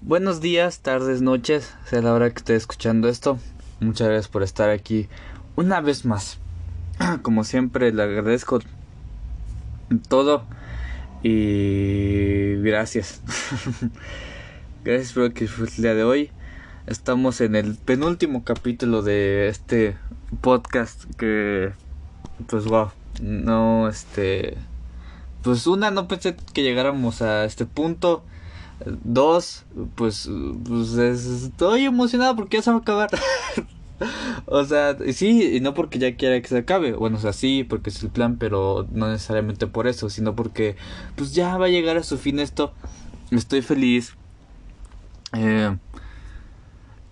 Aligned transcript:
Buenos 0.00 0.40
días, 0.40 0.78
tardes, 0.78 1.22
noches, 1.22 1.74
sea 1.86 2.00
la 2.00 2.14
hora 2.14 2.30
que 2.30 2.38
esté 2.38 2.54
escuchando 2.54 3.08
esto. 3.08 3.36
Muchas 3.80 4.06
gracias 4.06 4.28
por 4.28 4.44
estar 4.44 4.70
aquí 4.70 5.08
una 5.56 5.80
vez 5.80 6.04
más. 6.04 6.38
Como 7.22 7.42
siempre, 7.42 7.92
le 7.92 8.04
agradezco 8.04 8.60
todo 10.08 10.44
y 11.24 12.54
gracias. 12.62 13.22
gracias 14.84 15.12
por 15.14 15.32
que 15.32 15.46
el 15.46 15.82
día 15.82 15.94
de 15.94 16.04
hoy. 16.04 16.30
Estamos 16.86 17.40
en 17.40 17.56
el 17.56 17.74
penúltimo 17.74 18.44
capítulo 18.44 19.02
de 19.02 19.48
este 19.48 19.96
podcast 20.40 21.12
que 21.16 21.72
pues 22.46 22.66
wow, 22.66 22.92
no 23.20 23.88
este 23.88 24.56
pues 25.42 25.66
una 25.66 25.90
no 25.90 26.06
pensé 26.06 26.36
que 26.54 26.62
llegáramos 26.62 27.20
a 27.20 27.44
este 27.44 27.66
punto. 27.66 28.22
Dos, 28.84 29.64
pues, 29.96 30.30
pues 30.64 30.94
estoy 30.94 31.84
emocionado 31.84 32.36
porque 32.36 32.58
ya 32.58 32.62
se 32.62 32.70
va 32.70 32.76
a 32.76 32.80
acabar. 32.80 33.10
o 34.46 34.64
sea, 34.64 34.96
sí, 35.12 35.56
y 35.56 35.60
no 35.60 35.74
porque 35.74 35.98
ya 35.98 36.16
quiera 36.16 36.40
que 36.40 36.48
se 36.48 36.58
acabe. 36.58 36.92
Bueno, 36.92 37.16
o 37.16 37.20
sea, 37.20 37.32
sí, 37.32 37.64
porque 37.64 37.90
es 37.90 38.02
el 38.02 38.10
plan, 38.10 38.36
pero 38.38 38.86
no 38.92 39.08
necesariamente 39.08 39.66
por 39.66 39.86
eso, 39.86 40.10
sino 40.10 40.36
porque 40.36 40.76
pues 41.16 41.34
ya 41.34 41.56
va 41.56 41.66
a 41.66 41.70
llegar 41.70 41.96
a 41.96 42.02
su 42.02 42.18
fin 42.18 42.38
esto. 42.38 42.72
Estoy 43.30 43.62
feliz. 43.62 44.14
Eh, 45.34 45.76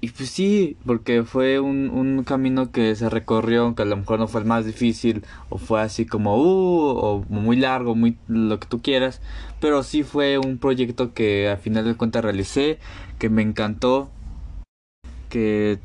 y 0.06 0.10
pues 0.10 0.30
sí, 0.30 0.76
porque 0.86 1.24
fue 1.24 1.58
un, 1.58 1.90
un 1.90 2.22
camino 2.22 2.70
que 2.70 2.94
se 2.94 3.10
recorrió, 3.10 3.64
aunque 3.64 3.82
a 3.82 3.86
lo 3.86 3.96
mejor 3.96 4.20
no 4.20 4.28
fue 4.28 4.40
el 4.40 4.46
más 4.46 4.64
difícil, 4.64 5.24
o 5.48 5.58
fue 5.58 5.80
así 5.80 6.06
como, 6.06 6.36
uh, 6.36 6.96
o 6.96 7.24
muy 7.28 7.56
largo, 7.56 7.96
muy 7.96 8.16
lo 8.28 8.60
que 8.60 8.68
tú 8.68 8.80
quieras, 8.80 9.20
pero 9.60 9.82
sí 9.82 10.04
fue 10.04 10.38
un 10.38 10.58
proyecto 10.58 11.12
que 11.12 11.50
a 11.50 11.56
final 11.56 11.84
de 11.84 11.96
cuentas 11.96 12.22
realicé, 12.22 12.78
que 13.18 13.28
me 13.30 13.42
encantó, 13.42 14.08
que 15.28 15.80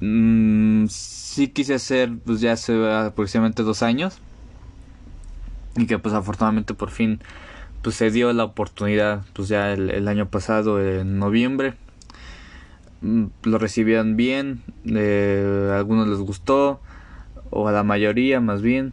mmm, 0.00 0.84
sí 0.88 1.48
quise 1.48 1.72
hacer 1.72 2.12
pues 2.26 2.42
ya 2.42 2.52
hace 2.52 2.74
aproximadamente 2.92 3.62
dos 3.62 3.82
años, 3.82 4.18
y 5.78 5.86
que 5.86 5.98
pues 5.98 6.14
afortunadamente 6.14 6.74
por 6.74 6.90
fin 6.90 7.20
pues 7.80 7.96
se 7.96 8.10
dio 8.10 8.34
la 8.34 8.44
oportunidad 8.44 9.24
pues 9.32 9.48
ya 9.48 9.72
el, 9.72 9.88
el 9.88 10.08
año 10.08 10.28
pasado 10.28 10.78
en 10.78 11.18
noviembre. 11.18 11.70
Mm, 11.70 11.81
lo 13.42 13.58
recibían 13.58 14.16
bien, 14.16 14.62
a 14.86 15.76
algunos 15.76 16.08
les 16.08 16.18
gustó, 16.18 16.80
o 17.50 17.68
a 17.68 17.72
la 17.72 17.82
mayoría 17.82 18.40
más 18.40 18.62
bien, 18.62 18.92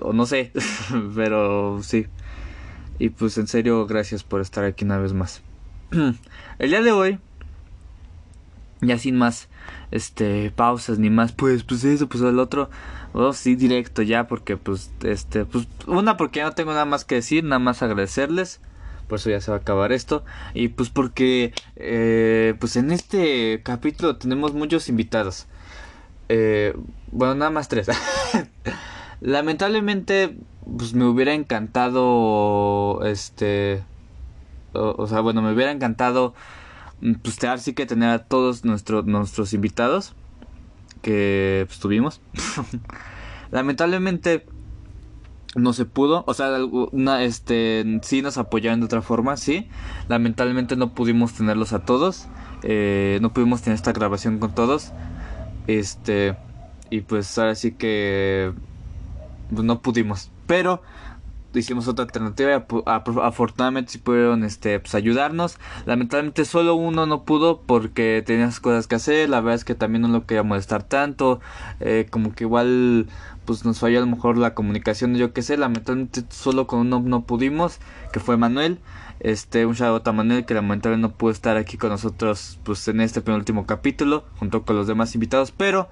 o 0.00 0.12
no 0.12 0.26
sé, 0.26 0.52
pero 1.14 1.82
sí. 1.82 2.06
Y 2.98 3.10
pues 3.10 3.38
en 3.38 3.46
serio, 3.46 3.86
gracias 3.86 4.24
por 4.24 4.40
estar 4.40 4.64
aquí 4.64 4.84
una 4.84 4.98
vez 4.98 5.12
más. 5.12 5.42
El 6.58 6.70
día 6.70 6.82
de 6.82 6.92
hoy, 6.92 7.18
ya 8.82 8.98
sin 8.98 9.16
más 9.16 9.48
este 9.90 10.50
pausas 10.50 10.98
ni 10.98 11.10
más, 11.10 11.32
pues 11.32 11.64
pues 11.64 11.84
eso, 11.84 12.08
pues 12.08 12.22
el 12.22 12.38
otro, 12.38 12.70
oh 13.12 13.32
sí 13.32 13.56
directo 13.56 14.02
ya 14.02 14.26
porque 14.26 14.56
pues 14.56 14.90
este 15.02 15.44
pues 15.44 15.66
una 15.86 16.16
porque 16.16 16.38
ya 16.38 16.46
no 16.46 16.52
tengo 16.52 16.72
nada 16.72 16.84
más 16.84 17.04
que 17.04 17.16
decir, 17.16 17.44
nada 17.44 17.58
más 17.58 17.82
agradecerles 17.82 18.60
por 19.10 19.18
eso 19.18 19.28
ya 19.28 19.40
se 19.40 19.50
va 19.50 19.58
a 19.58 19.60
acabar 19.60 19.92
esto. 19.92 20.24
Y 20.54 20.68
pues 20.68 20.88
porque, 20.88 21.52
eh, 21.76 22.54
pues 22.60 22.76
en 22.76 22.92
este 22.92 23.60
capítulo 23.64 24.16
tenemos 24.16 24.54
muchos 24.54 24.88
invitados. 24.88 25.48
Eh, 26.28 26.74
bueno, 27.10 27.34
nada 27.34 27.50
más 27.50 27.68
tres. 27.68 27.88
Lamentablemente, 29.20 30.36
pues 30.78 30.94
me 30.94 31.04
hubiera 31.04 31.34
encantado, 31.34 33.04
este, 33.04 33.82
o, 34.72 35.06
sea, 35.08 35.20
bueno, 35.20 35.42
me 35.42 35.52
hubiera 35.52 35.72
encantado, 35.72 36.34
mm, 37.00 37.14
pues 37.14 37.38
sí 37.58 37.74
que 37.74 37.86
tener 37.86 38.10
a 38.10 38.24
todos 38.24 38.64
nuestros 38.64 39.06
nuestros 39.06 39.52
invitados 39.54 40.14
que 41.02 41.64
pues, 41.66 41.80
tuvimos. 41.80 42.20
Lamentablemente, 43.50 44.46
no 45.56 45.72
se 45.72 45.84
pudo, 45.84 46.24
o 46.26 46.34
sea, 46.34 46.64
una, 46.92 47.24
este, 47.24 48.00
sí 48.02 48.22
nos 48.22 48.38
apoyaron 48.38 48.80
de 48.80 48.86
otra 48.86 49.02
forma, 49.02 49.36
sí. 49.36 49.68
Lamentablemente 50.08 50.76
no 50.76 50.94
pudimos 50.94 51.32
tenerlos 51.34 51.72
a 51.72 51.80
todos, 51.80 52.28
eh, 52.62 53.18
no 53.20 53.32
pudimos 53.32 53.62
tener 53.62 53.74
esta 53.74 53.92
grabación 53.92 54.38
con 54.38 54.54
todos, 54.54 54.92
este, 55.66 56.36
y 56.90 57.00
pues 57.00 57.36
ahora 57.38 57.54
sí 57.54 57.72
que 57.72 58.52
pues, 59.50 59.64
no 59.64 59.80
pudimos, 59.80 60.30
pero 60.46 60.82
hicimos 61.58 61.88
otra 61.88 62.04
alternativa 62.04 62.64
afortunadamente 62.86 63.90
sí 63.92 63.98
pudieron 63.98 64.44
este 64.44 64.78
pues 64.78 64.94
ayudarnos 64.94 65.58
lamentablemente 65.84 66.44
solo 66.44 66.76
uno 66.76 67.06
no 67.06 67.24
pudo 67.24 67.62
porque 67.62 68.22
tenía 68.24 68.48
cosas 68.62 68.86
que 68.86 68.94
hacer 68.94 69.28
la 69.28 69.40
verdad 69.40 69.56
es 69.56 69.64
que 69.64 69.74
también 69.74 70.02
no 70.02 70.08
lo 70.08 70.26
quería 70.26 70.44
molestar 70.44 70.84
tanto 70.84 71.40
eh, 71.80 72.06
como 72.08 72.34
que 72.34 72.44
igual 72.44 73.08
pues 73.50 73.64
nos 73.64 73.80
falló 73.80 73.98
a 73.98 74.02
lo 74.02 74.06
mejor 74.06 74.38
la 74.38 74.54
comunicación 74.54 75.16
yo 75.16 75.32
qué 75.32 75.42
sé 75.42 75.56
lamentablemente 75.56 76.22
solo 76.28 76.68
con 76.68 76.78
uno 76.78 77.00
no 77.04 77.24
pudimos 77.24 77.80
que 78.12 78.20
fue 78.20 78.36
Manuel 78.36 78.78
este 79.18 79.66
un 79.66 79.74
shout 79.74 80.06
a 80.06 80.12
Manuel 80.12 80.44
que 80.44 80.54
lamentablemente 80.54 81.08
no 81.08 81.18
pudo 81.18 81.32
estar 81.32 81.56
aquí 81.56 81.76
con 81.76 81.90
nosotros 81.90 82.60
pues 82.62 82.86
en 82.86 83.00
este 83.00 83.22
penúltimo 83.22 83.66
capítulo 83.66 84.22
junto 84.38 84.62
con 84.62 84.76
los 84.76 84.86
demás 84.86 85.16
invitados 85.16 85.50
pero 85.50 85.88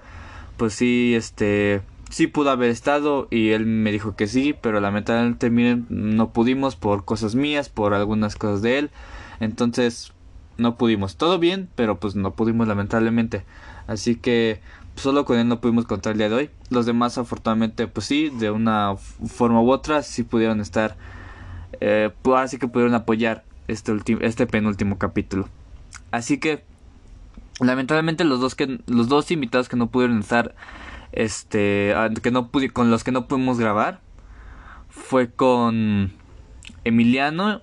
pues 0.57 0.73
sí 0.73 1.17
este 1.17 1.83
sí 2.11 2.29
pudo 2.29 2.51
haber 2.51 2.71
estado 2.71 3.27
y 3.29 3.49
él 3.49 3.67
me 3.67 3.91
dijo 3.91 4.15
que 4.15 4.29
sí, 4.29 4.55
pero 4.59 4.81
lamentablemente 4.81 5.51
miren, 5.51 5.85
no 5.91 6.33
pudimos 6.33 6.77
por 6.77 7.05
cosas 7.05 7.35
mías, 7.35 7.69
por 7.69 7.93
algunas 7.93 8.37
cosas 8.37 8.63
de 8.63 8.79
él. 8.79 8.91
Entonces, 9.41 10.15
no 10.57 10.79
pudimos. 10.79 11.17
Todo 11.17 11.39
bien, 11.39 11.69
pero 11.75 12.01
pues 12.01 12.17
no 12.17 12.33
pudimos 12.33 12.67
lamentablemente. 12.67 13.45
Así 13.87 14.17
que 14.17 14.63
solo 14.99 15.25
con 15.25 15.39
él 15.39 15.49
no 15.49 15.61
pudimos 15.61 15.87
contar 15.87 16.13
el 16.13 16.19
día 16.19 16.29
de 16.29 16.35
hoy. 16.35 16.51
Los 16.71 16.87
demás 16.87 17.19
afortunadamente 17.19 17.87
pues 17.87 18.07
sí, 18.07 18.31
de 18.31 18.51
una 18.51 18.97
forma 18.97 19.63
u 19.63 19.71
otra 19.71 20.03
sí 20.03 20.23
pudieron 20.23 20.61
estar 20.61 20.97
eh, 21.81 22.11
así 22.37 22.59
que 22.59 22.69
pudieron 22.69 22.95
apoyar 22.95 23.45
este 23.69 23.97
este 24.21 24.47
penúltimo 24.47 24.99
capítulo. 24.99 25.49
Así 26.11 26.39
que 26.39 26.65
lamentablemente 27.61 28.25
los 28.25 28.41
dos 28.41 28.55
que 28.55 28.81
los 28.87 29.09
dos 29.09 29.31
invitados 29.31 29.69
que 29.69 29.77
no 29.77 29.89
pudieron 29.89 30.19
estar 30.21 30.55
este 31.13 31.95
ah, 31.95 32.11
que 32.23 32.31
no 32.31 32.51
con 32.73 32.91
los 32.91 33.05
que 33.05 33.13
no 33.13 33.27
pudimos 33.27 33.59
grabar 33.59 34.01
fue 34.89 35.31
con 35.31 36.13
Emiliano 36.85 37.63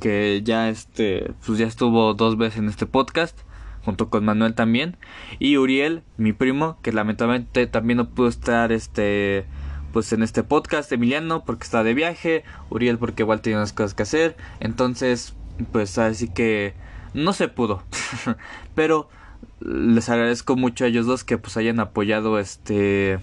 que 0.00 0.42
ya 0.44 0.68
este 0.68 1.32
pues 1.44 1.58
ya 1.58 1.66
estuvo 1.66 2.14
dos 2.14 2.36
veces 2.36 2.58
en 2.58 2.68
este 2.68 2.86
podcast 2.86 3.38
junto 3.86 4.10
con 4.10 4.24
Manuel 4.24 4.54
también. 4.54 4.96
Y 5.38 5.56
Uriel 5.56 6.02
mi 6.18 6.34
primo 6.34 6.78
que 6.82 6.92
lamentablemente 6.92 7.66
también 7.66 7.98
no 7.98 8.10
pudo 8.10 8.28
estar 8.28 8.72
este 8.72 9.46
pues 9.92 10.12
en 10.12 10.22
este 10.22 10.42
podcast 10.42 10.92
Emiliano 10.92 11.44
porque 11.44 11.64
está 11.64 11.82
de 11.82 11.94
viaje 11.94 12.44
Uriel 12.68 12.98
porque 12.98 13.22
igual 13.22 13.40
tenía 13.40 13.58
unas 13.58 13.72
cosas 13.72 13.94
que 13.94 14.02
hacer. 14.02 14.36
Entonces 14.60 15.34
pues 15.72 15.96
así 15.96 16.28
que 16.28 16.74
no 17.14 17.32
se 17.32 17.48
pudo. 17.48 17.82
Pero 18.74 19.08
les 19.60 20.08
agradezco 20.08 20.56
mucho 20.56 20.84
a 20.84 20.88
ellos 20.88 21.06
dos 21.06 21.24
que 21.24 21.38
pues 21.38 21.56
hayan 21.56 21.80
apoyado 21.80 22.38
este 22.38 23.20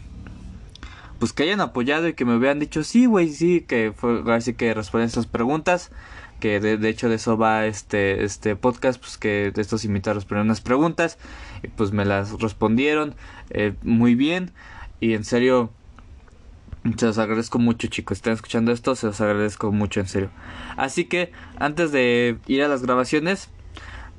pues 1.20 1.32
que 1.32 1.44
hayan 1.44 1.62
apoyado 1.62 2.08
y 2.08 2.14
que 2.14 2.26
me 2.26 2.36
hubieran 2.36 2.60
dicho 2.60 2.84
sí 2.84 3.06
güey 3.06 3.30
sí 3.30 3.62
que 3.62 3.94
fue 3.96 4.24
así 4.34 4.54
que 4.56 4.74
responden 4.74 5.08
estas 5.08 5.28
preguntas 5.28 5.92
que 6.44 6.60
de, 6.60 6.90
hecho 6.90 7.08
de 7.08 7.16
eso 7.16 7.38
va 7.38 7.68
este 7.68 8.26
este 8.26 8.58
podcast 8.58 9.00
pues 9.00 9.18
que 9.18 9.54
estos 9.56 9.86
invitados 9.86 10.24
respondieron 10.24 10.48
unas 10.48 10.60
preguntas 10.60 11.18
y 11.64 11.70
pues 11.70 11.94
me 11.94 12.04
las 12.04 12.34
respondieron 12.34 13.16
eh, 13.52 13.76
muy 13.82 14.14
bien 14.14 14.52
y 15.00 15.14
en 15.14 15.24
serio 15.24 15.72
se 16.98 17.06
los 17.06 17.18
agradezco 17.18 17.60
mucho 17.60 17.88
chicos, 17.88 18.18
están 18.18 18.34
escuchando 18.34 18.74
esto, 18.74 18.94
se 18.94 19.08
los 19.08 19.22
agradezco 19.22 19.72
mucho 19.72 20.02
en 20.02 20.08
serio. 20.08 20.32
Así 20.76 21.06
que 21.06 21.32
antes 21.56 21.94
de 21.94 22.38
ir 22.48 22.62
a 22.62 22.68
las 22.68 22.82
grabaciones, 22.82 23.50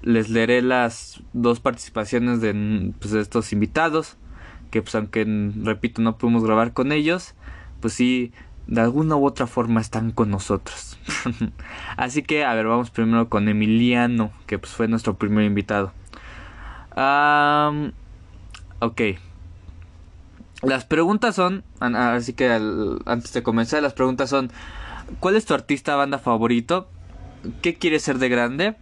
les 0.00 0.31
leeré 0.31 0.62
las 0.62 1.20
dos 1.34 1.60
participaciones 1.60 2.40
de, 2.40 2.90
pues, 3.00 3.10
de 3.10 3.20
estos 3.20 3.52
invitados, 3.52 4.16
que 4.70 4.81
pues 4.81 4.94
aunque 4.94 5.26
repito 5.62 6.00
no 6.00 6.16
pudimos 6.16 6.43
grabar 6.43 6.72
con 6.72 6.90
ellos, 6.90 7.34
pues 7.81 7.93
sí, 7.93 8.32
de 8.66 8.81
alguna 8.81 9.14
u 9.16 9.26
otra 9.26 9.46
forma 9.46 9.82
están 9.82 10.10
con 10.10 10.31
nosotros. 10.31 10.94
Así 11.96 12.22
que, 12.22 12.44
a 12.44 12.54
ver, 12.54 12.66
vamos 12.66 12.90
primero 12.90 13.28
con 13.28 13.48
Emiliano, 13.48 14.32
que 14.46 14.58
pues 14.58 14.72
fue 14.72 14.88
nuestro 14.88 15.14
primer 15.14 15.44
invitado. 15.44 15.92
ok. 18.80 19.00
Las 20.62 20.84
preguntas 20.86 21.34
son, 21.34 21.62
así 21.80 22.32
que 22.32 22.50
antes 23.04 23.32
de 23.34 23.42
comenzar, 23.42 23.82
las 23.82 23.92
preguntas 23.92 24.30
son, 24.30 24.50
¿cuál 25.20 25.36
es 25.36 25.44
tu 25.44 25.52
artista 25.52 25.94
banda 25.94 26.18
favorito? 26.18 26.88
¿Qué 27.60 27.74
quieres 27.74 28.02
ser 28.02 28.18
de 28.18 28.30
grande? 28.30 28.76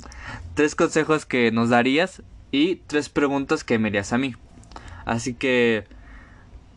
tres 0.54 0.74
consejos 0.74 1.26
que 1.26 1.52
nos 1.52 1.68
darías 1.68 2.22
y 2.50 2.76
tres 2.76 3.08
preguntas 3.08 3.62
que 3.62 3.78
me 3.78 3.88
harías 3.88 4.12
a 4.12 4.18
mí. 4.18 4.34
Así 5.04 5.34
que, 5.34 5.86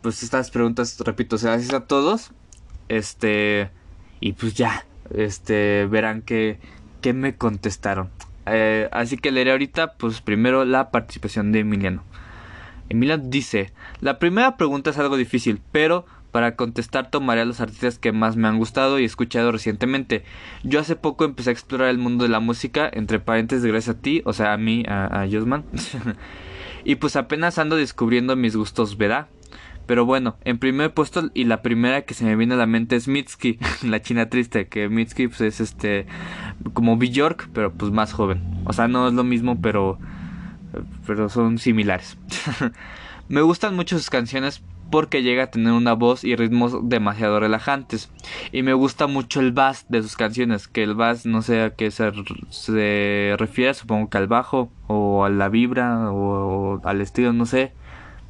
pues 0.00 0.22
estas 0.22 0.52
preguntas, 0.52 0.96
repito, 1.00 1.38
se 1.38 1.48
las 1.48 1.64
hice 1.64 1.74
a 1.74 1.86
todos. 1.86 2.30
Este, 2.88 3.70
y 4.20 4.34
pues 4.34 4.54
ya, 4.54 4.84
este, 5.14 5.86
verán 5.86 6.22
que, 6.22 6.58
me 7.14 7.34
contestaron. 7.36 8.10
Eh, 8.46 8.88
así 8.92 9.16
que 9.16 9.32
leeré 9.32 9.52
ahorita, 9.52 9.94
pues 9.94 10.20
primero 10.20 10.64
la 10.64 10.90
participación 10.90 11.52
de 11.52 11.60
Emiliano. 11.60 12.04
Emiliano 12.88 13.24
dice, 13.26 13.72
la 14.00 14.18
primera 14.18 14.56
pregunta 14.56 14.90
es 14.90 14.98
algo 14.98 15.16
difícil, 15.16 15.60
pero 15.72 16.04
para 16.30 16.56
contestar 16.56 17.10
tomaré 17.10 17.42
a 17.42 17.44
los 17.44 17.60
artistas 17.60 17.98
que 17.98 18.12
más 18.12 18.36
me 18.36 18.48
han 18.48 18.58
gustado 18.58 18.98
y 18.98 19.04
escuchado 19.04 19.52
recientemente. 19.52 20.24
Yo 20.62 20.80
hace 20.80 20.96
poco 20.96 21.24
empecé 21.24 21.50
a 21.50 21.52
explorar 21.52 21.88
el 21.90 21.98
mundo 21.98 22.24
de 22.24 22.30
la 22.30 22.40
música, 22.40 22.90
entre 22.92 23.20
paréntesis 23.20 23.64
gracias 23.64 23.96
a 23.96 24.00
ti, 24.00 24.22
o 24.24 24.32
sea, 24.32 24.52
a 24.52 24.56
mí, 24.56 24.84
a, 24.88 25.22
a 25.22 25.28
Josman. 25.30 25.64
y 26.84 26.96
pues 26.96 27.16
apenas 27.16 27.58
ando 27.58 27.76
descubriendo 27.76 28.34
mis 28.34 28.56
gustos, 28.56 28.96
¿verdad? 28.96 29.28
Pero 29.86 30.04
bueno, 30.04 30.36
en 30.44 30.58
primer 30.58 30.94
puesto 30.94 31.30
y 31.34 31.44
la 31.44 31.62
primera 31.62 32.02
que 32.02 32.14
se 32.14 32.24
me 32.24 32.36
viene 32.36 32.54
a 32.54 32.56
la 32.56 32.66
mente 32.66 32.96
es 32.96 33.08
Mitski, 33.08 33.58
la 33.82 34.00
china 34.00 34.28
triste, 34.28 34.68
que 34.68 34.88
Mitski 34.88 35.28
pues, 35.28 35.40
es 35.40 35.60
este 35.60 36.06
como 36.72 36.96
Bjork, 36.96 37.48
pero 37.52 37.72
pues 37.72 37.92
más 37.92 38.12
joven. 38.12 38.42
O 38.64 38.72
sea, 38.72 38.88
no 38.88 39.08
es 39.08 39.14
lo 39.14 39.24
mismo, 39.24 39.60
pero 39.60 39.98
pero 41.06 41.28
son 41.28 41.58
similares. 41.58 42.16
me 43.28 43.42
gustan 43.42 43.76
mucho 43.76 43.98
sus 43.98 44.10
canciones 44.10 44.62
porque 44.90 45.22
llega 45.22 45.44
a 45.44 45.50
tener 45.50 45.72
una 45.72 45.94
voz 45.94 46.22
y 46.22 46.36
ritmos 46.36 46.88
demasiado 46.88 47.40
relajantes. 47.40 48.10
Y 48.52 48.62
me 48.62 48.74
gusta 48.74 49.06
mucho 49.06 49.40
el 49.40 49.52
bass 49.52 49.86
de 49.88 50.02
sus 50.02 50.16
canciones, 50.16 50.68
que 50.68 50.82
el 50.82 50.94
bass 50.94 51.24
no 51.24 51.40
sé 51.40 51.62
a 51.62 51.70
qué 51.74 51.90
se, 51.90 52.12
se 52.50 53.34
refiere, 53.38 53.72
supongo 53.72 54.10
que 54.10 54.18
al 54.18 54.26
bajo 54.26 54.70
o 54.88 55.24
a 55.24 55.30
la 55.30 55.48
vibra 55.48 56.12
o, 56.12 56.76
o 56.76 56.86
al 56.86 57.00
estilo, 57.00 57.32
no 57.32 57.46
sé. 57.46 57.72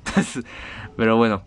Pero 0.96 1.16
bueno, 1.16 1.42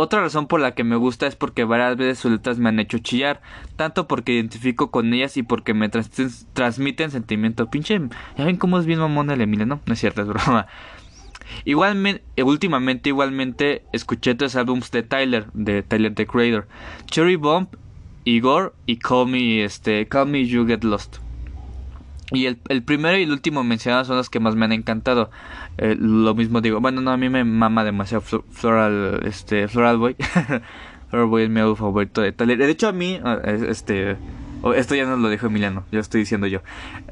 otra 0.00 0.20
razón 0.20 0.46
por 0.46 0.60
la 0.60 0.74
que 0.74 0.84
me 0.84 0.94
gusta 0.94 1.26
es 1.26 1.34
porque 1.34 1.64
varias 1.64 1.96
veces 1.96 2.20
sus 2.20 2.30
letras 2.30 2.58
me 2.58 2.68
han 2.68 2.78
hecho 2.78 2.98
chillar, 2.98 3.40
tanto 3.74 4.06
porque 4.06 4.32
identifico 4.32 4.92
con 4.92 5.12
ellas 5.12 5.36
y 5.36 5.42
porque 5.42 5.74
me 5.74 5.88
transmiten 5.88 7.10
sentimiento. 7.10 7.68
Pinche, 7.68 8.00
ya 8.36 8.44
ven 8.44 8.58
cómo 8.58 8.78
es 8.78 8.86
bien 8.86 9.00
mamón 9.00 9.30
el 9.30 9.40
Emilia, 9.40 9.66
¿no? 9.66 9.80
No 9.86 9.92
es 9.92 9.98
cierto, 9.98 10.22
es 10.22 10.28
broma. 10.28 10.68
Igualmente, 11.64 12.22
últimamente, 12.44 13.08
igualmente, 13.08 13.82
escuché 13.92 14.34
tres 14.36 14.54
álbumes 14.54 14.90
de 14.92 15.02
Tyler, 15.02 15.46
de 15.52 15.82
Tyler 15.82 16.14
the 16.14 16.26
Creator, 16.26 16.68
Cherry 17.06 17.36
Bomb, 17.36 17.68
Igor 18.24 18.76
y 18.86 18.98
Call 18.98 19.28
Me, 19.28 19.64
este, 19.64 20.06
Call 20.06 20.28
Me 20.28 20.46
You 20.46 20.66
Get 20.66 20.84
Lost. 20.84 21.16
Y 22.30 22.46
el, 22.46 22.58
el, 22.68 22.82
primero 22.82 23.16
y 23.16 23.22
el 23.22 23.32
último 23.32 23.64
mencionado 23.64 24.04
son 24.04 24.16
los 24.16 24.28
que 24.28 24.40
más 24.40 24.54
me 24.54 24.66
han 24.66 24.72
encantado. 24.72 25.30
Eh, 25.78 25.96
lo 25.98 26.34
mismo 26.34 26.60
digo, 26.60 26.80
bueno, 26.80 27.00
no, 27.00 27.10
a 27.10 27.16
mí 27.16 27.28
me 27.28 27.44
mama 27.44 27.84
demasiado 27.84 28.20
Floral, 28.20 29.20
este, 29.24 29.68
Floral 29.68 29.96
Boy. 29.96 30.16
Floral 31.10 31.28
Boy 31.28 31.44
es 31.44 31.50
mi 31.50 31.60
álbum 31.60 31.76
favorito 31.76 32.20
de 32.20 32.32
Tyler. 32.32 32.58
De 32.58 32.70
hecho, 32.70 32.88
a 32.88 32.92
mí, 32.92 33.18
ah, 33.24 33.40
este, 33.44 34.16
esto 34.76 34.94
ya 34.94 35.06
no 35.06 35.16
lo 35.16 35.30
dijo 35.30 35.46
Emiliano, 35.46 35.84
ya 35.90 36.00
estoy 36.00 36.20
diciendo 36.20 36.46
yo. 36.46 36.60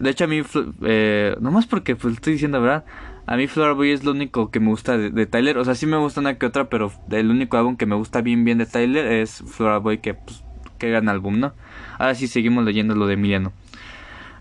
De 0.00 0.10
hecho, 0.10 0.24
a 0.24 0.26
mí, 0.26 0.42
eh, 0.82 1.34
nomás 1.40 1.66
porque 1.66 1.96
pues, 1.96 2.14
estoy 2.14 2.34
diciendo, 2.34 2.60
¿verdad? 2.60 2.84
A 3.26 3.36
mí 3.36 3.46
Floral 3.46 3.74
Boy 3.74 3.90
es 3.90 4.04
lo 4.04 4.12
único 4.12 4.50
que 4.50 4.60
me 4.60 4.68
gusta 4.68 4.98
de, 4.98 5.26
Tyler. 5.26 5.58
O 5.58 5.64
sea, 5.64 5.74
sí 5.74 5.86
me 5.86 5.96
gusta 5.96 6.20
una 6.20 6.38
que 6.38 6.46
otra, 6.46 6.68
pero 6.68 6.92
el 7.10 7.30
único 7.30 7.56
álbum 7.56 7.76
que 7.76 7.86
me 7.86 7.96
gusta 7.96 8.20
bien 8.20 8.44
bien 8.44 8.58
de 8.58 8.66
Tyler 8.66 9.06
es 9.06 9.42
Floral 9.46 9.80
Boy, 9.80 9.98
que, 9.98 10.14
pues, 10.14 10.44
que 10.78 10.90
gran 10.90 11.08
álbum, 11.08 11.40
¿no? 11.40 11.54
Ahora 11.98 12.14
sí 12.14 12.28
seguimos 12.28 12.64
leyendo 12.64 12.94
lo 12.94 13.06
de 13.06 13.14
Emiliano. 13.14 13.52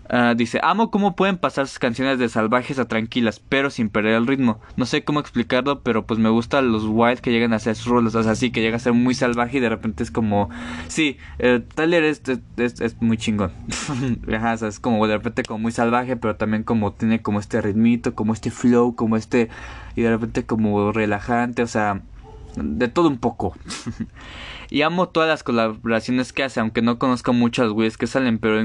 Ah, 0.08 0.34
dice, 0.36 0.60
amo 0.62 0.90
cómo 0.90 1.16
pueden 1.16 1.36
pasar 1.36 1.66
sus 1.66 1.78
canciones 1.78 2.18
de 2.18 2.28
salvajes 2.28 2.78
a 2.78 2.86
tranquilas, 2.86 3.40
pero 3.40 3.70
sin 3.70 3.88
perder 3.88 4.14
el 4.14 4.26
ritmo. 4.26 4.60
No 4.76 4.86
sé 4.86 5.04
cómo 5.04 5.20
explicarlo, 5.20 5.80
pero 5.80 6.06
pues 6.06 6.20
me 6.20 6.28
gustan 6.28 6.70
los 6.70 6.84
wild 6.86 7.20
que 7.20 7.32
llegan 7.32 7.52
a 7.52 7.56
hacer 7.56 7.74
sus 7.74 7.86
roles, 7.86 8.14
o 8.14 8.22
sea, 8.22 8.32
así 8.32 8.50
que 8.50 8.60
llega 8.60 8.76
a 8.76 8.80
ser 8.80 8.92
muy 8.92 9.14
salvaje 9.14 9.58
y 9.58 9.60
de 9.60 9.68
repente 9.68 10.02
es 10.02 10.10
como, 10.10 10.48
sí, 10.88 11.18
eh, 11.38 11.62
Tyler 11.74 12.04
es, 12.04 12.22
muy 13.00 13.16
chingón. 13.16 13.52
Ajá, 14.32 14.52
o 14.52 14.56
sea, 14.58 14.68
es 14.68 14.78
como 14.78 15.06
de 15.06 15.16
repente 15.16 15.42
como 15.42 15.58
muy 15.58 15.72
salvaje, 15.72 16.16
pero 16.16 16.36
también 16.36 16.62
como 16.62 16.92
tiene 16.92 17.22
como 17.22 17.40
este 17.40 17.60
ritmito, 17.60 18.14
como 18.14 18.32
este 18.32 18.50
flow, 18.50 18.94
como 18.94 19.16
este, 19.16 19.48
y 19.96 20.02
de 20.02 20.10
repente 20.10 20.46
como 20.46 20.92
relajante, 20.92 21.62
o 21.62 21.66
sea, 21.66 22.02
de 22.56 22.88
todo 22.88 23.08
un 23.08 23.18
poco. 23.18 23.56
Y 24.70 24.82
amo 24.82 25.08
todas 25.08 25.28
las 25.28 25.42
colaboraciones 25.42 26.32
que 26.32 26.42
hace, 26.42 26.60
aunque 26.60 26.82
no 26.82 26.98
conozco 26.98 27.32
muchos 27.32 27.72
güeyes 27.72 27.96
que 27.96 28.06
salen, 28.06 28.38
pero, 28.38 28.62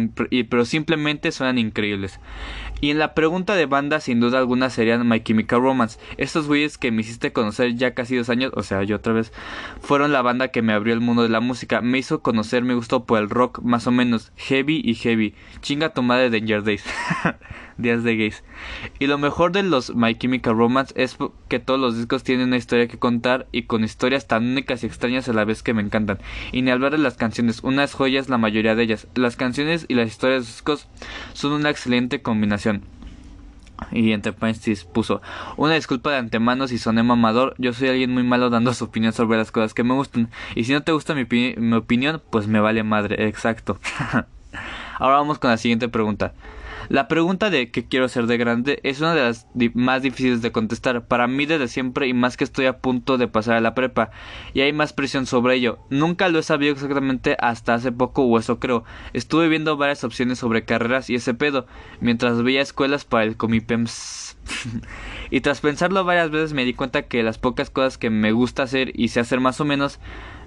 pero 0.50 0.66
simplemente 0.66 1.32
suenan 1.32 1.58
increíbles. 1.58 2.20
Y 2.82 2.90
en 2.90 3.00
la 3.00 3.14
pregunta 3.14 3.56
de 3.56 3.68
banda, 3.68 4.00
sin 4.00 4.20
duda 4.20 4.40
alguna, 4.40 4.70
serían 4.70 5.08
My 5.08 5.22
Chemical 5.22 5.62
Romance. 5.62 6.00
Estos 6.18 6.48
güeyes 6.48 6.78
que 6.78 6.92
me 6.92 7.02
hiciste 7.02 7.32
conocer 7.32 7.76
ya 7.76 7.94
casi 7.94 8.16
dos 8.16 8.30
años, 8.30 8.52
o 8.56 8.64
sea, 8.64 8.84
yo 8.84 8.96
otra 8.96 9.14
vez, 9.14 9.32
fueron 9.82 10.12
la 10.12 10.22
banda 10.22 10.48
que 10.48 10.62
me 10.62 10.74
abrió 10.74 10.94
el 10.94 11.02
mundo 11.02 11.24
de 11.24 11.30
la 11.30 11.40
música. 11.40 11.82
Me 11.82 12.00
hizo 12.00 12.22
conocer 12.22 12.64
mi 12.64 12.74
gusto 12.74 13.06
por 13.06 13.20
el 13.20 13.30
rock, 13.30 13.62
más 13.62 13.86
o 13.86 13.92
menos, 13.92 14.32
heavy 14.36 14.82
y 14.84 14.96
heavy. 14.96 15.36
Chinga 15.62 15.90
tomada 15.90 16.22
de 16.22 16.40
Danger 16.40 16.64
Days. 16.64 16.84
Días 17.82 18.04
de 18.04 18.16
Gays. 18.16 18.44
Y 19.00 19.08
lo 19.08 19.18
mejor 19.18 19.52
de 19.52 19.64
los 19.64 19.96
My 19.96 20.16
Chemical 20.16 20.56
Romance 20.56 20.94
es 20.96 21.18
que 21.48 21.60
todos 21.60 21.80
los 21.80 21.98
discos 21.98 22.24
tienen 22.24 22.48
una 22.48 22.58
historia 22.58 22.88
que 22.88 23.00
contar 23.00 23.48
y 23.52 23.64
con 23.64 23.84
historias 23.84 24.28
tan 24.28 24.46
únicas 24.46 24.84
y 24.84 24.88
extrañas 24.88 25.28
a 25.28 25.34
la 25.34 25.46
vez 25.46 25.64
que 25.64 25.74
me 25.74 25.82
encantan. 25.82 26.20
Y 26.52 26.62
ni 26.62 26.72
hablar 26.72 26.92
de 26.92 26.98
las 26.98 27.18
canciones, 27.18 27.62
unas 27.64 27.94
joyas 27.94 28.30
la 28.30 28.38
mayoría 28.38 28.76
de 28.76 28.84
ellas. 28.84 29.08
Las 29.16 29.36
canciones 29.36 29.86
y 29.88 29.96
las 29.96 30.08
historias 30.08 30.44
de 30.44 30.48
los 30.48 30.48
discos 30.48 30.88
son 31.34 31.54
una 31.54 31.70
excelente 31.70 32.22
combinación. 32.22 32.84
Y 33.92 34.12
entre 34.12 34.32
paréntesis 34.32 34.84
puso 34.84 35.22
Una 35.58 35.74
disculpa 35.74 36.12
de 36.12 36.18
antemano 36.18 36.68
si 36.68 36.78
soné 36.78 37.02
mamador 37.02 37.56
Yo 37.58 37.74
soy 37.74 37.90
alguien 37.90 38.12
muy 38.12 38.22
malo 38.22 38.52
dando 38.52 38.76
su 38.76 38.86
opinión 38.86 39.12
sobre 39.12 39.40
las 39.40 39.52
cosas 39.52 39.74
que 39.74 39.84
me 39.84 39.96
gustan 39.96 40.30
Y 40.56 40.66
si 40.66 40.74
no 40.74 40.84
te 40.84 40.92
gusta 40.92 41.16
mi, 41.16 41.26
mi 41.58 41.76
opinión 41.76 42.22
Pues 42.30 42.46
me 42.46 42.60
vale 42.60 42.84
madre, 42.84 43.28
exacto 43.28 43.80
Ahora 45.00 45.16
vamos 45.16 45.40
con 45.40 45.50
la 45.50 45.58
siguiente 45.58 45.90
pregunta 45.90 46.34
la 46.92 47.08
pregunta 47.08 47.50
de 47.50 47.72
qué 47.72 47.86
quiero 47.86 48.10
ser 48.10 48.28
de 48.28 48.38
grande 48.38 48.82
es 48.84 49.00
una 49.00 49.16
de 49.16 49.22
las 49.22 49.48
más 49.76 50.02
difíciles 50.02 50.42
de 50.42 50.52
contestar 50.52 51.08
para 51.08 51.26
mí 51.26 51.46
desde 51.46 51.70
siempre 51.70 52.06
y 52.08 52.14
más 52.14 52.36
que 52.36 52.44
estoy 52.44 52.66
a 52.66 52.80
punto 52.80 53.18
de 53.18 53.30
pasar 53.30 53.56
a 53.56 53.62
la 53.62 53.74
prepa 53.74 54.12
y 54.54 54.60
hay 54.60 54.74
más 54.74 54.92
presión 54.92 55.26
sobre 55.26 55.56
ello. 55.56 55.80
Nunca 55.90 56.28
lo 56.28 56.40
he 56.40 56.44
sabido 56.44 56.74
exactamente 56.74 57.38
hasta 57.40 57.76
hace 57.76 57.94
poco 57.94 58.24
o 58.24 58.38
eso 58.38 58.60
creo. 58.60 58.84
Estuve 59.14 59.48
viendo 59.48 59.78
varias 59.78 60.04
opciones 60.04 60.40
sobre 60.40 60.66
carreras 60.66 61.10
y 61.10 61.16
ese 61.16 61.34
pedo 61.34 61.66
mientras 62.02 62.44
veía 62.44 62.62
escuelas 62.62 63.06
para 63.06 63.24
el 63.24 63.38
Comipems. 63.38 64.36
y 65.32 65.40
tras 65.40 65.62
pensarlo 65.62 66.04
varias 66.04 66.30
veces 66.30 66.52
me 66.52 66.66
di 66.66 66.74
cuenta 66.74 67.04
que 67.04 67.24
las 67.24 67.38
pocas 67.38 67.70
cosas 67.70 67.98
que 67.98 68.10
me 68.10 68.34
gusta 68.34 68.64
hacer 68.64 68.92
y 69.00 69.08
sé 69.08 69.22
hacer 69.22 69.40
más 69.40 69.62
o 69.62 69.66
menos 69.66 70.02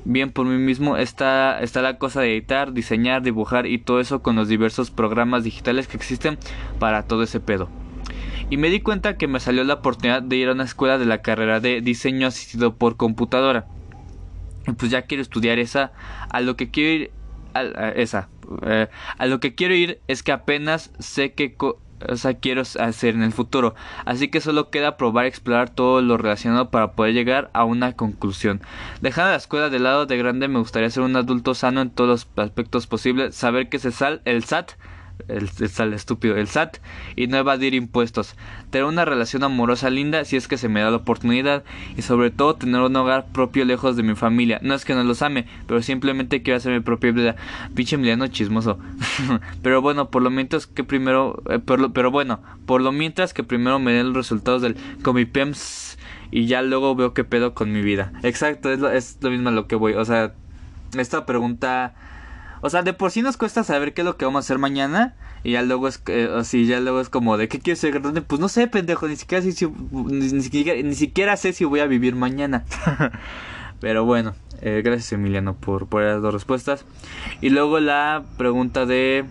bien 0.05 0.31
por 0.31 0.47
mí 0.47 0.59
mismo 0.59 0.97
está, 0.97 1.61
está 1.61 1.83
la 1.83 1.99
cosa 1.99 2.21
de 2.21 2.33
editar, 2.33 2.73
diseñar, 2.73 3.23
dibujar 3.23 3.67
y 3.67 3.79
todo 3.79 4.01
eso 4.01 4.23
con 4.23 4.37
los 4.37 4.49
diversos 4.49 4.91
programas 4.91 5.45
digitales 5.45 5.89
que 5.89 5.97
existen 5.97 6.39
para 6.79 7.05
todo 7.05 7.23
ese 7.23 7.41
pedo. 7.41 7.69
Y 8.51 8.57
me 8.57 8.71
di 8.71 8.81
cuenta 8.81 9.17
que 9.17 9.27
me 9.27 9.41
salió 9.41 9.65
la 9.65 9.75
oportunidad 9.75 10.23
de 10.23 10.37
ir 10.37 10.49
a 10.49 10.53
una 10.53 10.65
escuela 10.65 10.99
de 10.99 11.07
la 11.07 11.23
carrera 11.23 11.61
de 11.61 11.81
diseño 11.81 12.27
asistido 12.27 12.77
por 12.77 12.97
computadora. 12.97 13.67
Y 14.67 14.73
pues 14.73 14.91
ya 14.91 15.03
quiero 15.03 15.23
estudiar 15.23 15.59
esa. 15.59 15.93
A 16.31 16.41
lo 16.41 16.57
que 16.57 16.71
quiero 16.71 16.91
ir. 16.91 17.11
A, 17.55 17.89
esa. 17.91 18.29
Eh, 18.67 18.89
a 19.17 19.27
lo 19.27 19.41
que 19.41 19.55
quiero 19.55 19.75
ir 19.75 20.01
es 20.09 20.23
que 20.23 20.33
apenas 20.33 20.93
sé 20.99 21.33
que 21.33 21.57
o 22.09 22.17
sea, 22.17 22.35
quiero 22.35 22.63
hacer 22.63 23.15
en 23.15 23.23
el 23.23 23.33
futuro. 23.33 23.75
Así 24.05 24.29
que 24.29 24.41
solo 24.41 24.71
queda 24.71 24.97
probar, 24.97 25.27
explorar 25.27 25.71
todo 25.71 26.03
lo 26.03 26.17
relacionado 26.17 26.71
para 26.71 26.93
poder 26.93 27.15
llegar 27.15 27.51
a 27.53 27.65
una 27.65 27.93
conclusión. 27.95 28.61
Dejando 29.01 29.31
la 29.31 29.37
escuela 29.37 29.71
de 29.71 29.79
lado 29.79 30.07
de 30.07 30.17
grande, 30.17 30.49
me 30.49 30.59
gustaría 30.59 30.91
ser 30.91 31.03
un 31.03 31.17
adulto 31.17 31.55
sano 31.55 31.81
en 31.81 31.91
todos 31.91 32.27
los 32.37 32.45
aspectos 32.45 32.87
posibles, 32.87 33.35
saber 33.35 33.69
que 33.69 33.79
se 33.79 33.93
sal 33.93 34.21
el 34.25 34.45
SAT 34.45 34.73
el, 35.29 35.49
estúpido, 35.95 36.37
el 36.37 36.49
SAT, 36.49 36.79
y 37.17 37.27
no 37.27 37.37
evadir 37.37 37.75
impuestos. 37.75 38.37
Tener 38.71 38.87
una 38.87 39.05
relación 39.05 39.45
amorosa 39.45 39.91
linda 39.91 40.25
si 40.25 40.37
es 40.37 40.49
que 40.49 40.59
se 40.59 40.69
me 40.69 40.81
da 40.81 40.91
la 40.91 40.99
oportunidad, 40.99 41.65
y 41.97 42.03
sobre 42.03 42.31
todo 42.31 42.57
tener 42.57 42.81
un 42.81 42.97
hogar 42.97 43.27
propio 43.33 43.65
lejos 43.65 43.97
de 43.97 44.03
mi 44.03 44.15
familia. 44.15 44.59
No 44.63 44.75
es 44.75 44.85
que 44.85 44.95
no 44.95 45.05
los 45.05 45.23
ame, 45.23 45.47
pero 45.67 45.83
simplemente 45.83 46.43
quiero 46.43 46.57
hacer 46.57 46.73
mi 46.73 46.81
propia 46.81 47.13
vida. 47.13 47.37
Pinche 47.75 47.97
Emiliano 47.97 48.27
chismoso. 48.29 48.79
pero 49.63 49.81
bueno, 49.81 50.11
por 50.11 50.23
lo 50.23 50.31
mientras 50.31 50.67
que 50.67 50.85
primero, 50.85 51.43
eh, 51.49 51.59
pero 51.59 52.11
bueno, 52.11 52.41
por 52.67 52.81
lo 52.81 52.93
mientras 52.93 53.35
que 53.35 53.43
primero 53.45 53.79
me 53.79 53.93
den 53.93 54.09
los 54.09 54.17
resultados 54.17 54.63
del 54.63 54.77
Comipems 55.03 55.99
y 56.31 56.47
ya 56.47 56.63
luego 56.63 56.95
veo 56.95 57.15
qué 57.15 57.25
pedo 57.25 57.55
con 57.55 57.73
mi 57.73 57.83
vida. 57.83 58.13
Exacto, 58.23 58.71
es 58.73 58.81
lo, 58.81 58.91
es 58.91 59.19
lo 59.21 59.31
mismo 59.31 59.51
a 59.51 59.53
lo 59.53 59.67
que 59.67 59.77
voy. 59.77 59.95
O 59.95 60.05
sea, 60.05 60.35
esta 60.99 61.27
pregunta 61.27 61.95
o 62.65 62.71
sea, 62.71 62.83
de 62.83 62.95
por 62.95 63.11
sí 63.11 63.21
nos 63.21 63.37
cuesta 63.37 63.63
saber 63.63 63.93
qué 63.93 64.01
es 64.01 64.07
lo 64.07 64.17
que 64.17 64.25
vamos 64.25 64.39
a 64.39 64.47
hacer 64.47 64.57
mañana. 64.57 65.15
Y 65.43 65.53
ya 65.53 65.61
luego 65.61 65.87
es, 65.87 66.01
eh, 66.07 66.31
así, 66.35 66.65
ya 66.65 66.81
luego 66.81 66.99
es 67.03 67.11
como, 67.11 67.37
¿de 67.37 67.47
qué 67.47 67.59
quieres 67.59 67.79
ser 67.79 67.93
grande? 67.93 68.23
Pues 68.23 68.41
no 68.41 68.49
sé, 68.49 68.69
pendejo, 68.69 69.07
ni 69.07 69.17
siquiera, 69.17 69.45
sé 69.45 69.53
si, 69.53 69.67
ni, 69.69 70.41
siquiera, 70.41 70.81
ni 70.81 70.95
siquiera 70.95 71.37
sé 71.37 71.53
si 71.53 71.67
voy 71.67 71.81
a 71.81 71.87
vivir 71.87 72.15
mañana. 72.15 72.65
Pero 73.81 74.07
bueno, 74.07 74.35
eh, 74.63 74.81
gracias 74.83 75.13
Emiliano 75.13 75.53
por, 75.55 75.89
por 75.89 76.05
las 76.05 76.23
dos 76.23 76.33
respuestas. 76.33 76.87
Y 77.43 77.51
luego 77.51 77.81
la 77.81 78.25
pregunta 78.39 78.87
de, 78.87 79.27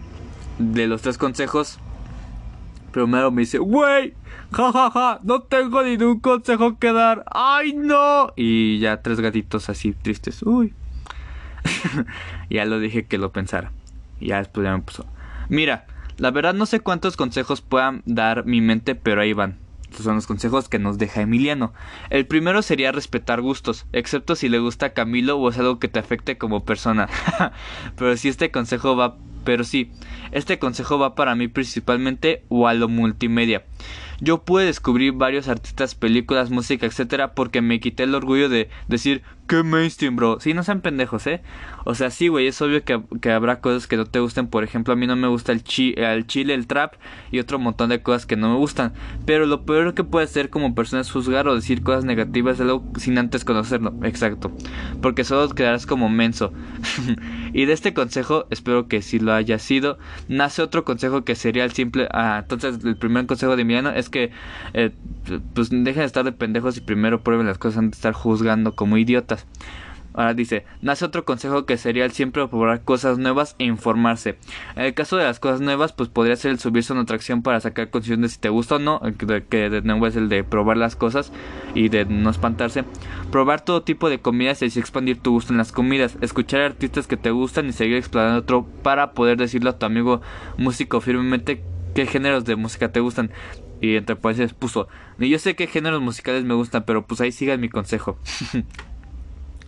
de 0.60 0.86
los 0.86 1.02
tres 1.02 1.18
consejos. 1.18 1.80
Primero 2.92 3.32
me 3.32 3.42
dice, 3.42 3.58
güey, 3.58 4.14
jajaja, 4.52 4.92
ja, 4.92 5.20
no 5.24 5.42
tengo 5.42 5.82
ningún 5.82 6.20
consejo 6.20 6.78
que 6.78 6.94
dar. 6.94 7.24
¡Ay, 7.32 7.74
no! 7.74 8.32
Y 8.36 8.78
ya 8.78 9.02
tres 9.02 9.20
gatitos 9.20 9.72
así 9.72 9.94
tristes. 9.94 10.44
Uy, 10.44 10.76
ya 12.50 12.66
lo 12.66 12.80
dije 12.80 13.06
que 13.06 13.18
lo 13.18 13.32
pensara. 13.32 13.72
Ya 14.20 14.38
después 14.38 14.66
ya 14.66 14.76
me 14.76 14.84
puso. 14.84 15.06
Mira, 15.50 15.86
La 16.18 16.30
verdad 16.30 16.54
no 16.54 16.68
sé 16.68 16.80
cuántos 16.80 17.18
consejos 17.18 17.62
puedan 17.62 18.04
dar 18.06 18.46
mi 18.46 18.62
mente, 18.62 18.94
pero 18.94 19.22
ahí 19.22 19.34
van. 19.34 19.58
Estos 19.94 20.06
son 20.06 20.16
los 20.16 20.26
consejos 20.26 20.70
que 20.70 20.80
nos 20.80 20.98
deja 20.98 21.22
Emiliano. 21.22 21.72
El 22.10 22.26
primero 22.26 22.64
sería 22.64 22.92
respetar 22.92 23.42
gustos, 23.42 23.86
excepto 23.94 24.36
si 24.36 24.50
le 24.50 24.58
gusta 24.58 24.94
Camilo 24.94 25.38
o 25.38 25.50
es 25.50 25.60
algo 25.60 25.78
que 25.78 25.88
te 25.88 26.00
afecte 26.00 26.38
como 26.38 26.66
persona. 26.66 27.10
pero 27.96 28.18
si 28.18 28.28
este 28.28 28.50
consejo 28.50 28.96
va, 28.96 29.18
pero 29.44 29.64
sí, 29.64 29.92
este 30.32 30.58
consejo 30.58 30.98
va 30.98 31.14
para 31.14 31.36
mí 31.36 31.48
principalmente 31.48 32.44
o 32.50 32.68
a 32.68 32.74
lo 32.74 32.90
multimedia. 32.90 33.66
Yo 34.20 34.44
pude 34.44 34.66
descubrir 34.66 35.14
varios 35.14 35.48
artistas, 35.48 35.94
películas, 35.94 36.50
música, 36.50 36.88
etcétera, 36.88 37.36
porque 37.36 37.62
me 37.62 37.80
quité 37.80 38.04
el 38.04 38.16
orgullo 38.16 38.50
de 38.50 38.70
decir, 38.88 39.22
qué 39.48 39.64
mainstream, 39.64 40.16
bro. 40.16 40.40
Sí, 40.40 40.54
no 40.54 40.64
sean 40.64 40.82
pendejos, 40.82 41.28
¿eh? 41.28 41.42
O 41.86 41.96
sea, 41.96 42.10
sí, 42.10 42.28
güey, 42.28 42.48
es 42.48 42.62
obvio 42.62 42.84
que, 42.84 43.02
que, 43.22 43.32
habrá 43.32 43.60
cosas 43.60 43.88
que 43.88 43.98
no 43.98 44.06
te 44.06 44.20
gusten. 44.20 44.48
Por 44.48 44.64
ejemplo, 44.64 44.94
a 44.94 44.96
mí 44.96 45.08
no 45.08 45.16
me 45.16 45.28
gusta 45.28 45.52
el, 45.52 45.64
chi 45.64 45.94
el 45.98 46.26
chile, 46.28 46.54
el 46.54 46.68
trap 46.68 46.94
y 47.32 47.40
otro 47.40 47.60
montón 47.60 47.90
de 47.90 48.02
cosas 48.02 48.26
que 48.26 48.36
no 48.36 48.52
me 48.52 48.58
gustan. 48.58 48.94
Pero 49.26 49.46
lo 49.46 49.66
peor 49.66 49.94
que 49.94 50.04
puede 50.04 50.26
hacer 50.26 50.50
como 50.50 50.76
persona 50.76 51.02
es 51.02 51.12
juzgar 51.12 51.48
o 51.48 51.56
decir 51.56 51.84
cosas 51.84 52.06
negativas 52.06 52.60
algo 52.62 52.84
sin 52.98 53.18
antes 53.18 53.44
conocerlo. 53.46 53.94
Exacto. 54.04 54.52
Porque 55.02 55.24
solo 55.24 55.54
quedarás 55.54 55.86
como 55.86 56.10
menso. 56.10 56.54
y 57.54 57.66
de 57.66 57.74
este 57.74 57.94
consejo, 57.94 58.46
espero 58.50 58.88
que 58.88 59.02
sí 59.02 59.20
lo 59.20 59.34
haya 59.34 59.60
sido, 59.60 59.98
nace 60.28 60.62
otro 60.62 60.84
consejo 60.86 61.24
que 61.24 61.36
sería 61.36 61.66
el 61.66 61.72
simple. 61.72 62.08
Ah, 62.12 62.40
entonces, 62.42 62.84
el 62.84 62.96
primer 62.96 63.26
consejo 63.26 63.56
de 63.56 63.62
Emiliano 63.64 63.90
es 63.90 64.10
que, 64.10 64.32
eh, 64.74 64.92
pues 65.54 65.70
dejen 65.70 66.02
de 66.02 66.06
estar 66.06 66.24
de 66.24 66.32
pendejos 66.32 66.78
y 66.78 66.82
primero 66.82 67.24
prueben 67.24 67.48
las 67.48 67.58
cosas 67.58 67.80
antes 67.80 67.92
de 67.92 68.00
estar 68.00 68.14
juzgando 68.14 68.76
como 68.76 68.98
Ahora 70.16 70.36
dice, 70.36 70.64
nace 70.82 71.06
otro 71.06 71.26
consejo 71.26 71.66
que 71.66 71.78
sería 71.78 72.06
el 72.06 72.12
siempre 72.12 72.48
probar 72.48 72.84
cosas 72.84 73.18
nuevas 73.18 73.56
e 73.58 73.66
informarse. 73.66 74.38
En 74.76 74.84
el 74.84 74.94
caso 74.94 75.18
de 75.18 75.24
las 75.24 75.40
cosas 75.40 75.60
nuevas, 75.60 75.92
pues 75.92 76.08
podría 76.10 76.36
ser 76.36 76.52
el 76.52 76.60
subirse 76.60 76.94
a 76.94 76.96
una 76.96 77.04
atracción 77.04 77.42
para 77.42 77.60
sacar 77.60 77.90
conclusión 77.90 78.22
de 78.22 78.30
si 78.30 78.40
te 78.40 78.50
gusta 78.50 78.76
o 78.76 78.80
no, 78.80 79.02
que 79.50 79.70
de 79.70 79.82
nuevo 79.82 80.06
es 80.06 80.16
el 80.16 80.30
de 80.30 80.44
probar 80.44 80.78
las 80.78 80.96
cosas 80.96 81.32
y 81.74 81.90
de 81.90 82.06
no 82.06 82.30
espantarse. 82.30 82.84
Probar 83.32 83.62
todo 83.62 83.82
tipo 83.82 84.08
de 84.08 84.20
comidas 84.20 84.62
y 84.62 84.66
expandir 84.66 85.20
tu 85.20 85.32
gusto 85.32 85.52
en 85.52 85.58
las 85.58 85.72
comidas. 85.72 86.16
Escuchar 86.22 86.62
artistas 86.62 87.08
que 87.08 87.18
te 87.18 87.32
gustan 87.32 87.68
y 87.68 87.74
seguir 87.74 87.98
explorando 87.98 88.40
otro 88.40 88.68
para 88.84 89.14
poder 89.14 89.38
decirle 89.38 89.72
a 89.72 89.80
tu 89.80 89.88
amigo 89.88 90.22
músico 90.58 91.02
firmemente 91.02 91.64
qué 91.96 92.06
géneros 92.06 92.46
de 92.46 92.56
música 92.56 92.92
te 92.92 93.00
gustan. 93.00 93.32
Y 93.82 93.96
entre 93.96 94.16
paréntesis 94.16 94.54
puso, 94.54 94.88
yo 95.18 95.40
sé 95.40 95.56
qué 95.56 95.66
géneros 95.66 96.02
musicales 96.02 96.44
me 96.46 96.54
gustan, 96.54 96.84
pero 96.86 97.06
pues 97.08 97.20
ahí 97.20 97.32
sigan 97.32 97.60
mi 97.60 97.70
consejo. 97.70 98.20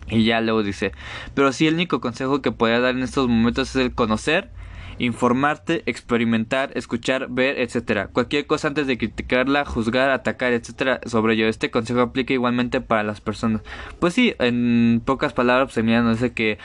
y 0.10 0.24
ya 0.24 0.42
luego 0.42 0.64
dice, 0.64 0.92
pero 1.34 1.52
sí 1.52 1.68
el 1.68 1.76
único 1.76 2.02
consejo 2.02 2.42
que 2.42 2.52
podría 2.52 2.80
dar 2.80 2.96
en 2.96 3.04
estos 3.04 3.28
momentos 3.28 3.70
es 3.70 3.76
el 3.78 3.94
conocer, 3.94 4.50
informarte, 4.98 5.84
experimentar, 5.88 6.72
escuchar, 6.76 7.28
ver, 7.30 7.60
etcétera. 7.60 8.08
Cualquier 8.08 8.46
cosa 8.46 8.68
antes 8.68 8.88
de 8.88 8.98
criticarla, 8.98 9.66
juzgar, 9.66 10.10
atacar, 10.10 10.54
etcétera, 10.54 11.02
sobre 11.06 11.34
ello. 11.34 11.48
Este 11.48 11.72
consejo 11.72 12.02
aplica 12.02 12.34
igualmente 12.34 12.82
para 12.82 13.04
las 13.04 13.22
personas. 13.22 13.62
Pues 14.00 14.14
sí, 14.14 14.36
en 14.40 15.02
pocas 15.04 15.34
palabras, 15.34 15.74
pues 15.74 15.86
no 15.86 16.12
dice 16.12 16.34
que 16.34 16.58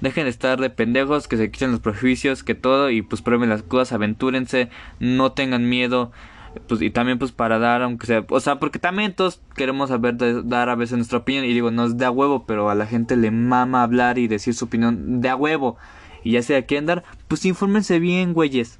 dejen 0.00 0.24
de 0.24 0.30
estar 0.30 0.60
de 0.60 0.70
pendejos, 0.70 1.28
que 1.28 1.36
se 1.36 1.50
quiten 1.50 1.72
los 1.72 1.80
prejuicios, 1.80 2.42
que 2.42 2.54
todo 2.54 2.90
y 2.90 3.02
pues 3.02 3.22
prueben 3.22 3.48
las 3.48 3.62
cosas, 3.62 3.94
aventúrense, 3.94 4.70
no 5.00 5.32
tengan 5.32 5.68
miedo. 5.68 6.12
Pues, 6.66 6.82
y 6.82 6.90
también 6.90 7.18
pues 7.18 7.32
para 7.32 7.58
dar 7.58 7.82
aunque 7.82 8.06
sea 8.06 8.24
o 8.28 8.40
sea 8.40 8.58
porque 8.58 8.78
también 8.78 9.14
todos 9.14 9.40
queremos 9.54 9.90
saber 9.90 10.16
dar 10.46 10.68
a 10.68 10.74
veces 10.74 10.96
nuestra 10.96 11.18
opinión 11.18 11.44
y 11.44 11.52
digo 11.52 11.70
no 11.70 11.84
es 11.84 11.98
de 11.98 12.04
a 12.04 12.10
huevo 12.10 12.44
pero 12.46 12.70
a 12.70 12.74
la 12.74 12.86
gente 12.86 13.16
le 13.16 13.30
mama 13.30 13.82
hablar 13.82 14.18
y 14.18 14.28
decir 14.28 14.54
su 14.54 14.64
opinión 14.64 15.20
de 15.20 15.28
a 15.28 15.36
huevo 15.36 15.76
y 16.24 16.32
ya 16.32 16.42
sea 16.42 16.64
quieren 16.66 16.86
dar 16.86 17.04
pues 17.28 17.44
infórmense 17.44 17.98
bien 17.98 18.32
güeyes. 18.32 18.78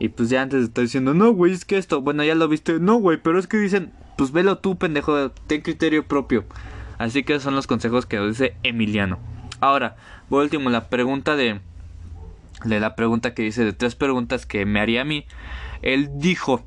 Y 0.00 0.10
pues 0.10 0.28
ya 0.30 0.42
antes 0.42 0.60
de 0.60 0.66
estar 0.66 0.82
diciendo 0.82 1.14
no 1.14 1.32
güey 1.32 1.52
es 1.52 1.64
que 1.64 1.78
esto 1.78 2.02
bueno 2.02 2.24
ya 2.24 2.34
lo 2.34 2.48
viste 2.48 2.78
no 2.78 2.96
güey 2.96 3.18
pero 3.18 3.38
es 3.38 3.46
que 3.46 3.56
dicen 3.56 3.92
pues 4.16 4.32
velo 4.32 4.58
tú 4.58 4.76
pendejo 4.76 5.30
ten 5.46 5.62
criterio 5.62 6.06
propio 6.06 6.44
así 6.98 7.22
que 7.22 7.40
son 7.40 7.54
los 7.54 7.66
consejos 7.66 8.06
que 8.06 8.16
nos 8.16 8.38
dice 8.38 8.56
Emiliano. 8.62 9.18
Ahora 9.60 9.96
por 10.28 10.42
último 10.42 10.70
la 10.70 10.88
pregunta 10.88 11.36
de 11.36 11.60
de 12.64 12.80
la 12.80 12.96
pregunta 12.96 13.34
que 13.34 13.42
dice 13.42 13.64
de 13.64 13.72
tres 13.72 13.94
preguntas 13.94 14.46
que 14.46 14.64
me 14.66 14.80
haría 14.80 15.02
a 15.02 15.04
mí 15.04 15.26
él 15.82 16.10
dijo 16.14 16.64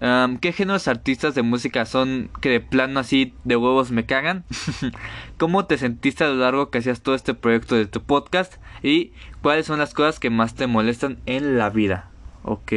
¿Qué 0.00 0.52
géneros 0.52 0.88
artistas 0.88 1.34
de 1.34 1.42
música 1.42 1.84
son 1.84 2.30
que 2.40 2.48
de 2.48 2.60
plano 2.60 3.00
así 3.00 3.34
de 3.44 3.56
huevos 3.56 3.90
me 3.90 4.06
cagan? 4.06 4.44
¿Cómo 5.38 5.66
te 5.66 5.76
sentiste 5.76 6.24
a 6.24 6.28
lo 6.28 6.36
largo 6.36 6.70
que 6.70 6.78
hacías 6.78 7.02
todo 7.02 7.14
este 7.14 7.34
proyecto 7.34 7.74
de 7.74 7.84
tu 7.84 8.02
podcast? 8.02 8.54
¿Y 8.82 9.12
cuáles 9.42 9.66
son 9.66 9.78
las 9.78 9.92
cosas 9.92 10.18
que 10.18 10.30
más 10.30 10.54
te 10.54 10.66
molestan 10.66 11.18
en 11.26 11.58
la 11.58 11.68
vida? 11.68 12.10
Ok. 12.44 12.72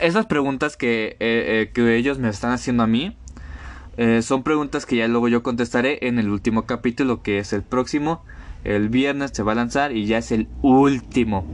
esas 0.00 0.26
preguntas 0.26 0.78
que, 0.78 1.08
eh, 1.08 1.16
eh, 1.20 1.70
que, 1.74 1.96
ellos 1.96 2.18
me 2.18 2.30
están 2.30 2.52
haciendo 2.52 2.82
a 2.82 2.86
mí 2.86 3.14
eh, 3.96 4.22
son 4.22 4.42
preguntas 4.42 4.86
que 4.86 4.96
ya 4.96 5.06
luego 5.08 5.28
yo 5.28 5.42
contestaré 5.42 6.08
en 6.08 6.18
el 6.18 6.28
último 6.28 6.66
capítulo 6.66 7.22
que 7.22 7.38
es 7.38 7.52
el 7.52 7.62
próximo. 7.62 8.24
El 8.64 8.88
viernes 8.88 9.32
se 9.34 9.42
va 9.42 9.52
a 9.52 9.56
lanzar 9.56 9.92
y 9.92 10.06
ya 10.06 10.18
es 10.18 10.32
el 10.32 10.48
último. 10.62 11.46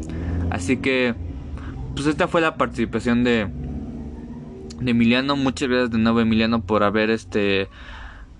Así 0.50 0.76
que, 0.76 1.14
pues 1.94 2.06
esta 2.06 2.28
fue 2.28 2.40
la 2.40 2.56
participación 2.56 3.24
de 3.24 3.48
Emiliano. 4.84 5.36
Muchas 5.36 5.68
gracias 5.68 5.90
de 5.90 5.98
nuevo 5.98 6.20
Emiliano 6.20 6.62
por 6.62 6.82
haber 6.82 7.10
este 7.10 7.68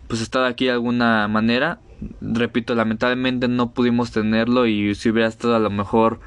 pues 0.09 0.21
estado 0.21 0.47
aquí 0.47 0.67
de 0.67 0.73
alguna 0.73 1.29
manera. 1.29 1.81
Repito, 2.21 2.75
lamentablemente 2.75 3.49
no 3.49 3.73
pudimos 3.73 4.11
tenerlo 4.11 4.67
y 4.67 4.95
si 4.95 5.11
hubiera 5.11 5.29
estado 5.29 5.55
a 5.55 5.61
lo 5.61 5.71
mejor 5.71 6.21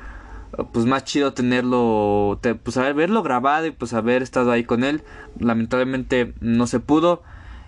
pues 0.71 0.85
más 0.85 1.03
chido 1.03 1.33
tenerlo, 1.33 2.39
pues 2.63 2.77
haber 2.77 2.93
verlo 2.93 3.23
grabado 3.23 3.65
y 3.65 3.71
pues 3.71 3.93
haber 3.93 4.21
estado 4.21 4.51
ahí 4.51 4.63
con 4.63 4.83
él. 4.83 5.01
Lamentablemente 5.39 6.33
no 6.41 6.67
se 6.67 6.79
pudo 6.79 7.23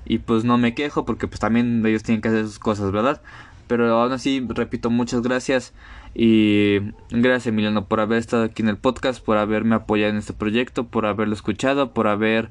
y 0.05 0.19
pues 0.19 0.43
no 0.43 0.57
me 0.57 0.75
quejo 0.75 1.03
porque 1.03 1.27
pues 1.27 1.39
también 1.39 1.83
ellos 1.85 2.03
tienen 2.03 2.21
que 2.21 2.27
hacer 2.27 2.45
sus 2.45 2.59
cosas, 2.59 2.91
¿verdad? 2.91 3.21
Pero 3.67 3.99
aún 3.99 4.11
así, 4.11 4.45
repito, 4.47 4.91
muchas 4.91 5.21
gracias. 5.23 5.73
Y 6.17 6.79
gracias 7.09 7.47
Emiliano 7.47 7.89
por 7.89 7.99
haber 7.99 8.19
estado 8.19 8.43
aquí 8.43 8.61
en 8.61 8.69
el 8.69 8.77
podcast, 8.77 9.21
por 9.23 9.37
haberme 9.37 9.75
apoyado 9.75 10.11
en 10.11 10.17
este 10.17 10.31
proyecto, 10.31 10.87
por 10.87 11.05
haberlo 11.05 11.33
escuchado, 11.33 11.93
por 11.93 12.07
haber 12.07 12.49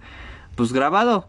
pues 0.55 0.75
grabado. 0.75 1.29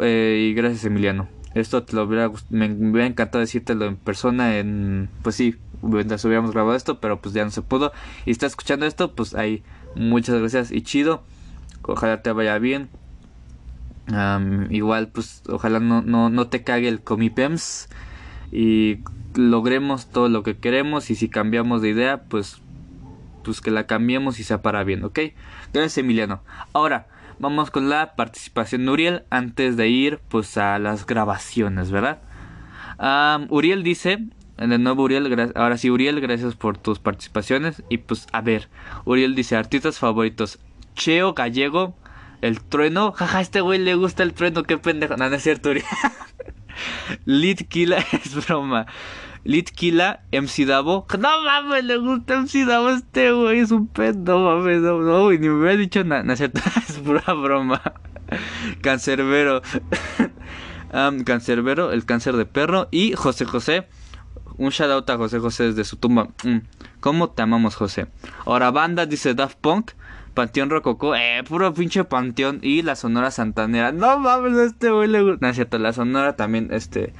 Eh, 0.00 0.48
y 0.48 0.54
gracias 0.54 0.86
Emiliano. 0.86 1.28
Esto 1.54 1.82
te 1.82 1.94
lo 1.94 2.04
hubiera, 2.04 2.30
me, 2.48 2.72
hubiera 2.72 3.06
encantado 3.06 3.40
decírtelo 3.40 3.84
en 3.84 3.96
persona, 3.96 4.56
en 4.56 5.10
pues 5.20 5.36
sí, 5.36 5.56
mientras 5.82 6.24
hubiéramos 6.24 6.52
grabado 6.52 6.74
esto, 6.74 7.00
pero 7.00 7.20
pues 7.20 7.34
ya 7.34 7.44
no 7.44 7.50
se 7.50 7.60
pudo. 7.60 7.92
Y 8.24 8.30
está 8.30 8.46
escuchando 8.46 8.86
esto, 8.86 9.14
pues 9.14 9.34
ahí 9.34 9.62
muchas 9.94 10.38
gracias 10.38 10.72
y 10.72 10.80
chido. 10.80 11.22
Ojalá 11.82 12.22
te 12.22 12.32
vaya 12.32 12.58
bien. 12.58 12.88
igual 14.70 15.08
pues 15.08 15.42
ojalá 15.48 15.80
no, 15.80 16.00
no, 16.00 16.30
no 16.30 16.48
te 16.48 16.62
cague 16.62 16.88
el 16.88 17.02
comipems 17.02 17.90
y 18.50 19.00
logremos 19.34 20.08
todo 20.08 20.28
lo 20.28 20.42
que 20.42 20.56
queremos 20.56 21.10
y 21.10 21.14
si 21.14 21.28
cambiamos 21.28 21.82
de 21.82 21.90
idea 21.90 22.24
pues 22.24 22.60
pues 23.42 23.60
que 23.60 23.70
la 23.70 23.86
cambiemos 23.86 24.38
y 24.38 24.44
sea 24.44 24.62
para 24.62 24.84
bien, 24.84 25.04
¿ok? 25.04 25.18
Gracias 25.72 25.98
Emiliano. 25.98 26.42
Ahora 26.72 27.08
vamos 27.38 27.70
con 27.70 27.88
la 27.88 28.14
participación 28.14 28.86
de 28.86 28.92
Uriel 28.92 29.22
antes 29.30 29.76
de 29.76 29.88
ir 29.88 30.20
pues 30.28 30.56
a 30.56 30.78
las 30.78 31.06
grabaciones, 31.06 31.90
¿verdad? 31.90 32.20
Uriel 33.48 33.82
dice, 33.82 34.28
de 34.58 34.78
nuevo 34.78 35.02
Uriel, 35.02 35.52
ahora 35.56 35.76
sí 35.76 35.90
Uriel, 35.90 36.20
gracias 36.20 36.54
por 36.54 36.78
tus 36.78 37.00
participaciones 37.00 37.82
y 37.88 37.98
pues 37.98 38.28
a 38.32 38.40
ver, 38.40 38.68
Uriel 39.04 39.34
dice 39.34 39.56
artistas 39.56 39.98
favoritos, 39.98 40.60
Cheo 40.94 41.34
Gallego, 41.34 41.96
el 42.42 42.60
trueno, 42.60 43.12
jaja, 43.12 43.40
este 43.40 43.60
güey 43.60 43.80
le 43.80 43.96
gusta 43.96 44.22
el 44.22 44.34
trueno, 44.34 44.62
qué 44.62 44.78
pendejo, 44.78 45.16
no, 45.16 45.28
no 45.28 45.34
es 45.34 45.42
cierto 45.42 45.70
Uriel. 45.70 45.84
Litkila 47.24 47.98
es 48.12 48.46
broma. 48.46 48.86
Litkila, 49.44 50.22
MC 50.30 50.66
Davo. 50.66 51.06
No 51.18 51.42
mames, 51.42 51.84
le 51.84 51.96
gusta 51.96 52.40
MC 52.40 52.64
Davo 52.64 52.90
este 52.90 53.32
güey. 53.32 53.60
Es 53.60 53.70
un. 53.70 53.90
No 54.24 54.38
mames, 54.40 54.80
no, 54.80 55.00
no 55.00 55.30
ni 55.30 55.38
me 55.38 55.50
hubiera 55.50 55.76
dicho 55.76 56.04
nada. 56.04 56.32
Es 56.34 56.98
pura 57.04 57.32
broma. 57.34 57.82
Cancerbero. 58.80 59.62
um, 60.92 61.24
Cancerbero, 61.24 61.92
el 61.92 62.04
cáncer 62.04 62.36
de 62.36 62.46
perro. 62.46 62.88
Y 62.90 63.14
José 63.14 63.44
José. 63.44 63.88
Un 64.58 64.70
shout 64.70 64.90
out 64.90 65.10
a 65.10 65.16
José 65.16 65.38
José 65.38 65.64
desde 65.64 65.84
su 65.84 65.96
tumba. 65.96 66.28
Mm, 66.44 66.58
¿Cómo 67.00 67.30
te 67.30 67.42
amamos, 67.42 67.74
José? 67.74 68.06
Ahora, 68.44 68.70
banda 68.70 69.06
dice 69.06 69.34
Daft 69.34 69.58
Punk. 69.60 69.92
Panteón 70.34 70.70
Rococó, 70.70 71.14
eh, 71.14 71.42
puro 71.46 71.74
pinche 71.74 72.04
Panteón 72.04 72.60
y 72.62 72.82
la 72.82 72.96
Sonora 72.96 73.30
Santanera. 73.30 73.92
No 73.92 74.18
mames, 74.18 74.56
este 74.58 74.90
güey 74.90 75.08
le 75.08 75.22
gusta. 75.22 75.38
No 75.40 75.48
es 75.48 75.56
cierto, 75.56 75.78
la 75.78 75.92
Sonora 75.92 76.36
también, 76.36 76.68
este, 76.72 77.12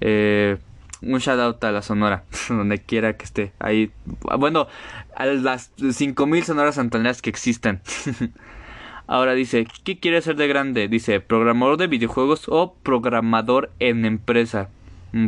eh, 0.00 0.58
un 1.02 1.18
shout 1.18 1.38
out 1.38 1.62
a 1.64 1.72
la 1.72 1.82
Sonora, 1.82 2.24
donde 2.48 2.78
quiera 2.78 3.16
que 3.16 3.24
esté. 3.24 3.52
Ahí, 3.58 3.92
bueno, 4.38 4.66
a 5.14 5.26
las 5.26 5.72
5000 5.76 6.44
Sonoras 6.44 6.74
Santaneras 6.74 7.22
que 7.22 7.30
existen. 7.30 7.80
Ahora 9.06 9.32
dice, 9.32 9.66
¿qué 9.84 9.98
quiere 9.98 10.20
ser 10.20 10.36
de 10.36 10.48
grande? 10.48 10.86
Dice, 10.88 11.20
programador 11.20 11.78
de 11.78 11.86
videojuegos 11.86 12.44
o 12.48 12.74
programador 12.82 13.70
en 13.78 14.04
empresa. 14.04 14.68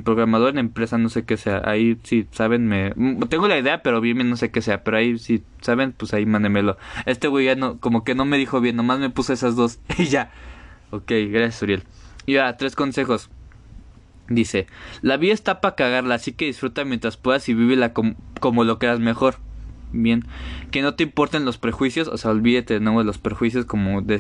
Programador 0.05 0.51
en 0.51 0.59
empresa, 0.59 0.99
no 0.99 1.09
sé 1.09 1.25
qué 1.25 1.37
sea. 1.37 1.63
Ahí 1.65 1.99
sí 2.03 2.27
saben, 2.33 2.67
me. 2.69 2.93
mm, 2.95 3.21
Tengo 3.29 3.49
la 3.49 3.59
idea, 3.59 3.83
pero 3.83 4.01
bien 4.01 4.29
no 4.29 4.37
sé 4.37 4.51
qué 4.51 4.61
sea. 4.63 4.85
Pero 4.85 4.97
ahí 4.99 5.19
sí 5.19 5.43
saben, 5.63 5.93
pues 5.93 6.13
ahí 6.15 6.27
mándemelo. 6.27 6.77
Este 7.07 7.29
güey 7.29 7.47
ya 7.47 7.55
no, 7.55 7.79
como 7.79 8.05
que 8.05 8.15
no 8.15 8.25
me 8.25 8.37
dijo 8.39 8.61
bien, 8.61 8.77
nomás 8.77 8.99
me 8.99 9.11
puse 9.11 9.33
esas 9.33 9.57
dos 9.57 9.79
y 9.99 10.05
ya. 10.07 10.31
Ok, 10.91 11.11
gracias, 11.31 11.63
Uriel. 11.63 11.83
Y 12.27 12.37
ahora, 12.37 12.57
tres 12.57 12.77
consejos. 12.77 13.31
Dice: 14.29 14.67
La 15.03 15.17
vida 15.17 15.33
está 15.35 15.61
para 15.61 15.75
cagarla, 15.75 16.15
así 16.17 16.33
que 16.33 16.45
disfruta 16.47 16.85
mientras 16.85 17.17
puedas 17.17 17.49
y 17.49 17.55
vívela 17.55 17.93
com- 17.93 18.15
como 18.41 18.65
lo 18.65 18.79
creas 18.79 19.01
mejor. 19.01 19.37
Bien, 19.93 20.25
que 20.71 20.83
no 20.83 20.95
te 20.95 21.03
importen 21.03 21.45
los 21.45 21.59
prejuicios, 21.59 22.07
o 22.07 22.17
sea, 22.17 22.31
olvídate 22.31 22.75
de 22.75 22.81
nuevo 22.81 23.01
de 23.01 23.07
los 23.07 23.19
prejuicios 23.19 23.65
como 23.65 24.03
de, 24.03 24.19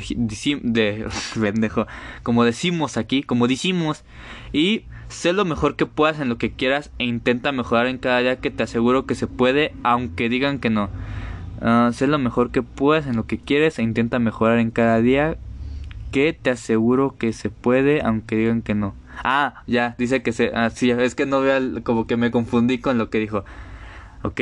de 0.63 1.07
pendejo, 1.41 1.87
como 2.25 2.43
decimos 2.45 2.97
aquí, 2.97 3.23
como 3.23 3.47
decimos, 3.47 4.03
y 4.53 4.83
sé 5.11 5.33
lo 5.33 5.45
mejor 5.45 5.77
que 5.77 5.87
puedas 5.87 6.21
en 6.21 6.29
lo 6.29 6.39
que 6.39 6.53
quieras 6.53 6.91
e 6.99 7.05
intenta 7.05 7.53
mejorar 7.53 7.87
en 7.87 7.99
cada 7.99 8.21
día 8.21 8.37
que 8.37 8.51
te 8.51 8.63
aseguro 8.63 9.07
que 9.07 9.15
se 9.15 9.27
puede, 9.27 9.75
aunque 9.83 10.29
digan 10.29 10.59
que 10.59 10.71
no. 10.71 10.89
Ah, 11.61 11.91
sé 11.93 12.07
lo 12.07 12.19
mejor 12.19 12.51
que 12.51 12.63
puedas 12.63 13.07
en 13.07 13.17
lo 13.17 13.27
que 13.27 13.39
quieres 13.39 13.79
e 13.79 13.83
intenta 13.83 14.19
mejorar 14.19 14.59
en 14.59 14.71
cada 14.71 15.01
día 15.01 15.37
que 16.11 16.33
te 16.33 16.51
aseguro 16.51 17.17
que 17.19 17.33
se 17.33 17.51
puede, 17.51 18.01
aunque 18.03 18.37
digan 18.37 18.63
que 18.63 18.75
no. 18.75 18.95
Ah, 19.23 19.63
ya, 19.67 19.95
dice 19.99 20.23
que 20.23 20.33
se... 20.33 20.53
Ah, 20.55 20.71
sí, 20.71 20.91
es 20.91 21.15
que 21.15 21.27
no 21.27 21.41
veo, 21.41 21.83
como 21.83 22.07
que 22.07 22.17
me 22.17 22.31
confundí 22.31 22.79
con 22.79 22.97
lo 22.97 23.11
que 23.11 23.19
dijo. 23.19 23.45
Ok. 24.23 24.41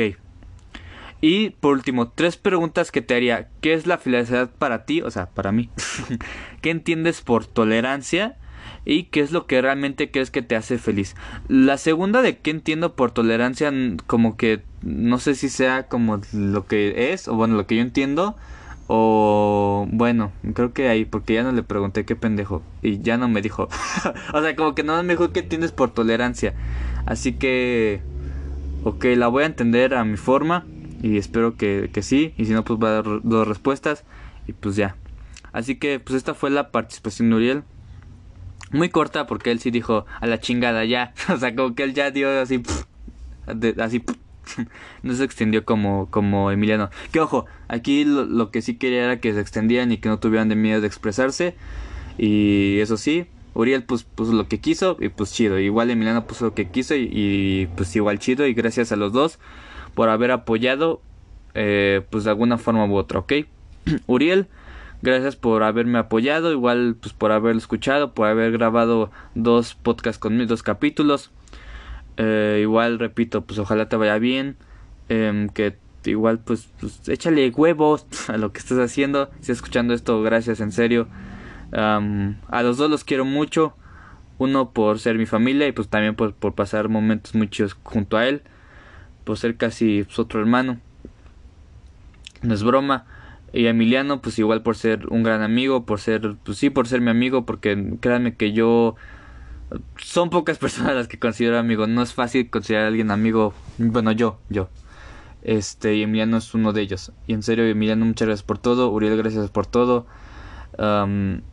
Y 1.21 1.49
por 1.49 1.73
último, 1.73 2.09
tres 2.09 2.37
preguntas 2.37 2.91
que 2.91 3.01
te 3.01 3.15
haría. 3.15 3.49
¿Qué 3.59 3.73
es 3.73 3.87
la 3.87 3.97
felicidad 3.97 4.49
para 4.57 4.85
ti? 4.85 5.01
O 5.01 5.11
sea, 5.11 5.25
para 5.27 5.51
mí. 5.51 5.69
¿Qué 6.61 6.69
entiendes 6.69 7.21
por 7.21 7.45
tolerancia? 7.45 8.37
¿Y 8.85 9.03
qué 9.03 9.21
es 9.21 9.31
lo 9.31 9.45
que 9.45 9.61
realmente 9.61 10.11
crees 10.11 10.31
que 10.31 10.41
te 10.41 10.55
hace 10.55 10.77
feliz? 10.77 11.15
La 11.47 11.77
segunda 11.77 12.21
de 12.21 12.37
qué 12.37 12.51
entiendo 12.51 12.95
por 12.95 13.11
tolerancia, 13.11 13.71
como 14.07 14.37
que 14.37 14.61
no 14.81 15.19
sé 15.19 15.35
si 15.35 15.49
sea 15.49 15.87
como 15.87 16.21
lo 16.33 16.65
que 16.65 17.13
es, 17.13 17.27
o 17.27 17.35
bueno, 17.35 17.55
lo 17.55 17.67
que 17.67 17.75
yo 17.75 17.81
entiendo, 17.81 18.35
o 18.87 19.87
bueno, 19.91 20.31
creo 20.53 20.73
que 20.73 20.89
ahí, 20.89 21.05
porque 21.05 21.35
ya 21.35 21.43
no 21.43 21.51
le 21.51 21.63
pregunté 21.63 22.05
qué 22.05 22.15
pendejo, 22.15 22.63
y 22.81 23.01
ya 23.01 23.17
no 23.17 23.27
me 23.27 23.41
dijo. 23.41 23.69
o 24.33 24.41
sea, 24.41 24.55
como 24.55 24.75
que 24.75 24.83
no 24.83 25.01
me 25.03 25.13
dijo 25.13 25.31
qué 25.31 25.41
entiendes 25.41 25.71
por 25.71 25.91
tolerancia. 25.91 26.53
Así 27.05 27.33
que, 27.33 28.01
ok, 28.83 29.05
la 29.15 29.27
voy 29.27 29.43
a 29.43 29.47
entender 29.47 29.93
a 29.93 30.05
mi 30.05 30.17
forma, 30.17 30.65
y 31.03 31.17
espero 31.17 31.55
que, 31.55 31.89
que 31.93 32.01
sí, 32.01 32.33
y 32.37 32.45
si 32.45 32.53
no, 32.53 32.63
pues 32.63 32.79
va 32.79 32.89
a 32.89 32.93
dar 33.01 33.21
dos 33.23 33.47
respuestas, 33.47 34.05
y 34.47 34.53
pues 34.53 34.75
ya. 34.75 34.95
Así 35.51 35.75
que, 35.75 35.99
pues 35.99 36.15
esta 36.15 36.33
fue 36.33 36.49
la 36.49 36.71
participación 36.71 37.29
de 37.29 37.35
Uriel 37.35 37.63
muy 38.71 38.89
corta 38.89 39.25
porque 39.27 39.51
él 39.51 39.59
sí 39.59 39.71
dijo 39.71 40.05
a 40.21 40.27
la 40.27 40.39
chingada 40.39 40.85
ya. 40.85 41.13
O 41.33 41.37
sea, 41.37 41.55
como 41.55 41.75
que 41.75 41.83
él 41.83 41.93
ya 41.93 42.11
dio 42.11 42.41
así. 42.41 42.59
pf, 42.59 42.83
de- 43.55 43.75
así. 43.81 43.99
pf, 43.99 44.17
No 45.03 45.13
se 45.13 45.23
extendió 45.23 45.65
como, 45.65 46.07
como 46.09 46.51
Emiliano. 46.51 46.89
Que 47.11 47.19
ojo, 47.19 47.45
aquí 47.67 48.03
lo, 48.05 48.25
lo 48.25 48.51
que 48.51 48.61
sí 48.61 48.75
quería 48.75 49.05
era 49.05 49.19
que 49.19 49.33
se 49.33 49.39
extendieran 49.39 49.91
y 49.91 49.97
que 49.97 50.09
no 50.09 50.19
tuvieran 50.19 50.49
de 50.49 50.55
miedo 50.55 50.81
de 50.81 50.87
expresarse. 50.87 51.55
Y 52.17 52.79
eso 52.79 52.97
sí, 52.97 53.27
Uriel 53.53 53.83
pues 53.83 54.03
puso 54.03 54.33
lo 54.33 54.47
que 54.47 54.59
quiso 54.59 54.97
y 54.99 55.09
pues 55.09 55.33
chido. 55.33 55.59
Igual 55.59 55.89
Emiliano 55.89 56.25
puso 56.25 56.45
lo 56.45 56.53
que 56.53 56.67
quiso 56.69 56.95
y, 56.95 57.09
y, 57.11 57.67
pues 57.75 57.95
igual 57.95 58.19
chido. 58.19 58.45
Y 58.47 58.53
gracias 58.53 58.91
a 58.91 58.95
los 58.95 59.13
dos 59.13 59.39
por 59.93 60.09
haber 60.09 60.31
apoyado 60.31 61.01
eh, 61.53 62.01
pues 62.09 62.23
de 62.25 62.29
alguna 62.29 62.57
forma 62.57 62.85
u 62.85 62.95
otra, 62.95 63.19
¿ok? 63.19 63.33
Uriel, 64.07 64.47
gracias 65.01 65.35
por 65.35 65.63
haberme 65.63 65.99
apoyado, 65.99 66.51
igual 66.51 66.95
pues 66.99 67.13
por 67.13 67.31
haberlo 67.31 67.59
escuchado, 67.59 68.13
por 68.13 68.27
haber 68.27 68.51
grabado 68.51 69.11
dos 69.35 69.75
podcasts 69.75 70.19
conmigo, 70.19 70.47
dos 70.47 70.63
capítulos. 70.63 71.31
Eh, 72.17 72.59
igual 72.61 72.99
repito, 72.99 73.41
pues 73.41 73.59
ojalá 73.59 73.87
te 73.87 73.95
vaya 73.95 74.17
bien, 74.17 74.57
em, 75.07 75.49
que 75.49 75.77
igual 76.05 76.39
pues, 76.39 76.69
pues 76.79 77.07
échale 77.07 77.49
huevos 77.49 78.05
a 78.27 78.37
lo 78.37 78.51
que 78.51 78.59
estás 78.59 78.79
haciendo, 78.79 79.29
si 79.41 79.51
escuchando 79.51 79.93
esto, 79.93 80.21
gracias 80.21 80.59
en 80.59 80.71
serio. 80.71 81.07
A 81.71 82.63
los 82.63 82.77
dos 82.77 82.89
los 82.89 83.03
quiero 83.03 83.25
mucho, 83.25 83.75
uno 84.39 84.71
por 84.71 84.99
ser 84.99 85.17
mi 85.17 85.27
familia 85.27 85.67
y 85.67 85.71
pues 85.71 85.87
también 85.87 86.15
por, 86.15 86.33
por 86.33 86.55
pasar 86.55 86.89
momentos 86.89 87.35
muy 87.35 87.47
chidos 87.47 87.77
junto 87.83 88.17
a 88.17 88.27
él, 88.27 88.41
por 89.23 89.37
ser 89.37 89.55
casi 89.55 90.03
pues, 90.03 90.17
otro 90.17 90.39
hermano. 90.39 90.79
No 92.41 92.53
es 92.53 92.63
broma. 92.63 93.05
Y 93.53 93.65
Emiliano, 93.65 94.21
pues 94.21 94.37
igual 94.39 94.61
por 94.61 94.75
ser 94.75 95.07
un 95.09 95.23
gran 95.23 95.41
amigo, 95.41 95.85
por 95.85 95.99
ser, 95.99 96.35
pues 96.43 96.57
sí, 96.57 96.69
por 96.69 96.87
ser 96.87 97.01
mi 97.01 97.09
amigo, 97.09 97.45
porque 97.45 97.95
créanme 97.99 98.35
que 98.35 98.53
yo... 98.53 98.95
Son 99.97 100.29
pocas 100.29 100.57
personas 100.59 100.95
las 100.95 101.07
que 101.07 101.19
considero 101.19 101.57
amigo, 101.57 101.87
no 101.87 102.01
es 102.01 102.13
fácil 102.13 102.49
considerar 102.49 102.85
a 102.85 102.87
alguien 102.87 103.11
amigo, 103.11 103.53
bueno, 103.77 104.11
yo, 104.11 104.39
yo. 104.49 104.69
Este, 105.41 105.95
y 105.95 106.03
Emiliano 106.03 106.37
es 106.37 106.53
uno 106.53 106.73
de 106.73 106.81
ellos. 106.81 107.11
Y 107.27 107.33
en 107.33 107.43
serio, 107.43 107.65
Emiliano, 107.65 108.05
muchas 108.05 108.27
gracias 108.27 108.45
por 108.45 108.57
todo, 108.57 108.89
Uriel, 108.89 109.17
gracias 109.17 109.49
por 109.49 109.65
todo. 109.65 110.05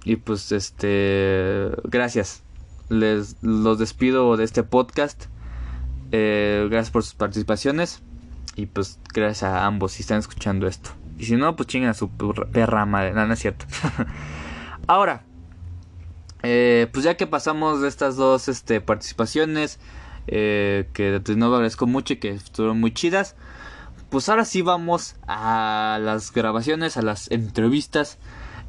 Y 0.05 0.17
pues, 0.17 0.53
este, 0.53 1.71
gracias. 1.85 2.43
Les 2.89 3.43
los 3.43 3.79
despido 3.79 4.37
de 4.37 4.45
este 4.45 4.63
podcast. 4.63 5.27
Eh, 6.13 6.67
gracias 6.71 6.91
por 6.91 7.03
sus 7.03 7.15
participaciones. 7.15 8.03
Y 8.55 8.67
pues 8.67 8.99
gracias 9.13 9.43
a 9.43 9.67
ambos 9.67 9.93
si 9.93 10.03
están 10.03 10.19
escuchando 10.19 10.67
esto. 10.67 10.91
Y 11.19 11.25
si 11.25 11.37
no, 11.37 11.57
pues 11.57 11.67
chinguen 11.69 11.91
a 11.91 11.95
su 11.95 12.11
perra- 12.11 12.87
madre. 12.87 13.13
No, 13.13 13.27
no 13.27 13.33
es 13.33 13.39
cierto. 13.39 13.65
Ahora, 14.87 15.23
eh, 16.43 16.89
pues 16.93 17.05
ya 17.05 17.17
que 17.17 17.27
pasamos 17.27 17.81
de 17.81 17.89
estas 17.89 18.17
dos 18.17 18.49
este, 18.49 18.81
participaciones, 18.81 19.81
eh, 20.27 20.89
que 20.93 21.19
de 21.19 21.37
nuevo 21.37 21.55
agradezco 21.55 21.87
mucho 21.87 22.13
y 22.15 22.17
que 22.17 22.31
estuvieron 22.31 22.79
muy 22.81 22.93
chidas, 22.93 23.35
pues 24.11 24.29
ahora 24.29 24.45
sí 24.45 24.63
vamos 24.63 25.17
a 25.27 25.99
las 26.01 26.33
grabaciones, 26.33 26.97
a 26.97 27.03
las 27.03 27.31
entrevistas. 27.31 28.19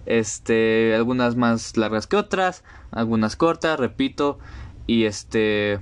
Este, 0.07 0.95
algunas 0.95 1.35
más 1.35 1.75
largas 1.75 2.07
que 2.07 2.15
otras, 2.15 2.63
algunas 2.91 3.35
cortas, 3.35 3.79
repito. 3.79 4.39
Y 4.87 5.03
este, 5.03 5.81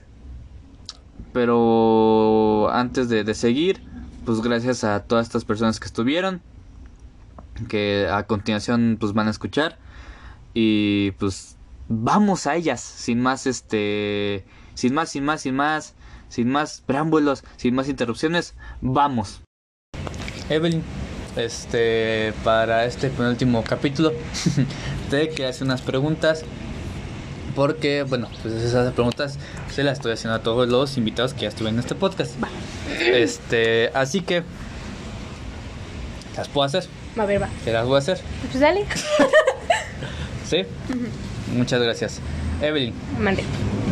pero 1.32 2.69
antes 2.71 3.08
de 3.08 3.34
seguir, 3.36 3.82
pues 4.25 4.41
gracias 4.41 4.84
a 4.84 5.04
todas 5.04 5.28
estas 5.28 5.45
personas 5.45 5.80
que 5.80 5.86
estuvieron, 5.86 6.41
que 7.70 8.08
a 8.12 8.24
continuación 8.28 8.98
pues 9.00 9.13
van 9.13 9.28
a 9.28 9.32
escuchar 9.32 9.78
y 10.54 11.12
pues 11.12 11.58
vamos 11.88 12.48
a 12.48 12.56
ellas, 12.56 12.82
sin 12.82 13.22
más 13.22 13.48
este, 13.48 14.46
sin 14.74 14.94
más, 14.94 15.10
sin 15.10 15.24
más, 15.24 15.41
sin 15.41 15.56
más, 15.56 15.96
sin 16.30 16.50
más 16.50 16.82
preámbulos, 16.86 17.44
sin 17.58 17.76
más 17.76 17.89
interrupciones, 17.89 18.56
vamos. 18.82 19.41
Evelyn, 20.50 20.84
este, 21.36 22.34
para 22.44 22.86
este 22.86 23.10
penúltimo 23.10 23.63
capítulo, 23.63 24.13
te 25.10 25.30
que 25.30 25.46
hacer 25.46 25.63
unas 25.63 25.82
preguntas 25.82 26.46
porque, 27.56 28.04
bueno, 28.04 28.28
pues 28.41 28.54
esas 28.54 28.94
preguntas 28.94 29.39
se 29.74 29.84
las 29.84 29.98
estoy 29.98 30.12
haciendo 30.12 30.36
a 30.36 30.44
todos 30.44 30.68
los 30.68 30.98
invitados 30.98 31.34
que 31.34 31.41
ya 31.41 31.48
estuvieron 31.48 31.76
en 31.76 31.80
este 31.80 31.96
podcast. 31.96 32.36
Este, 33.00 33.91
así 33.94 34.22
que 34.22 34.44
las 36.36 36.50
puedo 36.50 36.65
hacer, 36.65 36.86
A 37.17 37.25
ver, 37.25 37.41
va. 37.41 37.47
te 37.63 37.71
las 37.71 37.86
voy 37.86 37.95
a 37.95 37.99
hacer, 37.99 38.19
Pues 38.51 38.60
dale. 38.60 38.86
¿sí? 40.49 40.63
Muchas 41.56 41.82
gracias. 41.82 42.19
Evelyn, 42.62 42.93
Mande. 43.19 43.43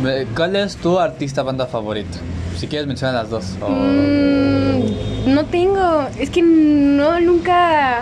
eh, 0.06 0.26
¿cuál 0.36 0.56
es 0.56 0.76
tu 0.76 0.98
artista 0.98 1.42
banda 1.42 1.66
favorito? 1.66 2.18
Si 2.58 2.66
quieres 2.66 2.86
mencionar 2.86 3.14
las 3.14 3.30
dos. 3.30 3.44
o- 3.60 3.68
Mm, 3.68 5.34
no 5.34 5.44
tengo. 5.46 6.06
Es 6.18 6.30
que 6.30 6.42
no, 6.42 7.18
nunca. 7.20 8.00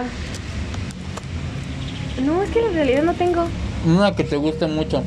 No, 2.25 2.43
es 2.43 2.51
que 2.51 2.67
en 2.67 2.75
realidad 2.75 3.03
no 3.05 3.15
tengo. 3.15 3.47
Una 3.87 4.15
que 4.15 4.25
te 4.25 4.37
guste 4.37 4.67
mucho. 4.67 5.01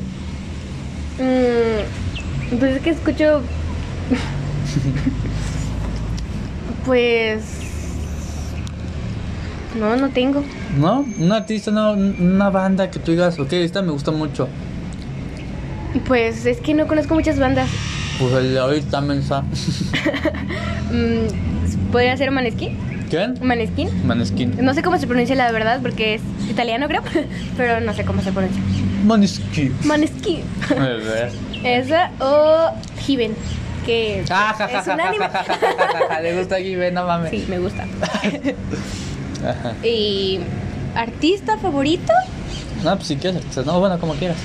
Mm, 1.18 2.58
pues 2.58 2.76
es 2.76 2.82
que 2.82 2.90
escucho. 2.90 3.42
pues. 6.86 7.42
No, 9.78 9.96
no 9.96 10.08
tengo. 10.10 10.42
¿No? 10.78 11.04
Un 11.18 11.32
artista, 11.32 11.70
no, 11.70 11.92
una 11.92 12.50
banda 12.50 12.90
que 12.90 12.98
tú 12.98 13.10
digas, 13.12 13.38
ok, 13.38 13.52
esta 13.54 13.82
me 13.82 13.92
gusta 13.92 14.10
mucho. 14.10 14.48
Pues 16.06 16.44
es 16.46 16.58
que 16.58 16.74
no 16.74 16.86
conozco 16.86 17.14
muchas 17.14 17.38
bandas. 17.38 17.68
Pues 18.18 18.32
el 18.34 18.52
de 18.54 18.58
ahorita 18.58 19.00
mensa. 19.00 19.42
Mm, 20.86 21.90
¿Podría 21.90 22.16
ser 22.16 22.30
Maneskin? 22.30 22.76
¿Quién? 23.10 23.34
Maneskin. 23.42 24.06
Maneskin. 24.06 24.64
No 24.64 24.72
sé 24.72 24.82
cómo 24.84 24.96
se 24.98 25.08
pronuncia 25.08 25.34
la 25.34 25.50
verdad 25.50 25.80
porque 25.82 26.14
es 26.14 26.22
italiano, 26.48 26.86
creo. 26.86 27.02
Pero 27.56 27.80
no 27.80 27.92
sé 27.92 28.04
cómo 28.04 28.22
se 28.22 28.30
pronuncia. 28.30 28.62
Maneskin. 29.04 29.74
Maneskin. 29.84 30.42
Esa 31.64 32.12
o 32.20 32.70
Hiven, 33.06 33.34
que 33.84 34.24
Ah, 34.30 34.54
es 34.80 34.86
un 34.86 35.00
anime. 35.00 35.28
Le 36.22 36.38
gusta 36.38 36.54
aquí, 36.54 36.76
ven, 36.76 36.94
no 36.94 37.04
mames. 37.04 37.30
Sí, 37.32 37.44
me 37.48 37.58
gusta. 37.58 37.84
Ajá. 39.44 39.74
Y 39.86 40.40
artista 40.94 41.58
favorito, 41.58 42.12
No, 42.84 42.96
pues 42.96 43.08
si 43.08 43.16
quieres, 43.16 43.38
artista, 43.40 43.62
no, 43.62 43.80
bueno, 43.80 43.98
como 43.98 44.14
quieras. 44.14 44.36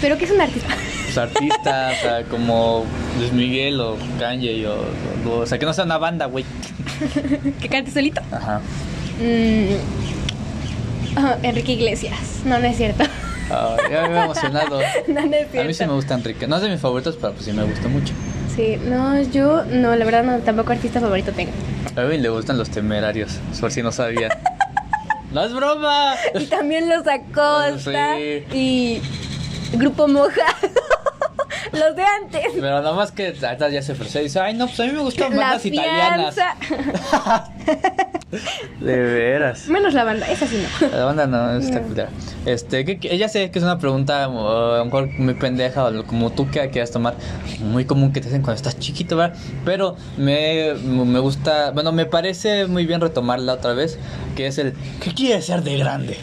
pero 0.00 0.18
que 0.18 0.24
es 0.26 0.30
un 0.30 0.40
artista. 0.40 0.68
pues, 1.04 1.16
artista, 1.18 1.90
o 1.92 2.02
sea, 2.02 2.22
como 2.30 2.84
Luis 3.18 3.32
Miguel 3.32 3.80
o 3.80 3.96
Kanye 4.18 4.66
o, 4.66 4.74
o, 5.30 5.38
o 5.40 5.46
sea, 5.46 5.58
que 5.58 5.66
no 5.66 5.72
sea 5.72 5.84
una 5.84 5.98
banda, 5.98 6.26
güey. 6.26 6.44
que 7.60 7.68
cante 7.68 7.90
solito. 7.90 8.20
Ajá. 8.30 8.60
Mm. 9.20 9.74
Ah, 11.16 11.36
Enrique 11.42 11.72
Iglesias. 11.72 12.18
No, 12.44 12.58
no 12.58 12.66
es 12.66 12.76
cierto. 12.76 13.04
Ay, 13.50 13.90
ya 13.90 14.08
me 14.08 14.16
he 14.18 14.24
emocionado. 14.24 14.80
no, 15.08 15.20
no 15.26 15.36
es 15.36 15.50
cierto. 15.50 15.60
A 15.60 15.64
mí 15.64 15.74
sí 15.74 15.86
me 15.86 15.92
gusta 15.92 16.14
Enrique. 16.14 16.46
No 16.48 16.56
es 16.56 16.62
de 16.62 16.70
mis 16.70 16.80
favoritos, 16.80 17.16
pero 17.20 17.32
pues 17.34 17.44
sí 17.44 17.52
me 17.52 17.62
gusta 17.62 17.88
mucho. 17.88 18.12
Sí, 18.54 18.76
no, 18.84 19.20
yo, 19.22 19.64
no, 19.64 19.94
la 19.96 20.04
verdad, 20.04 20.22
no, 20.22 20.38
tampoco 20.38 20.72
artista 20.72 21.00
favorito 21.00 21.32
tengo. 21.32 21.52
A 21.96 22.02
Evan 22.02 22.22
le 22.22 22.28
gustan 22.28 22.56
los 22.58 22.70
temerarios, 22.70 23.38
por 23.60 23.70
si 23.72 23.82
no 23.82 23.90
sabía. 23.90 24.28
¡No 25.32 25.44
es 25.44 25.52
broma! 25.52 26.14
Y 26.38 26.46
también 26.46 26.88
los 26.88 27.04
Acosta 27.08 28.16
Sí. 28.16 28.44
y 28.52 29.02
Grupo 29.72 30.06
Mojado. 30.06 30.34
los 31.72 31.96
de 31.96 32.04
antes. 32.04 32.46
Pero 32.54 32.70
nada 32.70 32.92
más 32.92 33.10
que 33.10 33.32
ya 33.34 33.82
se 33.82 33.92
ofreció 33.92 34.20
y 34.20 34.24
dice, 34.24 34.38
ay 34.38 34.54
no, 34.54 34.66
pues 34.66 34.78
a 34.78 34.84
mí 34.84 34.92
me 34.92 35.00
gustan 35.00 35.30
bandas 35.30 35.66
italianas. 35.66 36.36
De 38.80 38.96
veras. 38.96 39.68
Menos 39.68 39.94
la 39.94 40.04
banda, 40.04 40.26
esa 40.30 40.46
sí 40.46 40.56
no. 40.80 40.88
La 40.88 41.04
banda 41.04 41.26
no, 41.26 41.56
está 41.58 41.80
No. 41.80 41.86
culera. 41.88 42.08
Este, 42.46 42.84
que, 42.84 42.98
que- 42.98 43.14
ella 43.14 43.28
sé 43.28 43.50
que 43.50 43.58
es 43.58 43.64
una 43.64 43.78
pregunta 43.78 44.28
o 44.28 44.74
a 44.74 44.78
lo 44.78 44.84
mejor 44.84 45.08
muy 45.18 45.34
pendeja 45.34 45.84
o 45.86 46.04
como 46.04 46.30
tú 46.32 46.50
que 46.50 46.68
quieras 46.70 46.90
tomar, 46.90 47.14
muy 47.60 47.84
común 47.84 48.12
que 48.12 48.20
te 48.20 48.28
hacen 48.28 48.42
cuando 48.42 48.56
estás 48.56 48.78
chiquito, 48.78 49.16
¿verdad? 49.16 49.36
Pero 49.64 49.96
me, 50.16 50.74
me 50.84 51.18
gusta, 51.20 51.70
bueno, 51.72 51.92
me 51.92 52.06
parece 52.06 52.66
muy 52.66 52.86
bien 52.86 53.00
retomarla 53.00 53.54
otra 53.54 53.72
vez, 53.74 53.98
que 54.36 54.46
es 54.46 54.58
el, 54.58 54.74
¿qué 55.02 55.12
quieres 55.14 55.46
ser 55.46 55.62
de 55.62 55.78
grande? 55.78 56.16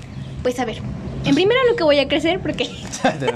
Pues 0.43 0.60
a 0.60 0.65
ver, 0.65 0.78
en 1.26 1.36
primero 1.36 1.60
lo 1.69 1.76
que 1.76 1.84
voy 1.84 2.00
a 2.00 2.08
crecer 2.08 2.39
porque... 2.39 2.63
de 3.19 3.34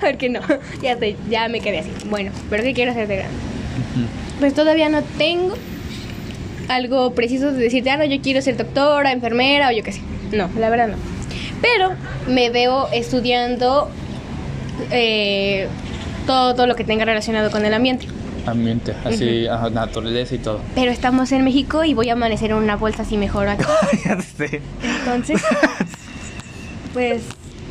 porque 0.00 0.28
no, 0.30 0.40
ya 0.82 0.92
estoy, 0.92 1.16
ya 1.30 1.48
me 1.48 1.60
quedé 1.60 1.80
así. 1.80 1.90
Bueno, 2.10 2.30
pero 2.50 2.62
¿qué 2.62 2.72
quiero 2.74 2.90
hacer 2.92 3.06
de 3.08 3.16
grande? 3.16 3.36
Pues 4.40 4.54
todavía 4.54 4.88
no 4.88 5.02
tengo 5.18 5.54
algo 6.68 7.14
preciso 7.14 7.52
de 7.52 7.62
decirte, 7.62 7.90
ah, 7.90 7.96
no, 7.96 8.04
yo 8.04 8.20
quiero 8.20 8.42
ser 8.42 8.56
doctora, 8.56 9.12
enfermera 9.12 9.68
o 9.68 9.72
yo 9.72 9.82
qué 9.82 9.92
sé. 9.92 10.00
No, 10.32 10.48
la 10.58 10.70
verdad 10.70 10.88
no. 10.88 10.96
Pero 11.60 11.92
me 12.28 12.50
veo 12.50 12.88
estudiando 12.92 13.88
eh, 14.90 15.68
todo, 16.26 16.54
todo 16.54 16.66
lo 16.66 16.74
que 16.74 16.84
tenga 16.84 17.04
relacionado 17.04 17.50
con 17.50 17.64
el 17.64 17.74
ambiente. 17.74 18.08
Ambiente, 18.46 18.92
así, 19.04 19.46
naturaleza 19.72 20.34
y 20.34 20.38
todo. 20.38 20.60
Pero 20.74 20.90
estamos 20.90 21.30
en 21.30 21.44
México 21.44 21.84
y 21.84 21.94
voy 21.94 22.10
a 22.10 22.14
amanecer 22.14 22.50
en 22.50 22.56
una 22.56 22.76
bolsa 22.76 23.02
así 23.02 23.16
mejor 23.16 23.46
sé. 24.36 24.60
Entonces, 24.82 25.40
pues 26.92 27.22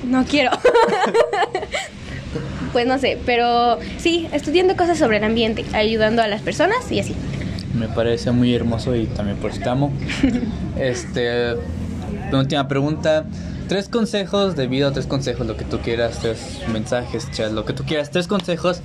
no 0.07 0.23
quiero. 0.23 0.51
pues 2.71 2.87
no 2.87 2.97
sé, 2.99 3.17
pero 3.25 3.79
sí, 3.97 4.29
estudiando 4.31 4.77
cosas 4.77 4.97
sobre 4.97 5.17
el 5.17 5.25
ambiente, 5.25 5.65
ayudando 5.73 6.21
a 6.21 6.27
las 6.27 6.41
personas 6.41 6.89
y 6.89 7.01
así. 7.01 7.15
Me 7.73 7.87
parece 7.87 8.31
muy 8.31 8.53
hermoso 8.53 8.95
y 8.95 9.05
también 9.05 9.37
por 9.37 9.51
eso 9.51 9.61
te 9.61 9.69
amo. 9.69 9.91
Este, 10.77 11.55
última 12.31 12.67
pregunta. 12.67 13.25
Tres 13.67 13.87
consejos 13.87 14.57
de 14.57 14.67
vida, 14.67 14.91
tres 14.91 15.07
consejos, 15.07 15.47
lo 15.47 15.55
que 15.55 15.63
tú 15.63 15.79
quieras, 15.79 16.19
tres 16.21 16.59
mensajes, 16.73 17.31
chat, 17.31 17.53
lo 17.53 17.63
que 17.63 17.71
tú 17.71 17.85
quieras, 17.85 18.11
tres 18.11 18.27
consejos 18.27 18.81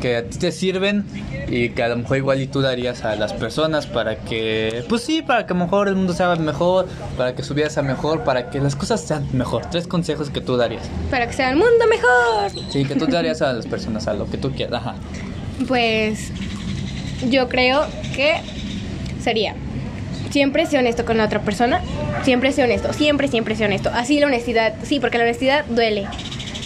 que 0.00 0.16
a 0.16 0.24
ti 0.24 0.38
te 0.38 0.50
sirven 0.50 1.04
y 1.48 1.70
que 1.70 1.82
a 1.82 1.88
lo 1.88 1.96
mejor 1.96 2.16
igual 2.16 2.40
y 2.40 2.46
tú 2.46 2.62
darías 2.62 3.04
a 3.04 3.16
las 3.16 3.34
personas 3.34 3.86
para 3.86 4.16
que, 4.16 4.82
pues 4.88 5.02
sí, 5.02 5.20
para 5.20 5.46
que 5.46 5.52
a 5.52 5.56
lo 5.56 5.64
mejor 5.64 5.88
el 5.88 5.96
mundo 5.96 6.14
sea 6.14 6.34
mejor, 6.36 6.86
para 7.18 7.34
que 7.34 7.42
su 7.42 7.52
vida 7.52 7.68
sea 7.68 7.82
mejor, 7.82 8.24
para 8.24 8.48
que 8.48 8.60
las 8.60 8.76
cosas 8.76 9.02
sean 9.02 9.26
mejor. 9.34 9.66
Tres 9.70 9.86
consejos 9.86 10.30
que 10.30 10.40
tú 10.40 10.56
darías. 10.56 10.88
Para 11.10 11.26
que 11.26 11.34
sea 11.34 11.50
el 11.50 11.56
mundo 11.56 11.86
mejor. 11.88 12.50
Sí, 12.70 12.84
que 12.86 12.94
tú 12.94 13.06
darías 13.06 13.42
a 13.42 13.52
las 13.52 13.66
personas, 13.74 14.08
a 14.08 14.14
lo 14.14 14.26
que 14.30 14.38
tú 14.38 14.52
quieras. 14.52 14.80
Ajá. 14.80 14.94
Pues 15.68 16.32
yo 17.30 17.48
creo 17.48 17.86
que 18.14 18.36
sería 19.22 19.54
siempre 20.34 20.66
sé 20.66 20.76
honesto 20.76 21.04
con 21.04 21.16
la 21.16 21.26
otra 21.26 21.42
persona, 21.42 21.80
siempre 22.24 22.50
sé 22.50 22.64
honesto, 22.64 22.92
siempre, 22.92 23.28
siempre 23.28 23.54
sé 23.54 23.66
honesto. 23.66 23.90
Así 23.94 24.18
la 24.18 24.26
honestidad, 24.26 24.74
sí, 24.82 24.98
porque 24.98 25.16
la 25.16 25.22
honestidad 25.22 25.64
duele, 25.66 26.08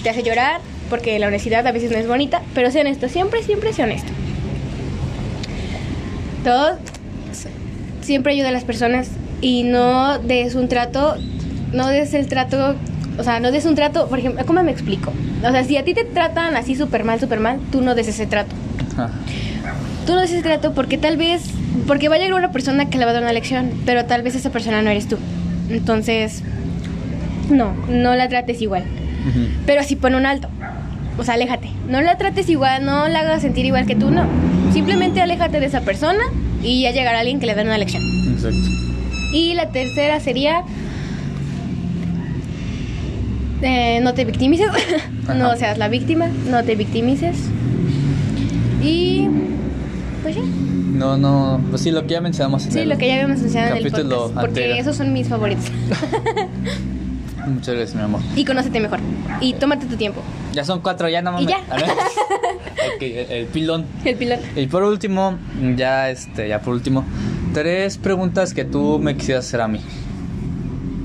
te 0.03 0.09
hace 0.09 0.23
llorar, 0.23 0.63
porque 0.89 1.19
la 1.19 1.27
honestidad 1.27 1.67
a 1.67 1.73
veces 1.73 1.91
no 1.91 1.99
es 1.99 2.09
bonita, 2.09 2.41
pero 2.55 2.71
sé 2.71 2.81
honesto, 2.81 3.11
siempre, 3.11 3.43
siempre 3.43 3.75
sé 3.75 3.83
honesto. 3.83 4.11
Todo, 6.45 6.79
siempre 8.01 8.33
ayuda 8.33 8.49
a 8.49 8.53
las 8.53 8.65
personas 8.65 9.11
y 9.43 9.65
no 9.65 10.19
des 10.19 10.55
un 10.55 10.69
trato, 10.69 11.17
no 11.75 11.89
des 11.89 12.15
el 12.15 12.27
trato, 12.27 12.75
o 13.19 13.23
sea, 13.23 13.39
no 13.39 13.51
des 13.53 13.67
un 13.67 13.75
trato, 13.75 14.09
por 14.09 14.19
ejemplo, 14.19 14.47
¿cómo 14.47 14.63
me 14.63 14.71
explico? 14.71 15.13
O 15.47 15.51
sea, 15.51 15.63
si 15.63 15.77
a 15.77 15.85
ti 15.85 15.93
te 15.93 16.05
tratan 16.05 16.57
así 16.57 16.75
súper 16.75 17.05
mal, 17.05 17.21
súper 17.21 17.39
mal, 17.39 17.59
tú 17.71 17.83
no 17.83 17.95
des 17.95 18.09
ese 18.09 18.27
trato. 18.27 18.55
Tú 20.09 20.14
no 20.14 20.23
des 20.23 20.33
ese 20.33 20.42
trato 20.42 20.73
porque 20.73 20.97
tal 20.97 21.18
vez, 21.18 21.42
porque 21.87 22.09
va 22.09 22.14
a 22.14 22.18
llegar 22.18 22.33
una 22.33 22.51
persona 22.51 22.88
que 22.88 22.97
le 22.97 23.05
va 23.05 23.11
a 23.11 23.12
dar 23.12 23.23
una 23.23 23.33
lección, 23.35 23.71
pero 23.85 24.07
tal 24.07 24.23
vez 24.23 24.35
esa 24.35 24.49
persona 24.49 24.81
no 24.81 24.88
eres 24.88 25.07
tú. 25.07 25.18
Entonces, 25.68 26.42
no, 27.51 27.75
no 27.90 28.14
la 28.14 28.27
trates 28.27 28.62
igual. 28.62 28.85
Pero 29.66 29.83
sí 29.83 29.97
pon 29.97 30.14
un 30.14 30.25
alto. 30.25 30.49
O 31.18 31.25
sea, 31.25 31.35
aléjate. 31.35 31.68
No 31.90 32.01
la 32.01 32.16
trates 32.16 32.49
igual, 32.49 32.87
no 32.87 33.07
la 33.09 33.18
hagas 33.18 33.42
sentir 33.42 33.66
igual 33.66 33.85
que 33.85 33.97
tú, 33.97 34.11
no. 34.11 34.25
Simplemente 34.73 35.21
aléjate 35.21 35.61
de 35.61 35.66
esa 35.66 35.83
persona 35.83 36.23
y 36.62 36.85
ya 36.85 36.92
llegará 36.92 37.18
alguien 37.18 37.38
que 37.38 37.44
le 37.44 37.55
dé 37.55 37.61
una 37.61 37.77
lección. 37.77 38.03
Exacto. 38.33 38.66
Y 39.35 39.53
la 39.53 39.68
tercera 39.73 40.21
sería... 40.21 40.62
eh, 43.61 44.01
no 44.03 44.14
te 44.14 44.25
victimices, 44.25 44.71
no 45.37 45.55
seas 45.57 45.77
la 45.77 45.88
víctima, 45.88 46.29
no 46.49 46.64
te 46.64 46.77
victimices. 46.77 47.37
Y... 48.83 49.29
Pues. 50.35 50.47
No, 50.47 51.17
no, 51.17 51.61
pues 51.71 51.83
sí, 51.83 51.91
lo 51.91 52.03
que 52.07 52.14
ya 52.14 52.21
mencionamos 52.21 52.64
en 52.67 52.73
Sí, 52.73 52.79
el 52.81 52.88
lo 52.88 52.99
que 52.99 53.07
ya 53.07 53.14
habíamos 53.14 53.41
mencionado 53.41 53.77
en 53.77 53.87
el 53.87 53.91
podcast. 53.93 54.09
Porque 54.35 54.47
anterior. 54.47 54.79
esos 54.79 54.97
son 54.97 55.12
mis 55.12 55.29
favoritos. 55.29 55.64
Muchas 57.47 57.75
gracias, 57.77 57.95
mi 57.97 58.03
amor. 58.03 58.21
y 58.37 58.45
conócete 58.45 58.79
mejor. 58.81 58.99
Y 59.41 59.55
tómate 59.55 59.87
tu 59.87 59.97
tiempo. 59.97 60.21
Ya 60.53 60.64
son 60.64 60.81
cuatro, 60.81 61.09
ya 61.09 61.23
no 61.23 61.31
Y 61.41 61.47
mames. 61.47 61.49
ya. 61.49 61.75
A 61.75 61.77
ver. 61.77 61.85
ok, 62.97 63.03
el, 63.03 63.33
el 63.33 63.47
pilón. 63.47 63.87
El 64.05 64.17
pilón. 64.17 64.38
Y 64.55 64.67
por 64.67 64.83
último, 64.83 65.38
ya 65.77 66.11
este, 66.11 66.49
ya 66.49 66.61
por 66.61 66.75
último, 66.75 67.05
tres 67.55 67.97
preguntas 67.97 68.53
que 68.53 68.64
tú 68.64 68.99
me 68.99 69.17
quisieras 69.17 69.47
hacer 69.47 69.61
a 69.62 69.69
mí. 69.69 69.81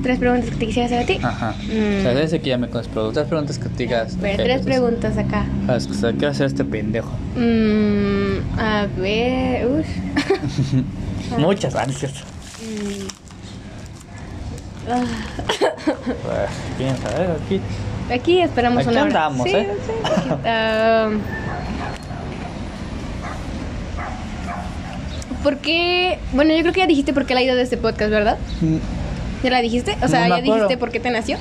Tres 0.04 0.20
preguntas 0.20 0.50
que 0.50 0.56
te 0.58 0.66
quisiera 0.66 0.86
hacer 0.88 1.00
a 1.00 1.06
ti. 1.06 1.18
Ajá. 1.24 1.52
Mm. 1.64 2.00
O 2.00 2.02
sea, 2.02 2.14
desde 2.14 2.42
que 2.42 2.50
ya 2.50 2.58
me 2.58 2.68
conoces, 2.68 2.92
pero 2.94 3.12
tres 3.12 3.26
preguntas 3.28 3.58
que 3.58 3.70
te 3.70 3.76
digas. 3.84 4.16
Eh, 4.22 4.34
tres 4.36 4.62
pues, 4.62 4.66
preguntas 4.66 5.18
acá. 5.18 5.46
o 5.68 5.80
sea, 5.80 6.12
¿Qué 6.12 6.20
va 6.26 6.28
a 6.28 6.32
hacer 6.32 6.48
este 6.48 6.66
pendejo? 6.66 7.10
Mm, 7.38 8.60
a 8.60 8.86
ver. 8.98 9.86
Ah. 11.32 11.38
Muchas. 11.40 11.74
Mm. 11.74 11.78
Ah, 14.90 15.04
Ah, 16.28 16.48
Piensa, 16.78 17.08
a 17.08 17.20
ver, 17.20 17.30
aquí. 17.46 17.62
Aquí 18.14 18.42
esperamos 18.42 18.80
Aquí 18.80 18.90
una 18.90 19.04
hora. 19.04 19.08
andamos, 19.28 19.50
Sí, 19.50 19.56
¿eh? 19.56 19.70
sí, 19.86 19.92
aquí. 20.48 21.20
¿Por 25.44 25.58
qué? 25.58 26.20
Bueno, 26.34 26.54
yo 26.54 26.62
creo 26.62 26.74
que 26.74 26.80
ya 26.82 26.88
dijiste 26.88 27.14
por 27.14 27.26
qué 27.26 27.34
la 27.34 27.42
idea 27.42 27.56
de 27.56 27.62
este 27.64 27.78
podcast, 27.78 28.12
¿verdad? 28.12 28.38
¿Ya 29.44 29.50
la 29.50 29.62
dijiste? 29.62 29.98
O 30.02 30.08
sea, 30.08 30.28
No 30.28 30.38
¿ya 30.38 30.42
dijiste 30.42 30.78
por 30.78 30.92
qué 30.92 31.00
te 31.00 31.10
nació? 31.12 31.38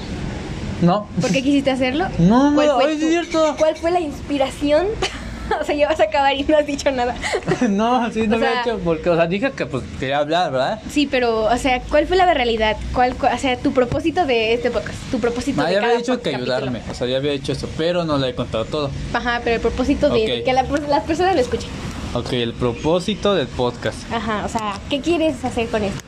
No. 0.81 1.07
¿Por 1.21 1.31
qué 1.31 1.43
quisiste 1.43 1.71
hacerlo? 1.71 2.07
No, 2.19 2.51
no, 2.51 2.55
¿Cuál 2.57 2.71
fue, 2.75 2.85
ay, 2.93 2.99
tu- 2.99 3.05
es 3.07 3.11
cierto. 3.11 3.55
¿Cuál 3.59 3.77
fue 3.77 3.91
la 3.93 4.01
inspiración? 4.01 4.87
o 5.61 5.65
sea, 5.65 5.75
ya 5.75 5.89
vas 5.89 6.01
a 6.01 6.05
acabar 6.05 6.35
y 6.35 6.43
no 6.43 6.57
has 6.57 6.67
dicho 6.67 6.91
nada. 6.91 7.15
no, 7.69 8.11
sí, 8.13 8.27
no 8.27 8.37
O 8.37 8.39
me 8.41 8.47
sea- 8.47 8.59
he 8.59 8.61
hecho. 8.63 8.81
Porque, 8.85 9.09
o 9.11 9.15
sea, 9.17 9.27
dije 9.27 9.53
que 9.53 9.67
pues 9.67 9.85
quería 10.01 10.19
hablar, 10.19 10.51
¿verdad? 10.51 10.81
Sí, 10.91 11.07
pero, 11.09 11.45
o 11.45 11.57
sea, 11.59 11.81
¿cuál 11.89 12.07
fue 12.09 12.17
la 12.17 12.33
realidad? 12.35 12.77
¿Cuál, 12.93 13.15
cuál- 13.15 13.35
o 13.35 13.39
sea, 13.39 13.57
tu 13.57 13.73
propósito 13.73 14.27
de 14.27 14.55
este 14.55 14.71
podcast? 14.73 14.99
Tu 15.13 15.21
propósito 15.21 15.61
Ah, 15.63 15.67
de 15.67 15.75
ya 15.75 15.81
cada 15.81 15.93
había 15.93 15.99
dicho 16.01 16.21
que 16.21 16.33
capítulo. 16.33 16.55
ayudarme. 16.57 16.81
O 16.91 16.95
sea, 16.95 17.07
ya 17.07 17.17
había 17.19 17.33
dicho 17.33 17.53
eso, 17.53 17.69
pero 17.77 18.05
no 18.05 18.19
le 18.19 18.31
he 18.31 18.35
contado 18.35 18.65
todo. 18.65 18.91
Ajá, 19.13 19.41
pero 19.45 19.57
el 19.57 19.63
propósito 19.63 20.09
de 20.11 20.43
que 20.45 20.53
la- 20.53 20.65
las 20.89 21.05
personas 21.05 21.35
lo 21.37 21.41
escuchen. 21.41 21.71
Ok, 22.15 22.33
el 22.33 22.53
propósito 22.55 23.35
del 23.35 23.47
podcast. 23.47 23.99
Ajá, 24.13 24.43
o 24.45 24.49
sea, 24.49 24.75
¿qué 24.91 25.01
quieres 25.01 25.43
hacer 25.45 25.69
con 25.69 25.83
esto? 25.85 26.01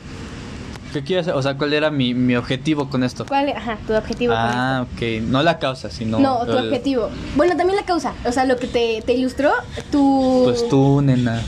¿Qué 0.95 1.03
quieres? 1.03 1.27
O 1.27 1.41
sea, 1.41 1.57
¿cuál 1.57 1.73
era 1.73 1.91
mi, 1.91 2.13
mi 2.13 2.37
objetivo 2.37 2.89
con 2.89 3.03
esto? 3.03 3.25
¿Cuál, 3.25 3.49
ajá, 3.49 3.77
tu 3.85 3.93
objetivo 3.93 4.33
Ah, 4.33 4.85
ok. 4.93 5.01
No 5.27 5.43
la 5.43 5.59
causa, 5.59 5.89
sino. 5.89 6.15
con? 6.15 6.23
No, 6.23 6.45
tu 6.45 6.53
el- 6.57 6.67
objetivo. 6.69 7.09
Bueno, 7.35 7.57
también 7.57 7.75
la 7.75 7.83
causa. 7.83 8.13
O 8.25 8.31
sea, 8.31 8.45
lo 8.45 8.55
que 8.55 8.67
te, 8.67 9.03
te 9.05 9.11
ilustró, 9.11 9.51
tu... 9.91 10.43
Pues 10.45 10.69
tú, 10.69 11.01
nena. 11.01 11.41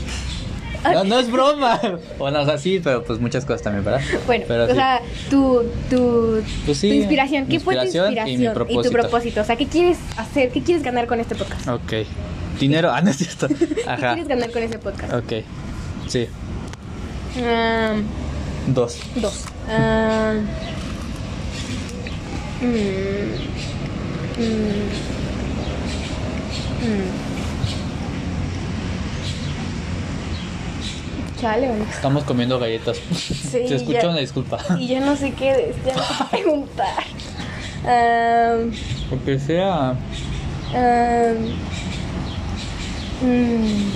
Ah. 0.84 0.92
No, 0.92 1.04
no 1.04 1.18
es 1.18 1.30
broma. 1.32 1.80
Bueno, 2.18 2.40
o 2.42 2.44
sea, 2.44 2.58
sí, 2.58 2.78
pero 2.84 3.02
pues 3.04 3.20
muchas 3.20 3.46
cosas 3.46 3.62
también, 3.62 3.86
¿verdad? 3.86 4.02
Bueno, 4.26 4.44
Pero 4.46 4.64
o 4.64 4.68
sí. 4.68 4.74
sea, 4.74 5.00
tu, 5.30 5.62
tu, 5.88 6.42
Pues 6.66 6.76
sí, 6.76 6.88
tu 6.90 6.94
inspiración. 6.96 7.46
¿Qué 7.46 7.58
fue 7.58 7.74
tu 7.74 7.82
inspiración 7.84 8.28
y 8.28 8.36
mi 8.36 8.48
propósito. 8.50 8.82
tu 8.82 8.90
propósito. 8.90 9.40
O 9.40 9.44
sea, 9.44 9.56
¿qué 9.56 9.66
quieres 9.66 9.96
hacer? 10.18 10.50
¿Qué 10.50 10.62
quieres 10.62 10.84
ganar 10.84 11.06
con 11.06 11.20
este 11.20 11.34
podcast? 11.34 11.66
Ok. 11.68 11.92
Dinero, 12.60 12.90
ah, 12.92 13.00
no 13.00 13.08
es 13.08 13.16
cierto. 13.16 13.48
¿Qué 13.48 13.84
Ajá. 13.86 14.08
quieres 14.12 14.28
ganar 14.28 14.50
con 14.50 14.62
este 14.62 14.78
podcast? 14.78 15.14
Ok. 15.14 15.32
Sí, 16.06 16.26
Ah, 17.42 17.94
dos. 18.74 18.98
dos. 19.16 19.44
Ah, 19.68 20.34
mm, 22.60 22.66
mm, 24.42 24.88
Mm. 26.78 27.10
Chale. 31.40 31.70
Estamos 31.90 32.24
comiendo 32.24 32.58
galletas. 32.58 32.98
Sí, 33.48 33.66
Se 33.66 33.76
escucha 33.76 34.02
ya- 34.02 34.08
una 34.10 34.18
disculpa. 34.18 34.58
Y 34.78 34.88
ya 34.88 35.00
no 35.00 35.16
sé 35.16 35.32
qué, 35.32 35.74
ya 35.86 35.94
no 35.96 36.02
sé 36.02 36.24
preguntar. 36.30 37.04
Am, 37.84 38.72
Porque 39.08 39.38
sea. 39.38 39.90
am, 39.90 39.96
mm, 43.22 43.90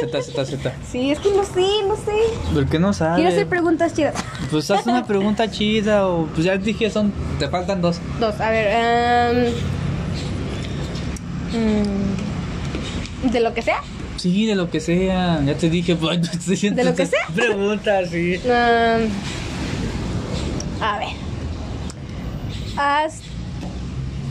Z, 0.00 0.22
Z, 0.22 0.44
Z. 0.44 0.72
sí, 0.90 1.10
es 1.10 1.18
que 1.18 1.30
no 1.30 1.44
sé, 1.44 1.66
no 1.86 1.96
sé. 1.96 2.12
¿Por 2.54 2.66
qué 2.66 2.78
no 2.78 2.92
sabes? 2.92 3.16
Quiero 3.16 3.30
hacer 3.30 3.46
preguntas 3.48 3.94
chidas. 3.94 4.14
Pues 4.50 4.70
haz 4.70 4.86
una 4.86 5.04
pregunta 5.06 5.50
chida 5.50 6.06
o 6.08 6.26
pues 6.26 6.44
ya 6.44 6.56
dije 6.56 6.90
son 6.90 7.12
te 7.38 7.48
faltan 7.48 7.80
dos. 7.80 8.00
Dos, 8.20 8.40
a 8.40 8.50
ver. 8.50 9.52
mm, 11.52 13.30
de 13.30 13.40
lo 13.40 13.54
que 13.54 13.62
sea. 13.62 13.80
Sí, 14.16 14.46
de 14.46 14.54
lo 14.54 14.70
que 14.70 14.80
sea. 14.80 15.42
Ya 15.44 15.54
te 15.56 15.68
dije, 15.70 15.96
pues 15.96 16.46
diciendo 16.46 16.82
¿De 16.82 16.90
lo 16.90 16.96
que 16.96 17.06
sea? 17.06 17.26
Preguntas, 17.34 18.08
sí. 18.10 18.40
a 20.80 20.98
ver. 20.98 21.08
¿Has 22.76 23.20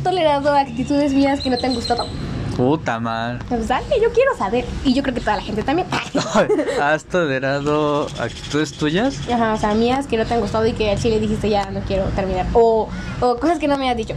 tolerado 0.03 0.53
actitudes 0.53 1.13
mías 1.13 1.41
que 1.41 1.49
no 1.49 1.57
te 1.57 1.65
han 1.65 1.73
gustado? 1.73 2.05
Puta 2.55 2.99
madre. 2.99 3.39
Pues 3.49 3.67
dale, 3.67 3.85
yo 4.01 4.11
quiero 4.13 4.35
saber. 4.37 4.65
Y 4.83 4.93
yo 4.93 5.03
creo 5.03 5.13
que 5.13 5.19
toda 5.21 5.35
la 5.37 5.41
gente 5.41 5.61
también. 5.63 5.87
¿Has 6.81 7.03
tolerado 7.05 8.07
actitudes 8.19 8.71
tuyas? 8.73 9.17
Ajá, 9.29 9.53
o 9.53 9.57
sea, 9.57 9.73
mías 9.73 10.07
que 10.07 10.17
no 10.17 10.25
te 10.25 10.33
han 10.35 10.39
gustado 10.39 10.65
y 10.65 10.71
que 10.73 10.91
al 10.91 10.97
chile 10.99 11.19
dijiste 11.19 11.49
ya 11.49 11.69
no 11.71 11.81
quiero 11.81 12.05
terminar. 12.15 12.45
O, 12.53 12.87
o 13.19 13.35
cosas 13.37 13.59
que 13.59 13.67
no 13.67 13.77
me 13.77 13.89
has 13.89 13.97
dicho. 13.97 14.15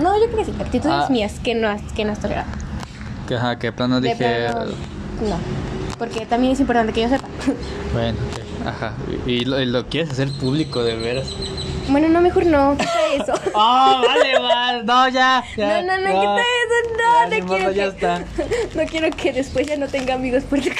No, 0.00 0.18
yo 0.18 0.26
creo 0.26 0.38
que 0.38 0.44
sí. 0.46 0.52
Actitudes 0.60 0.94
Ah. 0.94 1.08
mías 1.10 1.38
que 1.42 1.54
no 1.54 1.68
has, 1.68 1.80
que 1.92 2.04
no 2.04 2.12
has 2.12 2.20
tolerado. 2.20 2.48
Que 3.28 3.36
ajá, 3.36 3.58
que 3.58 3.72
plano 3.72 4.00
De 4.00 4.08
dije. 4.10 4.48
plano, 4.50 4.66
no. 4.66 5.36
Porque 5.98 6.26
también 6.26 6.52
es 6.52 6.60
importante 6.60 6.92
que 6.92 7.02
yo 7.02 7.08
sepa. 7.08 7.26
Bueno, 7.92 8.18
ajá. 8.66 8.92
Y, 9.26 9.30
y 9.32 9.44
lo, 9.44 9.60
y 9.60 9.66
lo 9.66 9.86
quieres 9.88 10.10
hacer 10.10 10.30
público 10.32 10.82
de 10.82 10.96
veras. 10.96 11.28
Bueno, 11.88 12.08
no, 12.08 12.20
mejor 12.20 12.46
no. 12.46 12.76
Quita 12.76 12.92
eso. 13.14 13.32
¡Oh, 13.54 14.02
vale, 14.06 14.38
vale! 14.38 14.84
No, 14.84 15.08
ya. 15.08 15.44
ya 15.56 15.82
no, 15.82 15.96
no, 15.96 16.02
no, 16.02 16.20
quita 16.20 16.40
eso. 16.40 16.76
No, 16.96 17.30
Ya, 17.30 17.38
no 17.40 17.46
quiero 17.46 17.72
ya 17.72 17.82
que... 17.84 17.88
está. 17.88 18.24
No 18.74 18.84
quiero 18.86 19.10
que 19.16 19.32
después 19.32 19.66
ya 19.66 19.76
no 19.76 19.86
tenga 19.88 20.14
amigos 20.14 20.44
por 20.44 20.60
tu 20.60 20.68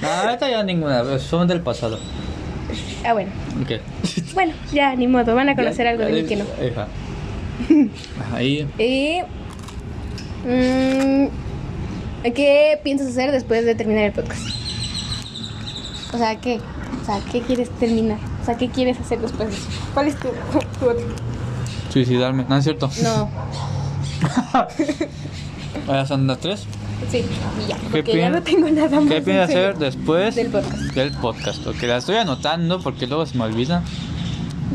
No, 0.00 0.08
ahorita 0.08 0.48
ya 0.50 0.62
ninguna. 0.62 1.18
Son 1.18 1.46
del 1.46 1.60
pasado. 1.60 1.98
Ah, 3.04 3.12
bueno. 3.12 3.30
Ok. 3.62 3.80
Bueno, 4.34 4.54
ya, 4.72 4.94
ni 4.94 5.06
modo. 5.06 5.34
Van 5.34 5.48
a 5.48 5.56
conocer 5.56 5.86
algo 5.86 6.04
de 6.04 6.12
mí 6.12 6.24
que 6.24 6.36
no. 6.36 6.44
Ajá. 6.44 6.88
Ahí. 8.34 8.66
Y... 8.78 9.20
mm, 10.46 11.28
¿Qué 12.34 12.80
piensas 12.82 13.08
hacer 13.08 13.32
después 13.32 13.64
de 13.64 13.74
terminar 13.74 14.04
el 14.04 14.12
podcast? 14.12 14.48
O 16.12 16.18
sea, 16.18 16.36
¿qué? 16.40 16.60
O 17.02 17.04
sea, 17.04 17.20
¿qué 17.30 17.40
quieres 17.40 17.70
terminar? 17.78 18.18
O 18.40 18.44
sea, 18.44 18.56
¿qué 18.56 18.68
quieres 18.68 18.98
hacer 18.98 19.20
después 19.20 19.48
de 19.50 19.54
eso? 19.54 19.66
¿Cuál 19.94 20.08
es 20.08 20.16
tu, 20.16 20.28
tu 20.80 20.86
otro? 20.90 21.06
Suicidarme. 21.92 22.44
No 22.48 22.56
es 22.56 22.64
cierto. 22.64 22.90
No, 23.02 23.28
Ahora 25.86 26.06
son 26.06 26.26
las 26.26 26.38
tres. 26.38 26.66
sí, 27.10 27.24
y 27.64 27.68
ya. 27.68 27.76
Porque 27.90 28.16
ya 28.16 28.30
no 28.30 28.42
tengo 28.42 28.68
nada 28.70 29.00
más. 29.00 29.08
¿Qué 29.08 29.16
en 29.18 29.24
piensas 29.24 29.48
hacer 29.50 29.78
después 29.78 30.34
Del 30.34 30.48
podcast. 30.48 30.76
del 30.94 31.12
podcast? 31.12 31.66
Ok, 31.66 31.82
la 31.82 31.96
estoy 31.98 32.16
anotando 32.16 32.80
porque 32.80 33.06
luego 33.06 33.24
se 33.26 33.36
me 33.38 33.44
olvida. 33.44 33.82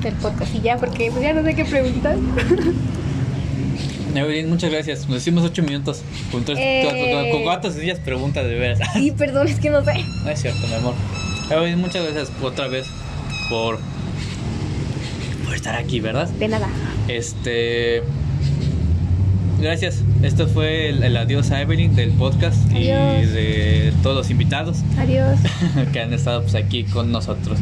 Del 0.01 0.13
podcast 0.15 0.53
y 0.55 0.61
ya, 0.61 0.77
porque 0.77 1.09
pues 1.11 1.21
ya 1.23 1.33
no 1.33 1.43
sé 1.43 1.55
qué 1.55 1.63
preguntar. 1.65 2.17
Evelyn, 4.15 4.49
muchas 4.49 4.71
gracias. 4.71 5.07
Nos 5.09 5.17
hicimos 5.17 5.43
ocho 5.43 5.61
minutos. 5.63 6.01
Con, 6.31 6.43
tres, 6.45 6.57
Eh. 6.59 7.11
con, 7.31 7.31
con 7.31 7.43
cuatro 7.43 7.69
sencillas 7.71 7.99
preguntas 7.99 8.45
de 8.45 8.55
veras. 8.55 8.79
Sí, 8.93 9.11
perdón, 9.11 9.47
es 9.47 9.59
que 9.59 9.69
no 9.69 9.83
sé. 9.83 10.05
No 10.23 10.29
es 10.29 10.41
cierto, 10.41 10.65
mi 10.67 10.73
amor. 10.73 10.93
Evelyn, 11.49 11.79
muchas 11.79 12.03
gracias 12.03 12.31
otra 12.41 12.67
vez 12.67 12.87
por, 13.49 13.79
por 15.45 15.55
estar 15.55 15.75
aquí, 15.75 15.99
¿verdad? 15.99 16.27
De 16.29 16.47
nada. 16.47 16.67
Este. 17.07 18.03
Gracias. 19.61 20.01
Esto 20.21 20.47
fue 20.47 20.89
el, 20.89 21.03
el 21.03 21.15
adiós 21.17 21.51
a 21.51 21.61
Evelyn 21.61 21.95
del 21.95 22.11
podcast 22.11 22.57
y 22.71 22.85
de 22.87 23.93
todos 24.03 24.15
los 24.17 24.29
invitados 24.29 24.79
Adiós. 24.97 25.39
que 25.93 26.01
han 26.01 26.13
estado 26.13 26.41
pues, 26.41 26.55
aquí 26.55 26.83
con 26.83 27.11
nosotros. 27.11 27.57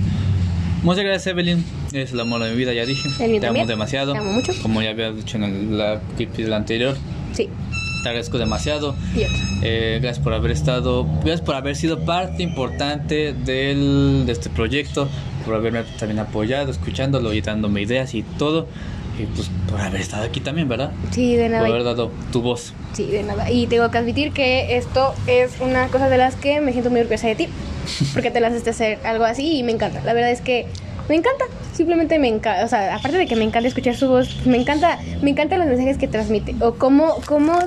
Muchas 0.82 1.04
gracias, 1.06 1.28
Evelyn. 1.28 1.64
Es 1.94 2.12
el 2.12 2.20
amor 2.20 2.44
de 2.44 2.50
mi 2.52 2.58
vida, 2.58 2.74
ya 2.74 2.86
dije. 2.86 3.08
El 3.08 3.16
Te 3.16 3.24
amo 3.26 3.40
también. 3.42 3.68
demasiado. 3.68 4.14
Te 4.14 4.20
amo 4.20 4.34
mucho. 4.34 4.54
Como 4.62 4.82
ya 4.82 4.90
había 4.90 5.12
dicho 5.12 5.38
en 5.38 5.44
el, 5.44 5.78
la 5.78 6.02
clip 6.18 6.34
del 6.36 6.54
anterior, 6.54 6.98
Sí, 7.32 7.50
te 8.04 8.10
agradezco 8.10 8.38
demasiado. 8.38 8.96
Eh, 9.64 10.00
gracias 10.02 10.24
por 10.24 10.34
haber 10.34 10.52
estado, 10.52 11.06
gracias 11.22 11.42
por 11.42 11.56
haber 11.56 11.76
sido 11.76 12.00
parte 12.06 12.44
importante 12.44 13.34
del, 13.34 14.26
de 14.26 14.32
este 14.32 14.50
proyecto, 14.50 15.08
por 15.46 15.56
haberme 15.56 15.84
también 15.98 16.20
apoyado, 16.20 16.70
escuchándolo 16.72 17.34
y 17.34 17.42
dándome 17.42 17.82
ideas 17.82 18.14
y 18.14 18.24
todo. 18.24 18.68
Y 19.20 19.26
pues 19.28 19.50
por 19.70 19.80
haber 19.80 20.02
estado 20.02 20.24
aquí 20.24 20.40
también, 20.40 20.68
¿verdad? 20.68 20.92
Sí, 21.12 21.36
de 21.36 21.44
Por 21.44 21.52
nada. 21.52 21.68
haber 21.68 21.84
dado 21.84 22.12
tu 22.32 22.42
voz. 22.42 22.74
Sí, 22.94 23.06
de 23.06 23.22
nada. 23.24 23.52
Y 23.52 23.68
tengo 23.68 23.90
que 23.92 23.98
admitir 24.00 24.32
que 24.32 24.76
esto 24.76 25.14
es 25.28 25.60
una 25.62 25.88
cosa 25.90 26.10
de 26.10 26.18
las 26.18 26.36
que 26.36 26.62
me 26.62 26.72
siento 26.72 26.90
muy 26.90 27.00
orgullosa 27.02 27.28
de 27.28 27.36
ti. 27.36 27.48
Porque 28.14 28.32
te 28.32 28.40
lanzaste 28.40 28.70
a 28.70 28.74
hacer 28.74 29.00
algo 29.06 29.26
así 29.26 29.58
y 29.60 29.64
me 29.64 29.72
encanta. 29.72 30.02
La 30.04 30.14
verdad 30.14 30.32
es 30.32 30.42
que 30.42 30.66
me 31.10 31.16
encanta. 31.16 31.46
Simplemente 31.74 32.20
me 32.20 32.28
encanta. 32.28 32.66
O 32.66 32.68
sea, 32.68 32.96
aparte 32.96 33.18
de 33.18 33.26
que 33.26 33.36
me 33.36 33.44
encanta 33.44 33.68
escuchar 33.68 33.96
su 33.96 34.08
voz, 34.08 34.46
me 34.46 34.58
encanta, 34.58 35.00
me 35.22 35.32
encantan 35.32 35.60
los 35.60 35.68
mensajes 35.68 35.98
que 35.98 36.08
transmite. 36.08 36.56
O 36.60 36.76
cómo, 36.76 37.16
cómo 37.26 37.58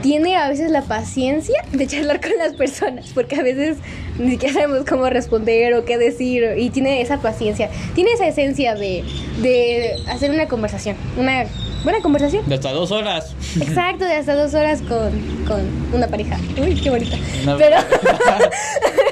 tiene 0.00 0.36
a 0.36 0.48
veces 0.48 0.70
la 0.70 0.82
paciencia 0.82 1.62
de 1.72 1.86
charlar 1.86 2.20
con 2.20 2.32
las 2.38 2.54
personas. 2.54 3.10
Porque 3.14 3.36
a 3.36 3.42
veces 3.42 3.76
ni 4.18 4.32
siquiera 4.32 4.54
sabemos 4.54 4.84
cómo 4.88 5.08
responder 5.08 5.74
o 5.74 5.84
qué 5.84 5.98
decir. 5.98 6.44
Y 6.56 6.70
tiene 6.70 7.02
esa 7.02 7.18
paciencia. 7.20 7.68
Tiene 7.94 8.12
esa 8.12 8.26
esencia 8.26 8.74
de, 8.74 9.04
de 9.42 9.96
hacer 10.08 10.30
una 10.30 10.48
conversación. 10.48 10.96
Una 11.18 11.44
buena 11.84 12.00
conversación. 12.00 12.48
De 12.48 12.54
hasta 12.54 12.72
dos 12.72 12.90
horas. 12.90 13.34
Exacto, 13.60 14.04
de 14.04 14.14
hasta 14.14 14.34
dos 14.34 14.54
horas 14.54 14.80
con, 14.82 15.10
con 15.46 15.60
una 15.92 16.06
pareja. 16.08 16.38
Uy, 16.60 16.74
qué 16.80 16.90
bonita. 16.90 17.16
Pero 17.58 17.76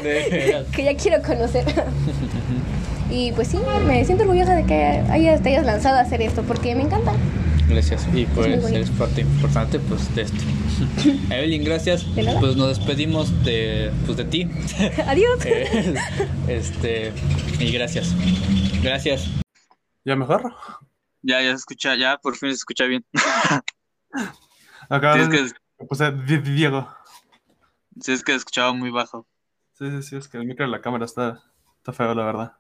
que 0.72 0.85
ya 0.85 0.96
quiero 0.96 1.22
conocer. 1.22 1.64
y 3.11 3.33
pues 3.33 3.49
sí, 3.49 3.59
me 3.87 4.05
siento 4.05 4.25
orgullosa 4.25 4.55
de 4.55 4.64
que 4.66 4.83
hayas, 5.11 5.42
te 5.42 5.51
hayas 5.51 5.66
lanzado 5.66 5.99
a 5.99 6.01
hacer 6.01 6.23
esto 6.23 6.42
porque 6.42 6.75
me 6.75 6.83
encanta. 6.83 7.12
Gracias. 7.68 8.07
Y 8.12 8.27
pues 8.27 8.49
eres 8.73 8.90
parte 8.90 9.20
importante 9.20 9.79
pues 9.79 10.12
de 10.14 10.23
esto. 10.23 10.38
Evelyn, 11.31 11.62
gracias. 11.64 12.12
De 12.16 12.23
nada. 12.25 12.40
Pues 12.40 12.57
nos 12.57 12.68
despedimos 12.77 13.44
de, 13.44 13.92
pues, 14.07 14.16
de 14.16 14.25
ti. 14.25 14.49
Adiós. 15.07 15.38
Eh, 15.44 15.94
este, 16.49 17.12
y 17.61 17.70
gracias. 17.73 18.12
Gracias. 18.83 19.29
¿Ya 20.05 20.16
mejor? 20.16 20.53
Ya, 21.23 21.40
ya 21.42 21.51
se 21.51 21.57
escucha, 21.57 21.94
ya 21.96 22.16
por 22.16 22.37
fin 22.37 22.49
se 22.51 22.57
escucha 22.57 22.87
bien. 22.87 23.05
Acá 24.88 25.14
Sí, 25.14 25.20
es 25.20 25.29
que, 25.79 25.85
puse 25.87 26.11
Di- 26.12 26.38
Di- 26.38 26.53
Diego. 26.55 26.88
sí, 28.01 28.12
es 28.12 28.25
que 28.25 28.35
escuchaba 28.35 28.73
muy 28.73 28.90
bajo. 28.90 29.27
Sí, 29.75 29.90
sí, 29.90 30.03
sí, 30.03 30.16
es 30.16 30.29
que 30.29 30.38
el 30.38 30.46
micro 30.46 30.64
de 30.64 30.73
la 30.73 30.81
cámara 30.81 31.05
está, 31.05 31.42
está 31.77 31.92
feo, 31.92 32.14
la 32.14 32.25
verdad. 32.25 32.53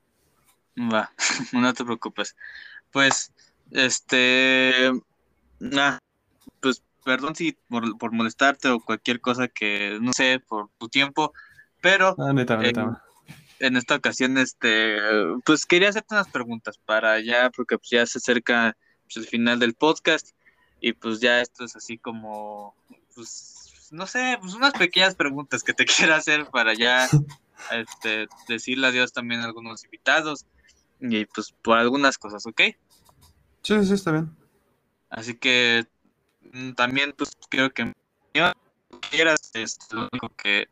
Va, 0.88 1.12
no 1.52 1.74
te 1.74 1.84
preocupes. 1.84 2.36
Pues, 2.90 3.32
este, 3.70 4.90
ah, 5.76 5.98
pues, 6.60 6.82
perdón 7.04 7.34
si 7.34 7.52
por, 7.68 7.98
por 7.98 8.12
molestarte 8.12 8.68
o 8.68 8.80
cualquier 8.80 9.20
cosa 9.20 9.48
que, 9.48 9.98
no 10.00 10.12
sé, 10.12 10.40
por 10.40 10.70
tu 10.78 10.88
tiempo, 10.88 11.32
pero 11.80 12.14
Ah, 12.18 12.32
neta, 12.32 12.54
Eh, 12.62 12.72
neta. 12.72 13.02
en 13.58 13.76
esta 13.76 13.96
ocasión, 13.96 14.38
este, 14.38 14.96
pues 15.44 15.66
quería 15.66 15.90
hacerte 15.90 16.14
unas 16.14 16.28
preguntas 16.28 16.78
para 16.78 17.20
ya, 17.20 17.50
porque 17.50 17.78
pues 17.78 17.90
ya 17.90 18.06
se 18.06 18.18
acerca 18.18 18.76
pues, 19.04 19.16
el 19.18 19.26
final 19.26 19.58
del 19.58 19.74
podcast 19.74 20.30
y 20.80 20.92
pues 20.94 21.20
ya 21.20 21.40
esto 21.40 21.64
es 21.64 21.76
así 21.76 21.98
como, 21.98 22.74
pues, 23.14 23.88
no 23.90 24.06
sé, 24.06 24.38
pues 24.40 24.54
unas 24.54 24.72
pequeñas 24.72 25.14
preguntas 25.14 25.62
que 25.62 25.74
te 25.74 25.84
quiero 26.14 26.14
hacer 26.14 26.46
para 26.46 26.74
ya, 26.74 27.08
este, 27.72 28.28
decirle 28.48 28.86
adiós 28.86 29.12
también 29.12 29.40
a 29.42 29.44
algunos 29.44 29.84
invitados 29.84 30.46
y 31.00 31.24
pues 31.26 31.52
por 31.62 31.78
algunas 31.78 32.18
cosas, 32.18 32.46
¿ok? 32.46 32.60
Sí, 33.62 33.84
sí, 33.84 33.94
está 33.94 34.12
bien. 34.12 34.36
Así 35.08 35.34
que 35.34 35.86
mm, 36.52 36.72
también 36.72 37.14
pues 37.16 37.30
creo 37.48 37.72
que 37.72 37.92
quieras, 39.10 39.50
este, 39.54 39.96
lo 39.96 40.08
único 40.12 40.28
que 40.36 40.68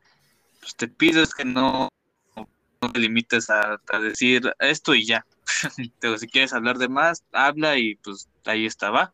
pues, 0.60 0.76
te 0.76 0.88
pido 0.88 1.22
es 1.22 1.34
que 1.34 1.44
no, 1.44 1.88
no 2.36 2.92
te 2.92 2.98
limites 2.98 3.50
a, 3.50 3.80
a 3.92 3.98
decir 3.98 4.52
esto 4.58 4.94
y 4.94 5.06
ya. 5.06 5.26
Pero 6.00 6.18
si 6.18 6.28
quieres 6.28 6.52
hablar 6.52 6.78
de 6.78 6.88
más, 6.88 7.24
habla 7.32 7.78
y 7.78 7.96
pues 7.96 8.28
ahí 8.44 8.66
está, 8.66 8.90
va. 8.90 9.12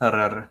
Arre, 0.00 0.22
arre. 0.22 0.50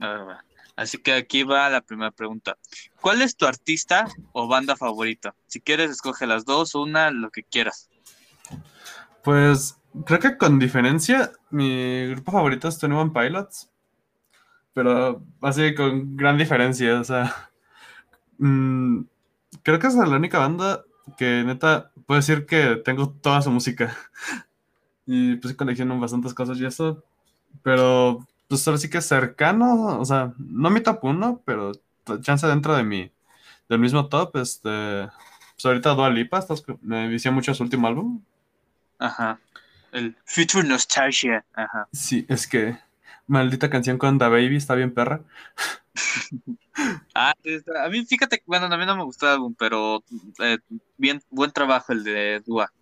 Ah. 0.00 0.42
Así 0.78 0.98
que 0.98 1.12
aquí 1.12 1.42
va 1.42 1.68
la 1.70 1.80
primera 1.80 2.12
pregunta. 2.12 2.56
¿Cuál 3.00 3.20
es 3.22 3.36
tu 3.36 3.46
artista 3.46 4.06
o 4.32 4.46
banda 4.46 4.76
favorita? 4.76 5.34
Si 5.48 5.60
quieres, 5.60 5.90
escoge 5.90 6.24
las 6.24 6.44
dos, 6.44 6.76
una, 6.76 7.10
lo 7.10 7.30
que 7.30 7.42
quieras. 7.42 7.90
Pues 9.22 9.76
Creo 10.06 10.20
que 10.20 10.36
con 10.36 10.58
diferencia, 10.58 11.32
mi 11.50 12.06
grupo 12.08 12.30
favorito 12.32 12.68
es 12.68 12.78
Tony 12.78 12.94
One 12.94 13.10
Pilots. 13.12 13.70
Pero 14.74 15.22
así 15.40 15.74
con 15.74 16.16
gran 16.16 16.38
diferencia, 16.38 17.00
o 17.00 17.04
sea. 17.04 17.34
mm, 18.38 19.02
creo 19.62 19.78
que 19.78 19.86
es 19.88 19.94
la 19.96 20.16
única 20.16 20.38
banda 20.38 20.84
que 21.18 21.44
neta 21.44 21.92
puedo 22.06 22.20
decir 22.20 22.46
que 22.46 22.76
tengo 22.84 23.10
toda 23.10 23.42
su 23.42 23.52
música. 23.52 23.96
Y 25.06 25.36
pues 25.36 25.54
colecciono 25.54 25.98
bastantes 25.98 26.34
cosas 26.34 26.58
y 26.60 26.66
eso. 26.66 27.02
Pero 27.62 28.26
pues 28.48 28.66
ahora 28.68 28.78
sí 28.78 28.90
que 28.90 29.00
cercano, 29.02 29.98
o 30.00 30.04
sea, 30.04 30.34
no 30.38 30.70
mi 30.70 30.82
top 30.82 31.00
1, 31.04 31.42
pero 31.44 31.72
chance 32.22 32.46
dentro 32.46 32.76
de 32.76 32.84
mi, 32.84 33.12
del 33.68 33.80
mismo 33.80 34.08
top, 34.08 34.36
este. 34.38 35.08
Pues 35.54 35.66
ahorita 35.66 35.94
Dua 35.94 36.10
Lipa, 36.10 36.38
estás- 36.40 36.64
me 36.82 37.08
vició 37.08 37.32
mucho 37.32 37.54
su 37.54 37.62
último 37.64 37.88
álbum. 37.88 38.22
Ajá. 38.98 39.38
El 39.92 40.16
Future 40.24 40.66
Nostalgia. 40.66 41.44
Ajá. 41.54 41.88
Sí, 41.92 42.26
es 42.28 42.46
que 42.46 42.78
maldita 43.26 43.70
canción 43.70 43.98
con 43.98 44.18
Da 44.18 44.28
Baby 44.28 44.56
está 44.56 44.74
bien 44.74 44.92
perra. 44.92 45.20
Ah, 47.12 47.34
a 47.82 47.88
mí 47.88 48.06
fíjate, 48.06 48.40
bueno, 48.46 48.66
a 48.66 48.78
mí 48.78 48.86
no 48.86 48.96
me 48.96 49.02
gustó 49.02 49.26
el 49.26 49.32
álbum, 49.32 49.54
pero 49.58 50.04
eh, 50.38 50.58
bien, 50.96 51.20
buen 51.28 51.50
trabajo 51.50 51.92
el 51.92 52.04
de 52.04 52.40
Dua. 52.46 52.72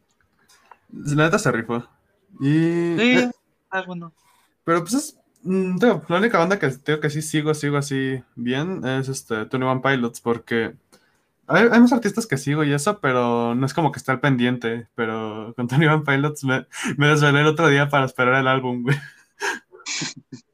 La 0.92 1.24
neta 1.24 1.38
se 1.38 1.50
rifó. 1.50 1.88
Y. 2.38 2.96
Sí, 2.98 3.18
eh, 3.18 3.31
bueno. 3.87 4.12
pero 4.64 4.81
pues 4.81 4.92
es. 4.92 5.18
mm, 5.42 5.79
digo, 5.79 6.05
la 6.09 6.18
única 6.18 6.38
banda 6.38 6.59
que 6.59 6.68
tengo 6.68 7.00
que 7.00 7.09
sí 7.09 7.22
sigo, 7.22 7.55
sigo 7.55 7.79
así 7.79 8.22
bien 8.35 8.87
es 8.87 9.09
este 9.09 9.46
Tony 9.46 9.64
One 9.64 9.81
Pilots, 9.83 10.20
porque 10.20 10.74
hay, 11.48 11.68
hay 11.70 11.80
más 11.80 11.92
artistas 11.92 12.26
que 12.26 12.37
sigo 12.38 12.64
y 12.64 12.72
eso, 12.72 13.00
pero 13.00 13.54
no 13.54 13.66
es 13.66 13.74
como 13.74 13.92
que 13.92 13.98
esté 13.98 14.12
al 14.12 14.20
pendiente. 14.20 14.88
Pero 14.94 15.52
con 15.56 15.68
Tony 15.68 15.87
One 15.87 16.04
Pilots 16.04 16.44
me, 16.44 16.66
me 16.96 17.09
desvelé 17.09 17.40
el 17.40 17.46
otro 17.46 17.68
día 17.68 17.88
para 17.88 18.04
esperar 18.06 18.35
el 18.35 18.48
álbum, 18.48 18.82
güey. 18.82 18.96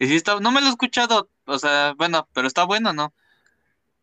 Y 0.00 0.06
sí 0.06 0.14
está, 0.14 0.38
no 0.38 0.52
me 0.52 0.60
lo 0.60 0.68
he 0.68 0.70
escuchado, 0.70 1.28
o 1.44 1.58
sea, 1.58 1.92
bueno, 1.98 2.28
pero 2.32 2.46
está 2.46 2.62
bueno, 2.62 2.92
¿no? 2.92 3.12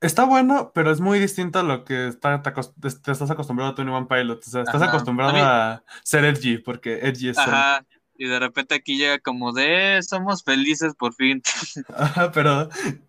Está 0.01 0.25
bueno, 0.25 0.73
pero 0.75 0.91
es 0.91 0.99
muy 0.99 1.19
distinto 1.19 1.59
a 1.59 1.63
lo 1.63 1.85
que 1.85 2.07
está, 2.09 2.41
te, 2.41 2.49
acos- 2.53 2.73
te 2.81 2.89
estás 2.89 3.31
acostumbrado 3.31 3.71
a 3.71 3.75
Tony 3.75 3.91
One 3.91 4.07
Pilots. 4.09 4.49
O 4.49 4.51
sea, 4.51 4.61
estás 4.63 4.81
Ajá. 4.81 4.91
acostumbrado 4.91 5.37
A 5.37 5.71
a, 5.75 5.83
ser 6.03 6.25
edgy, 6.25 6.57
porque 6.57 6.99
edgy 7.01 7.29
es 7.29 7.37
ser- 7.37 7.47
Ajá. 7.47 7.85
Y 8.17 8.27
de 8.27 8.39
repente 8.39 8.75
aquí 8.75 8.97
llega 8.97 9.19
como 9.19 9.53
de, 9.53 9.97
"Eh, 9.97 10.03
somos 10.03 10.43
felices 10.43 10.93
por 10.95 11.13
fin. 11.13 11.41
Ajá, 11.97 12.29
pero 12.33 12.67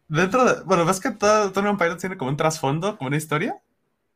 dentro 0.09 0.45
de. 0.45 0.63
Bueno, 0.65 0.85
ves 0.85 1.01
que 1.01 1.11
todo 1.11 1.53
Tony 1.53 1.77
Pilots 1.77 2.01
tiene 2.01 2.17
como 2.17 2.31
un 2.31 2.37
trasfondo, 2.37 2.97
como 2.97 3.09
una 3.09 3.17
historia. 3.17 3.57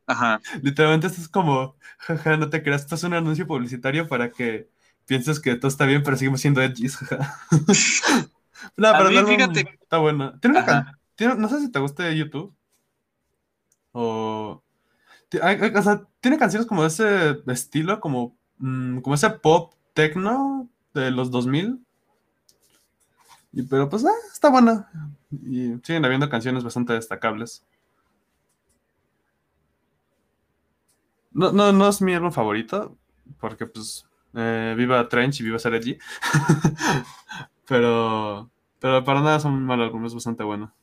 Ajá. 0.06 0.40
Literalmente 0.62 1.06
esto 1.06 1.20
es 1.20 1.28
como, 1.28 1.76
jaja, 1.98 2.36
no 2.36 2.50
te 2.50 2.62
creas, 2.62 2.82
esto 2.82 2.96
es 2.96 3.04
un 3.04 3.14
anuncio 3.14 3.46
publicitario 3.46 4.08
para 4.08 4.30
que 4.30 4.68
pienses 5.06 5.38
que 5.40 5.54
todo 5.56 5.68
está 5.68 5.86
bien, 5.86 6.02
pero 6.02 6.16
seguimos 6.16 6.40
siendo 6.40 6.62
edgys, 6.62 6.96
jaja. 6.96 7.38
No, 8.76 8.88
A 8.88 8.98
pero 8.98 9.10
mí, 9.10 9.16
fíjate- 9.34 9.78
está 9.80 9.96
bueno. 9.98 10.38
Tiene 10.40 10.58
una 10.58 10.66
Ajá. 10.66 10.84
can- 10.84 10.98
tiene- 11.16 11.34
no 11.36 11.48
sé 11.48 11.60
si 11.60 11.70
te 11.72 11.78
guste 11.78 12.14
YouTube. 12.16 12.54
O... 13.92 14.62
o 15.32 15.82
sea, 15.82 16.02
tiene 16.20 16.38
canciones 16.38 16.66
como 16.68 16.82
de 16.82 16.88
ese 16.88 17.38
estilo, 17.46 18.00
como, 18.00 18.36
mm, 18.58 18.98
como 19.00 19.14
ese 19.14 19.30
pop 19.30 19.72
techno 19.94 20.68
de 20.92 21.10
los 21.10 21.30
2000. 21.30 21.80
Y, 23.52 23.62
pero 23.62 23.88
pues, 23.88 24.04
ah, 24.04 24.10
está 24.32 24.50
buena. 24.50 24.88
Y 25.30 25.74
siguen 25.82 26.04
habiendo 26.04 26.28
canciones 26.28 26.64
bastante 26.64 26.92
destacables. 26.92 27.64
No, 31.32 31.52
no, 31.52 31.72
no 31.72 31.88
es 31.88 32.02
mi 32.02 32.14
álbum 32.14 32.32
favorito, 32.32 32.96
porque 33.38 33.66
pues 33.66 34.06
eh, 34.34 34.74
viva 34.76 35.08
Trench 35.08 35.40
y 35.40 35.44
viva 35.44 35.58
Ser 35.58 35.74
Edgy. 35.74 35.98
pero, 37.68 38.50
pero 38.80 39.04
para 39.04 39.20
nada 39.20 39.36
es 39.36 39.44
un 39.44 39.64
mal 39.64 39.80
álbum, 39.80 40.04
es 40.06 40.14
bastante 40.14 40.42
bueno. 40.42 40.74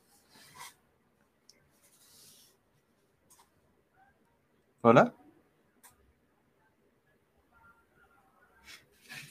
¿Hola? 4.82 5.14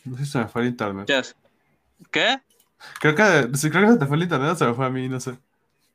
No 0.05 0.17
sé 0.17 0.25
si 0.25 0.31
se 0.33 0.39
me 0.39 0.49
fue 0.49 0.63
el 0.63 0.69
internet. 0.69 1.11
¿Qué? 2.11 2.41
Creo 3.01 3.15
que, 3.15 3.57
sí, 3.57 3.71
creo 3.71 3.87
que 3.87 3.93
se 3.95 3.99
te 3.99 4.07
fue 4.07 4.17
el 4.17 4.23
internet 4.25 4.53
o 4.53 4.57
se 4.57 4.67
me 4.67 4.75
fue 4.75 4.87
a 4.87 4.91
mí, 4.91 5.09
no 5.09 5.21
sé. 5.21 5.39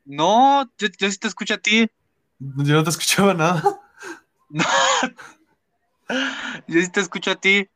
No, 0.04 0.64
yo, 0.78 0.88
yo 0.98 1.10
sí 1.10 1.18
te 1.18 1.28
escucho 1.28 1.54
a 1.54 1.58
ti. 1.58 1.88
Yo 2.38 2.74
no 2.74 2.84
te 2.84 2.90
escuchaba 2.90 3.34
nada. 3.34 3.62
Yo 6.66 6.80
sí 6.80 6.90
te 6.90 7.00
escucho 7.00 7.30
a 7.30 7.36
ti. 7.36 7.68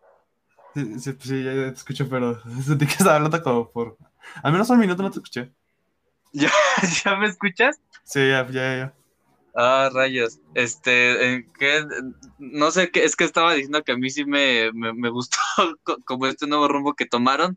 Sí, 0.75 1.01
sí, 1.01 1.16
sí, 1.21 1.45
ya, 1.45 1.53
te 1.53 1.69
escucho, 1.71 2.09
pero 2.09 2.40
sentí 2.64 2.87
que 2.87 2.92
estaba 2.92 3.16
hablando 3.16 3.42
como 3.42 3.71
por... 3.71 3.97
Al 4.42 4.53
menos 4.53 4.69
un 4.71 4.79
minuto 4.79 5.03
no 5.03 5.11
te 5.11 5.19
escuché. 5.19 5.53
¿Ya, 6.33 6.51
¿Ya 7.05 7.16
me 7.16 7.27
escuchas? 7.27 7.81
Sí, 8.05 8.21
ya, 8.29 8.47
ya, 8.51 8.77
ya. 8.77 8.95
Ah, 9.55 9.88
rayos. 9.92 10.38
Este, 10.55 11.33
¿en 11.35 11.53
qué? 11.59 11.83
No 12.38 12.71
sé 12.71 12.90
qué, 12.90 13.05
es 13.05 13.16
que 13.16 13.25
estaba 13.25 13.55
diciendo 13.55 13.83
que 13.83 13.92
a 13.92 13.97
mí 13.97 14.11
sí 14.11 14.25
me, 14.27 14.71
me, 14.73 14.92
me 14.92 15.09
gustó 15.09 15.38
co- 15.83 15.97
como 16.05 16.27
este 16.27 16.47
nuevo 16.47 16.69
rumbo 16.69 16.95
que 16.95 17.07
tomaron. 17.07 17.57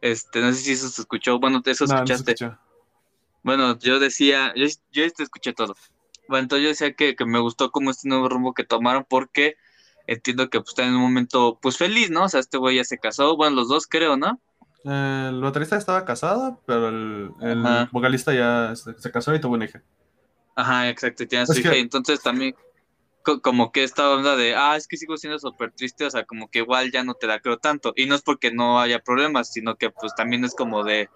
Este, 0.00 0.40
no 0.40 0.52
sé 0.52 0.58
si 0.60 0.72
eso 0.72 0.88
se 0.88 1.00
escuchó. 1.02 1.38
Bueno, 1.38 1.60
eso 1.64 1.86
No, 1.86 2.00
no 2.00 2.06
se 2.06 2.12
escuchaste. 2.14 2.56
Bueno, 3.42 3.78
yo 3.78 3.98
decía, 3.98 4.52
yo, 4.56 4.66
yo 4.92 5.10
te 5.10 5.22
escuché 5.22 5.52
todo. 5.52 5.74
Bueno, 6.28 6.42
entonces 6.44 6.62
yo 6.64 6.68
decía 6.68 6.92
que, 6.94 7.16
que 7.16 7.24
me 7.24 7.40
gustó 7.40 7.70
como 7.70 7.90
este 7.90 8.08
nuevo 8.08 8.28
rumbo 8.28 8.52
que 8.52 8.64
tomaron 8.64 9.06
porque 9.08 9.54
entiendo 10.06 10.50
que 10.50 10.58
pues 10.60 10.70
está 10.70 10.84
en 10.84 10.94
un 10.94 11.02
momento 11.02 11.58
pues 11.60 11.76
feliz, 11.76 12.10
¿no? 12.10 12.24
O 12.24 12.28
sea, 12.28 12.40
este 12.40 12.58
güey 12.58 12.76
ya 12.76 12.84
se 12.84 12.98
casó, 12.98 13.36
bueno, 13.36 13.56
los 13.56 13.68
dos 13.68 13.86
creo, 13.86 14.16
¿no? 14.16 14.40
Eh, 14.84 15.26
el 15.30 15.40
baterista 15.40 15.76
estaba 15.76 16.04
casado, 16.04 16.60
pero 16.66 16.88
el, 16.88 17.30
vocalista 17.92 18.32
ya 18.34 18.74
se, 18.76 18.98
se 18.98 19.10
casó 19.10 19.34
y 19.34 19.40
tuvo 19.40 19.54
una 19.54 19.64
hija. 19.64 19.82
Ajá, 20.54 20.88
exacto, 20.88 21.22
y 21.22 21.26
tiene 21.26 21.46
su 21.46 21.58
hija, 21.58 21.70
que- 21.70 21.78
y 21.78 21.82
entonces 21.82 22.20
también 22.22 22.54
co- 23.22 23.40
como 23.40 23.72
que 23.72 23.84
esta 23.84 24.10
onda 24.10 24.36
de, 24.36 24.54
ah, 24.56 24.76
es 24.76 24.86
que 24.88 24.96
sigo 24.96 25.16
siendo 25.16 25.38
súper 25.38 25.72
triste, 25.72 26.04
o 26.06 26.10
sea, 26.10 26.24
como 26.24 26.48
que 26.48 26.60
igual 26.60 26.90
ya 26.92 27.02
no 27.04 27.14
te 27.14 27.26
la 27.26 27.40
creo 27.40 27.58
tanto, 27.58 27.92
y 27.96 28.06
no 28.06 28.14
es 28.14 28.22
porque 28.22 28.52
no 28.52 28.80
haya 28.80 29.00
problemas, 29.00 29.52
sino 29.52 29.76
que 29.76 29.90
pues 29.90 30.14
también 30.14 30.44
es 30.44 30.54
como 30.54 30.84
de, 30.84 31.08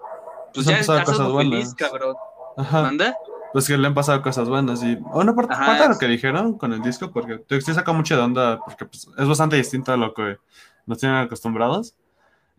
pues 0.54 0.66
Pues 0.66 0.66
ya 0.66 0.78
estás 0.80 1.04
cosas 1.04 1.18
feliz, 1.32 1.32
buenas. 1.32 1.74
cabrón, 1.74 2.16
Ajá. 2.56 2.82
¿manda? 2.82 3.16
Pues 3.52 3.66
que 3.66 3.76
le 3.76 3.86
han 3.86 3.94
pasado 3.94 4.22
cosas 4.22 4.48
buenas 4.48 4.82
y 4.82 4.98
una 5.12 5.34
parte, 5.34 5.52
Ajá, 5.54 5.66
parte 5.66 5.82
de 5.82 5.88
lo 5.90 5.98
que 5.98 6.06
dijeron 6.06 6.56
con 6.56 6.72
el 6.72 6.80
disco, 6.82 7.10
porque 7.12 7.36
te 7.38 7.60
saca 7.60 7.92
mucho 7.92 8.16
de 8.16 8.22
onda, 8.22 8.58
porque 8.64 8.86
pues, 8.86 9.08
es 9.16 9.28
bastante 9.28 9.56
distinto 9.56 9.92
a 9.92 9.96
lo 9.98 10.14
que 10.14 10.38
nos 10.86 10.98
tienen 10.98 11.18
acostumbrados, 11.18 11.94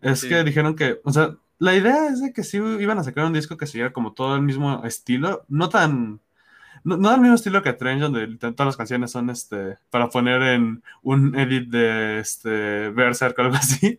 es 0.00 0.20
Sí. 0.20 0.28
que 0.28 0.44
dijeron 0.44 0.76
que, 0.76 1.00
o 1.04 1.12
sea, 1.12 1.34
la 1.58 1.74
idea 1.74 2.08
es 2.08 2.20
de 2.20 2.32
que 2.32 2.44
sí 2.44 2.58
iban 2.58 2.98
a 2.98 3.04
sacar 3.04 3.24
un 3.24 3.32
disco 3.32 3.56
que 3.56 3.66
siguiera 3.66 3.92
como 3.92 4.12
todo 4.12 4.36
el 4.36 4.42
mismo 4.42 4.84
estilo, 4.84 5.44
no 5.48 5.68
tan, 5.68 6.20
no, 6.84 6.96
no 6.96 7.10
del 7.10 7.20
mismo 7.20 7.34
estilo 7.34 7.62
que 7.62 7.72
Trench, 7.72 8.00
donde 8.02 8.36
todas 8.38 8.66
las 8.66 8.76
canciones 8.76 9.10
son 9.10 9.30
este, 9.30 9.78
para 9.90 10.08
poner 10.08 10.40
en 10.42 10.82
un 11.02 11.34
edit 11.38 11.68
de 11.70 12.20
este, 12.20 12.90
Berserk 12.90 13.38
o 13.38 13.42
algo 13.42 13.56
así, 13.56 13.98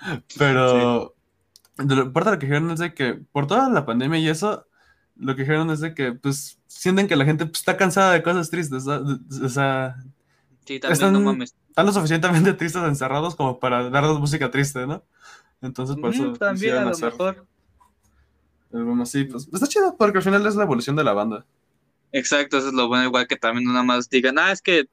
pero 0.38 1.14
de 1.76 1.94
lo- 1.94 2.12
parte 2.12 2.30
de 2.30 2.36
lo 2.36 2.40
que 2.40 2.46
dijeron 2.46 2.70
es 2.70 2.78
de 2.80 2.94
que 2.94 3.14
por 3.32 3.46
toda 3.46 3.68
la 3.70 3.86
pandemia 3.86 4.18
y 4.18 4.28
eso, 4.28 4.66
lo 5.16 5.34
que 5.36 5.42
dijeron 5.42 5.70
es 5.70 5.80
de 5.80 5.94
que 5.94 6.12
pues 6.12 6.58
sienten 6.66 7.06
que 7.08 7.16
la 7.16 7.24
gente 7.24 7.46
pues, 7.46 7.60
está 7.60 7.76
cansada 7.76 8.12
de 8.12 8.22
cosas 8.22 8.50
tristes, 8.50 8.86
o 8.86 9.48
sea, 9.48 9.96
Sí, 10.66 10.78
también 10.80 10.92
Están- 10.92 11.12
no 11.14 11.20
mames. 11.20 11.54
están 11.70 11.86
lo 11.86 11.92
suficientemente 11.92 12.52
tristes 12.52 12.82
encerrados 12.82 13.34
como 13.34 13.58
para 13.58 13.88
darnos 13.88 14.20
música 14.20 14.50
triste, 14.50 14.86
¿no? 14.86 15.02
Entonces 15.62 15.96
por 15.96 16.10
eso 16.12 16.24
Mm, 16.24 16.36
también 16.36 16.76
a 16.76 16.82
lo 16.84 16.90
hacer 16.90 17.10
mejor. 17.10 17.46
algo 18.72 19.02
así, 19.02 19.24
pues 19.24 19.48
está 19.50 19.66
chido 19.66 19.96
porque 19.96 20.18
al 20.18 20.24
final 20.24 20.46
es 20.46 20.56
la 20.56 20.64
evolución 20.64 20.94
de 20.94 21.04
la 21.04 21.14
banda. 21.14 21.46
Exacto, 22.12 22.58
eso 22.58 22.68
es 22.68 22.74
lo 22.74 22.88
bueno, 22.88 23.04
igual 23.04 23.26
que 23.26 23.36
también 23.36 23.64
nada 23.64 23.82
más 23.82 24.08
digan, 24.08 24.38
ah, 24.38 24.52
es 24.52 24.62
que 24.62 24.88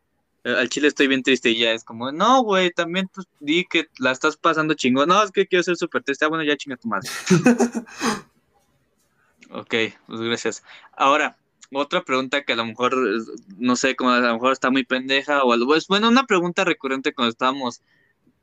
eh, 0.45 0.55
al 0.59 0.69
chile 0.69 0.87
estoy 0.87 1.07
bien 1.07 1.23
triste 1.23 1.49
y 1.49 1.57
ya 1.57 1.71
es 1.71 1.83
como, 1.83 2.11
no, 2.11 2.43
güey, 2.43 2.71
también 2.71 3.09
pues 3.11 3.27
di 3.39 3.65
que 3.65 3.87
la 3.97 4.11
estás 4.11 4.37
pasando 4.37 4.75
chingón. 4.75 5.09
No, 5.09 5.23
es 5.23 5.31
que 5.31 5.47
quiero 5.47 5.63
ser 5.63 5.75
súper 5.75 6.03
triste. 6.03 6.23
Ah, 6.23 6.27
bueno, 6.27 6.43
ya 6.43 6.55
chinga 6.55 6.77
tu 6.77 6.87
madre. 6.87 7.09
ok, 9.49 9.73
pues 10.05 10.21
gracias. 10.21 10.63
Ahora, 10.95 11.35
otra 11.73 12.03
pregunta 12.03 12.43
que 12.43 12.53
a 12.53 12.55
lo 12.55 12.65
mejor, 12.65 12.95
no 13.57 13.75
sé, 13.75 13.95
como 13.95 14.11
a 14.11 14.19
lo 14.19 14.33
mejor 14.33 14.51
está 14.51 14.69
muy 14.69 14.85
pendeja 14.85 15.43
o 15.43 15.51
algo. 15.51 15.75
Es 15.75 15.87
bueno, 15.87 16.09
una 16.09 16.25
pregunta 16.25 16.63
recurrente 16.63 17.15
cuando 17.15 17.31
estábamos 17.31 17.81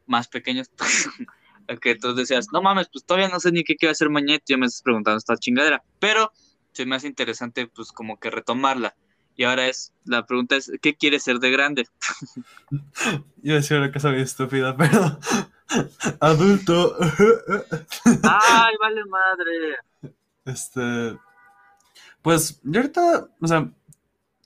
más 0.06 0.26
pequeños. 0.26 0.72
que 1.80 1.94
tú 1.94 2.16
decías, 2.16 2.48
no 2.52 2.62
mames, 2.62 2.88
pues 2.92 3.04
todavía 3.04 3.28
no 3.28 3.38
sé 3.38 3.52
ni 3.52 3.62
qué 3.62 3.76
quiero 3.76 3.92
hacer 3.92 4.10
mañana 4.10 4.34
y 4.34 4.42
ya 4.44 4.56
me 4.56 4.66
estás 4.66 4.82
preguntando 4.82 5.18
esta 5.18 5.36
chingadera. 5.36 5.84
Pero 6.00 6.32
se 6.72 6.86
me 6.86 6.96
hace 6.96 7.06
interesante, 7.06 7.66
pues 7.66 7.92
como 7.92 8.18
que 8.18 8.30
retomarla. 8.30 8.94
Y 9.34 9.44
ahora 9.44 9.66
es, 9.66 9.92
la 10.04 10.26
pregunta 10.26 10.56
es, 10.56 10.70
¿qué 10.82 10.94
quieres 10.94 11.22
ser 11.22 11.38
de 11.38 11.50
grande? 11.50 11.86
Iba 13.42 13.54
a 13.54 13.60
decir 13.60 13.78
una 13.78 13.92
cosa 13.92 14.10
muy 14.10 14.20
estúpida, 14.20 14.76
pero 14.78 15.18
adulto. 16.20 16.96
¡Ay, 18.22 18.74
vale 18.80 19.04
madre! 19.06 20.14
Este, 20.44 21.18
pues 22.20 22.60
yo 22.62 22.80
ahorita, 22.80 23.28
o 23.40 23.46
sea, 23.46 23.60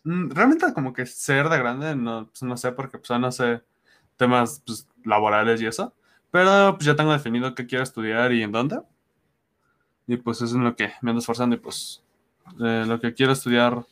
mm, 0.05 0.31
realmente 0.31 0.73
como 0.73 0.93
que 0.93 1.07
ser 1.07 1.49
de 1.49 1.59
grande, 1.59 1.97
no, 1.97 2.27
pues, 2.29 2.43
no 2.43 2.57
sé, 2.57 2.73
porque 2.73 2.99
pues 2.99 3.19
no 3.19 3.33
sé 3.33 3.63
temas 4.17 4.63
pues, 4.65 4.89
laborales 5.05 5.61
y 5.61 5.67
eso, 5.67 5.95
Pero 6.31 6.75
pues 6.77 6.87
ya 6.87 6.97
tengo 6.97 7.13
definido 7.13 7.55
qué 7.55 7.67
quiero 7.67 7.85
estudiar 7.85 8.33
y 8.33 8.43
en 8.43 8.53
dónde. 8.53 8.81
Y 10.07 10.17
pues 10.17 10.39
eso 10.39 10.47
es 10.47 10.53
en 10.53 10.65
lo 10.65 10.77
que 10.77 10.93
me 11.03 11.11
ando 11.11 11.21
esforzando 11.21 11.57
y 11.57 11.59
pues 11.59 12.03
eh, 12.61 12.85
lo 12.87 13.01
que 13.01 13.15
quiero 13.15 13.33
estudiar 13.33 13.85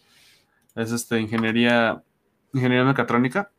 es 0.74 0.92
este 0.92 1.20
ingeniería, 1.20 2.02
ingeniería 2.52 2.84
mecatrónica. 2.84 3.50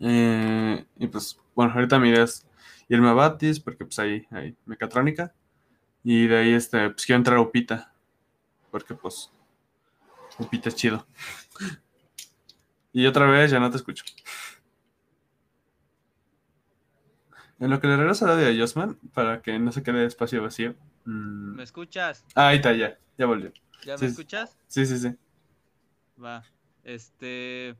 Eh, 0.00 0.84
y 0.98 1.06
pues 1.06 1.38
bueno, 1.54 1.72
ahorita 1.72 1.98
mi 1.98 2.10
idea 2.10 2.24
es 2.24 2.46
irme 2.88 3.08
a 3.08 3.12
Batis 3.12 3.60
porque 3.60 3.84
pues 3.84 3.98
ahí 3.98 4.26
hay 4.30 4.56
mecatrónica. 4.66 5.34
Y 6.04 6.26
de 6.26 6.36
ahí 6.38 6.52
este, 6.52 6.90
pues 6.90 7.04
quiero 7.04 7.18
entrar 7.18 7.38
a 7.38 7.40
Upita. 7.40 7.92
Porque 8.70 8.94
pues 8.94 9.32
Upita 10.38 10.68
es 10.68 10.76
chido. 10.76 11.06
y 12.92 13.06
otra 13.06 13.26
vez 13.26 13.50
ya 13.50 13.58
no 13.58 13.70
te 13.70 13.76
escucho. 13.76 14.04
En 17.58 17.70
lo 17.70 17.80
que 17.80 17.86
le 17.86 17.96
regreso 17.96 18.26
a 18.26 18.28
la 18.28 18.36
de 18.36 18.58
Josman, 18.58 18.96
para 19.14 19.40
que 19.40 19.58
no 19.58 19.72
se 19.72 19.82
quede 19.82 20.04
espacio 20.04 20.42
vacío. 20.42 20.74
mm, 21.06 21.56
¿Me 21.56 21.62
escuchas? 21.62 22.24
Ah, 22.34 22.48
ahí 22.48 22.56
está, 22.56 22.72
ya. 22.74 22.98
Ya 23.16 23.24
volvió. 23.24 23.50
¿Ya 23.84 23.96
Sí. 23.98 24.04
me 24.04 24.10
escuchas? 24.10 24.56
Sí, 24.68 24.86
sí, 24.86 24.98
sí. 24.98 25.14
Va. 26.22 26.44
Este. 26.84 27.76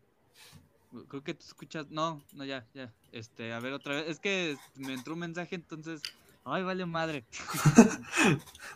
Creo 1.09 1.23
que 1.23 1.35
tú 1.35 1.45
escuchas. 1.45 1.91
No, 1.91 2.23
no, 2.33 2.45
ya, 2.45 2.67
ya. 2.75 2.93
Este, 3.13 3.53
a 3.53 3.61
ver 3.61 3.73
otra 3.73 3.95
vez. 3.97 4.09
Es 4.09 4.21
que 4.21 4.57
me 4.77 4.95
entró 4.95 5.15
un 5.15 5.21
mensaje, 5.21 5.55
entonces. 5.55 6.03
Ay, 6.45 6.63
vale 6.63 6.87
madre. 6.87 7.25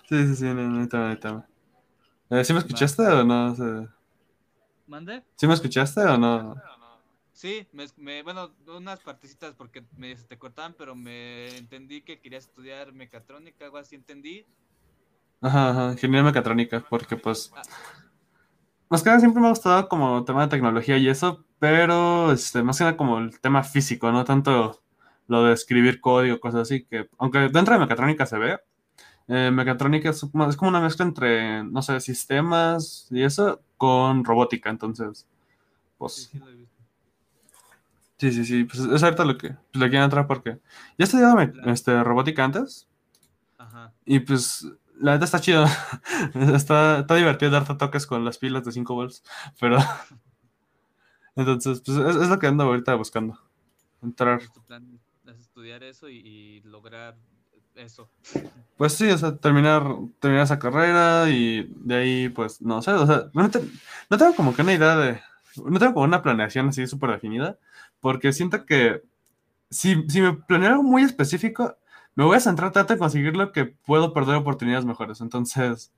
Sí, 0.09 0.27
sí, 0.27 0.37
sí, 0.37 0.45
no, 0.45 0.55
no, 0.55 0.77
ahorita, 0.79 1.07
ahorita. 1.09 1.49
Eh, 2.31 2.45
¿Sí 2.45 2.53
me 2.53 2.59
escuchaste 2.59 3.03
o 3.03 3.25
no? 3.25 3.53
O 3.53 3.55
sea, 3.55 3.95
¿Mande? 4.87 5.23
¿Sí 5.37 5.47
me 5.47 5.55
escuchaste 5.55 6.01
o 6.01 6.19
no? 6.19 6.61
Sí, 7.33 7.67
me, 7.73 7.87
me- 7.97 8.23
bueno, 8.23 8.53
unas 8.67 9.01
partecitas 9.01 9.55
porque 9.55 9.85
me 9.97 10.15
te 10.17 10.37
cortaban, 10.37 10.75
pero 10.77 10.95
me 10.95 11.57
entendí 11.57 12.03
que 12.03 12.19
querías 12.21 12.47
estudiar 12.47 12.93
mecatrónica, 12.93 13.65
algo 13.65 13.79
así 13.79 13.95
entendí. 13.95 14.45
Ajá, 15.41 15.71
ajá, 15.71 15.93
ingeniería 15.93 16.25
mecatrónica, 16.25 16.85
porque 16.89 17.17
pues... 17.17 17.53
Más 18.89 19.03
que 19.03 19.09
nada 19.09 19.21
siempre 19.21 19.41
me 19.41 19.47
ha 19.47 19.51
gustado 19.51 19.89
como 19.89 20.25
tema 20.25 20.43
de 20.43 20.49
tecnología 20.49 20.97
y 20.99 21.09
eso, 21.09 21.45
pero 21.61 22.33
este, 22.33 22.63
más 22.65 22.77
que 22.77 22.85
nada 22.85 22.97
como 22.97 23.19
el 23.19 23.39
tema 23.41 23.63
físico, 23.63 24.11
no 24.11 24.25
tanto 24.25 24.83
lo 25.29 25.45
de 25.45 25.55
escribir 25.55 26.01
código, 26.01 26.41
cosas 26.41 26.63
así, 26.63 26.85
que 26.85 27.09
aunque 27.19 27.39
dentro 27.51 27.75
de 27.75 27.79
mecatrónica 27.81 28.27
se 28.27 28.37
ve, 28.37 28.59
eh, 29.29 29.53
mecatrónica 29.53 30.11
es 30.11 30.21
como, 30.23 30.49
es 30.49 30.57
como 30.57 30.71
una 30.71 30.81
mezcla 30.81 31.05
entre, 31.05 31.63
no 31.63 31.83
sé, 31.83 32.01
sistemas 32.01 33.07
y 33.13 33.23
eso 33.23 33.61
con 33.77 34.25
robótica, 34.25 34.71
entonces, 34.71 35.29
pues 35.97 36.33
sí, 38.19 38.33
sí, 38.33 38.45
sí, 38.45 38.65
pues 38.65 38.81
es 38.81 39.03
ahorita 39.05 39.25
lo 39.25 39.39
que 39.39 39.51
pues, 39.51 39.81
le 39.83 39.89
quiero 39.89 40.05
entrar 40.05 40.27
porque 40.27 40.51
ya 40.51 40.59
he 40.99 41.05
estudiado 41.05 41.37
me- 41.37 41.53
este, 41.67 42.03
robótica 42.03 42.45
antes 42.45 42.89
Ajá. 43.57 43.93
y 44.05 44.19
pues 44.19 44.67
la 45.01 45.13
neta 45.15 45.25
está 45.25 45.41
chido, 45.41 45.65
está, 46.55 47.01
está 47.01 47.15
divertido 47.17 47.51
darte 47.51 47.75
toques 47.75 48.07
con 48.07 48.25
las 48.25 48.39
pilas 48.39 48.65
de 48.65 48.73
5 48.73 48.95
volts, 48.95 49.23
pero 49.59 49.79
entonces, 51.37 51.83
pues 51.85 51.99
es, 51.99 52.17
es 52.17 52.29
lo 52.29 52.39
que 52.39 52.47
ando 52.47 52.65
ahorita 52.65 52.95
buscando, 52.95 53.39
entrar. 54.03 54.41
Tu 54.53 54.63
plan 54.63 54.99
es 55.27 55.39
estudiar 55.41 55.83
eso 55.83 56.09
y, 56.09 56.17
y 56.19 56.61
lograr 56.63 57.17
eso. 57.75 58.11
Pues 58.77 58.95
sí, 58.95 59.11
o 59.11 59.19
sea, 59.19 59.37
terminar, 59.37 59.85
terminar 60.21 60.45
esa 60.45 60.59
carrera 60.59 61.29
y 61.29 61.71
de 61.85 61.95
ahí, 61.95 62.29
pues, 62.31 62.63
no 62.63 62.81
sé, 62.81 62.93
o 62.93 63.07
sea, 63.07 63.25
no, 63.35 63.51
te- 63.51 63.61
no 64.09 64.17
tengo 64.17 64.35
como 64.35 64.55
que 64.57 64.63
una 64.63 64.73
idea 64.73 64.97
de, 64.97 65.21
no 65.67 65.79
tengo 65.79 65.93
como 65.93 66.07
una 66.07 66.23
planeación 66.23 66.69
así 66.71 66.87
súper 66.87 67.11
definida, 67.11 67.59
porque 68.01 68.33
siento 68.33 68.65
que 68.65 69.03
si, 69.69 70.09
si 70.09 70.23
me 70.23 70.33
planeo 70.33 70.71
algo 70.71 70.83
muy 70.83 71.03
específico, 71.03 71.77
me 72.15 72.25
voy 72.25 72.37
a 72.37 72.41
centrar 72.41 72.73
tanto 72.73 72.93
en 72.93 72.99
conseguirlo 72.99 73.53
que 73.53 73.67
puedo 73.67 74.13
perder 74.13 74.37
oportunidades 74.37 74.85
mejores. 74.85 75.21
Entonces, 75.21 75.93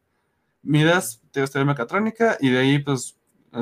mi 0.62 0.80
idea 0.80 0.98
es 0.98 1.20
tío, 1.30 1.44
estudiar 1.44 1.66
mecatrónica 1.66 2.36
y 2.40 2.50
de 2.50 2.58
ahí, 2.58 2.78
pues, 2.78 3.16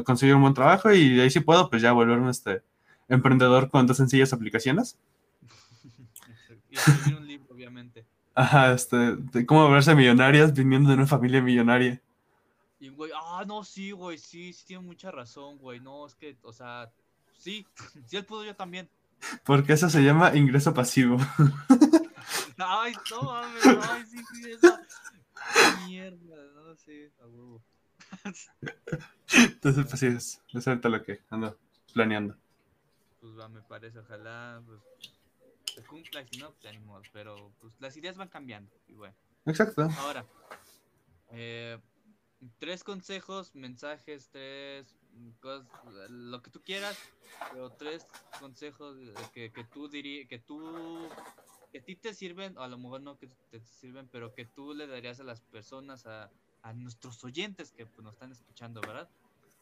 conseguir 0.04 0.34
un 0.34 0.42
buen 0.42 0.54
trabajo 0.54 0.92
y 0.92 1.16
de 1.16 1.22
ahí 1.22 1.30
si 1.30 1.40
puedo, 1.40 1.68
pues 1.68 1.82
ya 1.82 1.92
volverme 1.92 2.30
este 2.30 2.62
emprendedor 3.08 3.70
con 3.70 3.86
dos 3.86 3.96
sencillas 3.96 4.32
aplicaciones. 4.32 4.98
y 6.70 6.76
escribir 6.76 7.16
un 7.16 7.26
libro, 7.26 7.46
obviamente. 7.54 8.04
Ajá, 8.34 8.72
este, 8.72 9.16
de 9.16 9.44
cómo 9.44 9.64
volverse 9.64 9.94
millonarias 9.94 10.52
viniendo 10.52 10.90
de 10.90 10.96
una 10.96 11.06
familia 11.06 11.42
millonaria. 11.42 12.00
Y 12.78 12.88
güey, 12.88 13.10
ah, 13.14 13.44
no, 13.46 13.64
sí, 13.64 13.90
güey, 13.90 14.16
sí, 14.16 14.52
sí 14.52 14.64
tiene 14.66 14.82
mucha 14.82 15.10
razón, 15.10 15.58
güey. 15.58 15.80
No, 15.80 16.06
es 16.06 16.14
que, 16.14 16.36
o 16.42 16.52
sea, 16.52 16.90
sí, 17.36 17.66
sí 18.06 18.16
él 18.16 18.24
pudo 18.24 18.44
yo 18.44 18.54
también. 18.54 18.88
Porque 19.44 19.74
eso 19.74 19.90
se 19.90 20.02
llama 20.02 20.34
ingreso 20.34 20.72
pasivo. 20.72 21.18
Ay, 22.62 22.92
no 23.10 23.22
mames, 23.22 23.66
ay, 23.66 24.06
sí, 24.06 24.18
sí, 24.32 24.50
esa 24.52 24.80
mierda, 25.86 26.36
no 26.54 26.76
sé, 26.76 27.12
a 27.20 27.26
huevo. 27.26 27.62
Entonces, 29.32 29.86
pues 29.86 30.00
sí, 30.00 30.06
es, 30.06 30.42
es 30.52 30.68
ahorita 30.68 30.88
lo 30.88 31.02
que 31.02 31.22
ando 31.30 31.58
planeando. 31.92 32.36
Pues 33.20 33.38
va, 33.38 33.48
me 33.48 33.62
parece, 33.62 33.98
ojalá 33.98 34.62
pues, 34.66 34.80
se 35.74 35.82
cumpla 35.84 36.22
y 36.22 36.26
si 36.28 36.38
no, 36.38 36.50
pues 36.50 36.62
ya 36.62 36.72
ni 36.72 36.78
modo, 36.78 37.02
pero 37.12 37.52
pues 37.60 37.72
las 37.80 37.96
ideas 37.96 38.16
van 38.16 38.28
cambiando 38.28 38.74
y 38.88 38.94
bueno. 38.94 39.14
Exacto. 39.46 39.88
Ahora, 39.98 40.26
eh, 41.30 41.78
tres 42.58 42.84
consejos, 42.84 43.54
mensajes, 43.54 44.28
tres 44.30 44.96
cosas, 45.40 45.66
lo 46.10 46.42
que 46.42 46.50
tú 46.50 46.62
quieras, 46.62 46.98
pero 47.52 47.70
tres 47.70 48.06
consejos 48.38 48.96
que, 49.32 49.52
que 49.52 49.64
tú 49.64 49.88
dirías, 49.88 50.28
que 50.28 50.38
tú, 50.38 51.08
que 51.70 51.78
a 51.78 51.82
ti 51.82 51.96
te 51.96 52.14
sirven, 52.14 52.56
o 52.58 52.62
a 52.62 52.68
lo 52.68 52.78
mejor 52.78 53.00
no 53.00 53.16
que 53.16 53.28
te 53.50 53.60
sirven, 53.60 54.08
pero 54.10 54.34
que 54.34 54.44
tú 54.44 54.74
le 54.74 54.86
darías 54.86 55.20
a 55.20 55.24
las 55.24 55.40
personas, 55.40 56.06
a, 56.06 56.30
a 56.62 56.72
nuestros 56.72 57.22
oyentes 57.24 57.72
que 57.72 57.86
pues, 57.86 58.02
nos 58.02 58.14
están 58.14 58.32
escuchando, 58.32 58.80
¿verdad? 58.80 59.08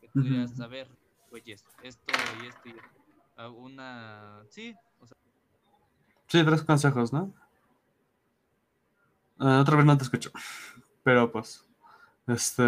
Que 0.00 0.08
tú 0.08 0.22
dirías, 0.22 0.58
a 0.60 0.66
ver, 0.66 0.88
oyes, 1.30 1.64
esto 1.82 2.12
y 2.42 2.46
esto 2.46 2.68
y 2.68 2.70
esto. 2.70 3.52
Una, 3.52 4.42
sí, 4.48 4.74
o 5.00 5.06
sea, 5.06 5.16
Sí, 6.26 6.44
tres 6.44 6.62
consejos, 6.62 7.12
¿no? 7.12 7.32
Ah, 9.38 9.60
otra 9.60 9.76
vez 9.76 9.86
no 9.86 9.96
te 9.96 10.04
escucho. 10.04 10.30
Pero 11.02 11.30
pues, 11.30 11.64
este... 12.26 12.62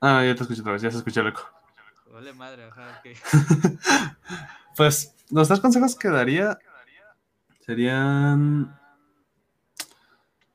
Ah, 0.00 0.24
ya 0.24 0.34
te 0.34 0.42
escucho 0.42 0.62
otra 0.62 0.72
vez, 0.72 0.82
ya 0.82 0.90
se 0.90 0.96
escucha 0.96 1.22
loco. 1.22 1.42
vale 2.12 2.32
madre, 2.32 2.64
ajá, 2.64 3.00
ok. 3.00 3.16
Pues, 4.76 5.14
los 5.30 5.46
tres 5.48 5.60
consejos 5.60 5.94
que 5.94 6.08
daría 6.08 6.58
serían 7.70 8.76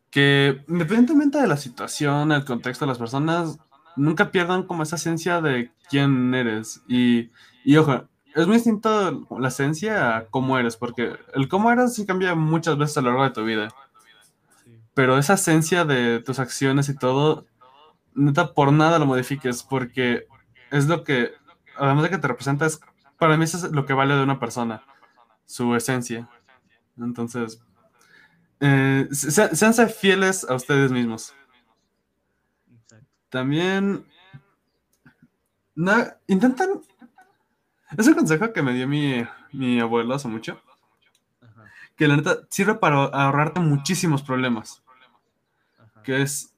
que 0.10 0.62
independientemente 0.68 1.40
de 1.40 1.48
la 1.48 1.56
situación, 1.56 2.34
el 2.34 2.44
contexto 2.44 2.84
de 2.84 2.90
las 2.90 2.98
personas, 2.98 3.58
nunca 3.96 4.32
pierdan 4.32 4.64
como 4.64 4.84
esa 4.84 4.98
esencia 4.98 5.40
de 5.40 5.72
quién 5.90 6.34
eres. 6.34 6.82
Y, 6.90 7.32
y 7.64 7.78
ojo, 7.78 8.04
es 8.36 8.48
muy 8.48 8.58
distinto 8.58 9.26
la 9.40 9.48
esencia 9.48 10.18
a 10.18 10.26
cómo 10.26 10.58
eres, 10.58 10.76
porque 10.76 11.16
el 11.34 11.48
cómo 11.48 11.72
eres 11.72 11.94
sí 11.94 12.06
cambia 12.06 12.36
muchas 12.36 12.78
veces 12.78 12.98
a 12.98 13.02
lo 13.02 13.12
largo 13.12 13.24
de 13.24 13.30
tu 13.30 13.46
vida. 13.46 13.70
Pero 14.94 15.18
esa 15.18 15.36
esencia 15.36 15.86
de 15.86 16.20
tus 16.20 16.40
acciones 16.40 16.90
y 16.90 16.98
todo, 16.98 17.46
neta, 18.14 18.54
por 18.54 18.74
nada 18.74 19.00
lo 19.00 19.06
modifiques, 19.06 19.64
porque 19.64 20.28
es 20.70 20.88
lo 20.88 21.06
que, 21.06 21.32
además 21.78 22.04
de 22.04 22.10
que 22.10 22.18
te 22.18 22.28
representa, 22.28 22.66
es, 22.66 22.82
para 23.18 23.38
mí 23.38 23.46
eso 23.46 23.56
es 23.56 23.72
lo 23.72 23.86
que 23.86 23.94
vale 23.94 24.16
de 24.16 24.24
una 24.24 24.38
persona, 24.38 24.84
su 25.46 25.76
esencia. 25.76 26.28
Entonces, 26.98 27.62
eh, 28.60 29.08
se- 29.12 29.56
séanse 29.56 29.88
fieles 29.88 30.44
a 30.50 30.56
ustedes 30.56 30.92
mismos. 30.92 31.34
Exacto. 32.74 33.08
También, 33.30 34.06
na- 35.76 36.18
intentan, 36.28 36.82
es 37.98 38.08
un 38.08 38.14
consejo 38.14 38.52
que 38.54 38.62
me 38.62 38.74
dio 38.74 38.88
mi, 38.88 39.26
mi 39.52 39.80
abuelo 39.80 40.14
hace 40.16 40.28
mucho, 40.28 40.62
Ajá, 41.42 41.66
que 41.96 42.08
la 42.08 42.16
neta 42.18 42.40
sirve 42.50 42.76
para 42.76 43.06
ahorrarte 43.06 43.60
muchísimos 43.60 44.22
problemas, 44.24 44.82
ajá. 45.78 46.02
que 46.04 46.22
es, 46.22 46.54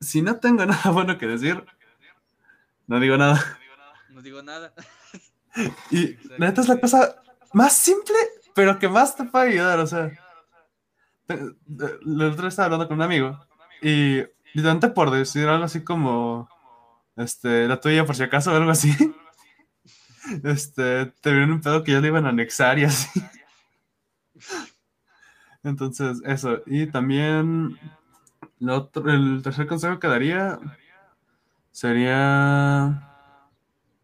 si 0.00 0.22
no 0.22 0.36
tengo 0.40 0.66
nada 0.66 0.90
bueno 0.90 1.16
que 1.16 1.26
decir, 1.26 1.64
no 2.86 2.98
digo 2.98 3.16
nada. 3.16 3.58
No 4.08 4.20
digo 4.22 4.42
nada. 4.42 4.72
Y 5.90 6.16
la 6.38 6.46
neta 6.48 6.60
es 6.60 6.68
la 6.68 6.80
cosa 6.80 7.22
más 7.52 7.72
simple, 7.76 8.16
pero 8.54 8.78
que 8.78 8.88
más 8.88 9.16
te 9.16 9.24
puede 9.24 9.50
ayudar. 9.50 9.78
O 9.80 9.86
sea, 9.86 10.10
la 11.28 12.28
otra 12.28 12.44
vez 12.44 12.52
estaba 12.52 12.66
hablando 12.66 12.88
con 12.88 12.96
un 12.96 13.02
amigo 13.02 13.38
y 13.82 14.22
literalmente 14.52 14.88
por 14.88 15.10
decir 15.10 15.48
algo 15.48 15.64
así 15.64 15.82
como, 15.82 16.48
este, 17.16 17.68
la 17.68 17.80
tuya 17.80 18.04
por 18.04 18.16
si 18.16 18.22
acaso 18.22 18.52
o 18.52 18.56
algo 18.56 18.70
así, 18.70 18.90
este, 20.44 21.06
te 21.06 21.30
vieron 21.30 21.52
un 21.52 21.60
pedo 21.60 21.84
que 21.84 21.92
ya 21.92 22.00
le 22.00 22.08
iban 22.08 22.26
a 22.26 22.30
anexar 22.30 22.78
y 22.78 22.84
así. 22.84 23.22
Entonces, 25.62 26.22
eso. 26.24 26.62
Y 26.66 26.86
también, 26.86 27.78
el 28.60 29.42
tercer 29.42 29.66
consejo 29.66 29.98
que 29.98 30.08
daría 30.08 30.58
sería... 31.70 33.06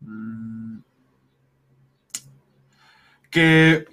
mm, 0.00 0.80
que, 3.30 3.86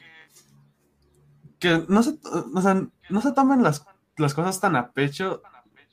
que 1.64 1.86
no 1.88 2.04
se, 2.04 2.12
o 2.26 2.90
no 3.10 3.22
se 3.22 3.32
tomen 3.32 3.64
las, 3.64 3.86
las 4.18 4.34
cosas 4.34 4.60
tan 4.60 4.76
a 4.76 4.92
pecho 4.92 5.42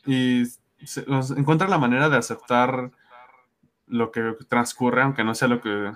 y 0.04 0.44
se- 0.84 1.06
o 1.08 1.22
sea, 1.22 1.36
encuentren 1.38 1.70
la 1.70 1.78
manera 1.78 2.08
de 2.08 2.16
aceptar 2.16 2.90
lo 3.86 4.10
que 4.10 4.34
transcurre, 4.48 5.02
aunque 5.02 5.22
no 5.22 5.34
sea 5.36 5.46
lo 5.46 5.60
que, 5.60 5.92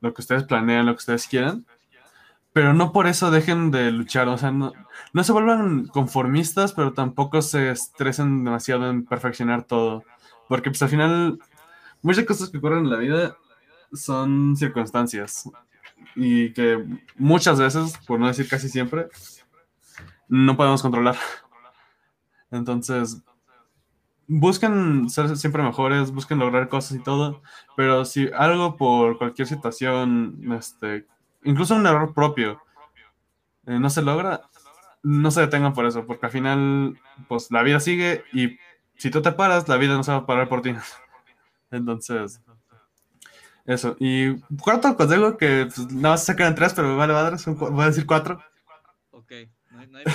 lo 0.00 0.14
que 0.14 0.22
ustedes 0.22 0.44
planean, 0.44 0.86
lo 0.86 0.92
que 0.94 0.98
ustedes 1.04 1.26
quieran. 1.26 1.66
Pero 2.54 2.72
no 2.74 2.92
por 2.92 3.06
eso 3.06 3.30
dejen 3.30 3.70
de 3.70 3.90
luchar, 3.92 4.28
o 4.28 4.38
sea, 4.38 4.50
no, 4.50 4.72
no 5.12 5.24
se 5.24 5.32
vuelvan 5.32 5.86
conformistas, 5.86 6.72
pero 6.72 6.92
tampoco 6.94 7.42
se 7.42 7.70
estresen 7.70 8.44
demasiado 8.44 8.88
en 8.90 9.04
perfeccionar 9.04 9.64
todo. 9.64 10.04
Porque 10.48 10.70
pues 10.70 10.82
al 10.82 10.88
final, 10.90 11.38
muchas 12.02 12.24
cosas 12.24 12.50
que 12.50 12.58
ocurren 12.58 12.80
en 12.84 12.90
la 12.90 12.96
vida 12.96 13.36
son 13.92 14.56
circunstancias. 14.56 15.50
Y 16.14 16.52
que 16.52 16.84
muchas 17.16 17.58
veces, 17.58 17.98
por 18.06 18.18
no 18.18 18.26
decir 18.26 18.48
casi 18.48 18.68
siempre, 18.68 19.08
no 20.28 20.56
podemos 20.56 20.82
controlar. 20.82 21.16
Entonces, 22.50 23.22
busquen 24.26 25.08
ser 25.10 25.36
siempre 25.36 25.62
mejores, 25.62 26.10
busquen 26.10 26.38
lograr 26.38 26.68
cosas 26.68 26.96
y 26.96 27.02
todo, 27.02 27.42
pero 27.76 28.04
si 28.04 28.30
algo 28.34 28.76
por 28.76 29.18
cualquier 29.18 29.48
situación, 29.48 30.38
este, 30.52 31.06
incluso 31.44 31.74
un 31.74 31.86
error 31.86 32.14
propio, 32.14 32.60
eh, 33.66 33.78
no 33.78 33.90
se 33.90 34.02
logra, 34.02 34.42
no 35.02 35.30
se 35.30 35.40
detengan 35.40 35.72
por 35.72 35.86
eso, 35.86 36.06
porque 36.06 36.26
al 36.26 36.32
final, 36.32 36.98
pues 37.28 37.50
la 37.50 37.62
vida 37.62 37.80
sigue 37.80 38.24
y 38.32 38.58
si 38.96 39.10
tú 39.10 39.20
te 39.20 39.32
paras, 39.32 39.68
la 39.68 39.76
vida 39.76 39.94
no 39.94 40.02
se 40.02 40.12
va 40.12 40.18
a 40.18 40.26
parar 40.26 40.48
por 40.48 40.62
ti. 40.62 40.74
Entonces, 41.70 42.40
eso. 43.64 43.96
Y 43.98 44.40
cuarto 44.60 44.96
consejo 44.96 45.36
que 45.36 45.66
pues, 45.66 45.90
nada 45.92 46.14
más 46.14 46.24
se 46.24 46.36
quedan 46.36 46.54
tres, 46.54 46.74
pero 46.74 46.88
me 46.88 46.96
vale 46.96 47.12
madre, 47.12 47.38
son 47.38 47.56
voy 47.56 47.82
a 47.82 47.86
decir 47.86 48.06
cuatro. 48.06 48.42
Ok, 49.10 49.32
no 49.70 49.80
hay, 49.80 49.86
no 49.88 49.98
hay 49.98 50.04
pedo. 50.04 50.14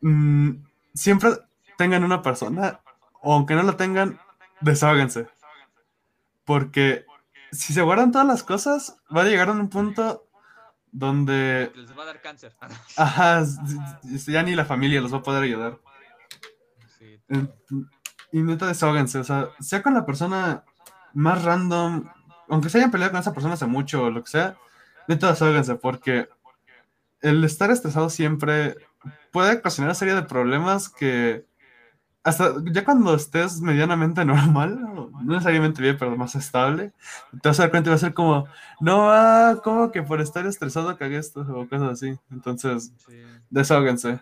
Mm, 0.00 0.64
siempre 0.94 1.30
tengan 1.76 2.04
una 2.04 2.22
persona, 2.22 2.80
o 3.22 3.34
aunque 3.34 3.54
no 3.54 3.62
la 3.62 3.76
tengan, 3.76 4.20
desháganse. 4.60 5.26
Porque 6.44 7.06
si 7.50 7.72
se 7.72 7.82
guardan 7.82 8.12
todas 8.12 8.26
las 8.26 8.42
cosas, 8.42 8.98
va 9.14 9.22
a 9.22 9.24
llegar 9.24 9.48
a 9.48 9.52
un 9.52 9.68
punto 9.68 10.28
donde, 10.92 11.72
les 11.74 11.98
va 11.98 12.04
a 12.04 12.06
dar 12.06 12.22
cáncer. 12.22 12.54
ajá, 12.96 13.44
ya 14.02 14.42
ni 14.42 14.54
la 14.54 14.64
familia 14.64 15.00
los 15.00 15.12
va 15.12 15.18
a 15.18 15.22
poder 15.22 15.42
ayudar. 15.42 15.78
Y 18.32 18.42
neta, 18.42 18.66
desháganse. 18.66 19.18
O 19.18 19.24
sea, 19.24 19.48
sea 19.60 19.82
con 19.82 19.94
la 19.94 20.06
persona 20.06 20.64
más 21.14 21.42
random, 21.44 22.04
aunque 22.48 22.68
se 22.68 22.78
hayan 22.78 22.90
peleado 22.90 23.12
con 23.12 23.20
esa 23.20 23.32
persona 23.32 23.54
hace 23.54 23.66
mucho 23.66 24.04
o 24.04 24.10
lo 24.10 24.22
que 24.22 24.30
sea, 24.30 24.56
neta, 25.08 25.30
desháganse. 25.30 25.76
Porque 25.76 26.28
el 27.20 27.44
estar 27.44 27.70
estresado 27.70 28.10
siempre 28.10 28.76
puede 29.32 29.56
ocasionar 29.56 29.88
una 29.88 29.94
serie 29.94 30.14
de 30.14 30.22
problemas 30.22 30.88
que 30.88 31.44
hasta 32.26 32.54
ya 32.72 32.84
cuando 32.84 33.14
estés 33.14 33.60
medianamente 33.60 34.24
normal, 34.24 34.80
no 34.80 35.10
necesariamente 35.22 35.80
bien, 35.80 35.96
pero 35.96 36.16
más 36.16 36.34
estable, 36.34 36.92
te 37.40 37.48
vas 37.48 37.60
a 37.60 37.64
dar 37.64 37.70
cuenta 37.70 37.88
y 37.88 37.90
va 37.90 37.96
a 37.96 38.00
ser 38.00 38.14
como, 38.14 38.46
no, 38.80 39.10
ah, 39.12 39.60
como 39.62 39.92
que 39.92 40.02
por 40.02 40.20
estar 40.20 40.44
estresado 40.44 40.96
cagué 40.98 41.18
esto 41.18 41.42
o 41.42 41.68
cosas 41.68 41.92
así. 41.92 42.18
Entonces, 42.30 42.92
sí. 43.06 43.22
desháganse. 43.48 44.18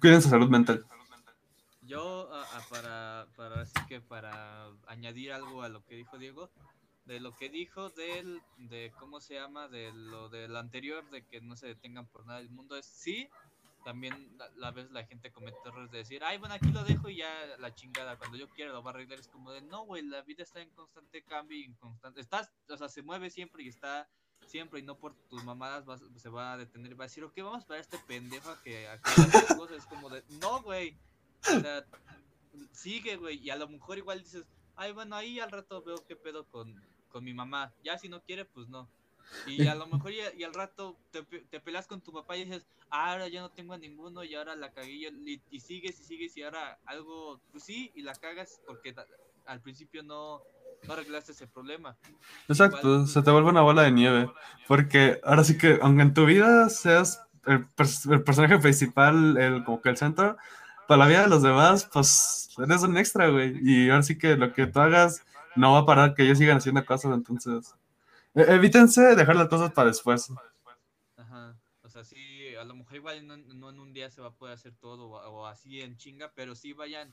Cuiden 0.00 0.22
su 0.22 0.30
salud 0.30 0.48
mental. 0.48 0.84
Yo, 3.64 3.70
a- 3.70 3.74
a- 3.74 3.78
para, 3.78 3.78
para, 3.78 3.80
así 3.80 3.88
que 3.88 4.00
para 4.00 4.66
añadir 4.86 5.32
algo 5.32 5.62
a 5.62 5.68
lo 5.68 5.84
que 5.84 5.94
dijo 5.96 6.18
Diego, 6.18 6.50
de 7.06 7.20
lo 7.20 7.34
que 7.36 7.48
dijo 7.48 7.88
del, 7.90 8.42
de 8.58 8.92
cómo 8.98 9.20
se 9.20 9.34
llama, 9.34 9.68
de 9.68 9.92
lo 9.92 10.28
del 10.28 10.56
anterior, 10.56 11.08
de 11.10 11.24
que 11.26 11.40
no 11.40 11.56
se 11.56 11.66
detengan 11.66 12.06
por 12.06 12.26
nada 12.26 12.38
del 12.38 12.50
mundo, 12.50 12.76
es 12.76 12.86
sí, 12.86 13.28
también 13.84 14.36
la, 14.36 14.50
la 14.56 14.70
vez 14.72 14.90
la 14.90 15.04
gente 15.06 15.32
comete 15.32 15.56
errores 15.64 15.90
de 15.90 15.98
decir, 15.98 16.22
ay, 16.22 16.36
bueno, 16.38 16.54
aquí 16.54 16.70
lo 16.70 16.84
dejo 16.84 17.08
y 17.08 17.16
ya 17.16 17.56
la 17.58 17.74
chingada, 17.74 18.18
cuando 18.18 18.36
yo 18.36 18.48
quiera 18.50 18.72
lo 18.72 18.82
va 18.82 18.90
a 18.90 18.94
arreglar, 18.94 19.18
es 19.18 19.28
como 19.28 19.52
de, 19.52 19.62
no, 19.62 19.84
güey, 19.86 20.02
la 20.02 20.20
vida 20.22 20.42
está 20.42 20.60
en 20.60 20.70
constante 20.70 21.22
cambio 21.22 21.56
y 21.56 21.64
en 21.64 21.74
constante, 21.74 22.20
estás, 22.20 22.52
o 22.68 22.76
sea, 22.76 22.88
se 22.88 23.02
mueve 23.02 23.30
siempre 23.30 23.62
y 23.62 23.68
está 23.68 24.08
siempre 24.46 24.80
y 24.80 24.82
no 24.82 24.96
por 24.98 25.14
tus 25.28 25.44
mamadas 25.44 25.84
se 26.16 26.28
va 26.28 26.52
a 26.52 26.56
detener 26.58 26.92
y 26.92 26.94
va 26.94 27.04
a 27.04 27.08
decir, 27.08 27.24
ok, 27.24 27.34
vamos 27.38 27.64
para 27.64 27.80
este 27.80 27.98
pendejo 27.98 28.54
que 28.62 28.88
aclare 28.88 29.30
las 29.32 29.54
cosas, 29.56 29.76
es 29.78 29.86
como 29.86 30.10
de, 30.10 30.22
no, 30.40 30.60
güey, 30.62 30.98
o 31.56 31.60
sea, 31.60 31.84
sigue, 32.72 33.16
güey, 33.16 33.38
y 33.38 33.50
a 33.50 33.56
lo 33.56 33.68
mejor 33.68 33.98
igual 33.98 34.22
dices, 34.22 34.44
ay, 34.76 34.92
bueno, 34.92 35.16
ahí 35.16 35.40
al 35.40 35.50
rato 35.50 35.82
veo 35.82 36.04
qué 36.06 36.16
pedo 36.16 36.46
con, 36.48 36.74
con 37.08 37.24
mi 37.24 37.34
mamá. 37.34 37.74
Ya 37.82 37.98
si 37.98 38.08
no 38.08 38.22
quiere, 38.22 38.44
pues 38.44 38.68
no. 38.68 38.90
Y 39.44 39.66
a 39.66 39.74
lo 39.74 39.86
mejor 39.86 40.12
y, 40.12 40.18
y 40.36 40.44
al 40.44 40.54
rato 40.54 40.98
te, 41.10 41.22
te 41.22 41.60
peleas 41.60 41.86
con 41.86 42.00
tu 42.02 42.12
papá 42.12 42.36
y 42.36 42.44
dices, 42.44 42.66
ah, 42.90 43.12
ahora 43.12 43.28
ya 43.28 43.40
no 43.40 43.50
tengo 43.50 43.72
a 43.74 43.78
ninguno 43.78 44.24
y 44.24 44.34
ahora 44.34 44.54
la 44.56 44.72
cagué 44.72 44.92
y, 44.92 45.42
y- 45.50 45.60
sigues 45.60 45.98
y 46.00 46.04
sigues 46.04 46.36
y 46.36 46.42
ahora 46.42 46.78
algo, 46.84 47.40
pues 47.50 47.64
sí, 47.64 47.90
y 47.94 48.02
la 48.02 48.14
cagas 48.14 48.60
porque 48.66 48.94
al 49.46 49.60
principio 49.62 50.02
no, 50.02 50.42
no 50.86 50.92
arreglaste 50.92 51.32
ese 51.32 51.46
problema. 51.46 51.96
Exacto, 52.48 52.88
Igual, 52.88 53.08
se 53.08 53.22
te 53.22 53.30
vuelve 53.30 53.50
una 53.50 53.62
bola 53.62 53.82
de 53.82 53.92
nieve. 53.92 54.30
Porque 54.66 55.20
ahora 55.24 55.44
sí 55.44 55.56
que, 55.58 55.78
aunque 55.82 56.02
en 56.02 56.14
tu 56.14 56.26
vida 56.26 56.68
seas 56.68 57.22
el, 57.46 57.66
el 58.10 58.22
personaje 58.22 58.58
principal, 58.58 59.36
el, 59.38 59.64
como 59.64 59.80
que 59.80 59.90
el 59.90 59.96
centro, 59.96 60.36
para 60.88 61.00
la 61.04 61.06
vida 61.06 61.22
de 61.24 61.28
los 61.28 61.42
demás, 61.42 61.84
pues 61.92 62.48
eres 62.58 62.82
un 62.82 62.96
extra, 62.96 63.28
güey. 63.28 63.58
Y 63.62 63.90
ahora 63.90 64.02
sí 64.02 64.16
que 64.16 64.36
lo 64.36 64.52
que 64.54 64.66
tú 64.66 64.80
hagas 64.80 65.22
no 65.54 65.74
va 65.74 65.80
a 65.80 65.86
parar 65.86 66.14
que 66.14 66.22
ellos 66.22 66.38
sigan 66.38 66.56
haciendo 66.56 66.84
cosas, 66.84 67.12
entonces. 67.12 67.74
e- 68.34 68.54
evítense 68.54 69.14
dejar 69.14 69.36
las 69.36 69.48
cosas 69.48 69.70
para 69.72 69.88
después. 69.88 70.32
Ajá. 71.16 71.56
O 71.82 71.90
sea, 71.90 72.04
sí, 72.04 72.54
a 72.56 72.64
lo 72.64 72.74
mejor 72.74 72.96
igual 72.96 73.26
no, 73.26 73.36
no 73.36 73.70
en 73.70 73.78
un 73.78 73.92
día 73.92 74.10
se 74.10 74.22
va 74.22 74.28
a 74.28 74.34
poder 74.34 74.54
hacer 74.54 74.74
todo 74.80 75.08
o, 75.10 75.28
o 75.30 75.46
así 75.46 75.82
en 75.82 75.98
chinga, 75.98 76.32
pero 76.34 76.54
sí 76.54 76.72
vayan, 76.72 77.12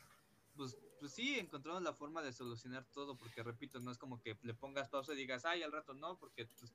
pues, 0.55 0.77
pues 1.01 1.11
sí, 1.11 1.37
encontrando 1.37 1.81
la 1.81 1.93
forma 1.93 2.21
de 2.21 2.31
solucionar 2.31 2.85
todo, 2.93 3.17
porque 3.17 3.43
repito, 3.43 3.81
no 3.81 3.91
es 3.91 3.97
como 3.97 4.21
que 4.21 4.37
le 4.41 4.53
pongas 4.53 4.87
pausa 4.87 5.13
y 5.13 5.17
digas, 5.17 5.43
ay, 5.43 5.63
al 5.63 5.73
rato 5.73 5.93
no, 5.93 6.17
porque 6.17 6.47
pues, 6.59 6.73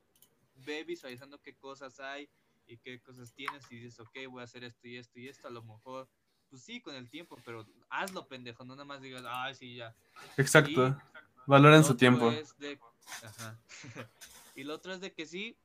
ve 0.66 0.84
visualizando 0.84 1.40
qué 1.40 1.54
cosas 1.54 1.98
hay 1.98 2.28
y 2.66 2.76
qué 2.76 3.00
cosas 3.00 3.32
tienes 3.32 3.64
y 3.70 3.76
dices, 3.76 4.00
ok, 4.00 4.18
voy 4.28 4.42
a 4.42 4.44
hacer 4.44 4.64
esto 4.64 4.86
y 4.86 4.98
esto 4.98 5.18
y 5.18 5.28
esto, 5.28 5.48
a 5.48 5.50
lo 5.50 5.62
mejor, 5.62 6.08
pues 6.50 6.62
sí, 6.62 6.80
con 6.80 6.94
el 6.94 7.08
tiempo, 7.08 7.36
pero 7.44 7.66
hazlo, 7.88 8.26
pendejo, 8.26 8.64
no 8.64 8.74
nada 8.74 8.84
más 8.84 9.00
digas, 9.00 9.24
ay, 9.26 9.54
sí, 9.54 9.76
ya. 9.76 9.94
Exacto. 10.36 11.00
Valoren 11.46 11.80
lo 11.80 11.86
su 11.86 11.96
tiempo. 11.96 12.30
es 12.30 12.56
de- 12.58 12.78
Ajá. 13.22 13.58
y 14.56 14.64
lo 14.64 14.74
otro 14.74 14.92
es 14.92 15.00
de 15.00 15.12
que 15.12 15.26
sí, 15.26 15.56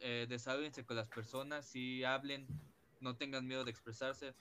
eh, 0.00 0.26
desháblense 0.28 0.84
con 0.84 0.96
las 0.96 1.08
personas, 1.08 1.66
sí 1.66 2.04
hablen, 2.04 2.46
no 3.00 3.16
tengan 3.16 3.46
miedo 3.46 3.64
de 3.64 3.70
expresarse. 3.70 4.34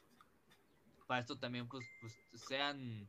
Para 1.07 1.21
esto 1.21 1.37
también, 1.37 1.67
pues, 1.67 1.85
pues 2.01 2.17
sean 2.47 3.07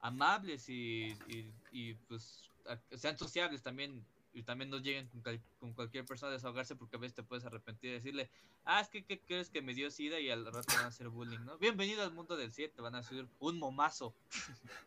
amables 0.00 0.68
y, 0.68 1.16
y, 1.28 1.52
y, 1.72 1.94
pues 2.08 2.50
sean 2.94 3.18
sociables 3.18 3.62
también. 3.62 4.04
Y 4.36 4.42
también 4.42 4.68
no 4.68 4.76
lleguen 4.78 5.08
con, 5.08 5.22
cal- 5.22 5.40
con 5.58 5.72
cualquier 5.72 6.04
persona 6.04 6.28
a 6.30 6.34
desahogarse 6.34 6.76
porque 6.76 6.96
a 6.96 6.98
veces 6.98 7.14
te 7.14 7.22
puedes 7.22 7.46
arrepentir 7.46 7.90
y 7.90 7.94
decirle, 7.94 8.28
ah, 8.66 8.82
es 8.82 8.88
que 8.90 9.02
¿qué 9.02 9.18
crees 9.18 9.48
que 9.48 9.62
me 9.62 9.72
dio 9.72 9.90
sida 9.90 10.20
y 10.20 10.28
al 10.28 10.44
rato 10.44 10.74
van 10.74 10.84
a 10.84 10.88
hacer 10.88 11.08
bullying, 11.08 11.40
¿no? 11.46 11.56
Bienvenido 11.56 12.02
al 12.02 12.12
mundo 12.12 12.36
del 12.36 12.52
7, 12.52 12.82
van 12.82 12.94
a 12.96 12.98
hacer 12.98 13.26
un 13.38 13.58
momazo. 13.58 14.14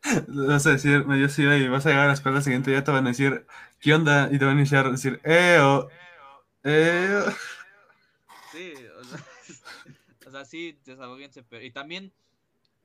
Vas 0.27 0.67
a 0.67 0.71
decir, 0.73 1.03
me 1.05 1.17
dio 1.17 1.29
sida 1.29 1.57
y 1.57 1.67
vas 1.67 1.85
a 1.85 1.89
llegar 1.89 2.05
a 2.05 2.07
la 2.09 2.13
escuela 2.13 2.37
el 2.37 2.43
siguiente 2.43 2.69
día, 2.69 2.83
te 2.83 2.91
van 2.91 3.05
a 3.05 3.09
decir, 3.09 3.45
¿qué 3.79 3.93
onda? 3.93 4.29
Y 4.31 4.37
te 4.37 4.45
van 4.45 4.55
a 4.55 4.59
iniciar 4.59 4.85
a 4.85 4.91
decir, 4.91 5.19
eh, 5.23 5.57
o, 5.59 5.89
eh, 6.63 7.23
o". 7.27 7.31
Sí, 8.51 8.73
o 8.99 9.03
sea, 9.03 9.25
o 10.27 10.31
sea, 10.31 10.45
sí, 10.45 10.79
desahóguense, 10.85 11.43
pero 11.43 11.63
y 11.65 11.71
también 11.71 12.11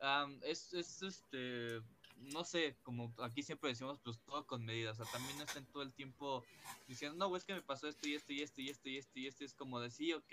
am, 0.01 0.39
es, 0.43 0.73
es 0.75 1.03
este, 1.03 1.81
no 2.17 2.45
sé, 2.45 2.77
como 2.83 3.13
aquí 3.19 3.43
siempre 3.43 3.71
decimos, 3.71 3.99
pues 4.03 4.19
todo 4.25 4.47
con 4.47 4.65
medidas, 4.65 4.99
o 4.99 5.05
sea, 5.05 5.13
también 5.13 5.39
no 5.39 5.45
estén 5.45 5.67
todo 5.67 5.83
el 5.83 5.93
tiempo 5.93 6.45
diciendo, 6.87 7.17
no, 7.17 7.29
güey, 7.29 7.39
es 7.39 7.45
que 7.45 7.55
me 7.55 7.63
pasó 7.63 7.89
esto 7.89 8.07
y 8.09 8.15
esto 8.15 8.33
y 8.33 8.43
esto 8.43 8.61
y 8.61 8.69
esto 8.71 8.89
y 8.89 8.99
esto 8.99 9.19
y 9.19 9.27
esto, 9.27 9.45
es 9.45 9.55
como 9.55 9.81
de, 9.81 9.91
sí, 9.91 10.13
ok, 10.13 10.33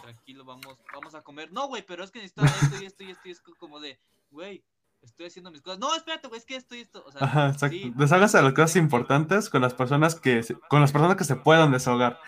tranquilo, 0.00 0.44
vamos, 0.44 0.78
vamos 0.92 1.14
a 1.14 1.22
comer, 1.22 1.52
no, 1.52 1.68
güey, 1.68 1.84
pero 1.84 2.04
es 2.04 2.10
que 2.10 2.20
necesito 2.20 2.44
esto 2.44 2.76
y 2.76 2.84
esto 2.84 3.04
y 3.04 3.10
esto 3.10 3.28
y 3.28 3.30
es 3.32 3.40
co- 3.40 3.54
como 3.58 3.80
de, 3.80 3.98
güey, 4.30 4.62
estoy 5.02 5.26
haciendo 5.26 5.50
mis 5.50 5.62
cosas, 5.62 5.78
no, 5.78 5.94
espérate, 5.94 6.28
güey, 6.28 6.38
es 6.38 6.46
que 6.46 6.56
esto 6.56 6.74
y 6.74 6.80
esto, 6.80 7.02
o 7.06 7.12
sea, 7.12 7.22
Ajá, 7.22 7.48
exacto. 7.50 7.76
sí, 7.76 7.92
Desháganse 7.96 8.36
de 8.38 8.42
las 8.44 8.52
cosas 8.54 8.76
importantes 8.76 9.50
con 9.50 9.62
las 9.62 9.74
personas 9.74 10.14
que, 10.14 10.42
con 10.68 10.80
las 10.80 10.92
personas 10.92 11.16
que 11.16 11.24
se 11.24 11.36
puedan 11.36 11.72
desahogar. 11.72 12.18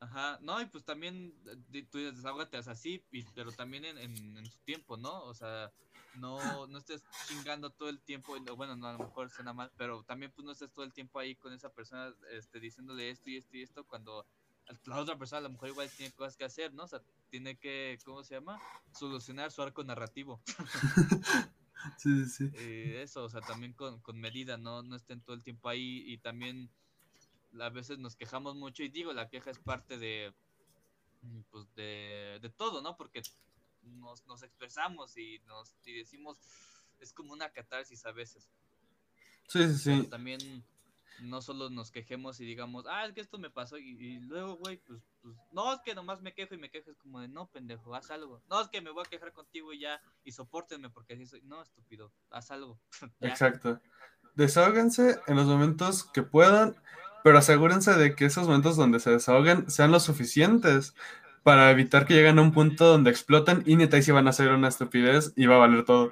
Ajá, 0.00 0.38
no, 0.42 0.60
y 0.60 0.66
pues 0.66 0.84
también 0.84 1.34
eh, 1.72 1.86
tú 1.90 1.98
dices, 1.98 2.16
desahógate, 2.16 2.58
o 2.58 2.62
sea, 2.62 2.74
sí, 2.74 3.02
pero 3.34 3.52
también 3.52 3.84
en, 3.86 3.96
en, 3.98 4.36
en 4.36 4.46
su 4.46 4.58
tiempo, 4.60 4.96
¿no? 4.96 5.22
O 5.24 5.34
sea, 5.34 5.72
no, 6.16 6.66
no 6.66 6.78
estés 6.78 7.02
chingando 7.28 7.70
todo 7.70 7.88
el 7.88 8.00
tiempo, 8.00 8.36
bueno, 8.56 8.76
no, 8.76 8.86
a 8.88 8.92
lo 8.92 8.98
mejor 8.98 9.30
suena 9.30 9.52
mal, 9.52 9.70
pero 9.76 10.02
también 10.04 10.32
pues 10.32 10.44
no 10.44 10.52
estés 10.52 10.70
todo 10.72 10.84
el 10.84 10.92
tiempo 10.92 11.18
ahí 11.18 11.34
con 11.34 11.52
esa 11.52 11.70
persona, 11.70 12.12
este, 12.32 12.60
diciéndole 12.60 13.10
esto 13.10 13.30
y 13.30 13.36
esto 13.36 13.56
y 13.56 13.62
esto, 13.62 13.84
cuando 13.84 14.26
la 14.86 14.98
otra 14.98 15.18
persona 15.18 15.38
a 15.38 15.42
lo 15.42 15.50
mejor 15.50 15.68
igual 15.68 15.90
tiene 15.90 16.12
cosas 16.12 16.36
que 16.36 16.44
hacer, 16.44 16.72
¿no? 16.72 16.84
O 16.84 16.88
sea, 16.88 17.02
tiene 17.30 17.56
que, 17.56 17.98
¿cómo 18.04 18.24
se 18.24 18.34
llama? 18.34 18.60
Solucionar 18.92 19.50
su 19.50 19.62
arco 19.62 19.84
narrativo. 19.84 20.40
Sí, 21.98 22.24
sí, 22.24 22.30
sí. 22.30 22.50
Eh, 22.54 23.02
eso, 23.02 23.24
o 23.24 23.28
sea, 23.28 23.42
también 23.42 23.74
con, 23.74 24.00
con 24.00 24.18
medida, 24.18 24.56
¿no? 24.56 24.82
No 24.82 24.96
estén 24.96 25.20
todo 25.20 25.36
el 25.36 25.42
tiempo 25.42 25.68
ahí 25.68 26.02
y 26.06 26.16
también 26.16 26.70
a 27.60 27.68
veces 27.68 27.98
nos 27.98 28.16
quejamos 28.16 28.56
mucho 28.56 28.82
y 28.82 28.88
digo, 28.88 29.12
la 29.12 29.28
queja 29.28 29.50
es 29.50 29.58
parte 29.58 29.98
de, 29.98 30.32
pues 31.50 31.66
de, 31.74 32.38
de 32.40 32.50
todo, 32.50 32.82
¿no? 32.82 32.96
Porque 32.96 33.22
nos, 33.86 34.26
nos 34.26 34.42
expresamos 34.42 35.16
y 35.16 35.40
nos 35.46 35.74
y 35.84 35.98
decimos, 35.98 36.38
es 37.00 37.12
como 37.12 37.32
una 37.32 37.50
catarsis 37.50 38.04
a 38.06 38.12
veces. 38.12 38.50
Sí, 39.48 39.72
sí, 39.74 39.90
Pero 39.90 40.02
sí. 40.02 40.08
también 40.08 40.64
no 41.20 41.40
solo 41.42 41.70
nos 41.70 41.90
quejemos 41.90 42.40
y 42.40 42.44
digamos, 42.44 42.86
ah, 42.88 43.06
es 43.06 43.12
que 43.12 43.20
esto 43.20 43.38
me 43.38 43.50
pasó 43.50 43.78
y, 43.78 43.90
y 43.90 44.20
luego, 44.20 44.56
güey, 44.56 44.78
pues, 44.78 45.00
pues, 45.22 45.36
no, 45.52 45.72
es 45.72 45.80
que 45.84 45.94
nomás 45.94 46.20
me 46.22 46.34
quejo 46.34 46.54
y 46.54 46.58
me 46.58 46.70
quejo, 46.70 46.90
es 46.90 46.96
como 46.96 47.20
de, 47.20 47.28
no, 47.28 47.46
pendejo, 47.46 47.94
haz 47.94 48.10
algo. 48.10 48.42
No, 48.48 48.60
es 48.60 48.68
que 48.68 48.80
me 48.80 48.90
voy 48.90 49.04
a 49.06 49.08
quejar 49.08 49.32
contigo 49.32 49.72
y 49.72 49.80
ya, 49.80 50.00
y 50.24 50.32
sopórtenme 50.32 50.90
porque 50.90 51.14
así 51.14 51.26
soy. 51.26 51.42
No, 51.42 51.62
estúpido, 51.62 52.12
haz 52.30 52.50
algo. 52.50 52.80
Exacto. 53.20 53.80
Desahóguense 54.34 55.20
en 55.26 55.36
los 55.36 55.46
momentos 55.46 56.04
que 56.04 56.22
puedan, 56.22 56.76
pero 57.22 57.38
asegúrense 57.38 57.94
de 57.94 58.16
que 58.16 58.24
esos 58.24 58.46
momentos 58.46 58.76
donde 58.76 58.98
se 58.98 59.10
desahoguen 59.10 59.70
sean 59.70 59.92
lo 59.92 60.00
suficientes 60.00 60.94
para 61.44 61.70
evitar 61.70 62.06
que 62.06 62.14
lleguen 62.14 62.38
a 62.38 62.42
un 62.42 62.52
punto 62.52 62.86
donde 62.86 63.10
exploten 63.10 63.62
y 63.66 63.76
neta 63.76 63.96
ahí 63.96 64.02
sí 64.02 64.10
van 64.10 64.26
a 64.26 64.30
hacer 64.30 64.50
una 64.50 64.68
estupidez 64.68 65.32
y 65.36 65.46
va 65.46 65.56
a 65.56 65.58
valer 65.58 65.84
todo. 65.84 66.10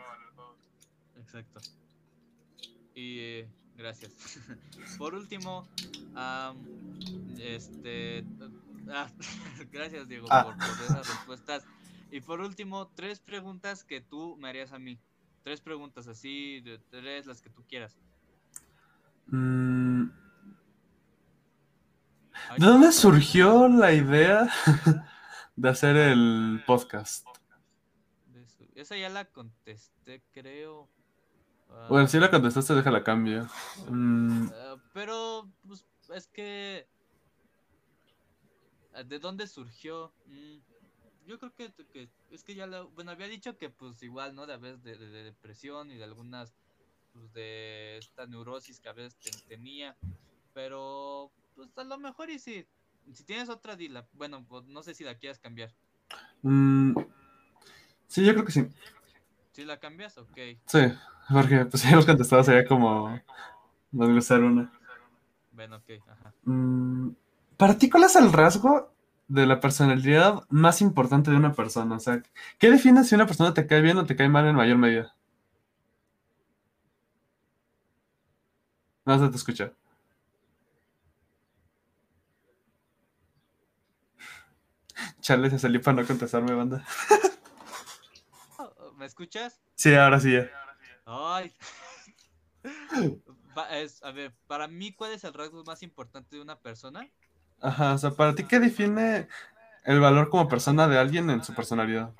Exacto. 1.18 1.61
Y 2.95 3.18
eh, 3.18 3.49
gracias. 3.76 4.12
Por 4.99 5.14
último, 5.14 5.66
este, 7.41 8.24
ah, 8.91 9.09
gracias 9.72 10.07
Diego 10.07 10.28
Ah. 10.30 10.45
por, 10.45 10.57
por 10.59 10.85
esas 10.85 11.09
respuestas. 11.09 11.64
Y 12.11 12.20
por 12.20 12.41
último, 12.43 12.89
tres 12.95 13.20
preguntas 13.20 13.85
que 13.85 14.03
tú 14.03 14.37
me 14.39 14.51
harías 14.51 14.72
a 14.72 14.78
mí. 14.78 14.99
Tres 15.43 15.62
preguntas 15.62 16.09
así, 16.09 16.61
de 16.61 16.78
tres 16.91 17.24
las 17.24 17.41
que 17.41 17.49
tú 17.49 17.64
quieras. 17.66 17.97
Mm, 19.28 20.05
¿De 22.59 22.66
dónde 22.66 22.93
surgió 22.93 23.66
la 23.66 23.95
idea 23.95 24.47
de 25.63 25.69
hacer 25.69 25.95
el 25.97 26.61
podcast? 26.67 27.25
Esa 28.75 28.97
ya 28.97 29.09
la 29.09 29.25
contesté, 29.27 30.21
creo. 30.33 30.89
Ah, 31.71 31.87
Bueno, 31.89 32.09
si 32.09 32.19
la 32.19 32.31
contestaste, 32.33 32.75
déjala 32.75 33.05
cambio. 33.05 33.47
Mm, 33.89 34.49
Ah, 34.53 34.77
pero, 34.93 35.49
pues, 35.65 35.87
es 36.13 36.27
que... 36.27 36.89
ah, 38.95 39.05
¿De 39.05 39.21
dónde 39.21 39.47
surgió? 39.47 40.13
Mm, 40.27 40.57
yo 41.27 41.39
creo 41.39 41.55
que, 41.55 41.73
que- 41.93 42.09
es 42.33 42.43
que 42.43 42.57
ya 42.57 42.67
lo... 42.67 42.91
Bueno, 42.91 43.13
había 43.13 43.29
dicho 43.29 43.57
que, 43.57 43.71
pues, 43.71 44.03
igual, 44.03 44.35
¿no? 44.35 44.47
De 44.49 44.55
a 44.55 44.57
veces 44.57 44.83
de, 44.83 44.97
de- 44.99 45.11
de 45.11 45.23
depresión 45.23 45.93
y 45.93 45.97
de 45.97 46.03
algunas, 46.05 46.53
pues, 47.13 47.33
de 47.35 47.99
esta 47.99 48.27
neurosis 48.27 48.81
que 48.81 48.89
a 48.89 48.95
veces 48.95 49.15
ten- 49.21 49.47
tenía. 49.49 49.97
Pero, 50.55 51.31
pues, 51.55 51.69
a 51.77 51.85
lo 51.85 51.99
mejor 51.99 52.31
y 52.31 52.41
si... 52.41 52.67
Si 53.13 53.25
tienes 53.25 53.49
otra, 53.49 53.77
dila. 53.77 54.09
Bueno, 54.13 54.45
pues, 54.49 54.65
no 54.67 54.83
sé 54.83 54.95
si 54.95 55.05
la 55.05 55.17
quieras 55.19 55.39
cambiar. 55.39 55.73
mm, 56.43 56.95
sí, 58.07 58.25
yo 58.25 58.33
creo 58.33 58.45
que 58.45 58.53
sí. 58.53 58.67
Si 59.53 59.65
la 59.65 59.79
cambias, 59.81 60.19
ok. 60.19 60.39
Sí, 60.67 60.81
porque 61.33 61.67
pues 61.67 61.83
ya 61.89 61.95
los 61.97 62.07
contestados 62.07 62.47
sería 62.47 62.67
como 62.67 63.21
desglosar 63.93 64.43
una. 64.43 64.73
Bueno, 65.53 65.77
ok, 65.77 65.91
ajá. 66.09 66.35
Mm, 66.45 67.11
Para 67.57 67.79
ti, 67.79 67.91
¿cuál 67.91 68.05
es 68.05 68.17
el 68.17 68.33
rasgo 68.33 68.93
de 69.29 69.47
la 69.47 69.61
personalidad 69.61 70.43
más 70.51 70.81
importante 70.83 71.31
de 71.31 71.37
una 71.37 71.53
persona? 71.55 71.97
O 71.97 72.01
sea, 72.01 72.23
¿qué 72.59 72.71
define 72.71 73.05
si 73.05 73.15
una 73.15 73.27
persona 73.27 73.55
te 73.55 73.67
cae 73.67 73.81
bien 73.83 73.99
o 73.99 74.07
te 74.07 74.17
cae 74.17 74.29
mal 74.29 74.47
en 74.47 74.57
mayor 74.57 74.79
medida? 74.79 75.15
No 79.07 79.17
se 79.19 79.29
te 79.29 79.37
escucha. 79.37 79.73
Chale, 85.23 85.49
se 85.51 85.59
salió 85.61 85.81
para 85.81 86.03
no 86.03 86.07
contestarme, 86.07 86.53
banda. 86.53 86.85
¿Me 88.99 89.07
escuchas? 89.07 89.62
Sí, 89.77 89.95
ahora 89.95 90.18
sí 90.18 90.33
ya. 90.33 90.51
Ay. 91.07 91.55
A 94.03 94.11
ver, 94.11 94.35
para 94.49 94.66
mí, 94.66 94.93
¿cuál 94.93 95.12
es 95.12 95.23
el 95.23 95.33
rasgo 95.33 95.62
más 95.64 95.85
importante 95.85 96.35
de 96.35 96.43
una 96.43 96.59
persona? 96.59 97.09
Ajá, 97.61 97.95
o 97.95 97.99
sea, 97.99 98.11
¿para 98.11 98.35
ti 98.35 98.45
qué 98.45 98.59
define 98.59 99.29
el 99.85 100.01
valor 100.01 100.29
como 100.29 100.49
persona 100.49 100.89
de 100.89 100.99
alguien 100.99 101.31
en 101.31 101.45
su 101.45 101.55
personalidad? 101.55 102.12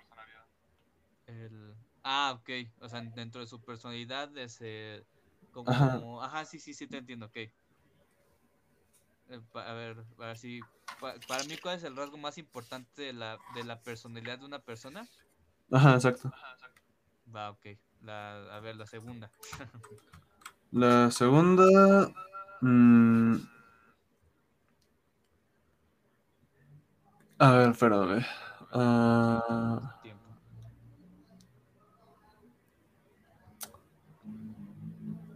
El... 1.26 1.74
Ah, 2.05 2.38
ok. 2.38 2.50
O 2.80 2.88
sea, 2.88 3.00
dentro 3.00 3.40
de 3.40 3.48
su 3.48 3.61
personalidad 3.61 4.36
es 4.38 4.59
eh, 4.61 5.05
como... 5.50 5.70
Ajá. 5.70 6.00
Ajá. 6.22 6.44
sí, 6.44 6.61
sí, 6.61 6.72
sí, 6.72 6.86
te 6.86 6.98
entiendo, 6.98 7.26
ok. 7.26 7.38
Eh, 9.28 9.40
a 9.54 9.72
ver, 9.72 10.04
a 10.18 10.26
ver 10.26 10.38
si... 10.38 10.60
pa- 11.00 11.14
para 11.26 11.44
mí, 11.44 11.56
¿cuál 11.58 11.76
es 11.76 11.84
el 11.84 11.96
rasgo 11.96 12.18
más 12.18 12.38
importante 12.38 13.02
de 13.02 13.12
la, 13.12 13.38
de 13.54 13.64
la 13.64 13.80
personalidad 13.82 14.38
de 14.38 14.44
una 14.46 14.60
persona? 14.60 15.08
Ajá, 15.70 15.94
exacto. 15.94 16.32
Va, 17.34 17.50
ok. 17.50 17.66
La, 18.02 18.56
a 18.56 18.60
ver, 18.60 18.76
la 18.76 18.86
segunda. 18.86 19.30
La 20.72 21.10
segunda. 21.10 22.10
mm, 22.62 23.36
a 27.38 27.52
ver, 27.52 27.70
espérame. 27.70 28.24
Ah, 28.72 29.98
Tiempo. 30.02 30.24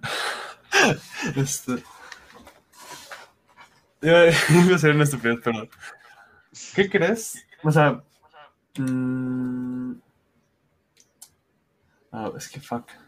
este. 1.36 1.82
Iba 4.66 4.76
a 4.76 4.78
ser 4.78 4.94
una 4.94 5.04
estupidez, 5.04 5.40
perdón. 5.40 5.68
¿Qué 6.74 6.88
crees? 6.88 7.44
O 7.62 7.72
sea. 7.72 8.02
ah, 12.12 12.30
es 12.36 12.48
que 12.48 12.60
fuck. 12.60 12.88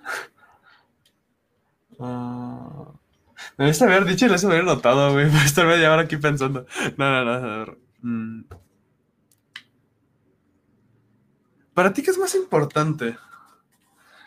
Ah, 2.00 2.92
me 3.56 3.64
debiste 3.64 3.82
haber 3.82 4.04
dicho 4.04 4.26
y 4.26 4.28
lo 4.28 4.36
hubiera 4.36 4.62
notado, 4.62 5.14
güey. 5.14 5.26
Pero 5.32 5.44
estar 5.44 5.66
media 5.66 5.92
aquí 5.98 6.16
pensando. 6.16 6.64
No, 6.96 7.24
no, 7.24 7.24
no. 7.24 7.62
A 7.62 7.76
mm. 8.02 8.44
¿Para 11.74 11.92
ti 11.92 12.04
qué 12.04 12.12
es 12.12 12.18
más 12.18 12.36
importante? 12.36 13.18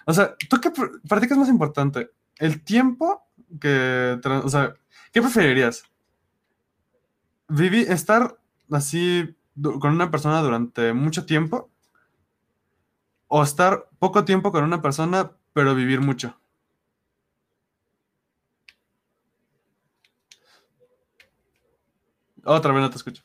O 0.06 0.14
sea, 0.14 0.36
¿tú 0.50 0.60
qué, 0.60 0.70
para 1.08 1.22
ti 1.22 1.28
qué 1.28 1.34
es 1.34 1.40
más 1.40 1.48
importante? 1.48 2.12
¿El 2.40 2.62
tiempo 2.62 3.26
que... 3.62 4.20
O 4.44 4.50
sea, 4.50 4.74
¿qué 5.14 5.22
preferirías? 5.22 5.86
¿Vivir, 7.54 7.92
estar 7.92 8.38
así 8.72 9.36
con 9.62 9.92
una 9.92 10.10
persona 10.10 10.42
durante 10.42 10.94
mucho 10.94 11.26
tiempo? 11.26 11.70
¿O 13.28 13.44
estar 13.44 13.90
poco 14.00 14.24
tiempo 14.24 14.54
con 14.54 14.64
una 14.64 14.82
persona, 14.82 15.32
pero 15.52 15.76
vivir 15.76 16.00
mucho? 16.00 16.40
Otra 22.46 22.72
vez 22.72 22.82
no 22.82 22.90
te 22.90 22.96
escucho. 22.96 23.22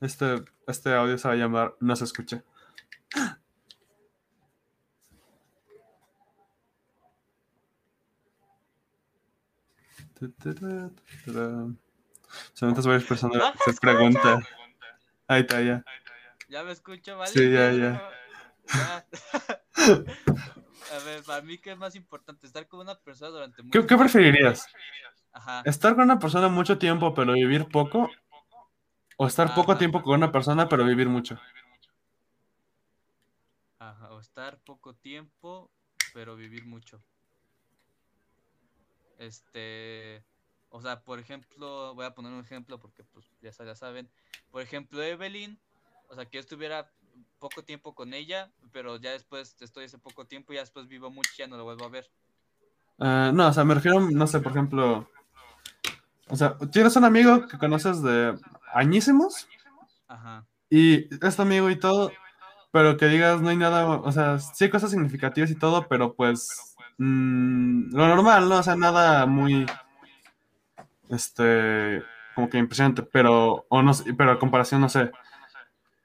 Este, 0.00 0.44
este 0.66 0.94
audio 0.94 1.16
se 1.16 1.28
va 1.28 1.34
a 1.34 1.36
llamar 1.36 1.74
No 1.80 1.96
se 1.96 2.04
escucha. 2.04 2.44
Solamente 12.52 12.88
varias 12.88 13.04
personas 13.04 13.54
se 13.64 13.72
pregunta. 13.74 14.40
Ahí 15.26 15.40
está, 15.42 15.60
ya. 15.62 15.84
¿Ya 16.48 16.64
me 16.64 16.72
escucho, 16.72 17.18
vale? 17.18 17.32
Sí, 17.32 17.52
ya, 17.52 17.72
ya. 17.72 18.10
Ya. 18.66 19.06
A 20.90 20.98
ver, 21.04 21.22
para 21.22 21.42
mí, 21.42 21.58
¿qué 21.58 21.72
es 21.72 21.78
más 21.78 21.94
importante? 21.94 22.46
Estar 22.46 22.66
con 22.66 22.80
una 22.80 22.94
persona 22.94 23.30
durante 23.30 23.62
mucho 23.62 23.72
¿Qué, 23.72 23.80
qué 23.80 23.86
tiempo? 23.86 24.04
preferirías? 24.04 24.66
Ajá. 25.32 25.62
¿Estar 25.64 25.94
con 25.94 26.04
una 26.04 26.18
persona 26.18 26.48
mucho 26.48 26.78
tiempo 26.78 27.14
pero 27.14 27.34
vivir 27.34 27.68
poco? 27.68 28.10
¿O 29.18 29.26
estar 29.26 29.54
poco 29.54 29.76
tiempo 29.76 30.02
con 30.02 30.14
una 30.14 30.32
persona 30.32 30.68
pero 30.68 30.84
vivir 30.84 31.08
mucho? 31.08 31.38
Ajá, 33.78 34.12
o 34.12 34.20
estar 34.20 34.58
poco 34.64 34.94
tiempo, 34.94 35.70
pero 36.14 36.36
vivir 36.36 36.64
mucho. 36.64 37.02
Este, 39.18 40.24
o 40.70 40.80
sea, 40.80 41.00
por 41.02 41.18
ejemplo, 41.18 41.94
voy 41.94 42.06
a 42.06 42.14
poner 42.14 42.32
un 42.32 42.40
ejemplo 42.40 42.78
porque 42.78 43.04
pues 43.04 43.26
ya, 43.42 43.50
ya 43.50 43.74
saben. 43.74 44.08
Por 44.50 44.62
ejemplo, 44.62 45.02
Evelyn, 45.02 45.58
o 46.08 46.14
sea, 46.14 46.24
que 46.24 46.36
yo 46.36 46.40
estuviera 46.40 46.90
poco 47.38 47.62
tiempo 47.62 47.94
con 47.94 48.14
ella, 48.14 48.50
pero 48.72 48.96
ya 48.96 49.10
después 49.10 49.56
estoy 49.60 49.84
ese 49.84 49.98
poco 49.98 50.26
tiempo 50.26 50.52
y 50.52 50.56
ya 50.56 50.62
después 50.62 50.88
vivo 50.88 51.10
mucho 51.10 51.30
y 51.34 51.38
ya 51.38 51.46
no 51.46 51.56
lo 51.56 51.64
vuelvo 51.64 51.84
a 51.84 51.88
ver. 51.88 52.10
Ah, 52.98 53.30
no, 53.32 53.48
o 53.48 53.52
sea, 53.52 53.64
me 53.64 53.74
refiero, 53.74 54.00
no 54.00 54.26
sé, 54.26 54.40
por 54.40 54.52
ejemplo. 54.52 55.08
O 56.28 56.36
sea, 56.36 56.56
tienes 56.70 56.94
un 56.96 57.04
amigo 57.04 57.46
que 57.46 57.58
conoces 57.58 58.02
de 58.02 58.38
añísimos 58.74 59.48
Ajá. 60.06 60.46
y 60.68 61.08
es 61.24 61.36
tu 61.36 61.42
amigo 61.42 61.70
y 61.70 61.78
todo, 61.78 62.12
pero 62.70 62.98
que 62.98 63.06
digas 63.06 63.40
no 63.40 63.48
hay 63.48 63.56
nada, 63.56 63.86
o 63.86 64.12
sea, 64.12 64.38
sí 64.38 64.64
hay 64.64 64.70
cosas 64.70 64.90
significativas 64.90 65.50
y 65.50 65.54
todo, 65.54 65.88
pero 65.88 66.12
pues 66.14 66.67
mm, 66.98 67.94
lo 67.94 68.08
normal, 68.08 68.48
¿no? 68.48 68.58
O 68.58 68.62
sea, 68.62 68.76
nada 68.76 69.26
muy, 69.26 69.66
este, 71.10 72.02
como 72.34 72.48
que 72.48 72.58
impresionante, 72.58 73.02
pero, 73.02 73.66
o 73.68 73.82
no 73.82 73.92
pero 74.16 74.32
a 74.32 74.38
comparación, 74.38 74.80
no 74.80 74.88
sé. 74.88 75.10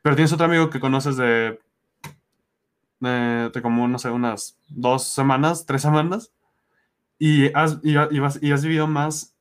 Pero 0.03 0.15
tienes 0.15 0.33
otro 0.33 0.45
amigo 0.47 0.69
que 0.69 0.79
conoces 0.81 1.17
de, 1.17 1.59
de, 2.99 3.61
como, 3.61 3.87
no 3.87 3.99
sé, 3.99 4.09
unas 4.09 4.57
dos 4.69 5.03
semanas, 5.07 5.65
tres 5.65 5.81
semanas, 5.81 6.31
y 7.19 7.47
has, 7.55 7.79
y, 7.83 7.91
y 7.91 8.19
vas- 8.19 8.39
y 8.41 8.51
has 8.53 8.63
vivido 8.63 8.87
más 8.87 9.35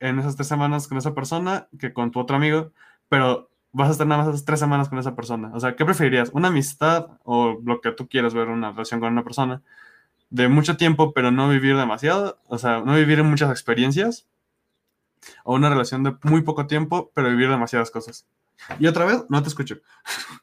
en 0.00 0.18
esas 0.20 0.36
tres 0.36 0.48
semanas 0.48 0.88
con 0.88 0.98
esa 0.98 1.14
persona 1.14 1.68
que 1.78 1.92
con 1.94 2.10
tu 2.12 2.20
otro 2.20 2.36
amigo, 2.36 2.72
pero 3.08 3.50
vas 3.72 3.90
a 3.90 3.92
estar 3.92 4.06
nada 4.06 4.24
más 4.24 4.44
tres 4.44 4.60
semanas 4.60 4.88
con 4.90 4.98
esa 4.98 5.16
persona. 5.16 5.52
O 5.54 5.60
sea, 5.60 5.76
¿qué 5.76 5.84
preferirías? 5.84 6.30
¿Una 6.34 6.48
amistad 6.48 7.18
o 7.24 7.58
lo 7.64 7.80
que 7.80 7.92
tú 7.92 8.08
quieras 8.08 8.34
ver, 8.34 8.48
una 8.48 8.72
relación 8.72 9.00
con 9.00 9.12
una 9.12 9.24
persona 9.24 9.62
de 10.32 10.48
mucho 10.48 10.76
tiempo, 10.78 11.12
pero 11.12 11.30
no 11.30 11.48
vivir 11.50 11.76
demasiado? 11.76 12.40
O 12.46 12.56
sea, 12.58 12.80
no 12.80 12.94
vivir 12.94 13.22
muchas 13.22 13.50
experiencias. 13.50 14.26
O 15.44 15.54
una 15.54 15.68
relación 15.68 16.02
de 16.02 16.16
muy 16.22 16.40
poco 16.42 16.66
tiempo, 16.66 17.12
pero 17.14 17.28
vivir 17.28 17.50
demasiadas 17.50 17.90
cosas. 17.90 18.26
Y 18.78 18.86
otra 18.86 19.04
vez, 19.04 19.24
no 19.28 19.42
te 19.42 19.48
escucho. 19.48 19.76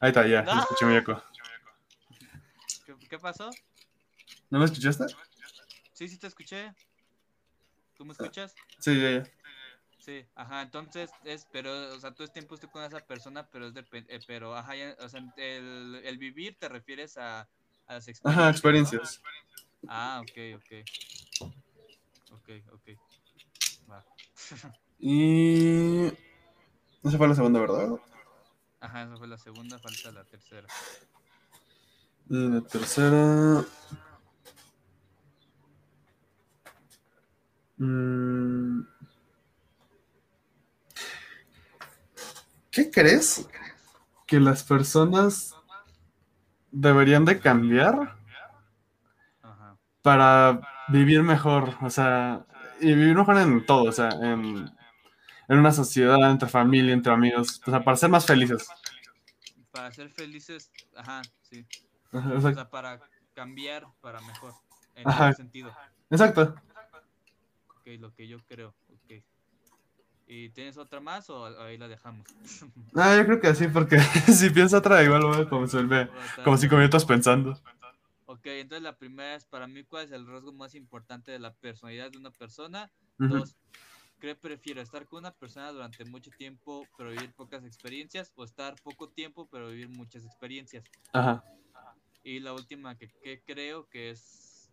Ahí 0.00 0.08
está, 0.10 0.26
ya, 0.26 0.42
me 0.42 0.60
escuché 0.60 0.86
mi 0.86 0.96
eco. 0.96 1.20
¿Qué, 2.86 2.94
qué 3.10 3.18
pasó? 3.18 3.50
¿No 4.48 4.60
me 4.60 4.64
escuchaste? 4.64 5.06
Sí, 5.92 6.08
sí 6.08 6.18
te 6.18 6.28
escuché. 6.28 6.72
¿Tú 7.96 8.04
me 8.06 8.12
escuchas? 8.12 8.54
Sí, 8.78 8.98
ya, 8.98 9.10
ya. 9.10 9.24
Sí, 10.00 10.24
ajá, 10.34 10.62
entonces 10.62 11.10
es, 11.24 11.46
pero, 11.52 11.94
o 11.94 12.00
sea, 12.00 12.12
todo 12.12 12.24
el 12.24 12.32
tiempo 12.32 12.54
estoy 12.54 12.70
con 12.70 12.82
esa 12.82 13.00
persona, 13.00 13.46
pero 13.46 13.66
es 13.66 13.74
depende, 13.74 14.18
pero, 14.26 14.56
ajá, 14.56 14.74
ya, 14.74 14.96
o 14.98 15.08
sea, 15.08 15.22
el, 15.36 16.00
el 16.02 16.18
vivir 16.18 16.56
te 16.58 16.68
refieres 16.70 17.18
a, 17.18 17.40
a 17.86 17.94
las 17.94 18.08
experiencias. 18.08 18.24
Ajá, 18.24 18.44
¿no? 18.44 18.50
experiencias. 18.50 19.22
Ah, 19.88 20.22
ok, 20.22 20.56
ok. 20.56 21.52
Ok, 22.32 22.48
ok. 22.72 22.88
Va. 23.90 24.04
Y. 25.02 26.06
Esa 27.02 27.16
fue 27.16 27.28
la 27.28 27.34
segunda, 27.34 27.60
¿verdad? 27.60 27.98
Ajá, 28.80 29.04
esa 29.04 29.16
fue 29.16 29.28
la 29.28 29.38
segunda, 29.38 29.78
falta 29.78 30.12
la 30.12 30.24
tercera. 30.24 30.68
Y 32.28 32.48
la 32.48 32.60
tercera. 32.60 33.64
Mm. 37.78 38.82
¿Qué 42.70 42.90
crees 42.90 43.48
que 44.26 44.38
las 44.38 44.62
personas 44.62 45.54
deberían 46.70 47.24
de 47.24 47.40
cambiar 47.40 48.16
para 50.02 50.60
vivir 50.88 51.22
mejor? 51.22 51.76
O 51.82 51.90
sea, 51.90 52.46
y 52.80 52.94
vivir 52.94 53.16
mejor 53.16 53.38
en 53.38 53.66
todo, 53.66 53.84
o 53.84 53.92
sea, 53.92 54.10
en, 54.10 54.70
en 55.48 55.58
una 55.58 55.72
sociedad, 55.72 56.30
entre 56.30 56.48
familia, 56.48 56.92
entre 56.92 57.12
amigos, 57.12 57.60
o 57.66 57.70
sea, 57.70 57.82
para 57.82 57.96
ser 57.96 58.08
más 58.08 58.24
felices. 58.24 58.68
Para 59.72 59.90
ser 59.92 60.08
felices, 60.10 60.70
ajá, 60.96 61.22
sí. 61.42 61.66
Ajá, 62.12 62.32
O 62.34 62.40
sea, 62.40 62.70
para 62.70 63.00
cambiar 63.34 63.86
para 64.00 64.20
mejor. 64.20 64.54
En 64.94 65.08
ese 65.08 65.34
sentido. 65.34 65.74
Exacto. 66.10 66.54
Ok, 67.68 67.86
lo 67.98 68.14
que 68.14 68.28
yo 68.28 68.38
creo. 68.46 68.74
¿Y 70.32 70.50
tienes 70.50 70.78
otra 70.78 71.00
más 71.00 71.28
o 71.28 71.44
ahí 71.60 71.76
la 71.76 71.88
dejamos? 71.88 72.24
Ah, 72.94 73.16
yo 73.16 73.24
creo 73.26 73.40
que 73.40 73.54
sí, 73.54 73.66
porque 73.68 73.98
si 74.32 74.50
pienso 74.50 74.78
otra, 74.78 75.02
igual 75.02 75.22
voy 75.22 75.32
a 75.32 75.44
vuelve 75.44 76.06
como 76.44 76.56
cinco 76.56 76.76
minutos 76.76 77.04
pensando. 77.04 77.60
Ok, 78.26 78.46
entonces 78.46 78.82
la 78.82 78.96
primera 78.96 79.34
es 79.34 79.44
para 79.44 79.66
mí 79.66 79.82
cuál 79.82 80.04
es 80.04 80.12
el 80.12 80.26
rasgo 80.26 80.52
más 80.52 80.76
importante 80.76 81.32
de 81.32 81.40
la 81.40 81.52
personalidad 81.54 82.12
de 82.12 82.18
una 82.18 82.30
persona. 82.30 82.90
Ujú. 83.18 83.38
Dos, 83.38 83.56
¿qué 84.20 84.36
prefiero? 84.36 84.80
¿Estar 84.80 85.04
con 85.06 85.20
una 85.20 85.32
persona 85.32 85.72
durante 85.72 86.04
mucho 86.04 86.30
tiempo 86.38 86.86
pero 86.96 87.10
vivir 87.10 87.32
pocas 87.32 87.64
experiencias? 87.64 88.32
¿O 88.36 88.44
estar 88.44 88.76
poco 88.84 89.08
tiempo 89.08 89.48
pero 89.50 89.68
vivir 89.68 89.88
muchas 89.88 90.24
experiencias? 90.24 90.84
Ajá. 91.12 91.42
Y 92.22 92.38
la 92.38 92.52
última 92.52 92.96
que, 92.96 93.08
que 93.22 93.42
creo 93.44 93.88
que 93.88 94.10
es 94.10 94.70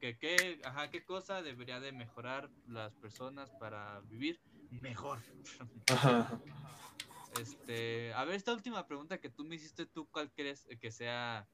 que 0.00 0.18
qué, 0.18 0.60
ajá, 0.64 0.90
qué 0.90 1.02
cosa 1.02 1.42
debería 1.42 1.80
de 1.80 1.92
mejorar 1.92 2.50
las 2.68 2.94
personas 2.96 3.50
para 3.58 4.00
vivir 4.10 4.38
mejor. 4.80 5.20
Ajá. 5.92 6.40
Este, 7.38 8.12
a 8.14 8.24
ver, 8.24 8.34
esta 8.34 8.52
última 8.52 8.86
pregunta 8.86 9.18
que 9.18 9.28
tú 9.28 9.44
me 9.44 9.56
hiciste, 9.56 9.86
¿tú 9.86 10.06
cuál 10.10 10.30
crees 10.32 10.66
que 10.80 10.90
sea? 10.90 11.46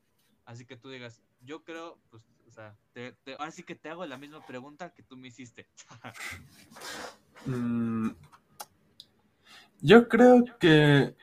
Así 0.45 0.65
que 0.65 0.77
tú 0.77 0.91
digas, 0.91 1.23
yo 1.41 1.65
creo, 1.65 1.99
pues, 2.11 2.23
o 2.47 2.51
sea, 2.51 2.77
te, 2.93 3.13
te- 3.25 3.33
ahora 3.35 3.51
sí 3.51 3.63
que 3.63 3.75
te 3.75 3.89
hago 3.89 4.05
la 4.07 4.19
misma 4.19 4.45
pregunta 4.47 4.93
que 4.95 5.03
tú 5.03 5.17
me 5.17 5.29
hiciste. 5.29 5.69
Mm, 7.47 8.11
Yo 9.81 10.09
creo 10.09 10.45
que 10.61 11.17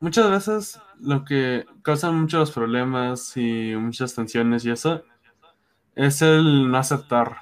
muchas 0.00 0.28
veces 0.30 0.80
lo 0.98 1.24
que 1.24 1.64
causa 1.82 2.10
muchos 2.10 2.50
problemas 2.50 3.36
y 3.36 3.74
muchas 3.76 4.12
tensiones 4.14 4.64
y 4.64 4.70
eso 4.72 5.04
es 5.94 6.20
el 6.22 6.68
no 6.70 6.78
aceptar. 6.78 7.36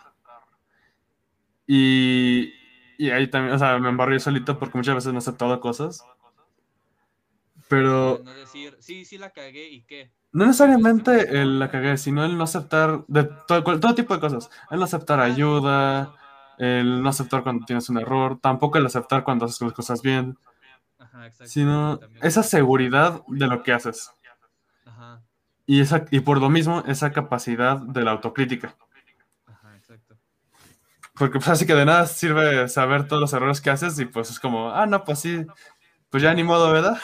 Y, 1.67 2.53
y 2.99 3.11
ahí 3.11 3.29
también, 3.29 3.55
o 3.55 3.59
sea, 3.59 3.79
me 3.79 3.89
embarro 3.89 4.13
yo 4.13 4.21
solito 4.21 4.59
porque 4.59 4.79
muchas 4.79 4.95
veces 4.95 5.13
no 5.13 5.19
he 5.19 5.23
aceptado 5.23 5.61
cosas. 5.61 6.05
Pero 7.69 8.21
no 8.25 8.35
decir, 8.35 8.77
sí, 8.81 9.05
sí 9.05 9.19
la 9.19 9.31
cagué 9.31 9.69
y 9.69 9.83
qué. 9.83 10.13
no 10.33 10.47
necesariamente 10.47 11.41
el 11.41 11.59
la 11.59 11.71
cagué, 11.71 11.97
sino 11.97 12.25
el 12.25 12.37
no 12.37 12.45
aceptar 12.45 13.05
de 13.09 13.25
todo, 13.49 13.95
tipo 13.95 14.15
de 14.15 14.21
cosas. 14.21 14.51
El 14.71 14.79
no 14.79 14.85
aceptar 14.85 15.21
ayuda, 15.21 16.15
el 16.59 17.03
no 17.03 17.09
aceptar 17.09 17.43
cuando 17.43 17.65
tienes 17.65 17.89
un 17.89 17.99
error, 17.99 18.39
tampoco 18.41 18.79
el 18.79 18.87
aceptar 18.87 19.25
cuando 19.25 19.47
haces 19.47 19.61
las 19.63 19.73
cosas 19.73 20.03
bien, 20.03 20.39
Ajá, 20.99 21.31
sino 21.31 22.01
esa 22.21 22.43
seguridad 22.43 23.23
de 23.29 23.47
lo 23.47 23.63
que 23.63 23.73
haces. 23.73 24.13
Ajá, 24.85 25.23
Y, 25.67 25.81
esa, 25.81 26.05
y 26.11 26.21
por 26.21 26.41
lo 26.41 26.51
mismo, 26.51 26.83
esa 26.87 27.13
capacidad 27.13 27.79
de 27.79 28.03
la 28.05 28.13
autocrítica. 28.13 28.77
Porque 31.15 31.39
pues 31.39 31.49
así 31.49 31.67
que 31.67 31.75
de 31.75 31.85
nada 31.85 32.07
sirve 32.07 32.69
saber 32.69 33.07
todos 33.07 33.21
los 33.21 33.33
errores 33.33 33.61
que 33.61 33.71
haces 33.71 33.99
y 34.01 34.05
pues 34.05 34.31
es 34.31 34.41
como, 34.41 34.71
ah, 34.71 34.85
no, 34.87 35.05
pues 35.05 35.21
sí, 35.21 35.45
pues 36.11 36.23
ya 36.23 36.35
ni 36.35 36.43
modo, 36.43 36.73
¿verdad? 36.73 37.01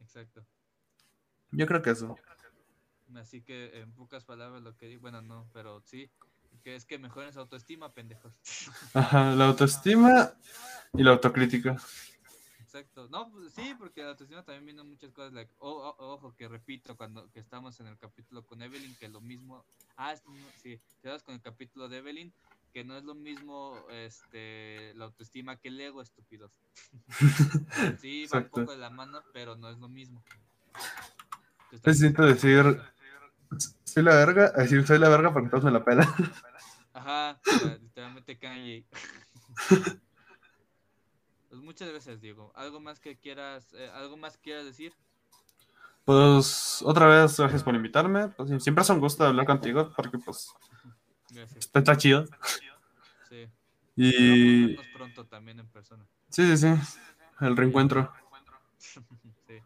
Exacto. 0.00 0.44
Yo 1.50 1.66
creo 1.66 1.82
que 1.82 1.90
eso. 1.90 2.16
Así 3.16 3.42
que 3.42 3.78
en 3.78 3.92
pocas 3.92 4.24
palabras 4.24 4.62
lo 4.62 4.76
que 4.76 4.86
digo, 4.86 5.02
bueno, 5.02 5.22
no, 5.22 5.48
pero 5.52 5.80
sí, 5.84 6.10
que 6.62 6.74
es 6.74 6.84
que 6.84 6.98
mejoren 6.98 7.32
su 7.32 7.40
autoestima, 7.40 7.92
pendejos. 7.92 8.32
Ajá, 8.94 9.34
la 9.34 9.46
autoestima 9.46 10.32
y 10.94 11.02
la 11.02 11.12
autocrítica. 11.12 11.76
Exacto. 12.60 13.08
No, 13.08 13.30
pues, 13.30 13.52
sí, 13.52 13.74
porque 13.78 14.02
la 14.02 14.10
autoestima 14.10 14.42
también 14.42 14.64
vienen 14.64 14.88
muchas 14.88 15.12
cosas. 15.12 15.32
Like, 15.32 15.52
o- 15.58 15.70
o- 15.96 16.14
ojo, 16.14 16.34
que 16.34 16.48
repito, 16.48 16.96
cuando 16.96 17.30
que 17.30 17.38
estamos 17.38 17.78
en 17.78 17.86
el 17.86 17.98
capítulo 17.98 18.44
con 18.44 18.62
Evelyn, 18.62 18.96
que 18.96 19.08
lo 19.08 19.20
mismo. 19.20 19.64
Ah, 19.96 20.14
sí, 20.60 20.80
te 21.00 21.08
das 21.08 21.22
con 21.22 21.34
el 21.36 21.40
capítulo 21.40 21.88
de 21.88 21.98
Evelyn, 21.98 22.32
que 22.74 22.84
no 22.84 22.98
es 22.98 23.04
lo 23.04 23.14
mismo 23.14 23.86
este 23.88 24.92
la 24.94 25.04
autoestima 25.04 25.56
que 25.56 25.68
el 25.68 25.80
ego, 25.80 26.02
estúpidos. 26.02 26.60
sí, 28.00 28.26
va 28.26 28.38
un 28.40 28.48
poco 28.48 28.72
de 28.72 28.78
la 28.78 28.90
mano, 28.90 29.22
pero 29.32 29.54
no 29.54 29.70
es 29.70 29.78
lo 29.78 29.88
mismo. 29.88 30.24
Necesito 31.70 32.24
decir, 32.24 32.82
soy 33.84 34.02
la 34.02 34.16
verga, 34.16 34.50
decir 34.50 34.84
soy 34.84 34.98
la 34.98 35.08
verga 35.08 35.32
porque 35.32 35.50
todos 35.50 35.62
me 35.62 35.70
la 35.70 35.84
pelan. 35.84 36.08
Ajá, 36.92 37.40
literalmente 37.80 38.36
Kanye. 38.36 38.84
Pues 41.48 41.62
muchas 41.62 41.92
veces, 41.92 42.20
Diego. 42.20 42.50
¿Algo 42.56 42.80
más 42.80 42.98
que 42.98 43.16
quieras, 43.16 43.72
eh, 43.74 43.88
algo 43.94 44.16
más 44.16 44.36
quieras 44.38 44.64
decir? 44.64 44.92
Pues 46.04 46.82
otra 46.82 47.06
vez, 47.06 47.38
gracias 47.38 47.62
por 47.62 47.76
invitarme. 47.76 48.26
Pues, 48.30 48.60
siempre 48.60 48.82
es 48.82 48.90
un 48.90 48.98
gusto 48.98 49.24
hablar 49.24 49.46
contigo 49.46 49.92
porque 49.94 50.18
pues 50.18 50.52
Gracias. 51.34 51.64
está, 51.64 51.80
está 51.80 51.96
chido. 51.96 52.26
Sí. 53.28 53.48
Y 53.96 54.66
vernos 54.66 54.86
pronto 54.94 55.26
también 55.26 55.60
en 55.60 55.68
persona. 55.68 56.06
sí, 56.28 56.56
sí, 56.56 56.56
sí, 56.56 56.98
el 57.40 57.56
reencuentro. 57.56 58.12
sí. 59.46 59.60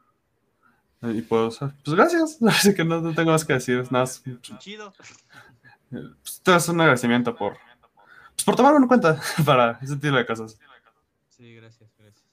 Y 1.03 1.23
pues, 1.23 1.59
pues 1.59 1.97
gracias. 1.97 2.43
Así 2.47 2.75
que 2.75 2.85
no, 2.85 3.01
no 3.01 3.15
tengo 3.15 3.31
más 3.31 3.45
que 3.45 3.55
decir. 3.55 3.79
Nada 3.91 4.05
más, 4.05 4.23
Chido. 4.59 4.93
pues, 5.91 6.41
te 6.43 6.51
das 6.51 6.69
un 6.69 6.81
agradecimiento 6.81 7.35
por, 7.35 7.57
pues, 8.35 8.45
por 8.45 8.57
tomarme 8.57 8.79
en 8.79 8.89
cuenta 8.89 9.21
para 9.45 9.79
ese 9.83 9.97
tipo 9.97 10.17
de 10.17 10.27
cosas. 10.27 10.59
Sí, 11.29 11.55
gracias, 11.55 11.91
gracias. 11.99 12.25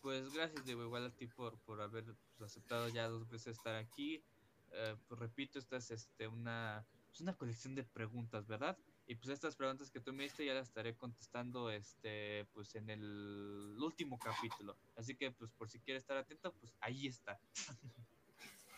Pues 0.00 0.32
gracias, 0.32 0.64
Diego, 0.64 0.82
igual 0.82 1.06
a 1.06 1.10
ti 1.10 1.26
por, 1.26 1.56
por 1.58 1.80
haber 1.80 2.04
pues, 2.36 2.50
aceptado 2.50 2.88
ya 2.88 3.08
dos 3.08 3.28
veces 3.28 3.56
estar 3.56 3.76
aquí. 3.76 4.24
Eh, 4.72 4.96
pues 5.06 5.20
repito, 5.20 5.58
esta 5.58 5.76
es 5.76 5.90
este, 5.90 6.26
una, 6.26 6.84
es 7.12 7.20
una 7.20 7.34
colección 7.36 7.74
de 7.74 7.84
preguntas, 7.84 8.46
¿verdad? 8.46 8.78
Y 9.06 9.16
pues 9.16 9.28
estas 9.30 9.56
preguntas 9.56 9.90
que 9.90 10.00
tú 10.00 10.12
me 10.12 10.22
diste 10.22 10.46
ya 10.46 10.54
las 10.54 10.68
estaré 10.68 10.96
contestando 10.96 11.70
este, 11.70 12.46
pues 12.52 12.74
en 12.76 12.88
el 12.88 13.76
último 13.80 14.18
capítulo. 14.18 14.76
Así 14.96 15.14
que 15.16 15.30
pues 15.32 15.50
por 15.52 15.68
si 15.68 15.80
quieres 15.80 16.02
estar 16.02 16.16
atento, 16.16 16.52
pues 16.54 16.74
ahí 16.80 17.06
está. 17.06 17.38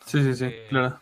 Sí, 0.05 0.21
sí, 0.21 0.35
sí, 0.35 0.45
Eh, 0.45 0.67
claro. 0.69 0.99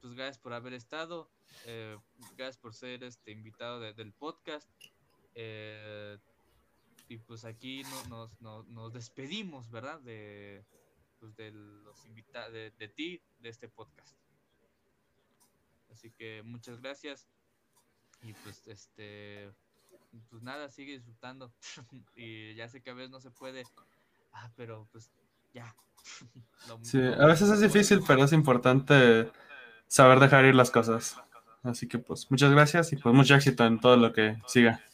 Pues 0.00 0.14
gracias 0.14 0.38
por 0.38 0.52
haber 0.52 0.72
estado. 0.72 1.30
eh, 1.64 1.96
gracias 2.36 2.58
por 2.58 2.74
ser 2.74 3.04
este 3.04 3.30
invitado 3.30 3.78
de- 3.80 3.92
del 3.94 4.12
podcast. 4.12 4.68
eh, 5.34 6.18
y 7.08 7.18
pues 7.18 7.44
aquí 7.44 7.82
no- 7.84 8.04
nos, 8.08 8.40
nos, 8.40 8.66
nos 8.68 8.92
despedimos, 8.92 9.70
¿verdad? 9.70 10.00
De, 10.00 10.64
pues 11.20 11.36
de 11.36 11.52
los 11.52 12.04
invitados, 12.06 12.52
de, 12.52 12.70
de 12.72 12.88
ti, 12.88 13.22
de 13.38 13.48
este 13.50 13.68
podcast. 13.68 14.16
Así 15.96 16.10
que 16.10 16.42
muchas 16.44 16.78
gracias. 16.82 17.26
Y 18.22 18.34
pues 18.34 18.66
este, 18.68 19.50
pues 20.28 20.42
nada, 20.42 20.68
sigue 20.70 20.92
disfrutando. 20.92 21.50
y 22.14 22.54
ya 22.54 22.68
sé 22.68 22.82
que 22.82 22.90
a 22.90 22.94
veces 22.94 23.10
no 23.10 23.18
se 23.18 23.30
puede. 23.30 23.64
Ah, 24.34 24.50
pero 24.56 24.86
pues 24.92 25.10
ya. 25.54 25.74
Lo- 26.68 26.78
Sí, 26.84 26.98
a 26.98 27.24
veces 27.26 27.48
es 27.48 27.60
difícil, 27.62 28.02
pero 28.06 28.24
es 28.24 28.32
importante 28.34 29.32
saber 29.88 30.20
dejar 30.20 30.44
ir 30.44 30.54
las 30.54 30.70
cosas. 30.70 31.16
Así 31.62 31.88
que 31.88 31.98
pues 31.98 32.30
muchas 32.30 32.50
gracias 32.52 32.92
y 32.92 32.96
pues 32.96 33.14
mucho 33.14 33.34
éxito 33.34 33.64
en 33.64 33.80
todo 33.80 33.96
lo 33.96 34.12
que 34.12 34.36
siga. 34.46 34.84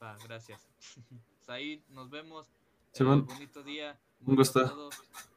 Va, 0.00 0.16
gracias. 0.24 0.60
Ahí 1.48 1.82
nos 1.88 2.08
vemos. 2.08 2.46
Sí, 2.92 3.02
Eh, 3.02 3.06
bueno. 3.06 3.22
bonito 3.24 3.64
día. 3.64 3.98
Un 4.24 4.36
gusto. 4.36 4.90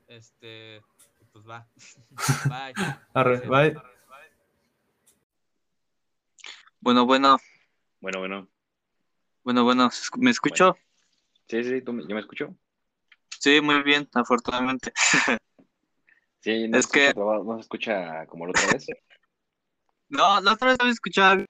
Este, 0.08 0.84
pues 1.34 1.50
va. 1.50 1.66
Bye. 2.46 2.74
Arre, 3.16 3.40
bye. 3.48 3.82
Bueno, 6.82 7.06
bueno, 7.06 7.38
Bueno, 8.00 8.20
bueno. 8.20 8.48
bueno, 9.44 9.64
bueno, 9.64 9.90
¿me 10.18 10.32
escucho? 10.32 10.76
Sí, 11.48 11.64
sí, 11.64 11.82
¿tú 11.84 11.94
me- 11.94 12.02
¿yo 12.08 12.16
me 12.16 12.22
escucho? 12.22 12.56
Sí, 13.40 13.62
muy 13.62 13.84
bien, 13.84 14.10
afortunadamente. 14.14 14.92
Sí, 16.44 16.68
no, 16.68 16.80
Es 16.80 16.88
que- 16.88 17.14
no 17.14 17.54
se 17.58 17.62
escucha 17.62 18.26
como 18.26 18.48
la 18.48 18.52
otra 18.52 18.74
vez. 18.74 18.88
No, 20.10 20.42
la 20.42 20.54
otra 20.54 20.70
vez 20.70 20.78
no 20.80 20.86
me 20.86 20.92
escuchaba, 20.92 21.46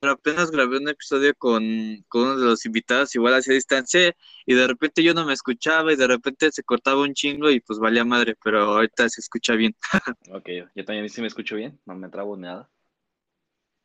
pero 0.00 0.12
apenas 0.12 0.50
grabé 0.50 0.78
un 0.78 0.88
episodio 0.88 1.34
con, 1.36 1.62
con 2.08 2.22
uno 2.22 2.36
de 2.38 2.46
los 2.46 2.64
invitados, 2.64 3.14
igual 3.14 3.34
hacia 3.34 3.52
distancia, 3.52 4.14
y 4.46 4.54
de 4.54 4.66
repente 4.66 5.02
yo 5.02 5.12
no 5.12 5.26
me 5.26 5.34
escuchaba 5.34 5.92
y 5.92 5.96
de 5.96 6.06
repente 6.06 6.50
se 6.50 6.62
cortaba 6.62 7.02
un 7.02 7.12
chingo 7.12 7.50
y 7.50 7.60
pues 7.60 7.78
valía 7.78 8.06
madre, 8.06 8.34
pero 8.42 8.62
ahorita 8.62 9.06
se 9.10 9.20
escucha 9.20 9.54
bien. 9.54 9.76
Ok, 10.30 10.48
yo 10.74 10.84
también 10.86 11.08
sí 11.10 11.20
me 11.20 11.26
escucho 11.26 11.56
bien, 11.56 11.78
no 11.84 11.94
me 11.94 12.08
trabo 12.08 12.36
nada. 12.38 12.70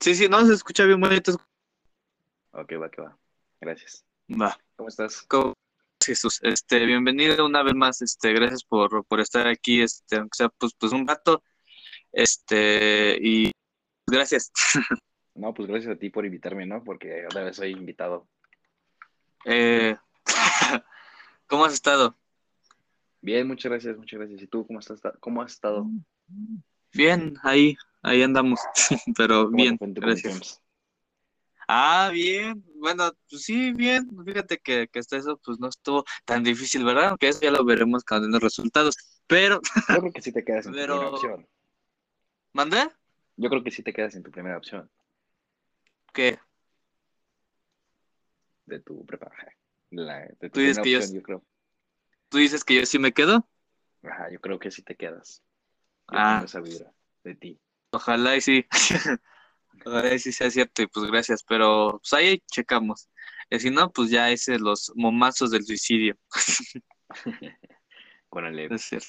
Sí, 0.01 0.15
sí, 0.15 0.27
no, 0.27 0.43
se 0.47 0.53
escucha 0.53 0.83
bien 0.85 0.99
bonito. 0.99 1.33
Ok, 2.53 2.73
va, 2.81 2.89
que 2.89 3.01
va. 3.03 3.15
Gracias. 3.61 4.03
Va. 4.29 4.57
¿Cómo 4.75 4.89
estás? 4.89 5.21
¿Cómo- 5.27 5.53
Jesús, 6.03 6.39
este, 6.41 6.83
bienvenido 6.87 7.45
una 7.45 7.61
vez 7.61 7.75
más, 7.75 8.01
este, 8.01 8.33
gracias 8.33 8.63
por, 8.63 9.05
por 9.05 9.19
estar 9.19 9.45
aquí, 9.45 9.83
este, 9.83 10.15
aunque 10.15 10.35
sea 10.35 10.49
pues, 10.49 10.73
pues 10.73 10.91
un 10.93 11.07
rato, 11.07 11.43
este, 12.11 13.15
y 13.21 13.51
gracias. 14.07 14.51
No, 15.33 15.53
pues 15.53 15.69
gracias 15.69 15.95
a 15.95 15.97
ti 15.97 16.09
por 16.09 16.25
invitarme, 16.25 16.65
¿no? 16.65 16.83
Porque 16.83 17.25
otra 17.25 17.45
vez 17.45 17.55
soy 17.55 17.71
invitado. 17.71 18.27
Eh, 19.45 19.95
¿cómo 21.47 21.63
has 21.63 21.73
estado? 21.73 22.17
Bien, 23.21 23.47
muchas 23.47 23.71
gracias, 23.71 23.95
muchas 23.97 24.19
gracias. 24.19 24.41
¿Y 24.41 24.47
tú 24.47 24.67
cómo 24.67 24.79
estás? 24.79 25.01
¿Cómo 25.21 25.41
has 25.41 25.53
estado? 25.53 25.87
Bien, 26.91 27.35
ahí, 27.43 27.77
ahí 28.01 28.23
andamos, 28.23 28.59
pero 29.17 29.45
¿Cómo 29.45 29.57
te 29.57 29.63
bien, 29.63 29.77
gracias. 29.95 30.61
Ah, 31.67 32.09
bien, 32.11 32.63
bueno, 32.75 33.11
pues 33.29 33.43
sí, 33.43 33.71
bien, 33.71 34.09
fíjate 34.25 34.57
que, 34.57 34.87
que 34.89 34.99
hasta 34.99 35.15
eso 35.17 35.39
pues 35.43 35.57
no 35.59 35.69
estuvo 35.69 36.03
tan 36.25 36.43
difícil, 36.43 36.83
¿verdad? 36.83 37.09
Aunque 37.09 37.29
eso 37.29 37.39
ya 37.41 37.51
lo 37.51 37.63
veremos 37.63 38.03
cuando 38.03 38.25
den 38.25 38.33
los 38.33 38.41
resultados, 38.43 38.95
pero, 39.25 39.61
Yo 39.63 39.71
creo 40.01 40.11
que 40.13 40.21
sí 40.21 40.33
te 40.33 40.43
quedas 40.43 40.65
en 40.65 40.73
tu 40.73 40.77
primera 40.79 41.07
opción. 41.09 41.47
¿mandé? 42.53 42.89
Yo 43.37 43.49
creo 43.49 43.63
que 43.63 43.71
sí 43.71 43.83
te 43.83 43.93
quedas 43.93 44.15
en 44.15 44.23
tu 44.23 44.31
primera 44.31 44.57
opción 44.57 44.89
¿Qué? 46.13 46.39
de 48.65 48.79
tu 48.81 49.05
prepa. 49.05 49.27
ajá. 49.27 49.47
La, 49.91 50.19
de 50.21 50.35
tu 50.39 50.49
Tú 50.49 50.59
dices 50.59 50.79
que 50.79 50.91
yo- 50.91 50.99
opción, 50.99 51.15
yo 51.15 51.23
creo. 51.23 51.43
¿Tú 52.29 52.37
dices 52.37 52.63
que 52.63 52.75
yo 52.75 52.85
sí 52.85 52.99
me 52.99 53.13
quedo? 53.13 53.47
Ajá, 54.03 54.29
yo 54.31 54.39
creo 54.39 54.59
que 54.59 54.71
sí 54.71 54.81
te 54.81 54.95
quedas. 54.95 55.41
Yo 56.09 56.17
Ah. 56.17 56.41
esa 56.43 56.59
vibra 56.59 56.93
de 57.23 57.35
ti. 57.35 57.59
Ojalá 57.91 58.35
y 58.37 58.41
sí, 58.41 58.65
ojalá 59.85 60.13
y 60.13 60.19
sí 60.19 60.31
sea 60.31 60.49
cierto 60.49 60.81
y 60.81 60.87
pues 60.87 61.09
gracias, 61.11 61.43
pero 61.43 61.99
pues 61.99 62.13
ahí 62.13 62.41
checamos. 62.51 63.09
Y 63.49 63.59
si 63.59 63.69
no, 63.69 63.91
pues 63.91 64.09
ya 64.09 64.29
ese 64.31 64.59
los 64.59 64.91
momazos 64.95 65.51
del 65.51 65.65
suicidio. 65.65 66.17
Es 68.71 68.81
cierto. 68.83 69.07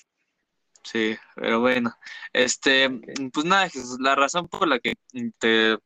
Sí, 0.84 1.16
pero 1.36 1.60
bueno, 1.60 1.94
este, 2.32 2.90
pues 3.32 3.46
nada, 3.46 3.68
Jesús, 3.68 3.98
la 4.00 4.16
razón 4.16 4.48
por 4.48 4.66
la 4.66 4.80
que 4.80 4.94
te, 5.38 5.78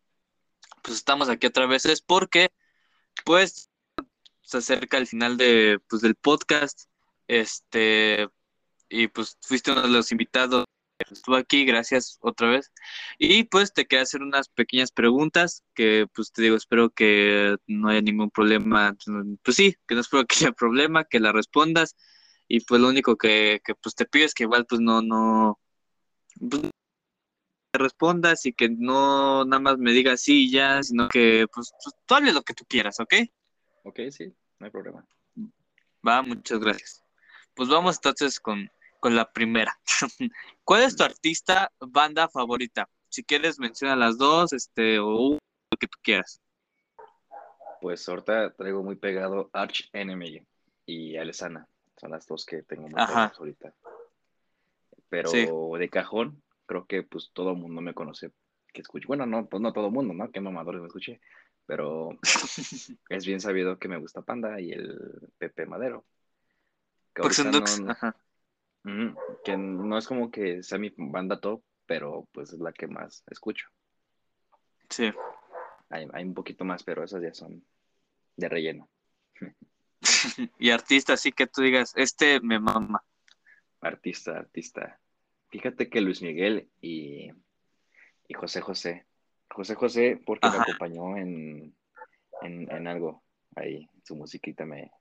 pues 0.83 0.97
estamos 0.97 1.29
aquí 1.29 1.47
otra 1.47 1.67
vez 1.67 1.85
es 1.85 2.01
porque, 2.01 2.51
pues, 3.25 3.71
se 4.43 4.59
acerca 4.59 4.99
el 4.99 5.07
final 5.07 5.37
de, 5.37 5.81
pues, 5.89 6.03
del 6.03 6.15
podcast, 6.17 6.89
este, 7.29 8.29
y 8.89 9.09
pues 9.09 9.37
fuiste 9.43 9.73
uno 9.73 9.83
de 9.83 9.89
los 9.89 10.13
invitados 10.13 10.65
estuvo 11.11 11.37
aquí, 11.37 11.65
gracias 11.65 12.19
otra 12.21 12.51
vez, 12.51 12.73
y 13.19 13.45
pues 13.45 13.73
te 13.73 13.87
quería 13.87 14.03
hacer 14.03 14.23
unas 14.23 14.49
pequeñas 14.49 14.93
preguntas 14.93 15.65
que, 15.75 16.07
pues, 16.15 16.33
te 16.33 16.43
digo, 16.43 16.57
espero 16.57 16.91
que 16.91 17.57
no 17.67 17.89
haya 17.89 18.01
ningún 18.01 18.31
problema, 18.31 18.97
pues 19.43 19.57
sí, 19.57 19.77
que 19.87 19.95
no 19.95 20.01
espero 20.01 20.25
que 20.29 20.37
haya 20.37 20.53
problema, 20.53 21.05
que 21.05 21.21
la 21.21 21.33
respondas, 21.33 21.97
y 22.49 22.61
pues 22.61 22.81
lo 22.81 22.89
único 22.89 23.17
que, 23.17 23.61
que 23.65 23.75
pues 23.75 23.95
te 23.95 24.07
pido 24.07 24.27
es 24.27 24.35
que 24.35 24.45
igual 24.45 24.67
pues 24.67 24.81
no, 24.81 25.03
no, 25.03 25.59
pues, 26.49 26.63
te 27.71 27.79
respondas 27.79 28.47
y 28.47 28.53
que 28.53 28.69
no 28.69 29.45
nada 29.45 29.61
más 29.61 29.79
me 29.79 29.93
digas 29.93 30.23
sí 30.23 30.45
y 30.45 30.51
ya, 30.51 30.83
sino 30.83 31.09
que 31.09 31.47
pues, 31.53 31.73
pues, 31.83 31.95
tú 32.07 32.15
hables 32.15 32.35
lo 32.35 32.43
que 32.43 32.55
tú 32.55 32.65
quieras, 32.69 33.01
¿ok? 33.01 33.15
Ok, 33.83 34.01
sí, 34.11 34.33
no 34.59 34.67
hay 34.67 34.71
problema. 34.71 35.07
Va, 36.07 36.23
muchas 36.23 36.61
gracias. 36.61 37.05
Pues 37.55 37.69
vamos 37.69 37.97
entonces 37.97 38.39
con, 38.39 38.71
con 39.01 39.15
la 39.15 39.31
primera. 39.33 39.79
¿Cuál 40.65 40.83
es 40.83 40.97
tu 40.97 41.03
artista, 41.05 41.71
banda 41.81 42.29
favorita? 42.29 42.89
Si 43.09 43.23
quieres 43.25 43.59
menciona 43.59 43.97
las 43.97 44.19
dos, 44.19 44.53
este, 44.53 44.99
o 44.99 45.33
lo 45.35 45.77
que 45.79 45.87
tú 45.87 45.99
quieras. 46.03 46.41
Pues 47.81 48.09
ahorita 48.09 48.55
traigo 48.55 48.83
muy 48.83 48.97
pegado 48.97 49.51
Arch 49.53 49.89
Enemy 49.93 50.45
y 50.87 51.17
Alesana. 51.17 51.67
Son 51.99 52.11
las 52.11 52.27
dos 52.27 52.45
que 52.45 52.63
tengo 52.63 52.89
muy 52.89 53.01
Ajá. 53.01 53.07
pegadas 53.13 53.39
ahorita. 53.39 53.75
Pero 55.09 55.31
Sí. 55.31 55.47
de 55.79 55.89
cajón, 55.89 56.43
creo 56.67 56.87
que 56.87 57.03
pues 57.03 57.31
todo 57.33 57.53
el 57.53 57.57
mundo 57.59 57.81
me 57.81 57.95
conoce 57.95 58.33
que 58.73 58.81
escuche. 58.83 59.07
Bueno, 59.07 59.25
no, 59.25 59.47
pues 59.47 59.63
no 59.63 59.73
todo 59.73 59.87
el 59.87 59.93
mundo, 59.93 60.13
¿no? 60.13 60.31
Qué 60.31 60.41
mamadores 60.41 60.81
me 60.81 60.89
escuché. 60.89 61.21
Pero 61.67 62.11
es 63.09 63.27
bien 63.27 63.41
sabido 63.41 63.79
que 63.79 63.89
me 63.89 63.99
gusta 63.99 64.23
Panda 64.23 64.61
y 64.61 64.73
el 64.73 65.31
Pepe 65.39 65.67
Madero. 65.67 66.05
Que 67.15 67.23
Porque 67.23 67.35
son 67.37 67.47
ahorita 67.47 67.61
Dux, 67.61 67.81
no- 67.81 67.91
ajá. 67.93 68.17
Que 69.45 69.57
no 69.57 69.99
es 69.99 70.07
como 70.07 70.31
que 70.31 70.63
sea 70.63 70.79
mi 70.79 70.93
banda 70.97 71.41
top, 71.41 71.63
pero 71.87 72.29
pues 72.33 72.53
es 72.53 72.61
la 72.61 72.73
que 72.73 72.87
más 72.87 73.25
escucho. 73.29 73.67
Sí. 74.89 75.13
Hay, 75.91 76.07
hay 76.13 76.25
un 76.25 76.35
poquito 76.35 76.65
más, 76.65 76.85
pero 76.85 77.03
esas 77.03 77.23
ya 77.23 77.35
son 77.35 77.65
de 78.37 78.49
relleno. 78.49 78.89
y 80.59 80.71
artista, 80.71 81.15
así 81.15 81.33
que 81.33 81.47
tú 81.47 81.63
digas, 81.63 81.93
este 81.97 82.41
me 82.41 82.61
mama. 82.61 83.03
Artista, 83.81 84.39
artista. 84.39 85.01
Fíjate 85.49 85.89
que 85.89 86.01
Luis 86.01 86.23
Miguel 86.23 86.71
y, 86.81 87.31
y 88.29 88.35
José 88.35 88.61
José. 88.61 89.07
José 89.49 89.75
José, 89.75 90.21
porque 90.25 90.49
me 90.49 90.57
acompañó 90.57 91.17
en, 91.17 91.75
en, 92.43 92.71
en 92.71 92.87
algo 92.87 93.25
ahí. 93.57 93.89
Su 94.05 94.15
musiquita 94.15 94.65
me, 94.65 94.93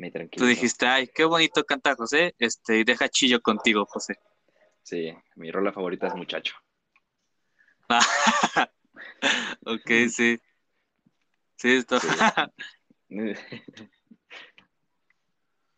me 0.00 0.10
Tú 0.10 0.46
dijiste, 0.46 0.86
ay, 0.86 1.08
qué 1.08 1.24
bonito 1.24 1.62
canta 1.64 1.94
José, 1.94 2.34
este, 2.38 2.78
y 2.78 2.84
deja 2.84 3.08
chillo 3.08 3.40
contigo, 3.42 3.84
José. 3.84 4.18
Sí, 4.82 5.14
mi 5.36 5.50
rola 5.50 5.72
favorita 5.72 6.06
es 6.06 6.14
Muchacho. 6.14 6.54
ok, 9.66 9.90
sí. 10.10 10.40
Sí, 11.56 11.76
está. 11.76 12.00
Sí. 12.00 12.08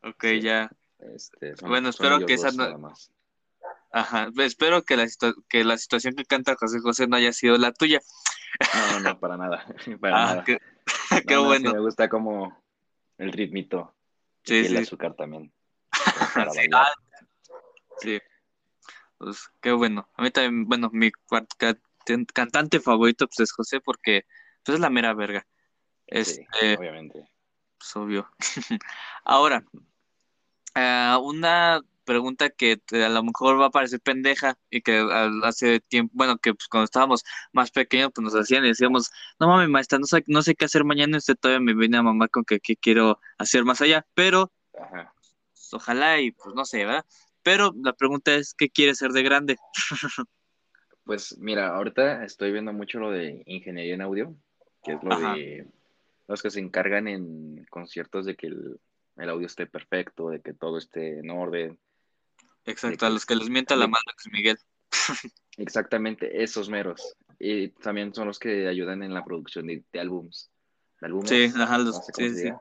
ok, 0.02 0.20
Sí. 0.22 0.40
ya. 0.42 0.70
Este, 1.00 1.56
son- 1.56 1.68
Bueno, 1.68 1.88
espero 1.88 2.24
que 2.24 2.34
esa 2.34 2.52
no-. 2.52 2.94
Ajá. 3.90 4.30
Espero 4.38 4.82
que 4.82 4.96
la, 4.96 5.06
que 5.48 5.64
la 5.64 5.76
situación 5.76 6.14
que 6.14 6.24
canta 6.24 6.54
José 6.54 6.78
José 6.78 7.06
no 7.08 7.16
haya 7.16 7.32
sido 7.32 7.58
la 7.58 7.72
tuya. 7.72 8.00
No, 8.74 9.00
no, 9.00 9.18
para 9.18 9.36
nada. 9.36 9.66
Para 10.00 10.16
Ah, 10.16 10.26
nada. 10.26 10.44
qué, 10.44 10.58
No, 11.10 11.20
qué 11.26 11.34
no, 11.34 11.40
sí 11.40 11.46
bueno. 11.46 11.72
me 11.72 11.80
gusta 11.80 12.08
como 12.08 12.62
el 13.18 13.32
ritmito. 13.32 13.94
Sí, 14.44 14.54
y 14.54 14.66
el 14.66 14.76
sí. 14.76 14.82
azúcar 14.82 15.14
también. 15.14 15.52
Sí, 16.52 16.68
ah, 16.72 16.92
Sí. 17.98 18.20
Pues 19.18 19.48
qué 19.60 19.72
bueno. 19.72 20.08
A 20.14 20.22
mí 20.22 20.30
también, 20.30 20.66
bueno, 20.66 20.90
mi 20.92 21.12
cantante 22.32 22.80
favorito 22.80 23.28
pues 23.28 23.40
es 23.40 23.52
José 23.52 23.80
porque 23.80 24.24
pues 24.64 24.74
es 24.74 24.80
la 24.80 24.90
mera 24.90 25.14
verga. 25.14 25.46
Sí, 26.08 26.44
Este, 26.50 26.76
obviamente. 26.76 27.24
pues 27.78 27.96
obvio. 27.96 28.28
Ahora, 29.24 29.64
ah, 30.74 31.20
una 31.22 31.80
pregunta 32.04 32.50
que 32.50 32.80
a 32.92 33.08
lo 33.08 33.22
mejor 33.22 33.60
va 33.60 33.66
a 33.66 33.70
parecer 33.70 34.00
pendeja 34.00 34.58
y 34.70 34.82
que 34.82 35.06
hace 35.42 35.80
tiempo, 35.80 36.12
bueno, 36.14 36.38
que 36.38 36.54
pues, 36.54 36.68
cuando 36.68 36.84
estábamos 36.84 37.24
más 37.52 37.70
pequeños, 37.70 38.10
pues 38.14 38.24
nos 38.24 38.34
hacían 38.34 38.64
y 38.64 38.68
decíamos, 38.68 39.10
no 39.38 39.48
mames, 39.48 39.68
maestra, 39.68 39.98
no 39.98 40.06
sé, 40.06 40.24
no 40.26 40.42
sé 40.42 40.54
qué 40.54 40.64
hacer 40.64 40.84
mañana, 40.84 41.16
y 41.16 41.18
usted 41.18 41.36
todavía 41.36 41.60
me 41.60 41.74
viene 41.74 41.96
a 41.96 42.02
mamá 42.02 42.28
con 42.28 42.44
que 42.44 42.60
qué 42.60 42.76
quiero 42.76 43.20
hacer 43.38 43.64
más 43.64 43.80
allá, 43.80 44.06
pero 44.14 44.52
Ajá. 44.78 45.12
pues, 45.52 45.74
ojalá 45.74 46.20
y 46.20 46.32
pues 46.32 46.54
no 46.54 46.64
sé, 46.64 46.84
¿verdad? 46.84 47.04
Pero 47.42 47.74
la 47.82 47.92
pregunta 47.92 48.34
es, 48.34 48.54
¿qué 48.54 48.70
quieres 48.70 48.98
ser 48.98 49.12
de 49.12 49.22
grande? 49.22 49.56
Pues 51.04 51.36
mira, 51.38 51.74
ahorita 51.74 52.24
estoy 52.24 52.52
viendo 52.52 52.72
mucho 52.72 53.00
lo 53.00 53.10
de 53.10 53.42
ingeniería 53.46 53.94
en 53.94 54.02
audio, 54.02 54.36
que 54.84 54.92
es 54.92 55.02
lo 55.02 55.12
Ajá. 55.12 55.34
de 55.34 55.66
los 56.28 56.40
que 56.40 56.50
se 56.50 56.60
encargan 56.60 57.08
en 57.08 57.64
conciertos 57.70 58.24
de 58.24 58.36
que 58.36 58.46
el, 58.46 58.80
el 59.16 59.28
audio 59.28 59.46
esté 59.46 59.66
perfecto, 59.66 60.30
de 60.30 60.40
que 60.40 60.54
todo 60.54 60.78
esté 60.78 61.18
en 61.18 61.30
orden. 61.30 61.78
Exacto, 62.64 63.06
a 63.06 63.10
los 63.10 63.26
que 63.26 63.34
les 63.34 63.48
mienta 63.50 63.76
la 63.76 63.86
madre 63.88 64.04
Luis 64.24 64.32
Miguel. 64.32 64.58
Exactamente, 65.56 66.42
esos 66.42 66.68
meros. 66.68 67.14
Y 67.38 67.68
también 67.68 68.14
son 68.14 68.28
los 68.28 68.38
que 68.38 68.68
ayudan 68.68 69.02
en 69.02 69.12
la 69.12 69.24
producción 69.24 69.66
de, 69.66 69.84
de 69.92 70.00
álbums. 70.00 70.50
De 71.00 71.06
álbumes, 71.06 71.28
Sí, 71.28 71.50
ajá, 71.54 71.78
los- 71.78 71.96
no 71.96 72.02
sé 72.02 72.12
sí, 72.14 72.36
sí. 72.36 72.52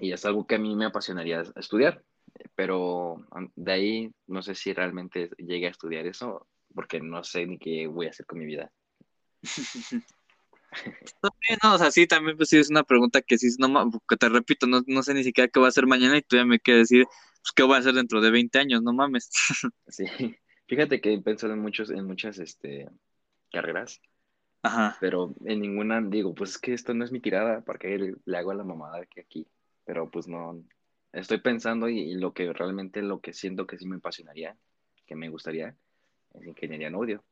Y 0.00 0.12
es 0.12 0.24
algo 0.24 0.46
que 0.46 0.54
a 0.54 0.58
mí 0.58 0.74
me 0.74 0.86
apasionaría 0.86 1.42
estudiar, 1.56 2.02
pero 2.54 3.26
de 3.54 3.72
ahí 3.72 4.10
no 4.26 4.40
sé 4.40 4.54
si 4.54 4.72
realmente 4.72 5.30
llegue 5.36 5.66
a 5.66 5.70
estudiar 5.70 6.06
eso, 6.06 6.48
porque 6.74 7.00
no 7.00 7.22
sé 7.22 7.46
ni 7.46 7.58
qué 7.58 7.86
voy 7.86 8.06
a 8.06 8.10
hacer 8.10 8.26
con 8.26 8.38
mi 8.38 8.46
vida. 8.46 8.70
No, 11.62 11.74
o 11.74 11.78
sea, 11.78 11.90
sí, 11.90 12.06
también 12.06 12.36
pues 12.36 12.48
sí 12.48 12.56
es 12.58 12.70
una 12.70 12.82
pregunta 12.84 13.20
que 13.20 13.36
sí, 13.36 13.48
no, 13.58 13.90
que 14.08 14.16
te 14.16 14.28
repito, 14.28 14.66
no, 14.66 14.82
no 14.86 15.02
sé 15.02 15.12
ni 15.12 15.24
siquiera 15.24 15.48
qué 15.48 15.58
voy 15.58 15.66
a 15.66 15.68
hacer 15.70 15.86
mañana 15.86 16.16
y 16.16 16.22
tú 16.22 16.36
ya 16.36 16.44
me 16.44 16.60
quieres 16.60 16.88
decir, 16.88 17.06
pues 17.42 17.52
qué 17.54 17.62
voy 17.62 17.76
a 17.76 17.78
hacer 17.78 17.94
dentro 17.94 18.20
de 18.20 18.30
20 18.30 18.58
años, 18.58 18.82
no 18.82 18.92
mames. 18.92 19.30
Sí, 19.88 20.06
fíjate 20.66 21.00
que 21.00 21.12
he 21.12 21.20
pensado 21.20 21.52
en 21.52 21.60
muchos, 21.60 21.90
en 21.90 22.06
muchas 22.06 22.38
este, 22.38 22.88
carreras, 23.50 24.00
Ajá, 24.62 24.96
pero 25.00 25.34
en 25.44 25.60
ninguna 25.60 26.00
digo, 26.02 26.34
pues 26.34 26.50
es 26.50 26.58
que 26.58 26.74
esto 26.74 26.92
no 26.92 27.04
es 27.04 27.12
mi 27.12 27.20
tirada, 27.20 27.62
¿para 27.62 27.78
qué 27.78 27.98
le, 27.98 28.36
hago 28.36 28.50
a 28.50 28.54
la 28.54 28.64
mamada 28.64 29.04
que 29.06 29.22
aquí? 29.22 29.46
Pero 29.84 30.10
pues 30.10 30.28
no, 30.28 30.62
estoy 31.12 31.38
pensando 31.38 31.88
y, 31.88 31.98
y 31.98 32.14
lo 32.14 32.34
que 32.34 32.52
realmente, 32.52 33.02
lo 33.02 33.20
que 33.20 33.32
siento 33.32 33.66
que 33.66 33.78
sí 33.78 33.86
me 33.86 33.96
apasionaría, 33.96 34.56
que 35.06 35.16
me 35.16 35.30
gustaría, 35.30 35.74
es 36.34 36.46
ingeniería 36.46 36.88
en 36.88 36.94
audio. 36.94 37.24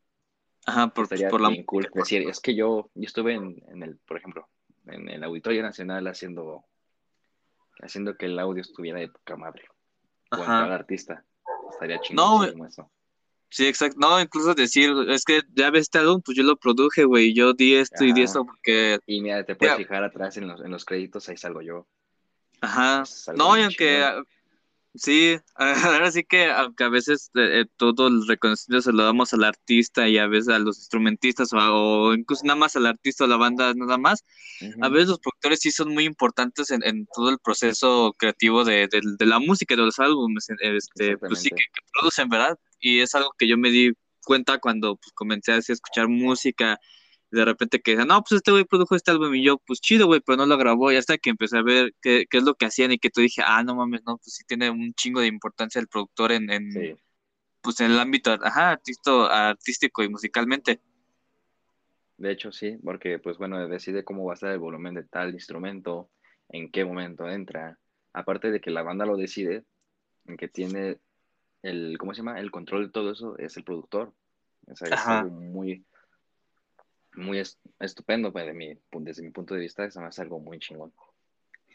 ajá, 0.66 0.88
por, 0.88 1.04
Estaría 1.04 1.28
por 1.28 1.40
la 1.40 1.50
cool 1.64 1.88
decir, 1.94 2.28
es 2.28 2.40
que 2.40 2.54
yo, 2.54 2.90
yo 2.94 3.04
estuve 3.04 3.34
en, 3.34 3.62
en 3.68 3.82
el, 3.82 3.98
por 3.98 4.16
ejemplo, 4.16 4.48
en 4.86 5.08
el 5.08 5.22
Auditorio 5.22 5.62
Nacional 5.62 6.06
haciendo, 6.06 6.64
haciendo 7.80 8.16
que 8.16 8.26
el 8.26 8.38
audio 8.38 8.62
estuviera 8.62 9.00
de 9.00 9.08
poca 9.08 9.36
madre, 9.36 9.68
o 10.30 10.36
Ajá. 10.36 10.44
cada 10.62 10.74
artista. 10.74 11.24
Estaría 11.70 11.96
No, 12.12 12.44
chingón 12.46 12.66
eso. 12.66 12.90
Sí, 13.50 13.66
exacto. 13.66 13.96
No, 13.98 14.20
incluso 14.20 14.54
decir, 14.54 14.90
es 15.08 15.24
que 15.24 15.40
ya 15.54 15.70
ves 15.70 15.82
este 15.82 15.98
álbum, 15.98 16.20
pues 16.22 16.36
yo 16.36 16.42
lo 16.44 16.56
produje, 16.56 17.04
güey, 17.04 17.32
yo 17.32 17.54
di 17.54 17.76
esto 17.76 18.04
y 18.04 18.12
di 18.12 18.22
esto 18.22 18.44
porque, 18.44 18.98
Y 19.06 19.22
mira, 19.22 19.42
te 19.44 19.56
puedes 19.56 19.74
Ya. 19.74 19.78
fijar 19.78 20.04
atrás 20.04 20.36
en 20.36 20.48
los, 20.48 20.60
en 20.60 20.70
los 20.70 20.84
créditos, 20.84 21.28
ahí 21.30 21.36
salgo 21.38 21.62
yo. 21.62 21.86
ajá. 22.60 23.04
No, 23.36 23.56
y 23.56 23.62
aunque. 23.62 24.04
Sí, 24.94 25.36
ahora 25.54 26.10
sí 26.10 26.24
que, 26.24 26.50
aunque 26.50 26.84
a 26.84 26.88
veces 26.88 27.30
eh, 27.34 27.60
eh, 27.60 27.64
todo 27.76 28.08
el 28.08 28.26
reconocimiento 28.26 28.82
se 28.90 28.92
lo 28.96 29.04
damos 29.04 29.32
al 29.34 29.44
artista 29.44 30.08
y 30.08 30.18
a 30.18 30.26
veces 30.26 30.48
a 30.54 30.58
los 30.58 30.78
instrumentistas 30.78 31.50
o, 31.52 32.14
incluso 32.14 32.44
nada 32.44 32.58
más 32.58 32.76
al 32.76 32.86
artista 32.86 33.24
o 33.24 33.26
la 33.26 33.36
banda 33.36 33.72
nada 33.74 33.98
más, 33.98 34.24
a 34.82 34.88
veces 34.88 35.08
los 35.08 35.20
productores 35.20 35.60
sí 35.60 35.70
son 35.70 35.92
muy 35.94 36.04
importantes 36.04 36.70
en, 36.70 36.82
en 36.84 37.06
todo 37.14 37.30
el 37.30 37.38
proceso 37.38 38.12
creativo 38.18 38.64
de, 38.64 38.88
de- 38.88 39.00
de 39.18 39.26
la 39.26 39.38
música, 39.38 39.76
de 39.76 39.82
los 39.82 39.98
álbumes, 39.98 40.48
en- 40.50 40.56
este, 40.76 41.16
pues 41.28 41.40
sí, 41.42 41.50
que, 41.50 41.62
producen, 41.92 42.28
¿verdad? 42.28 42.58
Y 42.80 43.00
es 43.00 43.14
algo 43.14 43.32
que 43.38 43.46
yo 43.48 43.56
me 43.56 43.70
di 43.70 43.92
cuenta 44.24 44.58
cuando 44.58 44.96
pues, 44.96 45.12
comencé 45.14 45.52
así 45.52 45.72
a 45.72 45.74
escuchar 45.74 46.08
música, 46.08 46.78
y 47.30 47.36
de 47.36 47.44
repente 47.44 47.80
que 47.80 47.96
no, 47.96 48.22
pues 48.22 48.38
este 48.38 48.50
güey 48.50 48.64
produjo 48.64 48.94
este 48.94 49.10
álbum 49.10 49.34
y 49.34 49.44
yo, 49.44 49.58
pues 49.58 49.80
chido, 49.80 50.06
güey, 50.06 50.20
pero 50.20 50.36
no 50.36 50.46
lo 50.46 50.56
grabó, 50.56 50.92
y 50.92 50.96
hasta 50.96 51.18
que 51.18 51.30
empecé 51.30 51.58
a 51.58 51.62
ver 51.62 51.94
qué, 52.00 52.26
qué 52.28 52.38
es 52.38 52.44
lo 52.44 52.54
que 52.54 52.66
hacían 52.66 52.92
y 52.92 52.98
que 52.98 53.10
tú 53.10 53.20
dije, 53.20 53.42
ah, 53.44 53.62
no 53.62 53.74
mames, 53.74 54.02
no, 54.06 54.16
pues 54.18 54.34
sí 54.34 54.44
tiene 54.46 54.70
un 54.70 54.94
chingo 54.94 55.20
de 55.20 55.26
importancia 55.26 55.80
el 55.80 55.88
productor 55.88 56.32
en, 56.32 56.50
en, 56.50 56.72
Sí, 56.72 56.94
pues 57.60 57.80
en 57.80 57.92
el 57.92 57.98
ámbito, 57.98 58.32
ajá, 58.42 58.70
artisto, 58.70 59.30
artístico 59.30 60.02
y 60.02 60.08
musicalmente. 60.08 60.80
de 62.16 62.32
hecho 62.32 62.52
sí, 62.52 62.78
porque 62.82 63.18
pues 63.18 63.38
bueno, 63.38 63.66
decide 63.68 64.04
cómo 64.04 64.24
va 64.24 64.32
a 64.32 64.34
estar 64.34 64.52
el 64.52 64.58
volumen 64.58 64.94
de 64.94 65.04
tal 65.04 65.34
instrumento, 65.34 66.10
en 66.48 66.70
qué 66.70 66.84
momento 66.84 67.28
entra. 67.28 67.78
Aparte 68.12 68.50
de 68.50 68.60
que 68.60 68.70
la 68.70 68.82
banda 68.82 69.06
lo 69.06 69.16
decide, 69.16 69.64
en 70.24 70.36
que 70.36 70.48
tiene 70.48 70.98
el, 71.62 71.98
¿cómo 71.98 72.14
se 72.14 72.18
llama? 72.18 72.40
El 72.40 72.50
control 72.50 72.86
de 72.86 72.92
todo 72.92 73.12
eso 73.12 73.36
es 73.38 73.56
el 73.56 73.64
productor. 73.64 74.14
O 74.66 74.76
sea, 74.76 74.88
es 74.88 75.06
algo 75.06 75.30
muy, 75.30 75.84
muy 77.18 77.38
es- 77.40 77.58
estupendo 77.80 78.32
pues, 78.32 78.46
de 78.46 78.54
mi, 78.54 78.78
desde 78.92 79.22
mi 79.22 79.30
punto 79.30 79.54
de 79.54 79.60
vista, 79.60 79.84
eso 79.84 80.06
es 80.06 80.18
algo 80.18 80.40
muy 80.40 80.58
chingón. 80.58 80.92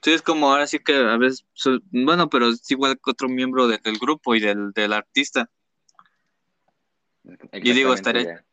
Sí, 0.01 0.11
es 0.11 0.21
como 0.21 0.51
ahora 0.51 0.67
sí 0.67 0.79
que 0.79 0.95
a 0.95 1.17
veces, 1.17 1.45
bueno, 1.91 2.29
pero 2.29 2.49
es 2.49 2.69
igual 2.71 2.95
que 2.95 3.11
otro 3.11 3.29
miembro 3.29 3.67
de- 3.67 3.77
del 3.77 3.97
grupo 3.97 4.35
y 4.35 4.39
del, 4.41 4.71
del 4.73 4.93
artista. 4.93 5.49
Y 7.53 7.71
digo, 7.71 7.93
estaré- 7.93 8.25
ya. 8.25 8.45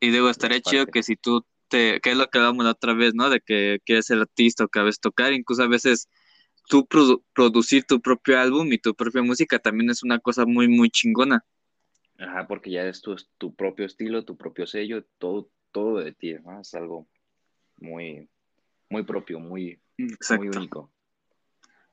Y 0.00 0.10
digo, 0.10 0.28
estaría 0.30 0.58
Es 0.58 0.62
chido 0.62 0.86
que 0.86 1.02
si 1.02 1.16
tú 1.16 1.44
te, 1.68 2.00
que 2.00 2.10
es 2.10 2.16
lo 2.16 2.28
que 2.28 2.38
hablamos 2.38 2.64
la 2.64 2.72
otra 2.72 2.94
vez, 2.94 3.14
¿no? 3.14 3.30
De 3.30 3.40
que 3.40 3.78
quieres 3.84 4.06
ser 4.06 4.18
artista 4.18 4.64
o 4.64 4.68
que 4.68 4.78
a 4.78 4.82
veces 4.84 5.00
tocar, 5.00 5.32
incluso 5.32 5.62
a 5.62 5.68
veces 5.68 6.08
tú 6.68 6.86
produ- 6.86 7.22
producir 7.34 7.84
tu 7.84 8.00
propio 8.00 8.38
álbum 8.38 8.72
y 8.72 8.78
tu 8.78 8.94
propia 8.94 9.22
música 9.22 9.58
también 9.58 9.90
es 9.90 10.02
una 10.02 10.18
cosa 10.18 10.46
muy, 10.46 10.68
muy 10.68 10.90
chingona. 10.90 11.44
Ajá, 12.18 12.46
porque 12.46 12.70
ya 12.70 12.84
es 12.84 13.00
tu, 13.00 13.16
tu 13.38 13.54
propio 13.54 13.86
estilo, 13.86 14.24
tu 14.24 14.36
propio 14.36 14.66
sello, 14.66 15.04
todo, 15.18 15.50
todo 15.72 15.98
de 15.98 16.12
ti, 16.12 16.34
¿no? 16.34 16.60
Es 16.60 16.74
algo 16.74 17.08
muy, 17.76 18.28
muy 18.90 19.02
propio, 19.02 19.38
muy, 19.38 19.80
muy 19.98 20.48
único. 20.48 20.92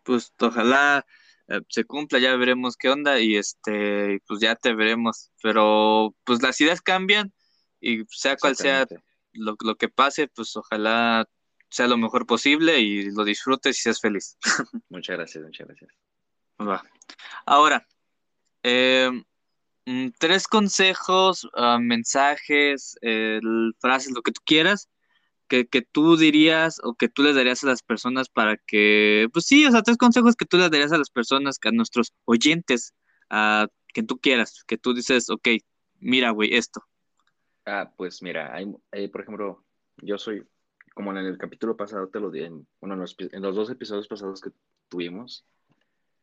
Pues 0.04 0.34
ojalá 0.40 1.06
eh, 1.48 1.62
se 1.70 1.84
cumpla, 1.84 2.20
ya 2.20 2.36
veremos 2.36 2.78
qué 2.78 2.90
onda 2.90 3.20
y 3.20 3.36
este, 3.36 4.22
pues 4.28 4.40
ya 4.40 4.56
te 4.56 4.74
veremos. 4.74 5.32
Pero 5.42 6.16
pues 6.24 6.42
las 6.42 6.60
ideas 6.62 6.82
cambian 6.82 7.34
y 7.80 8.04
sea 8.10 8.38
cual 8.38 8.56
sea 8.56 8.86
lo, 9.34 9.56
lo 9.60 9.76
que 9.76 9.90
pase, 9.90 10.28
pues 10.28 10.56
ojalá 10.56 11.28
sea 11.70 11.88
lo 11.88 11.98
mejor 11.98 12.26
posible 12.26 12.80
y 12.80 13.12
lo 13.12 13.24
disfrutes 13.24 13.78
y 13.78 13.82
seas 13.82 14.00
feliz. 14.00 14.38
Muchas 14.90 15.18
gracias, 15.18 15.44
muchas 15.44 15.68
gracias. 15.68 15.92
Va. 16.60 16.84
Ahora, 17.46 17.86
eh, 18.64 19.12
mm, 19.86 20.10
tres 20.20 20.48
consejos, 20.48 21.50
ah, 21.56 21.80
mensajes, 21.80 22.98
eh, 23.02 23.40
frases, 23.80 24.14
lo 24.14 24.22
que 24.22 24.32
tú 24.32 24.42
quieras, 24.46 24.90
que, 25.48 25.68
que 25.68 25.82
tú 25.82 26.18
dirías 26.18 26.80
o 26.84 26.96
que 26.96 27.10
tú 27.10 27.24
les 27.24 27.36
darías 27.36 27.64
a 27.64 27.68
las 27.68 27.84
personas 27.84 28.30
para 28.30 28.58
que, 28.58 29.28
pues 29.34 29.46
sí, 29.46 29.66
o 29.66 29.72
sea, 29.72 29.84
tres 29.84 29.98
consejos 29.98 30.36
que 30.36 30.46
tú 30.46 30.58
les 30.58 30.72
darías 30.72 30.92
a 30.92 30.98
las 30.98 31.10
personas, 31.10 31.60
a 31.64 31.72
nuestros 31.72 32.14
oyentes, 32.26 32.94
a 33.30 33.68
que 33.94 34.04
tú 34.04 34.20
quieras, 34.20 34.64
que 34.68 34.78
tú 34.78 34.94
dices, 34.94 35.30
ok, 35.30 35.48
mira, 36.00 36.32
güey, 36.32 36.56
esto. 36.56 36.84
Ah, 37.66 37.92
pues 37.96 38.22
mira, 38.22 38.54
hay, 38.54 38.72
hay, 38.92 39.08
por 39.08 39.22
ejemplo, 39.22 39.64
yo 39.98 40.18
soy, 40.18 40.46
como 40.94 41.12
en 41.12 41.18
el 41.18 41.38
capítulo 41.38 41.76
pasado 41.76 42.10
te 42.10 42.20
lo 42.20 42.30
di, 42.30 42.44
en, 42.44 42.68
los, 42.82 43.16
en 43.20 43.42
los 43.42 43.56
dos 43.56 43.70
episodios 43.70 44.08
pasados 44.08 44.42
que 44.42 44.52
tuvimos, 44.90 45.46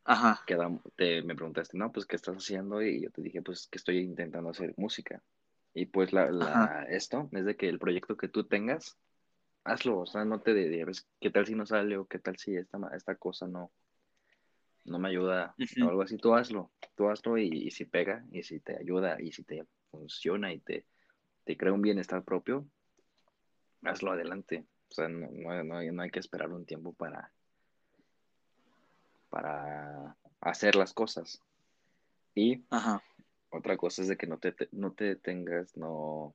Ajá, 0.04 0.40
quedam- 0.46 0.82
te, 0.96 1.22
me 1.22 1.34
preguntaste, 1.34 1.78
no, 1.78 1.92
pues, 1.92 2.06
¿qué 2.06 2.16
estás 2.16 2.36
haciendo? 2.36 2.82
Y 2.82 3.02
yo 3.02 3.10
te 3.10 3.22
dije, 3.22 3.40
pues, 3.42 3.68
que 3.68 3.78
estoy 3.78 3.98
intentando 3.98 4.50
hacer 4.50 4.74
música. 4.76 5.22
Y 5.74 5.86
pues, 5.86 6.12
la, 6.12 6.30
la, 6.30 6.84
esto 6.88 7.28
es 7.32 7.44
de 7.44 7.56
que 7.56 7.68
el 7.68 7.78
proyecto 7.78 8.16
que 8.16 8.28
tú 8.28 8.44
tengas, 8.44 8.98
hazlo, 9.64 10.00
o 10.00 10.06
sea, 10.06 10.24
no 10.24 10.40
te 10.40 10.54
debes, 10.54 11.06
¿qué 11.20 11.30
tal 11.30 11.46
si 11.46 11.54
no 11.54 11.66
sale? 11.66 11.96
O 11.96 12.06
qué 12.06 12.18
tal 12.18 12.36
si 12.36 12.56
esta, 12.56 12.78
esta 12.94 13.14
cosa 13.14 13.46
no, 13.46 13.70
no 14.84 14.98
me 14.98 15.08
ayuda? 15.08 15.54
Ujú. 15.58 15.86
O 15.86 15.90
algo 15.90 16.02
así, 16.02 16.16
tú 16.16 16.34
hazlo, 16.34 16.70
tú 16.96 17.08
hazlo 17.08 17.38
y, 17.38 17.46
y 17.46 17.70
si 17.70 17.84
pega, 17.84 18.24
y 18.32 18.42
si 18.42 18.60
te 18.60 18.76
ayuda, 18.76 19.20
y 19.20 19.32
si 19.32 19.44
te 19.44 19.64
funciona 19.90 20.52
y 20.52 20.58
te, 20.60 20.84
te 21.44 21.56
crea 21.56 21.72
un 21.72 21.82
bienestar 21.82 22.24
propio, 22.24 22.66
hazlo 23.82 24.12
adelante. 24.12 24.66
O 24.90 24.94
sea, 24.94 25.08
no, 25.08 25.28
no, 25.30 25.64
no 25.64 25.76
hay, 25.76 25.90
no 25.90 26.02
hay 26.02 26.10
que 26.10 26.18
esperar 26.18 26.50
un 26.50 26.66
tiempo 26.66 26.92
para, 26.92 27.32
para 29.32 30.14
hacer 30.42 30.76
las 30.76 30.92
cosas. 30.92 31.40
Y 32.34 32.62
ajá, 32.68 33.02
otra 33.48 33.78
cosa 33.78 34.02
es 34.02 34.08
de 34.08 34.16
que 34.18 34.26
no 34.26 34.36
te, 34.38 34.52
te- 34.52 34.68
no 34.72 34.92
te 34.92 35.04
detengas, 35.04 35.74
no, 35.74 36.34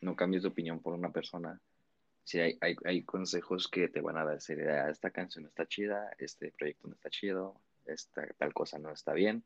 no 0.00 0.16
cambies 0.16 0.42
de 0.42 0.48
opinión 0.48 0.80
por 0.80 0.92
una 0.94 1.12
persona. 1.12 1.60
Si 2.24 2.40
hay, 2.40 2.58
hay, 2.60 2.74
hay 2.84 3.02
consejos 3.04 3.68
que 3.68 3.88
te 3.88 4.00
van 4.00 4.16
a 4.16 4.26
decir, 4.26 4.60
"Ah, 4.68 4.90
esta 4.90 5.10
canción 5.10 5.46
está 5.46 5.66
chida, 5.66 6.10
este 6.18 6.50
proyecto 6.50 6.88
no 6.88 6.94
está 6.94 7.10
chido, 7.10 7.54
esta 7.86 8.26
tal 8.38 8.52
cosa 8.52 8.78
no 8.78 8.90
está 8.90 9.12
bien, 9.12 9.44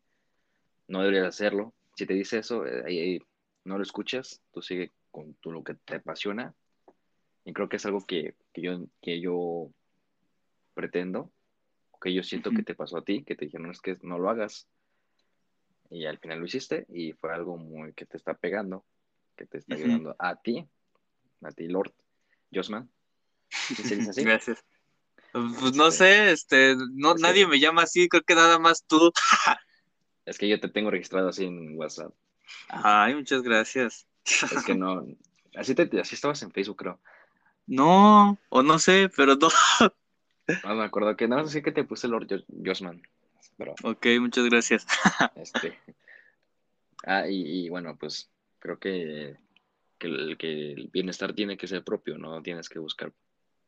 no 0.86 1.00
deberías 1.00 1.26
hacerlo. 1.26 1.74
Si 1.96 2.06
te 2.06 2.14
dice 2.14 2.38
eso, 2.38 2.64
eh, 2.66 2.82
ahí, 2.86 3.18
no 3.64 3.76
lo 3.76 3.82
escuchas, 3.82 4.40
tú 4.52 4.62
sigue 4.62 4.92
con 5.10 5.34
tu, 5.34 5.52
lo 5.52 5.62
que 5.62 5.74
te 5.74 5.96
apasiona. 5.96 6.54
Y 7.44 7.52
creo 7.52 7.68
que 7.68 7.76
es 7.76 7.84
algo 7.84 8.06
que, 8.06 8.34
que 8.54 8.62
yo, 8.62 8.86
que 9.02 9.20
yo 9.20 9.70
pretendo 10.74 11.30
que 12.00 12.12
yo 12.14 12.22
siento 12.22 12.50
que 12.50 12.62
te 12.62 12.74
pasó 12.74 12.98
a 12.98 13.04
ti, 13.04 13.24
que 13.24 13.34
te 13.36 13.46
dijeron 13.46 13.70
es 13.70 13.80
que 13.80 13.96
no 14.02 14.18
lo 14.18 14.30
hagas. 14.30 14.68
Y 15.90 16.04
al 16.06 16.18
final 16.18 16.38
lo 16.40 16.46
hiciste 16.46 16.86
y 16.90 17.12
fue 17.12 17.32
algo 17.32 17.56
muy 17.56 17.92
que 17.94 18.06
te 18.06 18.16
está 18.16 18.34
pegando, 18.34 18.84
que 19.36 19.46
te 19.46 19.58
está 19.58 19.74
Ujú. 19.74 19.84
ayudando 19.84 20.16
a 20.18 20.36
ti, 20.36 20.68
a 21.42 21.50
ti, 21.50 21.66
Lord 21.68 21.92
Josman. 22.52 22.90
¿Sí 23.48 23.74
se 23.74 23.96
dice 23.96 24.10
así? 24.10 24.22
Gracias. 24.22 24.64
Pues 25.32 25.74
no 25.76 25.88
Este, 25.88 25.90
sé, 25.98 26.30
este, 26.32 26.76
no, 26.94 27.14
es 27.14 27.20
nadie 27.20 27.44
que- 27.44 27.50
me 27.50 27.60
llama 27.60 27.82
así, 27.82 28.08
creo 28.08 28.22
que 28.22 28.34
nada 28.34 28.58
más 28.58 28.84
tú. 28.84 29.12
Es 30.26 30.36
que 30.36 30.46
yo 30.46 30.60
te 30.60 30.68
tengo 30.68 30.90
registrado 30.90 31.28
así 31.30 31.46
en 31.46 31.74
WhatsApp. 31.78 32.12
Ay, 32.68 33.14
muchas 33.14 33.40
gracias. 33.42 34.06
Es 34.24 34.62
que 34.62 34.74
no, 34.74 35.06
así, 35.54 35.74
te, 35.74 35.88
así 35.98 36.14
estabas 36.16 36.42
en 36.42 36.50
Facebook, 36.52 36.76
creo. 36.76 37.00
No, 37.66 38.36
o 38.50 38.62
no 38.62 38.78
sé, 38.78 39.10
pero 39.16 39.36
no. 39.36 39.48
No 40.64 40.74
me 40.74 40.84
acuerdo 40.84 41.16
que 41.16 41.28
nada 41.28 41.42
más 41.42 41.50
así 41.50 41.62
que 41.62 41.72
te 41.72 41.84
puse 41.84 42.08
Lord 42.08 42.26
Jo- 42.28 42.44
Josman. 42.64 43.02
Pero, 43.56 43.74
Ok, 43.82 44.06
muchas 44.20 44.44
gracias. 44.46 44.86
este. 45.36 45.78
Ah, 47.04 47.28
y, 47.28 47.64
y 47.64 47.68
bueno, 47.68 47.96
pues 47.96 48.30
creo 48.58 48.78
que, 48.78 49.36
que, 49.98 50.06
el, 50.06 50.36
que 50.38 50.72
el 50.72 50.88
bienestar 50.92 51.34
tiene 51.34 51.56
que 51.56 51.66
ser 51.68 51.84
propio, 51.84 52.18
no 52.18 52.42
tienes 52.42 52.68
que 52.68 52.78
buscar 52.78 53.12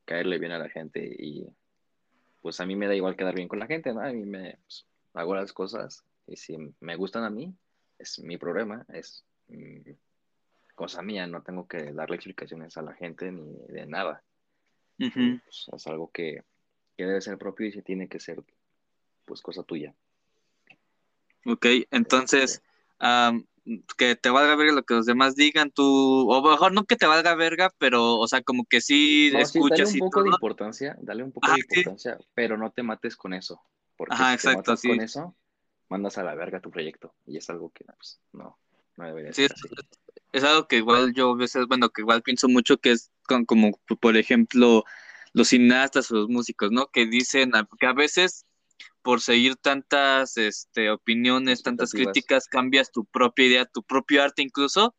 caerle 0.05 0.39
bien 0.39 0.53
a 0.53 0.59
la 0.59 0.69
gente. 0.69 1.05
Y 1.19 1.47
pues 2.41 2.61
a 2.61 2.67
mí 2.67 2.77
me 2.77 2.87
da 2.89 2.95
igual 2.95 3.17
quedar 3.17 3.35
bien 3.35 3.49
con 3.49 3.59
la 3.59 3.67
gente, 3.67 3.93
¿no? 3.93 4.01
A 4.01 4.13
mí 4.13 4.25
me 4.25 4.57
pues, 4.65 4.87
hago 5.15 5.35
las 5.35 5.53
cosas 5.53 6.05
y 6.27 6.37
si 6.37 6.57
me 6.81 6.97
gustan 6.97 7.25
a 7.25 7.31
mí, 7.31 7.55
es 7.99 8.19
mi 8.21 8.37
problema, 8.39 8.85
es 8.93 9.25
mm, 9.49 9.91
cosa 10.75 11.03
mía, 11.03 11.27
no 11.27 11.43
tengo 11.43 11.69
que 11.69 11.93
darle 11.93 12.17
explicaciones 12.17 12.77
a 12.77 12.83
la 12.83 12.95
gente 12.95 13.31
ni 13.31 13.55
de 13.69 13.87
nada. 13.87 14.23
Pues, 14.99 15.67
es 15.73 15.87
algo 15.87 16.11
que, 16.11 16.43
que 16.97 17.05
debe 17.05 17.21
ser 17.21 17.39
propio 17.39 17.67
y 17.67 17.73
se 17.73 17.83
tiene 17.83 18.09
que 18.09 18.21
ser 18.21 18.43
pues 19.25 19.41
cosa 19.43 19.63
tuya. 19.63 19.95
Ok, 21.47 21.67
entonces, 21.91 22.63
am, 22.99 23.47
que 23.97 24.17
te 24.17 24.31
valga 24.31 24.57
verga 24.57 24.73
lo 24.73 24.83
que 24.83 24.95
los 24.95 25.07
demás 25.07 25.35
digan, 25.37 25.71
tú, 25.71 26.31
o 26.31 26.43
mejor 26.43 26.73
no 26.73 26.85
que 26.85 26.97
te 26.97 27.07
valga 27.07 27.35
verga, 27.35 27.73
pero, 27.79 28.17
o 28.17 28.29
sea, 28.29 28.43
como 28.43 28.65
que 28.65 28.81
sí 28.81 29.31
No, 29.33 29.45
sí, 29.45 29.59
dale 29.59 29.83
escuchas 29.83 29.93
un 29.93 29.97
y 29.97 29.99
poco 30.01 30.23
de 30.23 30.29
importancia, 30.31 30.97
dale 31.01 31.23
un 31.23 31.33
poco 31.33 31.51
de 31.53 31.59
sí. 31.59 31.81
importancia, 31.81 32.19
pero 32.35 32.57
no 32.57 32.71
te 32.71 32.83
mates 32.83 33.17
con 33.17 33.33
eso. 33.35 33.61
Porque 33.97 34.15
Ajá, 34.15 34.33
si 34.33 34.39
te 34.39 34.49
exacto, 34.49 34.73
matas 34.73 34.81
sí. 34.81 34.89
con 34.89 35.01
eso, 35.01 35.35
mandas 35.89 36.19
a 36.19 36.25
la 36.25 36.35
verga 36.35 36.61
tu 36.61 36.71
proyecto. 36.71 37.15
Y 37.27 37.37
es 37.37 37.49
algo 37.51 37.71
que 37.71 37.85
pues, 37.85 38.21
no, 38.33 38.59
no 38.97 39.05
debería 39.07 39.33
ser 39.33 39.53
es, 40.33 40.45
algo 40.45 40.67
que 40.69 40.77
igual 40.77 41.13
yo 41.15 41.33
a 41.33 41.37
veces, 41.37 41.67
bueno, 41.67 41.91
que 41.91 42.03
igual 42.03 42.23
pienso 42.23 42.49
mucho 42.49 42.79
que 42.79 42.93
es 42.93 43.11
con- 43.27 43.45
como, 43.45 43.73
por 44.01 44.17
ejemplo, 44.17 44.85
los 45.33 45.49
cineastas 45.49 46.11
o 46.11 46.15
los 46.17 46.29
músicos, 46.29 46.71
¿no? 46.71 46.87
Que 46.89 47.07
dicen 47.07 47.55
a- 47.55 47.69
que 47.79 47.87
a 47.87 47.93
veces 47.93 48.45
por 49.03 49.21
seguir 49.21 49.57
tantas 49.57 50.37
este, 50.37 50.91
opiniones, 50.91 51.63
tantas 51.63 51.93
críticas, 51.93 52.47
cambias 52.47 52.91
tu 52.93 53.05
propia 53.07 53.47
idea, 53.47 53.65
tu 53.67 53.83
propio 53.83 54.23
arte 54.23 54.43
incluso, 54.43 54.95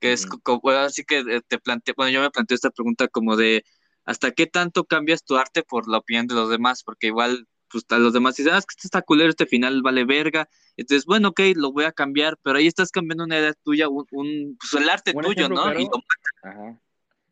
que 0.00 0.12
es 0.12 0.24
Ujú. 0.26 0.40
co- 0.42 0.60
co- 0.60 0.70
así 0.70 1.04
que 1.04 1.18
eh, 1.18 1.40
te 1.46 1.58
planteé, 1.58 1.94
bueno, 1.96 2.10
yo 2.12 2.20
me 2.20 2.30
planteé 2.30 2.54
esta 2.54 2.70
pregunta 2.70 3.08
como 3.08 3.36
de 3.36 3.64
¿hasta 4.04 4.30
qué 4.30 4.46
tanto 4.46 4.84
cambias 4.84 5.24
tu 5.24 5.36
arte 5.36 5.62
por 5.62 5.88
la 5.88 5.98
opinión 5.98 6.26
de 6.26 6.34
los 6.34 6.48
demás? 6.50 6.82
Porque 6.84 7.08
igual, 7.08 7.46
pues 7.68 7.84
a 7.90 7.98
los 7.98 8.12
demás 8.12 8.36
dicen, 8.36 8.54
ah, 8.54 8.58
es 8.58 8.66
que 8.66 8.74
este 8.76 8.86
está 8.88 9.02
culero, 9.02 9.30
este 9.30 9.46
final 9.46 9.82
vale 9.82 10.04
verga. 10.04 10.48
Entonces, 10.76 11.04
bueno, 11.04 11.28
ok, 11.28 11.40
lo 11.56 11.72
voy 11.72 11.84
a 11.84 11.92
cambiar, 11.92 12.36
pero 12.42 12.58
ahí 12.58 12.66
estás 12.66 12.90
cambiando 12.90 13.24
una 13.24 13.38
idea 13.38 13.52
tuya, 13.62 13.88
un, 13.88 14.06
un- 14.12 14.56
pues 14.58 14.82
el 14.82 14.88
arte 14.88 15.12
tuyo, 15.12 15.48
¿no? 15.48 15.62
claro, 15.64 15.80
Y 15.80 15.84
lo- 15.84 16.02
Ajá. 16.42 16.80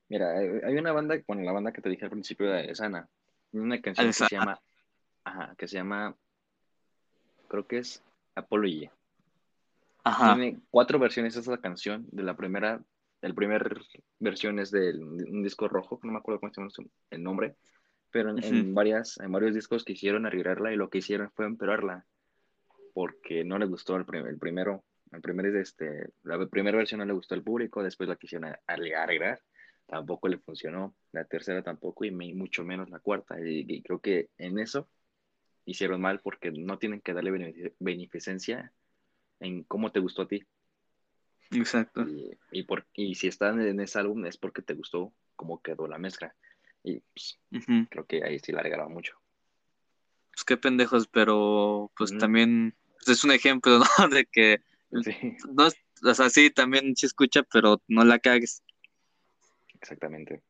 Mira, 0.09 0.31
hay 0.39 0.49
hay 0.65 0.77
una 0.77 0.93
banda, 0.93 1.17
bueno, 1.27 1.43
la 1.43 1.53
banda 1.53 1.73
que 1.73 1.83
te 1.83 1.89
dije 1.91 2.05
al 2.05 2.11
principio 2.11 2.51
de 2.51 2.75
Sana, 2.75 3.09
una 3.53 3.81
canción 3.81 4.07
que 4.09 4.13
se 4.13 4.27
llama, 4.31 4.61
ajá, 5.25 5.55
que 5.57 5.69
se 5.69 5.77
llama, 5.77 6.15
creo 7.49 7.67
que 7.67 7.79
es 7.79 8.03
Apology. 8.35 8.89
Ajá, 10.05 10.35
Tiene 10.35 10.59
cuatro 10.71 10.99
versiones 10.99 11.37
esa 11.37 11.59
canción. 11.59 12.07
De 12.11 12.23
la 12.23 12.35
primera, 12.37 12.81
el 13.21 13.35
primer 13.35 13.83
versión 14.19 14.59
es 14.59 14.71
de 14.71 14.97
un 14.97 15.43
disco 15.43 15.69
rojo, 15.69 16.01
no 16.03 16.13
me 16.13 16.19
acuerdo 16.19 16.41
cómo 16.41 16.53
se 16.53 16.61
llama 16.63 16.91
el 17.11 17.23
nombre, 17.23 17.57
pero 18.11 18.31
en, 18.31 18.43
en 18.43 18.61
Ujú. 18.67 18.75
varias, 18.75 19.19
en 19.19 19.31
varios 19.33 19.55
discos 19.55 19.85
quisieron 19.85 20.25
arreglarla 20.25 20.73
y 20.73 20.77
lo 20.77 20.89
que 20.89 20.99
hicieron 20.99 21.31
fue 21.33 21.45
empeorarla 21.45 22.07
porque 22.95 23.45
no 23.45 23.59
le 23.59 23.67
gustó 23.67 23.97
el, 23.97 24.07
prim- 24.07 24.27
el 24.27 24.39
primero. 24.39 24.83
El 25.13 25.21
primer 25.21 25.47
es 25.47 25.55
este, 25.55 26.09
la 26.23 26.45
primera 26.47 26.77
versión 26.77 26.99
no 27.01 27.05
le 27.07 27.13
gustó 27.13 27.35
al 27.35 27.43
público, 27.43 27.83
después 27.83 28.09
la 28.09 28.17
quisieron 28.17 28.55
arreglar, 28.67 29.41
tampoco 29.89 30.29
le 30.29 30.39
funcionó, 30.39 30.95
la 31.13 31.25
tercera 31.25 31.63
tampoco 31.63 32.05
y 32.05 32.11
mucho 32.11 32.63
menos 32.65 32.91
la 32.91 33.01
cuarta. 33.01 33.41
Y, 33.41 33.65
y 33.67 33.83
creo 33.83 34.01
que 34.01 34.29
en 34.39 34.59
eso 34.59 34.89
hicieron 35.65 36.01
mal 36.01 36.21
porque 36.21 36.51
no 36.53 36.79
tienen 36.79 37.01
que 37.01 37.15
darle 37.15 37.33
benefic- 37.33 37.75
beneficencia 37.79 38.73
en 39.41 39.65
cómo 39.65 39.91
te 39.91 40.01
gustó 40.01 40.23
a 40.23 40.29
ti. 40.29 40.45
exacto. 41.51 42.05
Y, 42.07 42.31
y, 42.53 42.63
por, 42.65 42.87
y 42.95 43.15
si 43.15 43.29
están 43.29 43.61
en 43.61 43.81
ese 43.81 43.99
álbum 43.99 44.25
es 44.27 44.37
porque 44.37 44.63
te 44.63 44.75
gustó 44.75 45.13
cómo 45.37 45.61
quedó 45.63 45.89
la 45.89 45.99
mezcla. 45.99 46.35
Y 46.85 47.01
pues, 47.01 47.39
creo 47.91 48.07
que 48.07 48.23
ahí 48.25 48.39
sí 48.39 48.53
la 48.53 48.63
regalaron 48.63 48.93
mucho. 48.93 49.15
Pues 50.33 50.45
qué 50.45 50.57
pendejos, 50.57 51.09
pero 51.09 51.91
pues 51.97 52.17
también 52.17 52.75
pues, 52.99 53.19
es 53.19 53.25
un 53.25 53.33
ejemplo, 53.33 53.81
¿no? 53.99 54.09
De 54.09 54.27
que 54.27 54.61
Sí, 55.03 55.37
no 55.53 55.69
o 56.05 56.15
sea, 56.15 56.31
sí, 56.31 56.51
también 56.51 56.95
se 56.97 57.07
escucha, 57.07 57.43
pero 57.43 57.83
no 57.89 58.05
la 58.05 58.19
cagues. 58.19 58.63
Exactamente. 59.81 60.43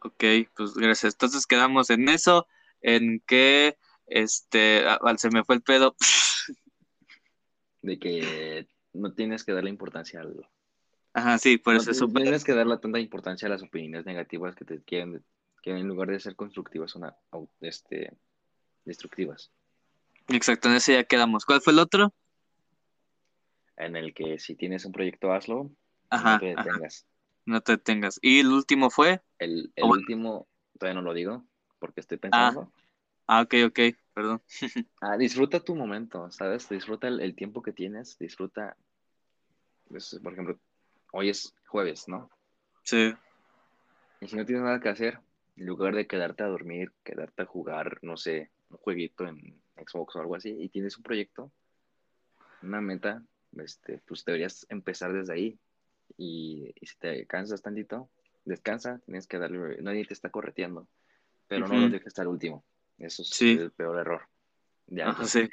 Ok, 0.00 0.24
pues 0.56 0.74
gracias. 0.74 1.14
Entonces 1.14 1.46
quedamos 1.46 1.90
en 1.90 2.08
eso, 2.08 2.46
en 2.80 3.20
que, 3.26 3.76
este, 4.06 4.84
se 5.16 5.30
me 5.30 5.44
fue 5.44 5.56
el 5.56 5.62
pedo. 5.62 5.94
De 7.82 7.98
que 7.98 8.66
no 8.92 9.12
tienes 9.14 9.44
que 9.44 9.52
darle 9.52 9.70
importancia 9.70 10.20
al... 10.20 10.46
Ajá, 11.12 11.38
sí, 11.38 11.58
por 11.58 11.74
no 11.74 11.80
eso 11.80 11.90
es 11.90 11.98
súper. 11.98 12.22
tienes 12.22 12.44
que 12.44 12.54
darle 12.54 12.78
tanta 12.78 12.98
importancia 12.98 13.46
a 13.46 13.50
las 13.50 13.62
opiniones 13.62 14.04
negativas 14.06 14.54
que 14.54 14.64
te 14.64 14.82
quieren, 14.82 15.24
que 15.62 15.70
en 15.70 15.88
lugar 15.88 16.08
de 16.08 16.20
ser 16.20 16.36
constructivas 16.36 16.90
son 16.90 17.10
este, 17.60 18.12
destructivas. 18.84 19.50
Exacto, 20.28 20.68
en 20.68 20.76
ese 20.76 20.94
ya 20.94 21.04
quedamos. 21.04 21.44
¿Cuál 21.44 21.60
fue 21.60 21.72
el 21.72 21.80
otro? 21.80 22.14
En 23.76 23.96
el 23.96 24.14
que 24.14 24.38
si 24.38 24.54
tienes 24.54 24.84
un 24.84 24.92
proyecto, 24.92 25.32
hazlo, 25.32 25.70
Ajá, 26.10 26.34
no 26.34 26.38
te 26.40 26.52
ajá. 26.52 26.78
No 27.50 27.60
te 27.60 27.72
detengas. 27.72 28.18
Y 28.22 28.40
el 28.40 28.48
último 28.48 28.90
fue. 28.90 29.22
El, 29.40 29.72
el 29.74 29.84
Ah, 29.84 29.88
bueno. 29.88 30.02
último, 30.02 30.46
todavía 30.78 31.00
no 31.00 31.04
lo 31.04 31.12
digo, 31.14 31.44
porque 31.80 31.98
estoy 32.00 32.18
Ah, 32.32 32.50
pensando. 32.52 32.72
ah, 33.28 33.42
ok, 33.42 33.54
ok, 33.68 33.80
perdón. 34.14 34.42
Ah, 35.02 35.16
disfruta 35.18 35.60
tu 35.60 35.74
momento, 35.74 36.30
¿sabes? 36.30 36.66
Disfruta 36.70 37.08
el, 37.08 37.20
el 37.20 37.34
tiempo 37.34 37.60
que 37.60 37.72
tienes, 37.72 38.16
disfruta, 38.18 38.76
pues, 39.88 40.18
por 40.22 40.32
ejemplo, 40.32 40.58
hoy 41.12 41.28
es 41.30 41.54
jueves, 41.66 42.08
¿no? 42.08 42.30
Sí, 42.84 43.14
Y 44.20 44.28
si 44.28 44.36
no 44.36 44.46
tienes 44.46 44.62
nada 44.64 44.80
que 44.80 44.88
hacer, 44.88 45.18
en 45.56 45.66
lugar 45.66 45.94
de 45.94 46.06
quedarte 46.06 46.42
a 46.42 46.46
dormir, 46.46 46.92
quedarte 47.04 47.42
a 47.42 47.46
jugar, 47.46 47.98
no 48.02 48.16
sé, 48.16 48.50
un 48.70 48.76
jueguito 48.78 49.26
en 49.26 49.60
Xbox 49.76 50.16
o 50.16 50.20
algo 50.20 50.36
así, 50.36 50.56
y 50.58 50.68
tienes 50.68 50.96
un 50.96 51.02
proyecto, 51.02 51.52
una 52.62 52.80
meta, 52.80 53.22
este, 53.58 53.98
pues 54.06 54.24
deberías 54.24 54.66
empezar 54.68 55.12
desde 55.12 55.32
ahí. 55.34 55.58
Y, 56.22 56.74
y 56.78 56.86
si 56.86 56.98
te 56.98 57.26
cansas 57.26 57.62
tantito, 57.62 58.10
descansa, 58.44 59.00
tienes 59.06 59.26
que 59.26 59.38
darle, 59.38 59.80
nadie 59.80 60.04
te 60.04 60.12
está 60.12 60.28
correteando, 60.28 60.86
pero 61.48 61.66
no 61.66 61.80
lo 61.80 61.88
dejes 61.88 62.18
al 62.18 62.26
último. 62.28 62.62
Eso 62.98 63.22
es 63.22 63.28
Sí. 63.30 63.52
el 63.52 63.70
peor 63.70 63.98
error. 63.98 64.28
ajá, 65.02 65.24
sí. 65.24 65.48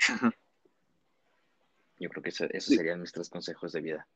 Yo 2.00 2.10
creo 2.10 2.22
que 2.22 2.30
eso, 2.30 2.46
esos 2.50 2.76
serían 2.76 3.00
mis 3.00 3.14
tres 3.14 3.30
consejos 3.30 3.72
de 3.72 3.80
vida. 3.80 4.08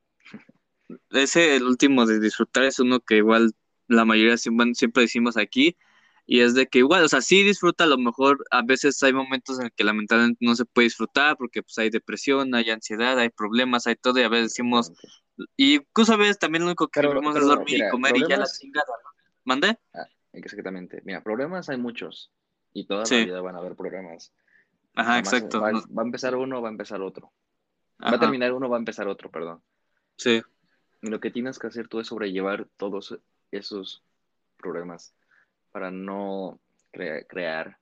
Ese, 1.11 1.56
el 1.56 1.64
último 1.64 2.06
de 2.06 2.19
disfrutar, 2.19 2.65
es 2.65 2.80
uno 2.80 2.99
que 2.99 3.15
igual 3.15 3.53
la 3.88 4.03
mayoría 4.03 4.36
siempre 4.36 4.76
decimos 5.03 5.38
aquí, 5.38 5.78
y 6.26 6.41
es 6.41 6.53
de 6.53 6.68
que 6.68 6.80
igual, 6.80 7.03
o 7.03 7.07
sea, 7.10 7.22
sí 7.22 7.43
disfruta, 7.43 7.84
a 7.84 7.88
lo 7.88 7.98
mejor 7.98 8.43
a 8.52 8.61
veces 8.61 9.02
hay 9.03 9.14
momentos 9.14 9.60
en 9.60 9.69
que 9.76 9.84
lamentablemente 9.84 10.45
no 10.45 10.56
se 10.56 10.65
puede 10.65 10.85
disfrutar 10.85 11.35
porque 11.38 11.64
pues 11.64 11.77
hay 11.77 11.89
depresión, 11.89 12.53
hay 12.56 12.69
ansiedad, 12.69 13.18
hay 13.19 13.30
problemas, 13.30 13.88
hay 13.88 13.95
todo, 13.95 14.19
y 14.19 14.23
a 14.23 14.30
veces 14.30 14.49
decimos, 14.49 14.93
y 15.57 15.76
incluso 15.76 16.14
a 16.14 16.18
veces 16.18 16.39
también 16.39 16.61
lo 16.64 16.68
único 16.68 16.88
que 16.88 17.02
queremos 17.02 17.35
es 17.35 17.45
dormir 17.45 17.84
y 17.85 17.89
comer 17.89 18.18
y 18.18 18.27
ya 18.27 18.38
la 18.38 18.45
chingada, 18.45 18.93
¿no? 19.03 19.10
¿Mande? 19.43 19.77
Ah, 19.93 20.06
exactamente. 20.34 21.02
Mira, 21.03 21.22
problemas 21.23 21.69
hay 21.69 21.77
muchos. 21.77 22.31
Y 22.73 22.85
toda 22.85 23.06
Sí. 23.06 23.19
la 23.19 23.26
vida 23.26 23.41
van 23.41 23.56
a 23.56 23.60
haber 23.60 23.76
problemas. 23.76 24.31
Ajá, 24.95 25.19
exacto. 25.19 25.60
Va, 25.61 25.69
a 25.69 26.06
empezar 26.06 26.35
uno, 26.35 26.61
va 26.61 26.69
a 26.69 26.72
empezar 26.72 27.02
otro. 27.02 27.34
Va 28.03 28.11
a 28.15 28.19
terminar 28.19 28.53
uno, 28.53 28.69
va 28.69 28.77
a 28.77 28.80
empezar 28.80 29.07
otro, 29.07 29.30
perdón. 29.30 29.61
sí, 30.15 30.41
Y 31.02 31.10
lo 31.10 31.19
que 31.19 31.31
tienes 31.31 31.57
que 31.60 31.68
hacer 31.68 31.88
tú 31.88 31.99
es 31.99 32.07
sobrellevar 32.07 32.68
todos 32.77 33.18
esos 33.52 34.03
problemas 34.57 35.14
para 35.72 35.91
no 35.91 36.60
crea- 36.91 37.23
crear 37.26 37.77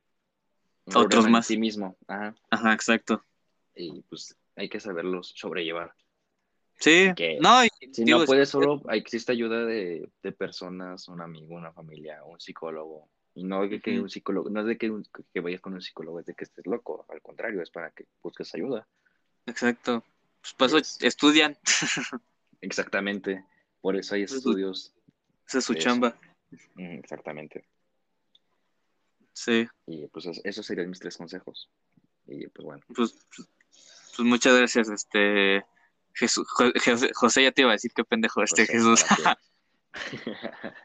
un 0.86 0.94
Otros 0.96 1.06
problema 1.08 1.28
en 1.28 1.32
más. 1.34 1.48
sí 1.48 1.58
mismo. 1.58 1.98
Ajá. 2.08 2.36
ajá, 2.50 2.74
exacto. 2.74 3.24
Y 3.76 4.02
pues 4.04 4.36
hay 4.56 4.70
que 4.70 4.80
saberlos 4.80 5.34
sobrellevar. 5.36 5.94
Sí, 6.80 7.12
Que 7.16 7.40
no, 7.42 7.64
y 7.66 7.70
Si 7.92 8.06
digo, 8.06 8.20
no 8.20 8.26
puedes 8.26 8.50
solo, 8.50 8.82
existe 8.92 9.34
ayuda 9.34 9.66
de, 9.66 10.10
de 10.24 10.32
personas, 10.32 11.08
un 11.10 11.20
amigo, 11.22 11.56
una 11.56 11.74
familia, 11.74 12.24
un 12.24 12.40
psicólogo, 12.40 13.10
Y 13.36 13.44
no 13.44 13.68
de 13.68 13.82
que 13.82 14.00
un 14.00 14.10
psicólogo, 14.10 14.50
no 14.50 14.62
es 14.62 14.66
de 14.68 14.78
que, 14.78 14.90
un- 14.90 15.06
que 15.34 15.40
vayas 15.42 15.60
con 15.62 15.74
un 15.74 15.82
psicólogo, 15.82 16.20
es 16.22 16.26
de 16.26 16.34
que 16.36 16.46
estés 16.46 16.66
loco. 16.66 17.06
Al 17.10 17.22
contrario, 17.22 17.62
es 17.62 17.70
para 17.70 17.92
que 17.92 18.06
busques 18.24 18.54
ayuda. 18.56 18.88
Exacto. 19.46 20.04
Pues 20.42 20.54
por 20.54 20.68
eso 20.80 21.06
estudian. 21.06 21.58
Exactamente. 22.62 23.44
Por 23.82 23.96
eso 23.96 24.16
hay 24.16 24.24
Eso- 24.24 24.38
estudios. 24.38 24.94
Esa 25.48 25.60
es 25.60 25.66
su 25.66 25.74
chamba. 25.76 26.16
Mm, 26.76 27.00
Exactamente. 27.00 27.66
Sí. 29.40 29.66
Y 29.86 30.06
pues 30.08 30.26
es- 30.26 30.42
esos 30.44 30.66
serían 30.66 30.90
mis 30.90 31.00
tres 31.00 31.16
consejos. 31.16 31.70
Y 32.28 32.46
pues 32.48 32.66
bueno. 32.66 32.84
Pues, 32.94 33.18
pues, 33.34 33.48
pues 34.18 34.28
muchas 34.28 34.58
gracias, 34.58 34.90
este 34.90 35.66
Jesús, 36.14 36.46
Jo- 36.50 36.72
José, 36.84 37.12
José, 37.14 37.44
ya 37.44 37.52
te 37.54 37.62
iba 37.62 37.72
a 37.72 37.74
decir 37.74 37.94
qué 37.96 38.04
pendejo 38.04 38.44
este 38.44 38.64
José, 38.66 38.74
Jesús. 38.74 39.06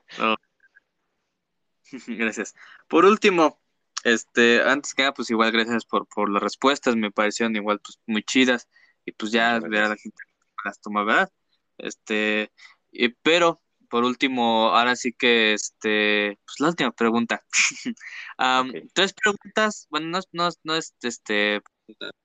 gracias. 2.07 2.55
Por 2.89 3.05
último, 3.05 3.61
este, 4.05 4.63
antes 4.63 4.95
que 4.95 5.03
nada, 5.03 5.15
pues 5.15 5.31
igual 5.31 5.51
gracias 5.51 5.85
por, 5.85 6.07
por 6.07 6.31
las 6.31 6.43
respuestas, 6.43 6.95
me 6.95 7.11
parecieron 7.11 7.57
igual 7.57 7.81
pues 7.81 7.99
muy 8.07 8.23
chidas 8.23 8.69
y 9.05 9.11
pues 9.13 9.33
ya 9.33 9.55
Muchas 9.57 9.71
ver 9.71 9.83
a 9.83 9.89
la 9.89 9.97
gente 9.97 10.23
las 10.65 10.81
toma, 10.81 11.03
¿verdad? 11.03 11.33
Este, 11.77 12.53
y- 12.93 13.09
pero 13.09 13.61
por 13.95 14.03
último, 14.03 14.71
ahora 14.71 14.97
sí 14.97 15.13
que 15.13 15.53
este, 15.53 16.37
pues 16.45 16.59
la 16.59 16.71
última 16.71 16.91
pregunta. 16.91 17.41
Ok. 18.37 18.91
Tres 18.93 19.13
preguntas, 19.13 19.87
bueno, 19.89 20.09
no, 20.09 20.19
es- 20.19 20.29
no, 20.33 20.49
no 20.65 20.75
es 20.75 20.97
este, 21.03 21.63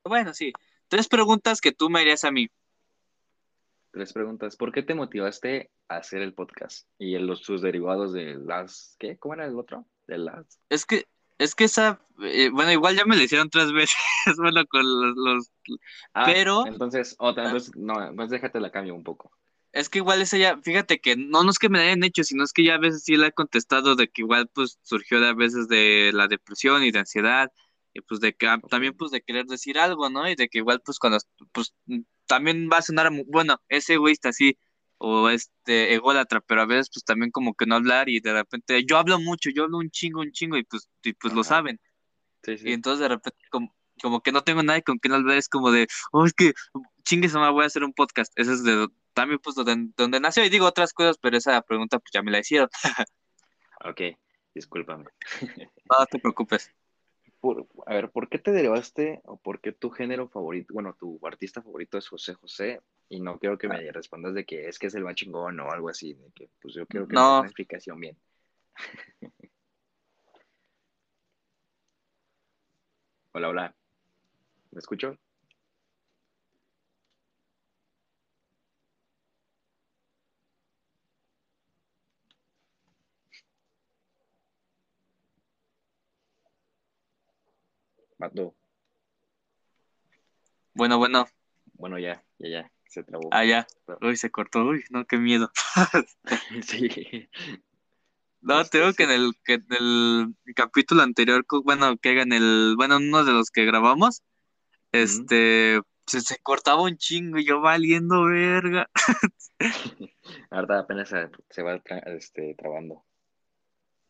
bueno, 0.04 0.34
sí, 0.34 0.52
tres 0.88 1.08
preguntas 1.08 1.62
que 1.62 1.72
tú 1.72 1.88
me 1.92 2.00
harías 2.00 2.24
a 2.24 2.32
mí. 2.32 2.48
Tres 3.92 4.14
preguntas. 4.14 4.56
¿Por 4.56 4.72
qué 4.72 4.82
te 4.82 4.96
motivaste 4.96 5.70
a 5.88 5.98
hacer 5.98 6.24
el 6.24 6.34
podcast? 6.34 6.88
Y 6.98 7.16
los, 7.20 7.42
sus 7.44 7.62
derivados 7.62 8.14
de 8.14 8.34
las... 8.34 8.96
¿Qué? 8.98 9.18
¿Cómo 9.20 9.36
era 9.36 9.46
el 9.46 9.56
otro? 9.56 9.86
De 10.08 10.18
las... 10.18 10.60
Es 10.70 10.88
que, 10.88 11.06
es 11.38 11.54
que 11.54 11.66
esa, 11.66 12.02
eh, 12.24 12.50
bueno, 12.52 12.72
igual 12.72 12.96
ya 12.98 13.06
me 13.06 13.16
lo 13.16 13.22
hicieron 13.22 13.52
tres 13.52 13.72
veces, 13.74 13.96
bueno, 14.38 14.66
con 14.68 14.82
los, 14.82 15.14
los- 15.16 15.52
Ah, 16.16 16.24
Pero- 16.26 16.66
Entonces, 16.66 17.16
otra, 17.20 17.44
entonces, 17.46 17.76
no, 17.76 17.94
pues 18.16 18.32
déjate 18.32 18.60
la 18.60 18.72
cambio 18.72 18.96
un 18.96 19.04
poco. 19.04 19.32
Es 19.72 19.90
que 19.90 20.00
igual 20.00 20.22
esa 20.22 20.38
ya, 20.38 20.58
fíjate 20.62 21.00
que 21.00 21.16
no, 21.16 21.44
no 21.44 21.52
es 21.52 21.60
que 21.60 21.70
me 21.70 21.78
la 21.78 21.86
hayan 21.86 22.04
hecho, 22.04 22.24
sino 22.24 22.44
es 22.44 22.54
que 22.54 22.64
ya 22.64 22.76
a 22.76 22.80
veces 22.80 23.04
sí 23.04 23.16
la 23.16 23.28
he 23.28 23.32
contestado 23.32 23.96
de 23.96 24.08
que 24.08 24.22
igual 24.22 24.50
pues 24.54 24.80
surgió 24.82 25.20
de 25.20 25.28
a 25.28 25.34
veces 25.34 25.68
de 25.68 26.12
la 26.14 26.28
depresión 26.28 26.84
y 26.84 26.92
de 26.92 27.00
ansiedad, 27.00 27.52
y 27.94 28.02
pues 28.02 28.20
de 28.20 28.34
que 28.34 28.48
ah, 28.48 28.60
también 28.70 28.96
pues 28.96 29.12
de 29.12 29.22
querer 29.22 29.46
decir 29.46 29.80
algo, 29.80 30.10
¿no? 30.10 30.30
Y 30.30 30.36
de 30.36 30.48
que 30.50 30.60
igual 30.60 30.82
pues 30.84 31.00
cuando, 31.00 31.20
pues 31.52 31.74
también 32.26 32.70
va 32.72 32.78
a 32.78 32.82
sonar, 32.82 33.12
bueno, 33.28 33.62
es 33.70 33.90
egoísta, 33.90 34.34
sí, 34.34 34.58
o 34.98 35.30
este 35.30 35.94
ególatra, 35.94 36.42
pero 36.42 36.62
a 36.62 36.66
veces 36.66 36.90
pues 36.94 37.04
también 37.06 37.32
como 37.32 37.54
que 37.54 37.66
no 37.66 37.76
hablar 37.76 38.10
y 38.10 38.20
de 38.20 38.34
repente 38.34 38.84
yo 38.86 38.98
hablo 38.98 39.20
mucho, 39.20 39.50
yo 39.50 39.64
hablo 39.64 39.78
un 39.78 39.90
chingo, 39.92 40.22
un 40.22 40.32
chingo 40.32 40.58
y 40.58 40.64
pues, 40.64 40.90
y 41.04 41.14
pues 41.14 41.34
lo 41.34 41.44
saben. 41.44 41.80
Sí, 42.44 42.56
Y 42.64 42.74
entonces 42.74 43.02
de 43.02 43.10
repente 43.10 43.40
como, 43.50 43.76
como 44.02 44.22
que 44.22 44.32
no 44.32 44.44
tengo 44.44 44.64
nadie 44.64 44.84
con 44.84 44.98
quien 44.98 45.14
hablar, 45.14 45.38
es 45.38 45.50
como 45.50 45.72
de, 45.72 45.88
oh, 46.12 46.26
es 46.26 46.34
que 46.34 46.54
chingue 47.04 47.30
su 47.30 47.38
madre, 47.40 47.54
voy 47.54 47.64
a 47.64 47.68
hacer 47.68 47.84
un 47.84 47.94
podcast. 47.94 48.32
Eso 48.36 48.54
es 48.54 48.64
de 48.64 48.88
también 49.20 49.40
pues 49.44 49.54
donde, 49.54 49.92
donde 49.98 50.20
nació 50.22 50.46
y 50.46 50.50
digo 50.50 50.66
otras 50.66 50.94
cosas, 50.94 51.18
pero 51.18 51.36
esa 51.36 51.62
pregunta 51.62 52.00
pues 52.00 52.10
ya 52.14 52.22
me 52.22 52.32
la 52.32 52.40
hicieron. 52.40 52.70
Ok, 53.84 54.02
discúlpame. 54.54 55.06
No 55.90 56.06
te 56.06 56.20
preocupes. 56.20 56.72
Por- 57.40 57.66
a 57.86 57.94
ver, 57.94 58.12
¿por 58.12 58.28
qué 58.30 58.38
te 58.38 58.52
derivaste 58.52 59.22
o 59.24 59.38
por 59.38 59.60
qué 59.62 59.72
tu 59.72 59.90
género 59.90 60.28
favorito, 60.28 60.74
bueno, 60.74 60.96
tu 61.00 61.20
artista 61.26 61.62
favorito 61.62 61.98
es 61.98 62.08
José 62.08 62.34
José? 62.34 62.82
Y 63.10 63.22
no 63.22 63.40
quiero 63.40 63.58
que 63.58 63.68
Ah. 63.68 63.72
me 63.72 63.92
respondas 63.92 64.34
de 64.34 64.46
que 64.46 64.68
es 64.68 64.78
que 64.80 64.88
es 64.88 64.96
el 64.96 65.04
más 65.04 65.16
chingón 65.16 65.60
o 65.62 65.72
algo 65.72 65.90
así, 65.90 66.14
de 66.14 66.32
que 66.36 66.50
pues 66.62 66.76
yo 66.76 66.86
quiero 66.86 67.08
que 67.08 67.14
No. 67.16 67.22
me 67.22 67.28
des 67.28 67.40
una 67.40 67.48
explicación 67.48 68.00
bien. 68.00 68.18
Hola, 73.32 73.50
hola. 73.50 73.76
¿Me 74.72 74.80
escucho? 74.80 75.18
Mato. 88.20 88.54
Bueno, 90.74 90.98
bueno, 90.98 91.28
Bueno, 91.74 91.98
ya, 91.98 92.24
ya, 92.38 92.50
ya, 92.50 92.72
se 92.88 93.04
trabó. 93.04 93.30
allá. 93.32 93.66
Uy, 94.02 94.16
se 94.18 94.30
cortó, 94.30 94.64
uy, 94.66 94.84
no, 94.90 95.06
qué 95.06 95.18
miedo. 95.18 95.52
Sí. 96.62 97.30
No, 98.42 98.62
Este, 98.62 98.78
te 98.78 98.84
digo 98.84 98.94
que 98.96 99.04
en 99.04 99.12
el, 99.12 99.32
que 99.44 99.54
en 99.56 99.66
el 99.70 100.36
capítulo 100.56 101.02
anterior, 101.02 101.46
bueno, 101.64 101.98
que 101.98 102.22
en 102.22 102.32
el, 102.32 102.76
bueno, 102.78 102.98
uno 102.98 103.24
de 103.26 103.34
los 103.34 103.52
que 103.52 103.66
grabamos, 103.66 104.24
este, 104.94 105.82
se, 106.08 106.22
se 106.22 106.38
cortaba 106.40 106.84
un 106.84 106.98
chingo 106.98 107.38
y 107.38 107.46
yo 107.46 107.60
valiendo 107.62 108.26
verga. 108.26 108.90
Ahorita 110.52 110.80
apenas 110.80 111.10
se, 111.10 111.30
se 111.50 111.62
va 111.64 111.76
tra- 111.84 112.04
este, 112.16 112.56
trabando. 112.56 113.04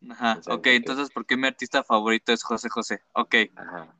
Ajá, 0.09 0.33
¿Quién 0.33 0.43
sabe 0.43 0.57
ok, 0.57 0.67
entonces, 0.67 1.09
¿por 1.09 1.25
qué 1.25 1.35
mi 1.35 1.47
artista 1.47 1.83
favorito 1.83 2.31
es 2.31 2.43
José 2.43 2.69
José? 2.69 3.01
Ok, 3.13 3.35
Ajá. 3.55 3.95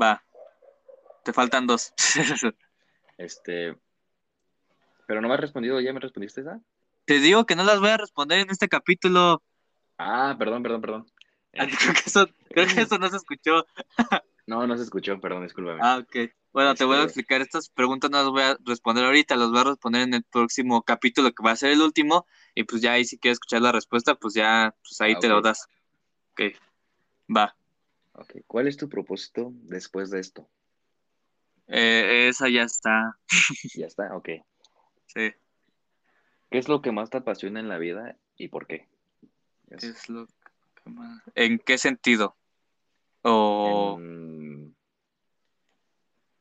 Va. 0.00 0.22
Te 1.24 1.32
faltan 1.32 1.66
dos. 1.66 1.92
Este. 3.18 3.76
Pero 5.06 5.20
no 5.20 5.28
me 5.28 5.34
has 5.34 5.40
respondido, 5.40 5.80
¿ya 5.80 5.92
me 5.92 5.98
respondiste 6.00 6.42
esa? 6.42 6.60
Te 7.04 7.18
digo 7.18 7.46
que 7.46 7.56
no 7.56 7.64
las 7.64 7.80
voy 7.80 7.88
a 7.88 7.96
responder 7.96 8.38
en 8.40 8.50
este 8.50 8.68
capítulo. 8.68 9.42
Ah, 9.98 10.36
perdón, 10.38 10.62
perdón, 10.62 10.80
perdón. 10.80 11.06
Ah, 11.58 11.66
Creo 11.66 11.94
que 11.94 12.00
eso, 12.06 12.28
creo 12.50 12.66
que 12.68 12.80
eso 12.82 12.98
no 12.98 13.08
se 13.08 13.16
escuchó. 13.16 13.66
No, 14.46 14.66
no 14.66 14.76
se 14.76 14.84
escuchó, 14.84 15.18
perdón, 15.20 15.42
discúlpame. 15.42 15.80
Ah, 15.82 15.98
ok. 15.98 16.30
Bueno, 16.52 16.74
te 16.74 16.84
voy 16.84 16.94
a 16.96 16.98
Este- 17.00 17.06
explicar. 17.20 17.40
Estas 17.40 17.68
preguntas 17.70 18.10
no 18.10 18.18
las 18.18 18.28
voy 18.30 18.42
a 18.42 18.56
responder 18.64 19.04
ahorita, 19.04 19.34
las 19.36 19.50
voy 19.50 19.60
a 19.60 19.64
responder 19.64 20.02
en 20.02 20.14
el 20.14 20.24
próximo 20.24 20.82
capítulo 20.82 21.32
que 21.32 21.42
va 21.42 21.50
a 21.52 21.56
ser 21.56 21.72
el 21.72 21.80
último. 21.82 22.26
Y 22.54 22.64
pues 22.64 22.80
ya 22.82 22.92
ahí 22.92 23.04
si 23.04 23.18
quieres 23.18 23.36
escuchar 23.36 23.62
la 23.62 23.72
respuesta, 23.72 24.14
pues 24.14 24.34
ya, 24.34 24.74
pues 24.82 25.00
ahí 25.00 25.14
Ah, 25.16 25.18
te 25.18 25.28
lo 25.28 25.40
das. 25.42 25.66
Ok. 26.32 26.42
Va. 27.34 27.56
¿Cuál 28.46 28.68
es 28.68 28.76
tu 28.76 28.88
propósito 28.88 29.50
después 29.54 30.10
de 30.10 30.20
esto? 30.20 30.48
Eh, 31.66 32.28
esa 32.28 32.48
ya 32.48 32.62
está. 32.62 33.18
Ya 33.74 33.86
está, 33.86 34.16
ok. 34.16 34.28
Sí. 35.06 35.32
¿Qué 36.50 36.58
es 36.58 36.68
lo 36.68 36.80
que 36.80 36.92
más 36.92 37.10
te 37.10 37.18
apasiona 37.18 37.60
en 37.60 37.68
la 37.68 37.78
vida 37.78 38.16
y 38.36 38.48
por 38.48 38.66
qué? 38.66 38.88
¿Qué 39.68 39.76
Eso. 39.76 39.88
es 39.88 40.08
lo 40.08 40.26
que 40.26 40.90
más- 40.90 41.22
¿En 41.34 41.58
qué 41.58 41.76
sentido? 41.78 42.36
O 43.22 43.96
En- 43.98 44.74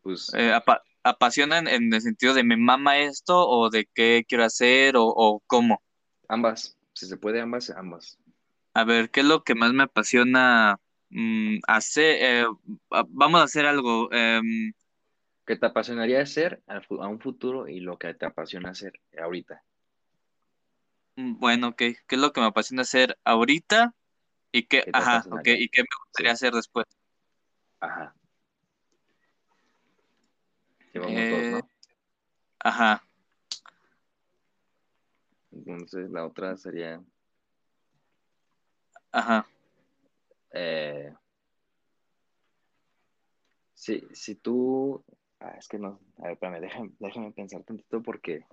Pues, 0.02 0.34
eh, 0.34 0.54
apa- 0.54 0.82
apasiona 1.04 1.58
en, 1.58 1.68
en 1.68 1.94
el 1.94 2.02
sentido 2.02 2.34
de 2.34 2.44
me 2.44 2.56
mama 2.56 3.00
esto 3.00 3.46
o 3.48 3.70
de 3.70 3.90
qué 3.94 4.24
quiero 4.28 4.46
hacer 4.46 4.96
o, 4.96 5.06
o 5.06 5.42
cómo. 5.46 5.82
ambas. 6.30 6.78
Si 6.94 7.06
se 7.06 7.18
puede, 7.18 7.42
ambas, 7.42 7.70
ambas. 7.70 8.18
A 8.74 8.84
ver, 8.84 9.10
¿qué 9.12 9.20
es 9.20 9.26
lo 9.26 9.44
que 9.44 9.54
más 9.56 9.74
me 9.74 9.84
apasiona 9.84 10.80
mm, 11.10 11.60
hacer? 11.68 12.18
Eh, 12.22 12.46
va- 12.94 13.06
vamos 13.10 13.42
a 13.42 13.44
hacer 13.46 13.66
algo. 13.66 14.10
em, 14.12 14.74
¿Qué 15.48 15.56
te 15.56 15.66
apasionaría 15.66 16.22
hacer 16.22 16.62
a 16.68 17.08
un 17.08 17.20
futuro 17.20 17.68
y 17.68 17.80
lo 17.80 17.98
que 17.98 18.14
te 18.14 18.28
apasiona 18.28 18.70
hacer 18.70 19.02
ahorita? 19.20 19.64
mm, 21.16 21.40
bueno, 21.40 21.70
ok. 21.70 21.78
¿Qué 21.78 21.98
es 22.10 22.18
lo 22.20 22.32
que 22.34 22.42
me 22.42 22.48
apasiona 22.48 22.84
hacer 22.84 23.18
ahorita? 23.24 23.94
Y 24.54 24.64
qué, 24.68 24.86
¿Qué 24.86 24.94
te 24.94 25.02
ajá, 25.02 25.28
ok. 25.32 25.48
apasionaría? 25.48 25.58
¿Y 25.60 25.70
qué 25.70 25.84
me 25.84 25.88
gustaría 26.06 26.34
hacer 26.34 26.54
después? 26.54 26.86
Ajá. 27.82 28.14
Llevamos 30.92 31.30
Eh, 31.30 31.30
dos, 31.30 31.50
¿no? 31.50 31.70
Ajá. 32.60 33.02
Entonces 35.52 36.10
la 36.10 36.26
otra 36.26 36.56
sería 36.56 37.04
Ajá. 39.12 39.46
Eh, 40.52 41.14
si, 43.74 44.04
si 44.14 44.36
tú 44.36 45.04
ah, 45.40 45.56
es 45.58 45.68
que 45.68 45.78
no, 45.78 46.00
a 46.18 46.24
ver, 46.24 46.32
espérame, 46.34 46.62
déjame, 46.62 46.92
déjame 47.00 47.32
pensar 47.32 47.64
tantito 47.64 48.02
porque 48.02 48.46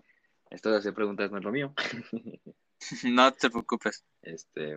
esto 0.51 0.71
de 0.71 0.79
hacer 0.79 0.95
preguntas 0.95 1.31
no 1.31 1.39
es 1.39 1.45
lo 1.45 1.53
mío. 1.53 1.75
No 3.05 3.33
te 3.33 3.49
preocupes. 3.49 4.05
Este 4.21 4.73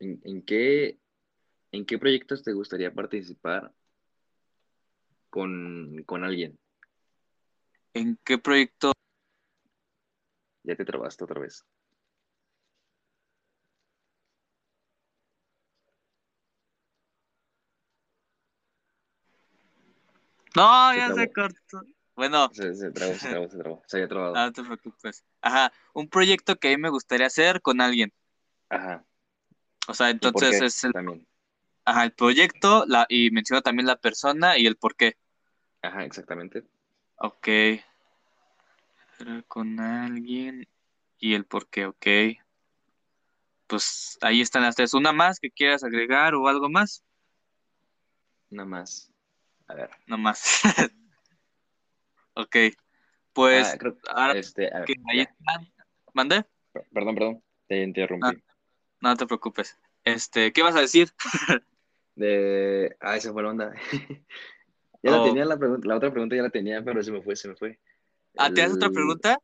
¿en, 0.00 0.20
en 0.24 0.42
qué 0.42 0.98
en 1.72 1.86
qué 1.86 1.98
proyectos 1.98 2.42
te 2.42 2.52
gustaría 2.52 2.92
participar 2.92 3.72
con, 5.30 6.02
con 6.04 6.24
alguien? 6.24 6.58
¿En 7.94 8.18
qué 8.24 8.38
proyecto? 8.38 8.92
Ya 10.70 10.76
te 10.76 10.84
trabaste 10.84 11.24
otra 11.24 11.40
vez. 11.40 11.64
No, 20.54 20.92
Se 20.92 20.96
ya 20.96 21.12
se 21.12 21.32
cortó. 21.32 21.82
Bueno, 22.14 22.50
Se, 22.52 22.72
se 22.76 22.92
trabó, 22.92 23.14
se 23.14 23.28
trabó, 23.28 23.48
se 23.48 23.58
trabó. 23.58 23.82
Se 23.88 23.96
había 23.96 24.08
trabado. 24.08 24.34
no 24.36 24.52
te 24.52 24.62
preocupes. 24.62 25.24
Ajá, 25.40 25.72
un 25.92 26.08
proyecto 26.08 26.54
que 26.54 26.68
a 26.68 26.70
mí 26.70 26.76
me 26.76 26.88
gustaría 26.88 27.26
hacer 27.26 27.62
con 27.62 27.80
alguien. 27.80 28.12
Ajá. 28.68 29.04
O 29.88 29.94
sea, 29.94 30.10
¿Y 30.10 30.14
por 30.14 30.28
entonces 30.28 30.62
es 30.62 30.84
el, 30.84 30.92
También. 30.92 31.26
ajá, 31.84 32.04
el 32.04 32.12
proyecto 32.12 32.84
la, 32.86 33.06
y 33.08 33.32
menciona 33.32 33.60
también 33.60 33.88
la 33.88 33.96
persona 33.96 34.56
y 34.56 34.68
el 34.68 34.76
por 34.76 34.94
qué. 34.94 35.16
Ajá, 35.82 36.04
exactamente. 36.04 36.62
Ok. 37.16 37.48
Con 39.48 39.80
alguien 39.80 40.66
y 41.18 41.34
el 41.34 41.44
por 41.44 41.68
qué, 41.68 41.86
ok. 41.86 42.06
Pues 43.66 44.18
ahí 44.20 44.40
están 44.40 44.62
las 44.62 44.74
tres. 44.76 44.94
¿Una 44.94 45.12
más 45.12 45.38
que 45.38 45.50
quieras 45.50 45.84
agregar 45.84 46.34
o 46.34 46.48
algo 46.48 46.68
más? 46.68 47.04
Nada 48.50 48.68
más. 48.68 49.10
A 49.68 49.74
ver. 49.74 49.90
No 50.06 50.18
más. 50.18 50.60
Ok. 52.34 52.56
Pues 53.32 53.74
Ah, 53.74 53.78
creo- 53.78 53.98
ahora 54.08 54.38
este, 54.38 54.72
a 54.74 54.78
ver, 54.78 54.86
que 54.86 54.94
ahí 55.10 55.16
ya. 55.18 55.22
están. 55.24 55.72
¿Mandé? 56.14 56.44
Per- 56.72 56.86
Perdón, 56.92 57.14
perdón. 57.14 57.42
Te 57.68 57.82
interrumpí. 57.82 58.26
Ah. 58.26 58.54
No 59.00 59.16
te 59.16 59.26
preocupes. 59.26 59.76
Este, 60.04 60.52
¿qué 60.52 60.62
vas 60.62 60.74
a 60.76 60.80
decir? 60.80 61.10
De. 62.14 62.96
Ah, 63.00 63.16
esa 63.16 63.32
fue 63.32 63.42
la 63.42 63.50
onda. 63.50 63.72
ya 65.02 65.10
la 65.10 65.20
Oh. 65.20 65.24
tenía 65.24 65.44
la 65.44 65.58
pregunta, 65.58 65.86
la 65.88 65.96
otra 65.96 66.10
pregunta 66.10 66.36
ya 66.36 66.42
la 66.42 66.50
tenía, 66.50 66.82
pero 66.82 67.02
se 67.02 67.12
me 67.12 67.20
fue, 67.20 67.36
se 67.36 67.48
me 67.48 67.56
fue. 67.56 67.78
Ah, 68.36 68.50
¿te 68.52 68.60
das 68.60 68.72
otra 68.72 68.90
pregunta? 68.90 69.38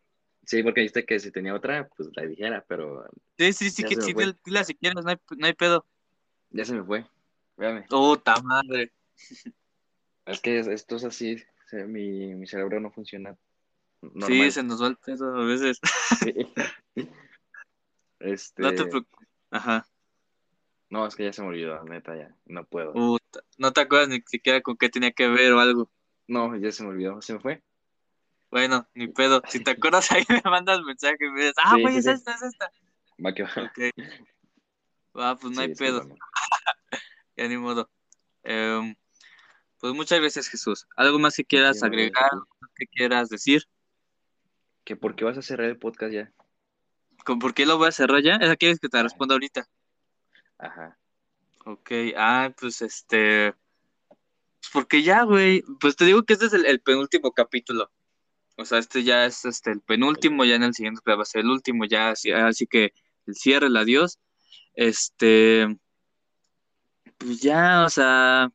Sí, 0.45 0.63
porque 0.63 0.81
dijiste 0.83 1.05
que 1.05 1.19
si 1.19 1.31
tenía 1.33 1.55
otra, 1.55 1.89
pues 1.97 2.09
la 2.15 2.23
dijera, 2.23 2.65
pero 2.69 3.05
Sí, 3.39 3.53
sí, 3.53 3.71
sí, 3.71 3.83
que 3.83 3.97
sí, 3.97 4.15
dila- 4.15 4.65
si 4.65 4.75
quieres, 4.75 5.05
no 5.05 5.11
hay, 5.11 5.17
no 5.37 5.47
hay 5.47 5.53
pedo. 5.55 5.85
ya 6.51 6.65
se 6.65 6.75
me 6.75 6.85
fue. 6.85 7.05
Véame. 7.57 7.83
Puta 7.89 8.41
madre. 8.43 8.93
Es 10.27 10.41
que 10.41 10.59
es- 10.59 10.67
esto 10.67 10.97
es 10.97 11.05
así. 11.05 11.37
mi, 11.87 12.35
mi 12.35 12.47
cerebro 12.49 12.81
no 12.81 12.91
funciona 12.91 13.37
normal. 14.03 14.29
Sí, 14.29 14.51
se 14.51 14.63
nos 14.65 14.83
va 14.83 14.89
el 14.89 14.97
pedo 14.97 15.37
a 15.37 15.45
veces. 15.45 15.81
Este. 18.19 18.63
No 18.63 18.75
te 18.75 18.85
preocupes. 18.87 19.29
Ajá. 19.51 19.87
No, 20.89 21.07
es 21.07 21.15
que 21.17 21.25
ya 21.25 21.33
se 21.33 21.43
me 21.43 21.49
olvidó, 21.49 21.83
neta, 21.85 22.17
ya. 22.17 22.35
No 22.47 22.65
puedo. 22.65 22.93
Puta. 22.93 23.41
No 23.59 23.73
te 23.73 23.83
acuerdas 23.83 24.09
ni 24.09 24.21
siquiera 24.27 24.61
con 24.63 24.77
qué 24.77 24.89
tenía 24.89 25.13
que 25.13 25.29
ver 25.29 25.53
o 25.53 25.61
algo. 25.61 25.91
No, 26.29 26.57
ya 26.57 26.73
se 26.73 26.83
me 26.83 26.91
olvidó. 26.91 27.21
¿Se 27.23 27.35
me 27.35 27.41
fue? 27.41 27.63
Bueno, 28.51 28.89
ni 28.95 29.09
pedo. 29.09 29.43
Si 29.49 29.63
te 29.63 29.73
acuerdas, 29.73 30.09
ahí 30.13 30.25
me 30.29 30.41
mandas 30.45 30.81
mensaje 30.83 31.17
y 31.21 31.31
me 31.31 31.41
dices, 31.41 31.55
ah, 31.63 31.77
güey, 31.81 31.95
sí, 31.95 31.99
es 31.99 32.07
esta, 32.07 32.35
es 32.35 32.43
esta. 32.43 32.71
Va 33.25 33.33
que 33.33 33.43
va. 33.43 33.51
Ok. 33.57 33.79
Va, 35.19 35.37
pues 35.37 35.55
no 35.55 35.61
hay 35.63 35.75
pedo. 35.75 36.03
Ya 37.39 37.49
ni 37.49 37.59
modo. 37.59 37.91
Em, 38.45 38.95
pues 39.79 39.93
muchas 39.93 40.19
gracias, 40.21 40.49
Jesús. 40.49 40.87
¿Algo 40.97 41.19
más 41.19 41.37
que 41.37 41.45
quieras 41.45 41.83
agregar? 41.83 42.25
a 42.25 42.29
ti. 42.31 42.35
¿Algo 42.35 42.47
que 42.75 42.87
quieras 42.87 43.29
decir? 43.29 43.65
¿Que 44.85 44.97
por 44.97 45.15
qué 45.17 45.27
vas 45.27 45.37
a 45.37 45.43
cerrar 45.43 45.67
el 45.67 45.79
podcast 45.79 46.15
ya? 46.15 46.33
¿Con- 47.27 47.39
¿Por 47.39 47.53
qué 47.53 47.67
lo 47.67 47.77
voy 47.77 47.89
a 47.89 47.93
cerrar 47.93 48.23
ya? 48.23 48.37
¿Esa 48.37 48.57
quieres 48.57 48.81
que 48.81 48.89
te 48.89 49.03
responda 49.03 49.35
ahorita? 49.35 49.69
Ajá. 50.57 50.99
Ok, 51.67 51.91
ah, 52.17 52.51
pues 52.59 52.81
este. 52.81 53.53
Pues 54.09 54.71
porque 54.73 55.03
ya, 55.03 55.25
güey. 55.25 55.63
Pues 55.79 55.95
te 55.97 56.07
digo 56.07 56.23
que 56.23 56.33
este 56.35 56.47
es 56.47 56.55
el, 56.55 56.65
el 56.65 56.81
penúltimo 56.81 57.33
capítulo. 57.33 57.91
O 58.57 58.65
sea, 58.65 58.79
este 58.79 59.05
ya 59.05 59.27
es 59.27 59.45
este 59.45 59.71
el 59.71 59.81
penúltimo, 59.81 60.45
ya 60.45 60.57
en 60.57 60.63
el 60.65 60.75
siguiente 60.75 61.01
va 61.07 61.23
a 61.23 61.25
ser 61.25 61.43
el 61.43 61.51
último, 61.51 61.85
ya 61.85 62.11
así, 62.11 62.33
así 62.33 62.67
que 62.67 62.93
el 63.27 63.35
cierre, 63.35 63.67
el 63.67 63.77
adiós. 63.77 64.19
Este. 64.75 65.67
Pues 67.19 67.41
ya, 67.41 67.85
o 67.85 67.91
sea. 67.91 68.51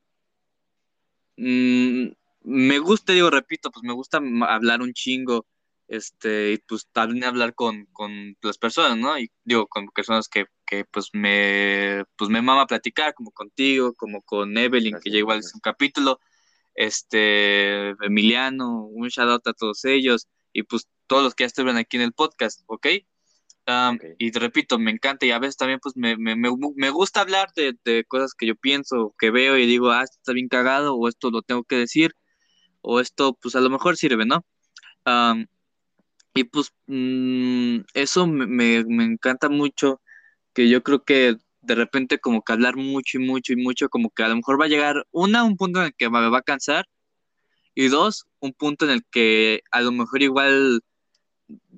mm, 1.37 2.07
me 2.43 2.79
gusta, 2.79 3.13
digo, 3.13 3.29
repito, 3.29 3.71
pues 3.71 3.83
me 3.83 3.93
gusta 3.93 4.19
hablar 4.47 4.81
un 4.81 4.93
chingo. 4.93 5.45
Este, 5.87 6.53
y 6.53 6.57
pues 6.59 6.87
también 6.93 7.25
hablar 7.25 7.53
con, 7.53 7.85
con 7.87 8.37
las 8.41 8.57
personas, 8.57 8.97
¿no? 8.97 9.19
Y 9.19 9.29
digo, 9.43 9.67
con 9.67 9.87
personas 9.89 10.29
que, 10.29 10.45
que 10.65 10.85
pues 10.85 11.09
me, 11.11 12.05
pues 12.15 12.29
me 12.29 12.41
mama 12.41 12.65
platicar, 12.65 13.13
como 13.13 13.31
contigo, 13.31 13.93
como 13.95 14.21
con 14.21 14.57
Evelyn, 14.57 14.97
que 15.03 15.11
ya 15.11 15.17
igual 15.17 15.39
es 15.39 15.53
un 15.53 15.59
capítulo, 15.59 16.19
este, 16.75 17.89
Emiliano, 18.05 18.85
un 18.85 19.07
shout 19.09 19.29
out 19.29 19.47
a 19.47 19.53
todos 19.53 19.85
ellos, 19.85 20.27
y 20.53 20.63
pues 20.63 20.87
todos 21.07 21.23
los 21.23 21.35
que 21.35 21.43
ya 21.43 21.47
estuvieron 21.47 21.77
aquí 21.77 21.97
en 21.97 22.03
el 22.03 22.13
podcast, 22.13 22.61
¿ok? 22.67 22.87
Um, 23.67 23.95
Ok. 23.95 24.03
Y 24.17 24.31
te 24.31 24.39
repito, 24.39 24.79
me 24.79 24.91
encanta 24.91 25.25
y 25.25 25.31
a 25.31 25.39
veces 25.39 25.57
también 25.57 25.79
pues 25.79 25.95
me, 25.95 26.17
me, 26.17 26.35
me, 26.35 26.49
me 26.75 26.89
gusta 26.89 27.21
hablar 27.21 27.49
de, 27.55 27.75
de 27.85 28.03
cosas 28.05 28.33
que 28.33 28.47
yo 28.47 28.55
pienso, 28.55 29.13
que 29.19 29.29
veo 29.31 29.57
y 29.57 29.65
digo, 29.67 29.91
ah, 29.91 30.03
esto 30.03 30.17
está 30.17 30.33
bien 30.33 30.47
cagado, 30.47 30.95
o 30.95 31.07
esto 31.07 31.29
lo 31.29 31.41
tengo 31.41 31.63
que 31.63 31.75
decir, 31.75 32.15
o 32.81 32.99
esto 32.99 33.37
pues 33.41 33.55
a 33.55 33.61
lo 33.61 33.69
mejor 33.69 33.97
sirve, 33.97 34.25
¿no? 34.25 34.45
Um, 35.05 35.45
y 36.33 36.45
pues 36.45 36.71
mm, 36.87 37.81
eso 37.93 38.27
me, 38.27 38.47
me, 38.47 38.83
me 38.85 39.03
encanta 39.03 39.49
mucho, 39.49 40.01
que 40.53 40.69
yo 40.69 40.83
creo 40.83 41.03
que 41.03 41.37
de 41.61 41.75
repente 41.75 42.19
como 42.19 42.43
que 42.43 42.53
hablar 42.53 42.75
mucho 42.77 43.17
y 43.19 43.25
mucho 43.25 43.53
y 43.53 43.57
mucho, 43.57 43.89
como 43.89 44.09
que 44.11 44.23
a 44.23 44.29
lo 44.29 44.35
mejor 44.37 44.59
va 44.61 44.65
a 44.65 44.69
llegar, 44.69 45.05
una, 45.11 45.43
un 45.43 45.57
punto 45.57 45.79
en 45.81 45.87
el 45.87 45.93
que 45.95 46.09
me 46.09 46.29
va 46.29 46.39
a 46.39 46.41
cansar, 46.43 46.85
y 47.75 47.87
dos, 47.89 48.25
un 48.39 48.53
punto 48.53 48.85
en 48.85 48.91
el 48.91 49.03
que 49.11 49.61
a 49.71 49.81
lo 49.81 49.91
mejor 49.91 50.21
igual 50.23 50.81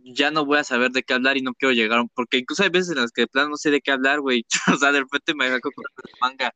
ya 0.03 0.31
no 0.31 0.45
voy 0.45 0.57
a 0.59 0.63
saber 0.63 0.91
de 0.91 1.03
qué 1.03 1.13
hablar 1.13 1.37
y 1.37 1.41
no 1.41 1.53
quiero 1.53 1.73
llegar, 1.73 1.99
a 1.99 2.05
porque 2.15 2.37
incluso 2.37 2.63
hay 2.63 2.69
veces 2.69 2.91
en 2.91 2.97
las 3.01 3.11
que 3.11 3.21
de 3.23 3.27
plano 3.27 3.49
no 3.51 3.57
sé 3.57 3.71
de 3.71 3.81
qué 3.81 3.91
hablar, 3.91 4.19
güey, 4.21 4.45
o 4.75 4.77
sea, 4.77 4.91
de 4.91 4.99
repente 5.01 5.33
me 5.35 5.49
saco 5.49 5.71
con 5.73 5.85
manga, 6.21 6.53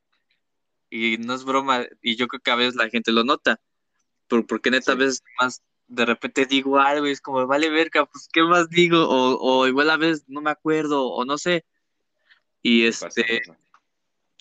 y 0.90 1.18
no 1.18 1.34
es 1.34 1.44
broma, 1.44 1.86
y 2.02 2.16
yo 2.16 2.26
creo 2.28 2.40
que 2.40 2.50
a 2.50 2.56
veces 2.56 2.74
la 2.76 2.88
gente 2.90 3.12
lo 3.12 3.24
nota, 3.24 3.60
por- 4.28 4.46
porque 4.46 4.70
neta 4.70 4.92
a 4.92 4.94
Sí. 4.96 5.00
veces 5.00 5.22
más 5.40 5.62
de 5.88 6.06
repente 6.06 6.46
digo 6.46 6.78
algo 6.80 7.06
y 7.08 7.12
es 7.12 7.20
como, 7.22 7.46
vale 7.46 7.70
verga, 7.70 8.06
pues 8.06 8.28
qué 8.32 8.42
más 8.42 8.68
digo, 8.70 9.08
o, 9.08 9.38
o 9.40 9.66
igual 9.68 9.90
a 9.90 9.96
veces 9.98 10.24
no 10.28 10.40
me 10.42 10.50
acuerdo, 10.50 11.06
o 11.08 11.24
no 11.24 11.38
sé, 11.38 11.64
y 12.68 12.86
este. 12.86 13.42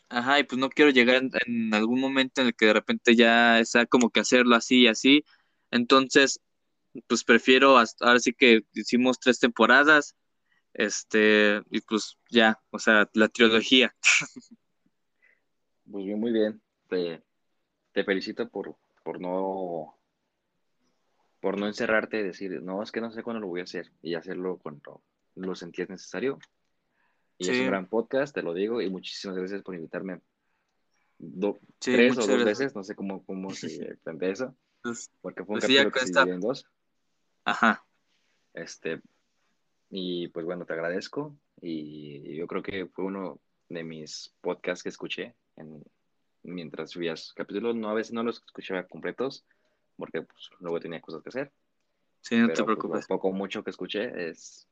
Ajá, 0.09 0.39
y 0.39 0.43
pues 0.43 0.59
no 0.59 0.69
quiero 0.69 0.91
llegar 0.91 1.17
en, 1.17 1.31
en 1.45 1.73
algún 1.73 1.99
momento 1.99 2.41
en 2.41 2.47
el 2.47 2.55
que 2.55 2.67
de 2.67 2.73
repente 2.73 3.15
ya 3.15 3.61
sea 3.65 3.85
como 3.85 4.09
que 4.09 4.21
hacerlo 4.21 4.55
así 4.55 4.81
y 4.81 4.87
así. 4.87 5.25
Entonces, 5.71 6.39
pues 7.07 7.23
prefiero, 7.23 7.77
hasta, 7.77 8.05
ahora 8.05 8.19
sí 8.19 8.33
que 8.33 8.61
hicimos 8.73 9.19
tres 9.19 9.39
temporadas, 9.39 10.15
este, 10.73 11.61
y 11.69 11.81
pues 11.81 12.17
ya, 12.29 12.59
o 12.69 12.79
sea, 12.79 13.09
la 13.13 13.27
trilogía. 13.29 13.95
Pues 15.89 16.03
bien, 16.03 16.19
muy 16.19 16.33
bien. 16.33 16.61
Te, 16.89 17.23
te 17.93 18.03
felicito 18.03 18.49
por, 18.49 18.75
por 19.05 19.21
no 19.21 19.97
por 21.39 21.57
no 21.57 21.65
encerrarte 21.65 22.19
y 22.19 22.23
decir, 22.23 22.61
no, 22.61 22.83
es 22.83 22.91
que 22.91 22.99
no 22.99 23.09
sé 23.09 23.23
cuándo 23.23 23.39
lo 23.39 23.47
voy 23.47 23.61
a 23.61 23.63
hacer 23.63 23.89
y 24.01 24.15
hacerlo 24.15 24.59
cuando 24.61 25.01
lo 25.35 25.55
sentías 25.55 25.87
necesario. 25.87 26.39
Y 27.37 27.49
es 27.49 27.59
un 27.59 27.67
gran 27.67 27.87
podcast, 27.87 28.33
te 28.33 28.41
lo 28.41 28.53
digo, 28.53 28.81
y 28.81 28.89
muchísimas 28.89 29.37
gracias 29.37 29.61
por 29.61 29.75
invitarme 29.75 30.21
do- 31.19 31.59
Sí, 31.79 31.91
tres 31.91 32.13
o 32.17 32.21
dos 32.21 32.27
gracias. 32.29 32.59
veces, 32.59 32.75
no 32.75 32.83
sé 32.83 32.95
cómo, 32.95 33.23
cómo 33.25 33.51
se 33.51 33.95
plantea 34.03 34.29
eso, 34.31 34.55
Pues, 34.81 35.11
porque 35.21 35.43
fue 35.43 35.55
un 35.55 35.59
Pues 35.59 35.65
capítulo 35.71 35.91
que 35.91 36.07
se 36.07 36.19
en 36.31 36.39
dos. 36.39 36.65
ajá, 37.43 37.85
Este, 38.53 39.01
y 39.89 40.27
pues 40.29 40.45
bueno, 40.45 40.65
te 40.65 40.73
agradezco. 40.73 41.37
Y 41.61 42.35
yo 42.35 42.45
creo 42.47 42.61
que 42.61 42.85
fue 42.87 43.05
uno 43.05 43.39
de 43.69 43.83
mis 43.83 44.33
podcasts 44.41 44.83
que 44.83 44.89
escuché 44.89 45.35
en, 45.55 45.83
mientras 46.43 46.91
subías 46.91 47.33
capítulos. 47.33 47.75
No, 47.75 47.89
a 47.89 47.93
veces 47.93 48.13
no 48.13 48.23
los 48.23 48.43
escuchaba 48.45 48.83
completos, 48.83 49.45
porque 49.95 50.21
pues, 50.21 50.49
luego 50.59 50.79
tenía 50.79 51.01
cosas 51.01 51.21
que 51.23 51.29
hacer. 51.29 51.51
sí, 52.21 52.35
no 52.37 52.47
te 52.47 52.53
pero 52.53 52.65
pues, 52.65 52.77
preocupes. 52.77 53.01
lo 53.09 53.15
poco 53.15 53.31
mucho 53.31 53.63
que 53.63 53.69
escuché 53.71 54.29
es, 54.29 54.67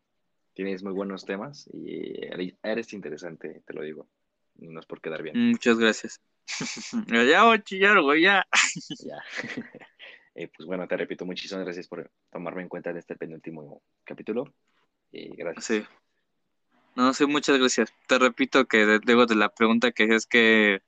tienes 0.56 0.82
muy 0.84 0.94
buenos 0.94 1.26
temas 1.26 1.70
y 1.72 2.26
eres- 2.26 2.56
eres 2.64 2.94
interesante, 2.94 3.62
te 3.68 3.74
lo 3.74 3.84
digo. 3.84 4.08
No 4.56 4.80
es 4.80 4.86
por 4.86 5.02
quedar 5.02 5.22
bien. 5.22 5.38
Muchas 5.52 5.78
gracias. 5.78 6.22
Ya 7.08 7.44
voy 7.44 7.58
a 7.58 7.64
chillar, 7.64 8.02
güey, 8.02 8.24
ya. 8.24 8.46
Ya. 9.06 9.18
Eh, 10.38 10.50
pues 10.54 10.68
bueno, 10.68 10.86
te 10.86 10.98
repito, 10.98 11.26
muchísimas 11.26 11.64
gracias 11.64 11.88
por 11.88 12.12
tomarme 12.30 12.62
en 12.62 12.68
cuenta 12.68 12.90
en 12.90 12.98
este 12.98 13.16
penúltimo 13.16 13.82
capítulo. 14.04 14.54
Y 15.10 15.34
gracias. 15.34 15.64
Sí. 15.64 15.84
No, 16.98 17.14
sí, 17.14 17.26
muchas 17.26 17.58
gracias. 17.58 17.94
Te 18.06 18.20
repito 18.20 18.66
que 18.66 19.00
luego 19.06 19.26
de 19.28 19.36
la 19.36 19.48
pregunta 19.48 19.94
que 19.94 20.14
es 20.14 20.26
que, 20.28 20.82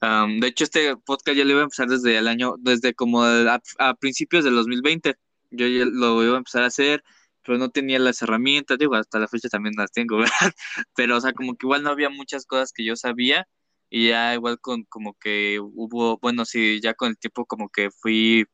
am, 0.00 0.40
de 0.40 0.48
hecho, 0.48 0.64
este 0.64 0.96
podcast 0.96 1.36
ya 1.38 1.44
lo 1.44 1.52
iba 1.52 1.60
a 1.60 1.62
empezar 1.62 1.86
desde 1.86 2.18
el 2.18 2.26
año, 2.26 2.56
desde 2.58 2.92
como 2.92 3.22
a, 3.22 3.62
a 3.78 3.94
principios 3.94 4.42
del 4.44 4.56
2020. 4.56 5.14
Yo 5.52 5.68
ya 5.68 5.84
lo 5.84 6.20
iba 6.24 6.34
a 6.34 6.38
empezar 6.38 6.64
a 6.64 6.66
hacer, 6.66 7.04
pero 7.44 7.58
no 7.58 7.70
tenía 7.70 7.98
las 7.98 8.22
herramientas, 8.22 8.78
digo, 8.78 8.94
hasta 8.94 9.18
la 9.18 9.28
fecha 9.28 9.48
también 9.48 9.74
las 9.76 9.92
tengo, 9.92 10.18
¿verdad? 10.18 10.52
Pero, 10.96 11.16
o 11.16 11.20
sea, 11.20 11.32
como 11.32 11.56
que 11.56 11.66
igual 11.66 11.82
no 11.82 11.90
había 11.90 12.10
muchas 12.10 12.46
cosas 12.46 12.72
que 12.72 12.84
yo 12.84 12.96
sabía 12.96 13.48
y 13.90 14.08
ya 14.08 14.34
igual 14.34 14.58
con 14.60 14.84
como 14.84 15.14
que 15.14 15.60
hubo, 15.60 16.18
bueno, 16.18 16.44
sí, 16.44 16.80
ya 16.82 16.94
con 16.94 17.10
el 17.10 17.18
tiempo 17.18 17.46
como 17.46 17.68
que 17.68 17.90
fui, 17.90 18.46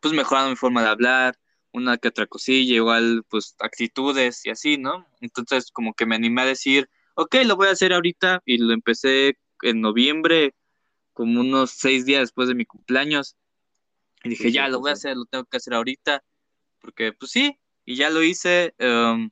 pues 0.00 0.14
mejorando 0.14 0.50
mi 0.50 0.56
forma 0.56 0.82
de 0.82 0.88
hablar 0.88 1.38
una 1.72 1.98
que 1.98 2.08
otra 2.08 2.26
cosilla, 2.26 2.74
igual 2.76 3.24
pues 3.28 3.54
actitudes 3.60 4.44
y 4.46 4.50
así, 4.50 4.78
¿no? 4.78 5.06
Entonces 5.20 5.70
como 5.70 5.94
que 5.94 6.06
me 6.06 6.16
animé 6.16 6.42
a 6.42 6.46
decir, 6.46 6.88
ok, 7.16 7.36
lo 7.44 7.56
voy 7.56 7.68
a 7.68 7.72
hacer 7.72 7.92
ahorita 7.92 8.42
y 8.46 8.58
lo 8.58 8.72
empecé 8.72 9.38
en 9.62 9.80
noviembre, 9.80 10.54
como 11.12 11.40
unos 11.40 11.72
seis 11.72 12.04
días 12.06 12.20
después 12.20 12.48
de 12.48 12.54
mi 12.54 12.66
cumpleaños. 12.66 13.36
Y 14.24 14.30
dije, 14.30 14.52
ya, 14.52 14.68
lo 14.68 14.80
voy 14.80 14.90
a 14.90 14.94
hacer, 14.94 15.16
lo 15.16 15.24
tengo 15.26 15.44
que 15.44 15.56
hacer 15.56 15.74
ahorita. 15.74 16.22
Porque, 16.80 17.12
pues 17.12 17.30
sí, 17.30 17.58
y 17.86 17.96
ya 17.96 18.10
lo 18.10 18.22
hice. 18.24 18.74
em, 18.78 19.30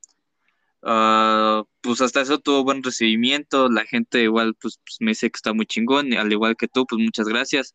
ah, 0.83 1.65
pues 1.83 2.01
hasta 2.01 2.23
eso 2.23 2.39
tuvo 2.41 2.65
buen 2.65 2.83
recibimiento. 2.83 3.69
La 3.71 3.85
gente 3.87 4.23
igual, 4.23 4.55
pues, 4.61 4.79
pues, 4.85 4.99
me 5.01 5.13
dice 5.13 5.31
que 5.31 5.37
está 5.37 5.53
muy 5.55 5.67
chingón. 5.67 6.13
Al 6.15 6.33
igual 6.33 6.57
que 6.57 6.69
tú, 6.69 6.87
pues 6.87 7.01
muchas 7.03 7.29
gracias. 7.29 7.75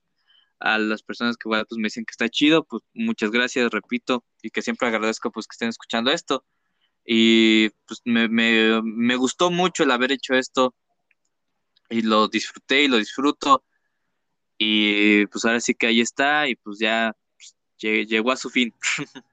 A 0.59 0.77
las 0.79 1.03
personas 1.03 1.37
que 1.37 1.47
igual, 1.49 1.65
pues 1.69 1.79
me 1.79 1.85
dicen 1.87 2.05
que 2.05 2.11
está 2.11 2.29
chido, 2.29 2.65
pues 2.65 2.83
muchas 2.93 3.31
gracias, 3.31 3.71
repito. 3.71 4.25
Y 4.43 4.49
que 4.51 4.61
siempre 4.61 4.87
agradezco, 4.89 5.31
pues, 5.31 5.47
que 5.47 5.53
estén 5.55 5.69
escuchando 5.69 6.11
esto. 6.11 6.45
Y 7.05 7.69
pues 7.87 8.01
me, 8.05 8.29
me, 8.29 8.81
me 8.83 9.15
gustó 9.17 9.51
mucho 9.51 9.83
el 9.83 9.91
haber 9.91 10.11
hecho 10.13 10.35
esto. 10.35 10.75
Y 11.89 12.01
lo 12.03 12.27
disfruté 12.27 12.83
y 12.83 12.87
lo 12.87 12.97
disfruto. 12.97 13.63
Y 14.57 15.25
pues 15.27 15.45
ahora 15.45 15.59
sí 15.61 15.75
que 15.75 15.87
ahí 15.87 16.01
está. 16.01 16.47
Y 16.49 16.55
pues 16.55 16.79
ya 16.79 17.13
pues, 17.37 17.55
lle- 17.81 18.07
llegó 18.07 18.31
a 18.31 18.37
su 18.37 18.49
fin. 18.49 18.73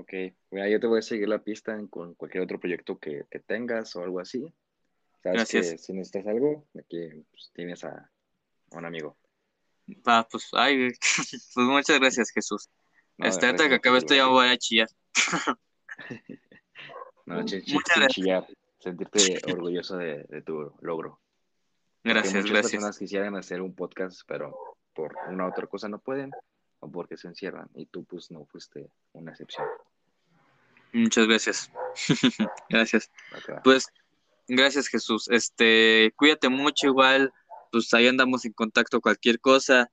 Ok, 0.00 0.12
mira, 0.50 0.68
yo 0.68 0.78
te 0.78 0.86
voy 0.86 1.00
a 1.00 1.02
seguir 1.02 1.28
la 1.28 1.42
pista 1.42 1.74
en- 1.74 1.88
con 1.88 2.14
cualquier 2.14 2.44
otro 2.44 2.60
proyecto 2.60 2.98
que, 2.98 3.24
que 3.30 3.40
tengas 3.40 3.96
o 3.96 4.02
algo 4.02 4.20
así. 4.20 4.40
Sabes 5.22 5.38
Gracias. 5.38 5.70
que 5.72 5.78
si 5.78 5.92
necesitas 5.92 6.26
algo, 6.28 6.66
aquí 6.78 7.08
pues, 7.30 7.50
tienes 7.52 7.82
a, 7.84 7.90
a 8.70 8.78
un 8.78 8.84
amigo. 8.84 9.18
Va, 10.06 10.26
pues, 10.30 10.48
ay, 10.52 10.90
pues 11.54 11.66
muchas 11.66 11.98
gracias, 11.98 12.30
Jesús. 12.30 12.68
No, 13.16 13.24
gracias 13.24 13.54
que 13.56 13.62
a 13.64 13.68
ti, 13.68 13.74
acabe 13.74 13.98
esto 13.98 14.14
ya 14.14 14.24
bro. 14.26 14.34
voy 14.34 14.48
a 14.48 14.56
chillar. 14.56 14.88
No, 17.26 17.46
sin 17.46 17.60
gracias. 17.62 18.08
chillar, 18.14 18.46
sentirte 18.78 19.18
orgulloso 19.52 19.98
de, 19.98 20.24
de 20.30 20.40
tu 20.40 20.72
logro. 20.80 21.20
Gracias, 22.02 22.32
muchas 22.34 22.50
gracias. 22.50 22.72
personas 22.72 22.98
quisieran 22.98 23.36
hacer 23.36 23.60
un 23.60 23.74
podcast, 23.74 24.22
pero 24.26 24.56
por 24.94 25.14
una 25.28 25.44
u 25.44 25.48
otra 25.50 25.66
cosa 25.66 25.88
no 25.90 25.98
pueden 25.98 26.30
o 26.80 26.90
porque 26.90 27.18
se 27.18 27.28
encierran. 27.28 27.68
Y 27.74 27.84
tú, 27.86 28.04
pues, 28.06 28.30
no 28.30 28.46
fuiste 28.46 28.90
una 29.12 29.32
excepción. 29.32 29.66
Muchas 30.92 31.26
gracias. 31.26 31.70
gracias. 32.68 33.10
Pues, 33.64 33.86
gracias, 34.46 34.88
Jesús. 34.88 35.28
Este, 35.30 36.12
cuídate 36.16 36.48
mucho, 36.48 36.86
igual, 36.86 37.32
pues 37.70 37.92
ahí 37.94 38.06
andamos 38.06 38.44
en 38.44 38.52
contacto 38.52 39.00
cualquier 39.00 39.40
cosa. 39.40 39.90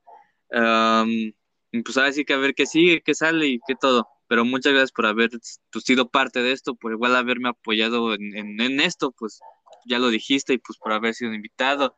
Y 1.72 1.82
pues 1.82 1.98
ahora 1.98 2.14
sí 2.14 2.24
que 2.24 2.34
a 2.34 2.38
ver 2.38 2.56
qué 2.56 2.66
sigue, 2.66 3.02
qué 3.02 3.14
sale 3.14 3.48
y 3.48 3.60
qué 3.68 3.76
todo. 3.76 4.08
Pero 4.28 4.46
muchas 4.46 4.72
gracias 4.72 4.92
por 4.92 5.06
haber 5.06 5.30
pues, 5.30 5.84
sido 5.84 6.10
parte 6.10 6.42
de 6.42 6.54
esto, 6.54 6.76
por 6.76 6.94
igual 6.94 7.16
haberme 7.16 7.50
apoyado 7.50 8.14
en, 8.14 8.36
en, 8.36 8.62
en 8.62 8.80
esto, 8.80 9.12
pues 9.12 9.40
ya 9.86 10.00
lo 10.00 10.10
dijiste, 10.10 10.54
y 10.54 10.58
pues 10.58 10.80
por 10.80 10.94
haber 10.94 11.14
sido 11.14 11.34
invitado, 11.34 11.96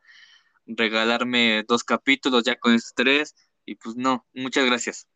regalarme 0.66 1.64
dos 1.66 1.84
capítulos 1.84 2.44
ya 2.44 2.56
con 2.56 2.74
estos 2.74 2.92
tres, 2.94 3.34
y 3.64 3.76
pues 3.76 3.96
no, 3.96 4.26
muchas 4.34 4.66
gracias. 4.66 5.06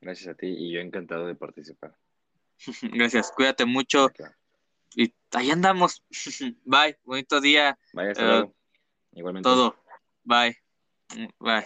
Gracias 0.00 0.28
a 0.28 0.34
ti 0.34 0.46
y 0.46 0.72
yo 0.72 0.80
encantado 0.80 1.26
de 1.26 1.34
participar. 1.34 1.96
Gracias, 2.82 3.32
cuídate 3.32 3.64
mucho 3.64 4.10
y 4.94 5.12
ahí 5.32 5.50
andamos. 5.50 6.02
Bye, 6.64 6.98
bonito 7.04 7.40
día, 7.40 7.78
Vaya, 7.92 8.10
hasta 8.10 8.22
Eh, 8.22 8.26
luego. 8.26 8.54
Igualmente. 9.12 9.48
todo. 9.48 9.76
Bye. 10.24 10.56
Bye. 11.38 11.64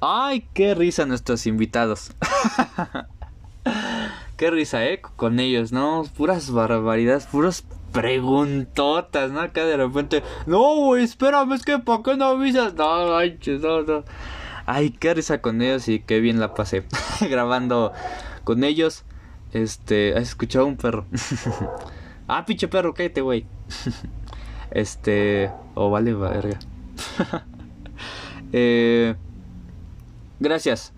Ay, 0.00 0.46
qué 0.52 0.74
risa 0.74 1.06
nuestros 1.06 1.46
invitados. 1.46 2.12
qué 4.36 4.50
risa, 4.50 4.84
eh, 4.86 5.00
con 5.00 5.40
ellos, 5.40 5.72
¿no? 5.72 6.04
Puras 6.16 6.50
barbaridades, 6.50 7.26
puras 7.26 7.64
preguntotas, 8.00 9.30
¿no? 9.30 9.40
Acá 9.40 9.64
de 9.64 9.76
repente, 9.76 10.22
no, 10.46 10.76
güey, 10.76 11.04
espérame, 11.04 11.52
es 11.54 11.64
que 11.64 11.78
¿para 11.78 12.02
qué 12.02 12.16
no 12.16 12.26
avisas? 12.26 12.74
No, 12.74 13.08
manches, 13.08 13.60
no, 13.62 13.82
no. 13.82 14.04
Ay, 14.66 14.90
qué 14.90 15.14
risa 15.14 15.40
con 15.40 15.62
ellos 15.62 15.88
y 15.88 16.00
qué 16.00 16.20
bien 16.20 16.38
la 16.40 16.52
pasé 16.54 16.84
grabando 17.30 17.92
con 18.44 18.64
ellos. 18.64 19.04
Este, 19.52 20.12
¿has 20.14 20.24
escuchado 20.24 20.66
un 20.66 20.76
perro? 20.76 21.06
ah, 22.28 22.44
pinche 22.44 22.68
perro, 22.68 22.92
cállate, 22.92 23.20
güey. 23.22 23.46
este, 24.70 25.50
oh, 25.74 25.88
vale, 25.90 26.12
verga. 26.14 26.58
eh, 28.52 29.14
gracias 30.40 30.92
o- 30.92 30.95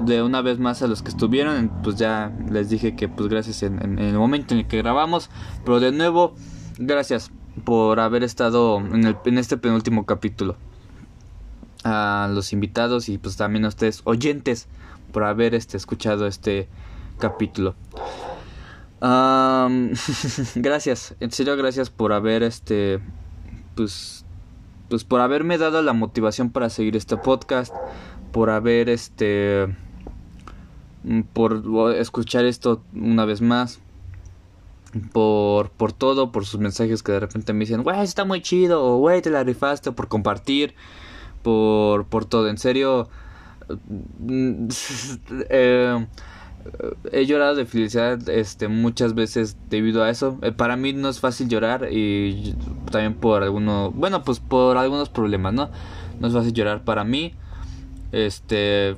de 0.00 0.22
una 0.22 0.42
vez 0.42 0.58
más 0.58 0.82
a 0.82 0.86
los 0.86 1.02
que 1.02 1.10
estuvieron. 1.10 1.70
Pues 1.82 1.96
ya 1.96 2.32
les 2.50 2.70
dije 2.70 2.94
que, 2.96 3.08
pues, 3.08 3.28
gracias 3.28 3.62
en, 3.62 3.98
el 3.98 4.14
momento 4.14 4.54
en 4.54 4.60
el 4.60 4.66
que 4.66 4.78
grabamos. 4.78 5.30
Pero 5.64 5.80
de 5.80 5.92
nuevo, 5.92 6.34
gracias 6.78 7.30
por 7.64 8.00
haber 8.00 8.22
estado 8.22 8.78
en, 8.78 9.06
el, 9.06 9.16
en 9.24 9.38
este 9.38 9.56
penúltimo 9.56 10.06
capítulo. 10.06 10.56
A 11.84 12.28
los 12.32 12.52
invitados 12.52 13.08
y, 13.08 13.18
pues, 13.18 13.36
también 13.36 13.64
a 13.64 13.68
ustedes, 13.68 14.02
oyentes, 14.04 14.68
por 15.12 15.24
haber 15.24 15.54
este, 15.54 15.76
escuchado 15.76 16.26
este 16.26 16.68
capítulo. 17.18 17.74
Gracias, 20.54 21.14
en 21.20 21.30
serio 21.30 21.56
gracias 21.56 21.90
por 21.90 22.12
haber 22.12 22.42
este 22.42 23.00
pues 23.74 24.24
pues 24.88 25.04
por 25.04 25.20
haberme 25.20 25.58
dado 25.58 25.82
la 25.82 25.92
motivación 25.92 26.50
para 26.50 26.70
seguir 26.70 26.96
este 26.96 27.16
podcast, 27.16 27.74
por 28.36 28.50
haber 28.50 28.90
este 28.90 29.66
mm, 31.04 31.22
por 31.32 31.94
escuchar 31.96 32.44
esto 32.44 32.82
una 32.94 33.24
vez 33.24 33.40
más. 33.40 33.80
Por, 35.14 35.70
por 35.70 35.94
todo, 35.94 36.32
por 36.32 36.44
sus 36.44 36.60
mensajes 36.60 37.02
que 37.02 37.12
de 37.12 37.20
repente 37.20 37.54
me 37.54 37.60
dicen, 37.60 37.82
güey, 37.82 37.98
está 38.02 38.26
muy 38.26 38.42
chido, 38.42 38.84
o 38.84 38.98
güey, 38.98 39.22
te 39.22 39.30
la 39.30 39.42
rifaste, 39.42 39.90
por 39.92 40.08
compartir, 40.08 40.74
por, 41.42 42.04
por 42.06 42.26
todo, 42.26 42.48
en 42.48 42.58
serio, 42.58 43.08
eh, 45.48 46.06
he 47.12 47.24
llorado 47.24 47.54
de 47.54 47.64
felicidad 47.64 48.28
este 48.28 48.68
muchas 48.68 49.14
veces 49.14 49.56
debido 49.70 50.04
a 50.04 50.10
eso. 50.10 50.38
Eh, 50.42 50.52
para 50.52 50.76
mí 50.76 50.92
no 50.92 51.08
es 51.08 51.20
fácil 51.20 51.48
llorar 51.48 51.88
y 51.90 52.54
también 52.90 53.14
por 53.14 53.42
algunos 53.42 53.94
bueno 53.94 54.24
pues 54.24 54.40
por 54.40 54.76
algunos 54.76 55.08
problemas 55.08 55.54
no 55.54 55.70
no 56.20 56.28
es 56.28 56.34
fácil 56.34 56.52
llorar 56.52 56.84
para 56.84 57.02
mí 57.02 57.34
este 58.24 58.96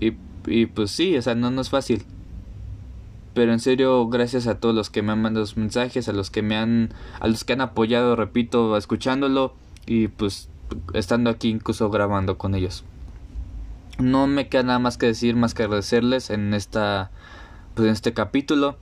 y, 0.00 0.12
y 0.46 0.66
pues 0.66 0.90
sí 0.90 1.16
o 1.16 1.22
sea 1.22 1.34
no 1.34 1.50
no 1.50 1.60
es 1.60 1.70
fácil. 1.70 2.04
Pero 3.34 3.52
en 3.52 3.58
serio 3.58 4.06
gracias 4.06 4.46
a 4.46 4.60
todos 4.60 4.74
los 4.74 4.90
que 4.90 5.02
me 5.02 5.12
han 5.12 5.20
mandado 5.20 5.44
sus 5.44 5.56
mensajes 5.56 6.08
a 6.08 6.12
los 6.12 6.30
que 6.30 6.42
me 6.42 6.56
han 6.56 6.92
a 7.20 7.26
los 7.26 7.44
que 7.44 7.54
han 7.54 7.60
apoyado 7.60 8.14
repito 8.14 8.76
escuchándolo 8.76 9.54
y 9.86 10.08
pues 10.08 10.48
estando 10.92 11.30
aquí 11.30 11.48
incluso 11.48 11.90
grabando 11.90 12.38
con 12.38 12.54
ellos. 12.54 12.84
No 13.98 14.26
me 14.26 14.48
queda 14.48 14.62
nada 14.64 14.78
más 14.78 14.98
que 14.98 15.06
decir 15.06 15.36
más 15.36 15.54
que 15.54 15.64
agradecerles 15.64 16.30
en 16.30 16.54
esta 16.54 17.10
pues 17.74 17.86
en 17.86 17.92
este 17.92 18.12
capítulo 18.12 18.76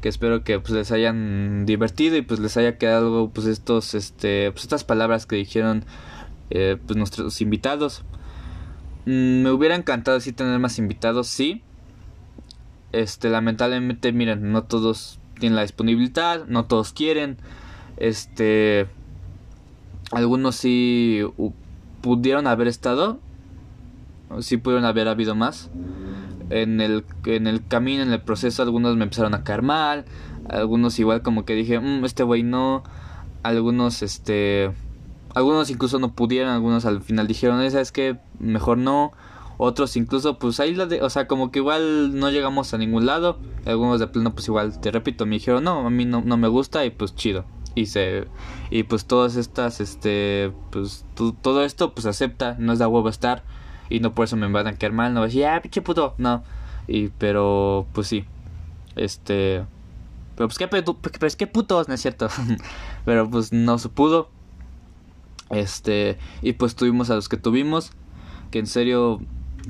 que 0.00 0.08
espero 0.08 0.42
que 0.44 0.58
pues 0.58 0.72
les 0.72 0.92
hayan 0.92 1.64
divertido 1.64 2.16
y 2.16 2.22
pues 2.22 2.40
les 2.40 2.56
haya 2.56 2.76
quedado 2.76 3.30
pues 3.30 3.46
estos 3.46 3.94
este 3.94 4.50
pues 4.50 4.64
estas 4.64 4.84
palabras 4.84 5.26
que 5.26 5.36
dijeron 5.36 5.84
eh, 6.50 6.76
pues 6.86 6.96
nuestros 6.96 7.40
invitados 7.40 8.02
me 9.06 9.50
hubiera 9.50 9.74
encantado 9.74 10.20
sí 10.20 10.32
tener 10.32 10.58
más 10.58 10.78
invitados 10.78 11.28
sí 11.28 11.62
este 12.92 13.30
lamentablemente 13.30 14.12
miren 14.12 14.52
no 14.52 14.64
todos 14.64 15.18
tienen 15.38 15.56
la 15.56 15.62
disponibilidad 15.62 16.44
no 16.46 16.66
todos 16.66 16.92
quieren 16.92 17.38
este 17.96 18.86
algunos 20.12 20.56
sí 20.56 21.22
pudieron 22.02 22.46
haber 22.46 22.68
estado 22.68 23.20
sí 24.40 24.56
pudieron 24.56 24.84
haber 24.84 25.08
habido 25.08 25.34
más. 25.34 25.70
En 26.50 26.80
el, 26.80 27.04
en 27.24 27.46
el 27.46 27.66
camino, 27.66 28.02
en 28.02 28.12
el 28.12 28.20
proceso, 28.20 28.62
algunos 28.62 28.96
me 28.96 29.04
empezaron 29.04 29.34
a 29.34 29.42
caer 29.44 29.62
mal. 29.62 30.04
Algunos 30.48 30.98
igual 30.98 31.22
como 31.22 31.44
que 31.44 31.54
dije, 31.54 31.80
"Mm, 31.80 32.04
este 32.04 32.22
güey 32.22 32.42
no. 32.42 32.84
Algunos, 33.42 34.02
este... 34.02 34.72
Algunos 35.36 35.70
incluso 35.70 35.98
no 35.98 36.12
pudieron, 36.14 36.50
algunos 36.50 36.84
al 36.86 37.02
final 37.02 37.26
dijeron, 37.28 37.60
"Eh, 37.62 37.70
¿sabes 37.70 37.92
qué? 37.92 38.18
Mejor 38.40 38.78
no. 38.78 39.12
Otros 39.58 39.96
incluso, 39.96 40.38
pues 40.38 40.60
ahí 40.60 40.74
la 40.74 40.86
de... 40.86 41.00
O 41.02 41.08
sea, 41.10 41.26
como 41.26 41.50
que 41.50 41.60
igual 41.60 42.18
no 42.18 42.30
llegamos 42.30 42.74
a 42.74 42.78
ningún 42.78 43.06
lado. 43.06 43.38
Algunos 43.64 44.00
de 44.00 44.06
plano, 44.08 44.34
pues 44.34 44.48
igual, 44.48 44.80
te 44.80 44.90
repito, 44.90 45.24
me 45.26 45.36
dijeron, 45.36 45.64
no, 45.64 45.86
a 45.86 45.90
mí 45.90 46.04
no, 46.04 46.22
no 46.22 46.36
me 46.36 46.48
gusta 46.48 46.84
y 46.84 46.90
pues 46.90 47.14
chido. 47.14 47.44
Y 47.74 47.86
se... 47.86 48.26
Y 48.70 48.82
pues 48.84 49.06
todas 49.06 49.36
estas, 49.36 49.80
este... 49.80 50.52
Pues 50.70 51.04
to- 51.14 51.34
todo 51.40 51.64
esto, 51.64 51.94
pues 51.94 52.06
acepta, 52.06 52.56
no 52.58 52.72
es 52.72 52.78
de 52.78 52.84
a 52.84 52.88
huevo 52.88 53.08
estar 53.08 53.44
y 53.88 54.00
no 54.00 54.14
por 54.14 54.24
eso 54.24 54.36
me 54.36 54.48
van 54.50 54.66
a 54.66 54.74
quedar 54.76 54.92
mal, 54.92 55.14
no 55.14 55.20
voy 55.20 55.26
a 55.26 55.28
decir, 55.28 55.46
ah, 55.46 55.60
pinche 55.62 55.80
puto, 55.82 56.14
no. 56.18 56.42
Y, 56.88 57.08
pero, 57.08 57.86
pues 57.92 58.08
sí, 58.08 58.24
este, 58.96 59.64
pero 60.36 60.48
pues 60.48 60.58
qué, 60.58 60.68
pedo- 60.68 60.96
pero 61.00 61.26
es 61.26 61.36
que 61.36 61.46
putos, 61.46 61.88
no 61.88 61.94
es 61.94 62.00
cierto, 62.02 62.28
pero 63.04 63.28
pues 63.30 63.52
no 63.52 63.78
se 63.78 63.88
pudo, 63.88 64.30
este, 65.50 66.18
y 66.42 66.54
pues 66.54 66.76
tuvimos 66.76 67.10
a 67.10 67.14
los 67.14 67.28
que 67.28 67.36
tuvimos, 67.36 67.92
que 68.50 68.58
en 68.58 68.66
serio 68.66 69.20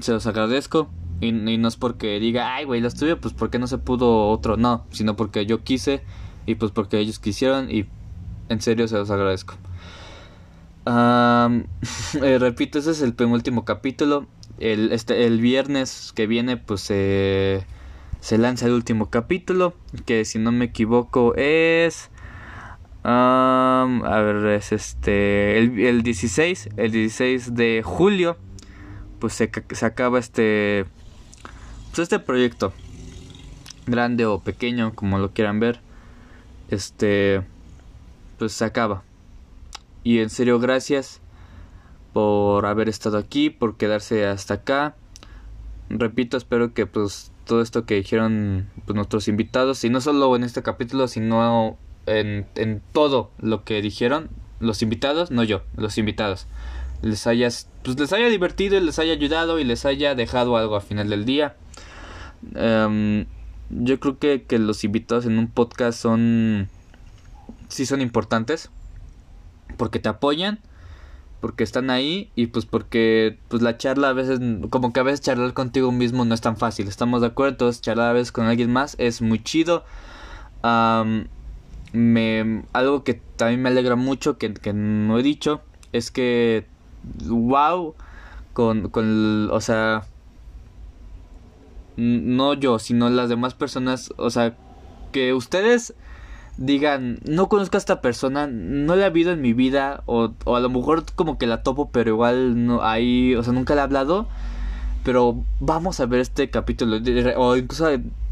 se 0.01 0.13
los 0.13 0.27
agradezco, 0.27 0.89
y, 1.21 1.33
no 1.33 1.69
es 1.69 1.77
porque 1.77 2.21
diga, 2.21 2.55
ay, 2.55 2.65
güey, 2.65 2.81
los 2.81 2.95
tuve, 2.95 3.17
pues 3.17 3.33
porque 3.33 3.59
no 3.59 3.67
se 3.67 3.79
pudo 3.79 4.29
otro, 4.29 4.57
no, 4.57 4.85
sino 4.91 5.17
porque 5.17 5.47
yo 5.47 5.65
quise, 5.65 6.03
y 6.45 6.57
pues 6.57 6.73
porque 6.73 6.99
ellos 6.99 7.19
quisieron, 7.19 7.71
y 7.71 7.87
En 8.49 8.61
serio 8.61 8.87
se 8.87 8.97
los 8.97 9.11
agradezco. 9.11 9.55
Eh, 12.23 12.39
repito, 12.39 12.79
ese 12.79 12.93
es 12.93 13.03
el 13.03 13.13
penúltimo 13.13 13.65
capítulo. 13.65 14.27
El, 14.59 14.93
este, 14.93 15.27
el 15.27 15.41
viernes 15.41 16.13
que 16.15 16.29
viene, 16.29 16.57
pues 16.57 16.81
se 16.81 17.67
se 18.21 18.39
lanza 18.39 18.67
el 18.67 18.73
último 18.73 19.11
capítulo. 19.11 19.75
Que 20.05 20.25
si 20.25 20.39
no 20.39 20.53
me 20.53 20.67
equivoco 20.67 21.35
es. 21.37 22.11
Am, 23.07 24.05
a 24.05 24.21
ver, 24.21 24.47
es 24.47 24.73
este. 24.73 25.59
El, 25.59 25.79
el 25.79 26.03
16. 26.03 26.71
El 26.77 26.91
16 26.91 27.55
de 27.55 27.83
julio. 27.85 28.37
Pues 29.19 29.33
se, 29.33 29.51
se 29.71 29.87
acaba 29.87 30.19
este. 30.19 30.87
Pues 31.91 32.01
este 32.01 32.19
proyecto. 32.19 32.73
Grande 33.87 34.27
o 34.27 34.41
pequeño, 34.41 34.95
como 34.95 35.19
lo 35.19 35.33
quieran 35.33 35.61
ver. 35.61 35.81
Este. 36.69 37.43
Pues 38.39 38.53
se 38.53 38.65
acaba. 38.65 39.05
Y 40.03 40.19
en 40.19 40.31
serio, 40.31 40.59
gracias 40.59 41.21
por 42.13 42.65
haber 42.67 42.89
estado 42.89 43.19
aquí, 43.19 43.51
por 43.51 43.77
quedarse 43.77 44.27
hasta 44.27 44.55
acá. 44.55 44.97
Repito, 45.91 46.37
espero 46.37 46.75
que 46.75 46.87
pues 46.87 47.31
todo 47.45 47.63
esto 47.63 47.87
que 47.87 47.95
dijeron 47.95 48.69
pues, 48.85 48.97
nuestros 48.97 49.29
invitados, 49.29 49.85
y 49.85 49.91
no 49.91 50.01
solo 50.01 50.35
en 50.35 50.43
este 50.43 50.63
capítulo, 50.63 51.09
sino 51.09 51.79
en, 52.07 52.83
todo 52.93 53.31
lo 53.39 53.65
que 53.65 53.83
dijeron 53.83 54.31
los 54.61 54.83
invitados, 54.83 55.31
no 55.31 55.45
yo, 55.45 55.63
los 55.77 55.99
invitados, 55.99 56.47
les 57.03 57.27
haya, 57.27 57.49
pues, 57.83 57.99
les 57.99 58.13
haya 58.13 58.29
divertido 58.29 58.77
y 58.77 58.81
les 58.81 58.99
haya 58.99 59.13
ayudado 59.13 59.59
y 59.59 59.65
les 59.65 59.85
haya 59.85 60.15
dejado 60.15 60.57
algo 60.57 60.77
al 60.77 60.83
final 60.83 61.11
del 61.11 61.25
día. 61.25 61.57
Em, 62.55 63.27
yo 63.71 64.01
creo 64.01 64.19
que, 64.19 64.45
que 64.45 64.59
los 64.59 64.85
invitados 64.85 65.27
en 65.27 65.39
un 65.39 65.49
podcast 65.49 66.01
son, 66.01 66.69
sí 67.69 67.85
son 67.85 68.01
importantes 68.01 68.71
porque 69.77 69.99
te 69.99 70.09
apoyan, 70.09 70.61
porque 71.41 71.65
están 71.65 71.91
ahí 71.91 72.31
y 72.35 72.47
pues 72.49 72.67
porque 72.67 73.39
pues 73.49 73.63
la 73.63 73.77
charla 73.77 74.09
a 74.09 74.13
veces, 74.13 74.41
como 74.71 74.93
que 74.93 75.01
a 75.01 75.03
veces 75.03 75.21
charlar 75.21 75.53
contigo 75.53 75.93
mismo 75.93 76.25
no 76.25 76.35
es 76.35 76.41
tan 76.41 76.57
fácil, 76.57 76.89
estamos 76.89 77.21
de 77.21 77.29
acuerdo, 77.29 77.71
charlar 77.73 78.11
a 78.11 78.13
veces 78.15 78.33
con 78.33 78.47
alguien 78.47 78.73
más 78.73 78.97
es 78.99 79.23
muy 79.23 79.43
chido. 79.43 79.85
Me, 81.97 82.65
algo 82.73 83.03
que 83.05 83.15
también 83.15 83.63
me 83.63 83.71
alegra 83.71 83.97
mucho, 83.97 84.39
que, 84.39 84.53
no 84.73 85.19
he 85.19 85.23
dicho, 85.23 85.61
es 85.93 86.11
que, 86.11 86.67
wow, 87.27 87.95
con, 88.53 88.89
con, 88.91 89.51
o 89.51 89.61
sea, 89.61 90.05
no 91.97 92.55
yo, 92.55 92.79
sino 92.79 93.09
las 93.11 93.29
demás 93.29 93.55
personas, 93.55 94.13
o 94.17 94.31
sea, 94.31 94.57
que 95.13 95.33
ustedes 95.35 95.95
digan, 96.59 97.19
no 97.25 97.49
conozco 97.49 97.77
a 97.77 97.79
esta 97.79 98.01
persona, 98.01 98.47
no 98.47 98.97
la 98.97 99.03
he 99.03 99.07
habido 99.07 99.33
en 99.33 99.43
mi 99.43 99.53
vida, 99.53 100.03
o, 100.07 100.33
o 100.45 100.57
a 100.57 100.61
lo 100.61 100.71
mejor 100.71 101.05
como 101.15 101.39
que 101.39 101.47
la 101.47 101.63
topo, 101.63 101.91
pero 101.91 102.11
igual 102.11 102.67
no 102.67 102.83
ahí, 102.83 103.35
o 103.35 103.43
sea, 103.43 103.53
nunca 103.53 103.75
le 103.75 103.81
he 103.81 103.85
hablado, 103.85 104.29
pero 105.05 105.45
vamos 105.61 106.01
a 106.01 106.07
ver 106.07 106.21
este 106.21 106.51
capítulo, 106.51 106.99
o 107.37 107.57
incluso 107.57 107.89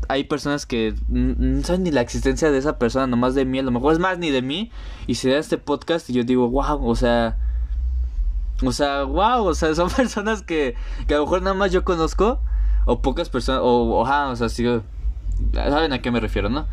hay, 0.08 0.24
personas 0.24 0.66
que 0.66 0.94
no 1.08 1.62
saben 1.62 1.84
ni 1.84 1.90
la 1.90 2.00
existencia 2.00 2.50
de 2.50 2.58
esa 2.58 2.78
persona, 2.78 3.06
nomás 3.06 3.34
de 3.34 3.44
mí, 3.44 3.58
a 3.58 3.62
lo 3.62 3.70
mejor 3.70 3.92
es 3.92 3.98
más 3.98 4.18
ni 4.18 4.30
de 4.30 4.42
mí, 4.42 4.70
y 5.06 5.16
se 5.16 5.30
da 5.30 5.38
este 5.38 5.58
podcast 5.58 6.10
y 6.10 6.14
yo 6.14 6.24
digo, 6.24 6.48
wow, 6.48 6.86
o 6.86 6.96
sea... 6.96 7.38
O 8.64 8.70
sea, 8.70 9.02
wow, 9.02 9.44
o 9.44 9.54
sea, 9.54 9.74
son 9.74 9.90
personas 9.90 10.42
que, 10.42 10.74
que 11.08 11.14
a 11.14 11.18
lo 11.18 11.24
mejor 11.24 11.42
nada 11.42 11.54
más 11.54 11.72
yo 11.72 11.84
conozco, 11.84 12.40
o 12.86 13.02
pocas 13.02 13.28
personas, 13.28 13.62
o, 13.62 13.82
o, 13.82 14.06
ajá, 14.06 14.28
o 14.28 14.36
sea, 14.36 14.48
sí, 14.48 14.64
saben 15.52 15.92
a 15.92 16.00
qué 16.00 16.10
me 16.10 16.20
refiero, 16.20 16.48
¿no? 16.48 16.66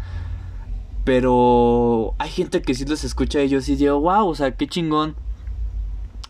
Pero 1.03 2.13
hay 2.19 2.29
gente 2.29 2.61
que 2.61 2.75
sí 2.75 2.85
los 2.85 3.03
escucha 3.03 3.41
y 3.41 3.49
yo 3.49 3.61
sí 3.61 3.75
digo, 3.75 3.99
wow, 3.99 4.27
o 4.27 4.35
sea, 4.35 4.55
qué 4.55 4.67
chingón. 4.67 5.15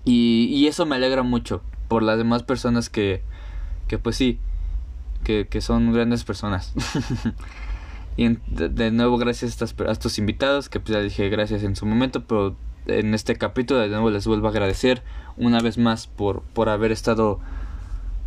Y, 0.06 0.46
y 0.52 0.68
eso 0.68 0.86
me 0.86 0.96
alegra 0.96 1.24
mucho 1.24 1.62
por 1.88 2.04
las 2.04 2.18
demás 2.18 2.44
personas 2.44 2.90
que, 2.90 3.22
que 3.88 4.00
pues 4.00 4.16
sí, 4.16 4.40
que, 5.22 5.48
que 5.48 5.62
son 5.62 5.94
grandes 5.94 6.24
personas. 6.24 6.74
y 8.18 8.38
de, 8.48 8.92
nuevo 8.92 9.18
gracias 9.18 9.62
a, 9.62 9.92
estos 9.92 10.18
invitados, 10.18 10.70
que 10.70 10.80
pues 10.80 10.96
ya 10.96 11.02
dije 11.02 11.30
gracias 11.30 11.64
en 11.64 11.76
su 11.76 11.86
momento, 11.86 12.26
pero 12.26 12.56
en 12.88 13.14
este 13.14 13.36
capítulo 13.38 13.80
de 13.80 13.90
nuevo 13.90 14.10
les 14.10 14.26
vuelvo 14.26 14.48
a 14.48 14.52
agradecer 14.52 15.04
una 15.38 15.60
vez 15.60 15.78
más 15.78 16.08
por, 16.08 16.42
por 16.42 16.70
haber 16.70 16.92
estado 16.92 17.40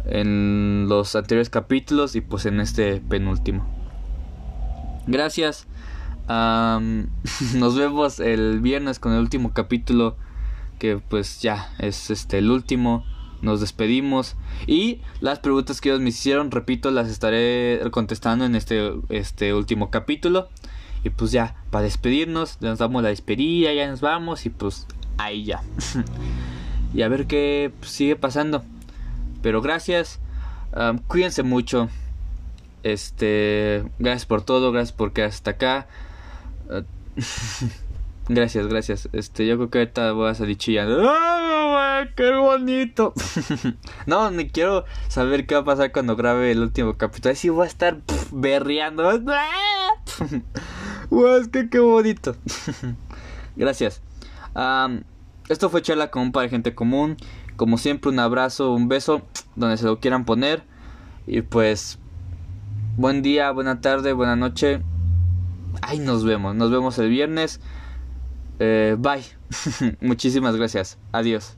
en 0.06 0.86
los 0.88 1.16
anteriores 1.16 1.50
capítulos 1.50 2.14
y 2.16 2.20
pues 2.20 2.46
en 2.46 2.60
este 2.60 3.00
penúltimo. 3.00 3.66
Gracias. 5.06 5.66
Nos 6.28 7.76
vemos 7.76 8.20
el 8.20 8.60
viernes 8.60 8.98
con 8.98 9.12
el 9.12 9.20
último 9.20 9.52
capítulo. 9.52 10.16
Que 10.78 10.98
pues 10.98 11.40
ya 11.40 11.72
es 11.78 12.10
este 12.10 12.38
el 12.38 12.50
último. 12.50 13.04
Nos 13.44 13.60
despedimos. 13.60 14.36
Y 14.66 15.02
las 15.20 15.38
preguntas 15.38 15.80
que 15.80 15.90
ellos 15.90 16.00
me 16.00 16.08
hicieron, 16.08 16.50
repito, 16.50 16.90
las 16.90 17.08
estaré 17.08 17.80
contestando 17.90 18.44
en 18.44 18.54
este, 18.54 18.92
este 19.10 19.54
último 19.54 19.90
capítulo. 19.90 20.48
Y 21.04 21.10
pues 21.10 21.30
ya, 21.30 21.54
para 21.70 21.84
despedirnos, 21.84 22.60
nos 22.62 22.78
damos 22.78 23.02
la 23.02 23.10
despedida, 23.10 23.72
ya 23.74 23.86
nos 23.86 24.00
vamos 24.00 24.46
y 24.46 24.50
pues 24.50 24.86
ahí 25.18 25.44
ya. 25.44 25.62
y 26.94 27.02
a 27.02 27.08
ver 27.08 27.26
qué 27.26 27.72
sigue 27.82 28.16
pasando. 28.16 28.64
Pero 29.42 29.60
gracias. 29.60 30.20
cuídense 31.06 31.42
mucho. 31.42 31.90
Este, 32.82 33.84
gracias 33.98 34.26
por 34.26 34.42
todo, 34.42 34.72
gracias 34.72 34.96
por 34.96 35.12
quedar 35.12 35.28
hasta 35.28 35.52
acá. 35.52 35.86
Eh, 36.70 36.84
gracias, 38.28 38.66
gracias. 38.66 39.08
Este, 39.12 39.46
yo 39.46 39.56
creo 39.56 39.70
que 39.70 39.78
ahorita 39.78 40.12
voy 40.12 40.30
a 40.30 40.34
salir 40.34 40.56
chillando. 40.56 41.02
¡Ah, 41.08 42.04
qué 42.16 42.34
bonito! 42.34 43.12
no, 44.06 44.30
ni 44.30 44.48
quiero 44.48 44.84
saber 45.08 45.46
qué 45.46 45.54
va 45.54 45.62
a 45.62 45.64
pasar 45.64 45.92
cuando 45.92 46.16
grabe 46.16 46.50
el 46.50 46.60
último 46.60 46.96
capítulo. 46.96 47.32
Así 47.32 47.48
voy 47.48 47.64
a 47.64 47.68
estar 47.68 48.00
pf, 48.00 48.28
berreando. 48.32 49.10
Güey, 51.10 51.40
es 51.40 51.48
que 51.48 51.68
qué 51.68 51.78
bonito. 51.78 52.36
gracias. 53.56 54.00
Esto 55.48 55.68
fue 55.68 55.82
charla 55.82 56.10
con 56.10 56.22
un 56.22 56.32
par 56.32 56.44
de 56.44 56.48
gente 56.48 56.74
común. 56.74 57.16
Como 57.56 57.78
siempre, 57.78 58.10
un 58.10 58.18
abrazo, 58.18 58.72
un 58.72 58.88
beso, 58.88 59.22
donde 59.54 59.76
se 59.76 59.84
lo 59.84 60.00
quieran 60.00 60.24
poner. 60.24 60.64
Y 61.26 61.42
pues, 61.42 61.98
buen 62.96 63.22
día, 63.22 63.50
buena 63.50 63.80
tarde, 63.80 64.12
buena 64.12 64.36
noche. 64.36 64.82
Ay, 65.82 65.98
nos 65.98 66.24
vemos, 66.24 66.54
nos 66.54 66.70
vemos 66.70 66.98
el 66.98 67.10
viernes. 67.10 67.60
Eh, 68.58 68.96
bye. 68.98 69.24
Muchísimas 70.00 70.56
gracias. 70.56 70.98
Adiós. 71.12 71.52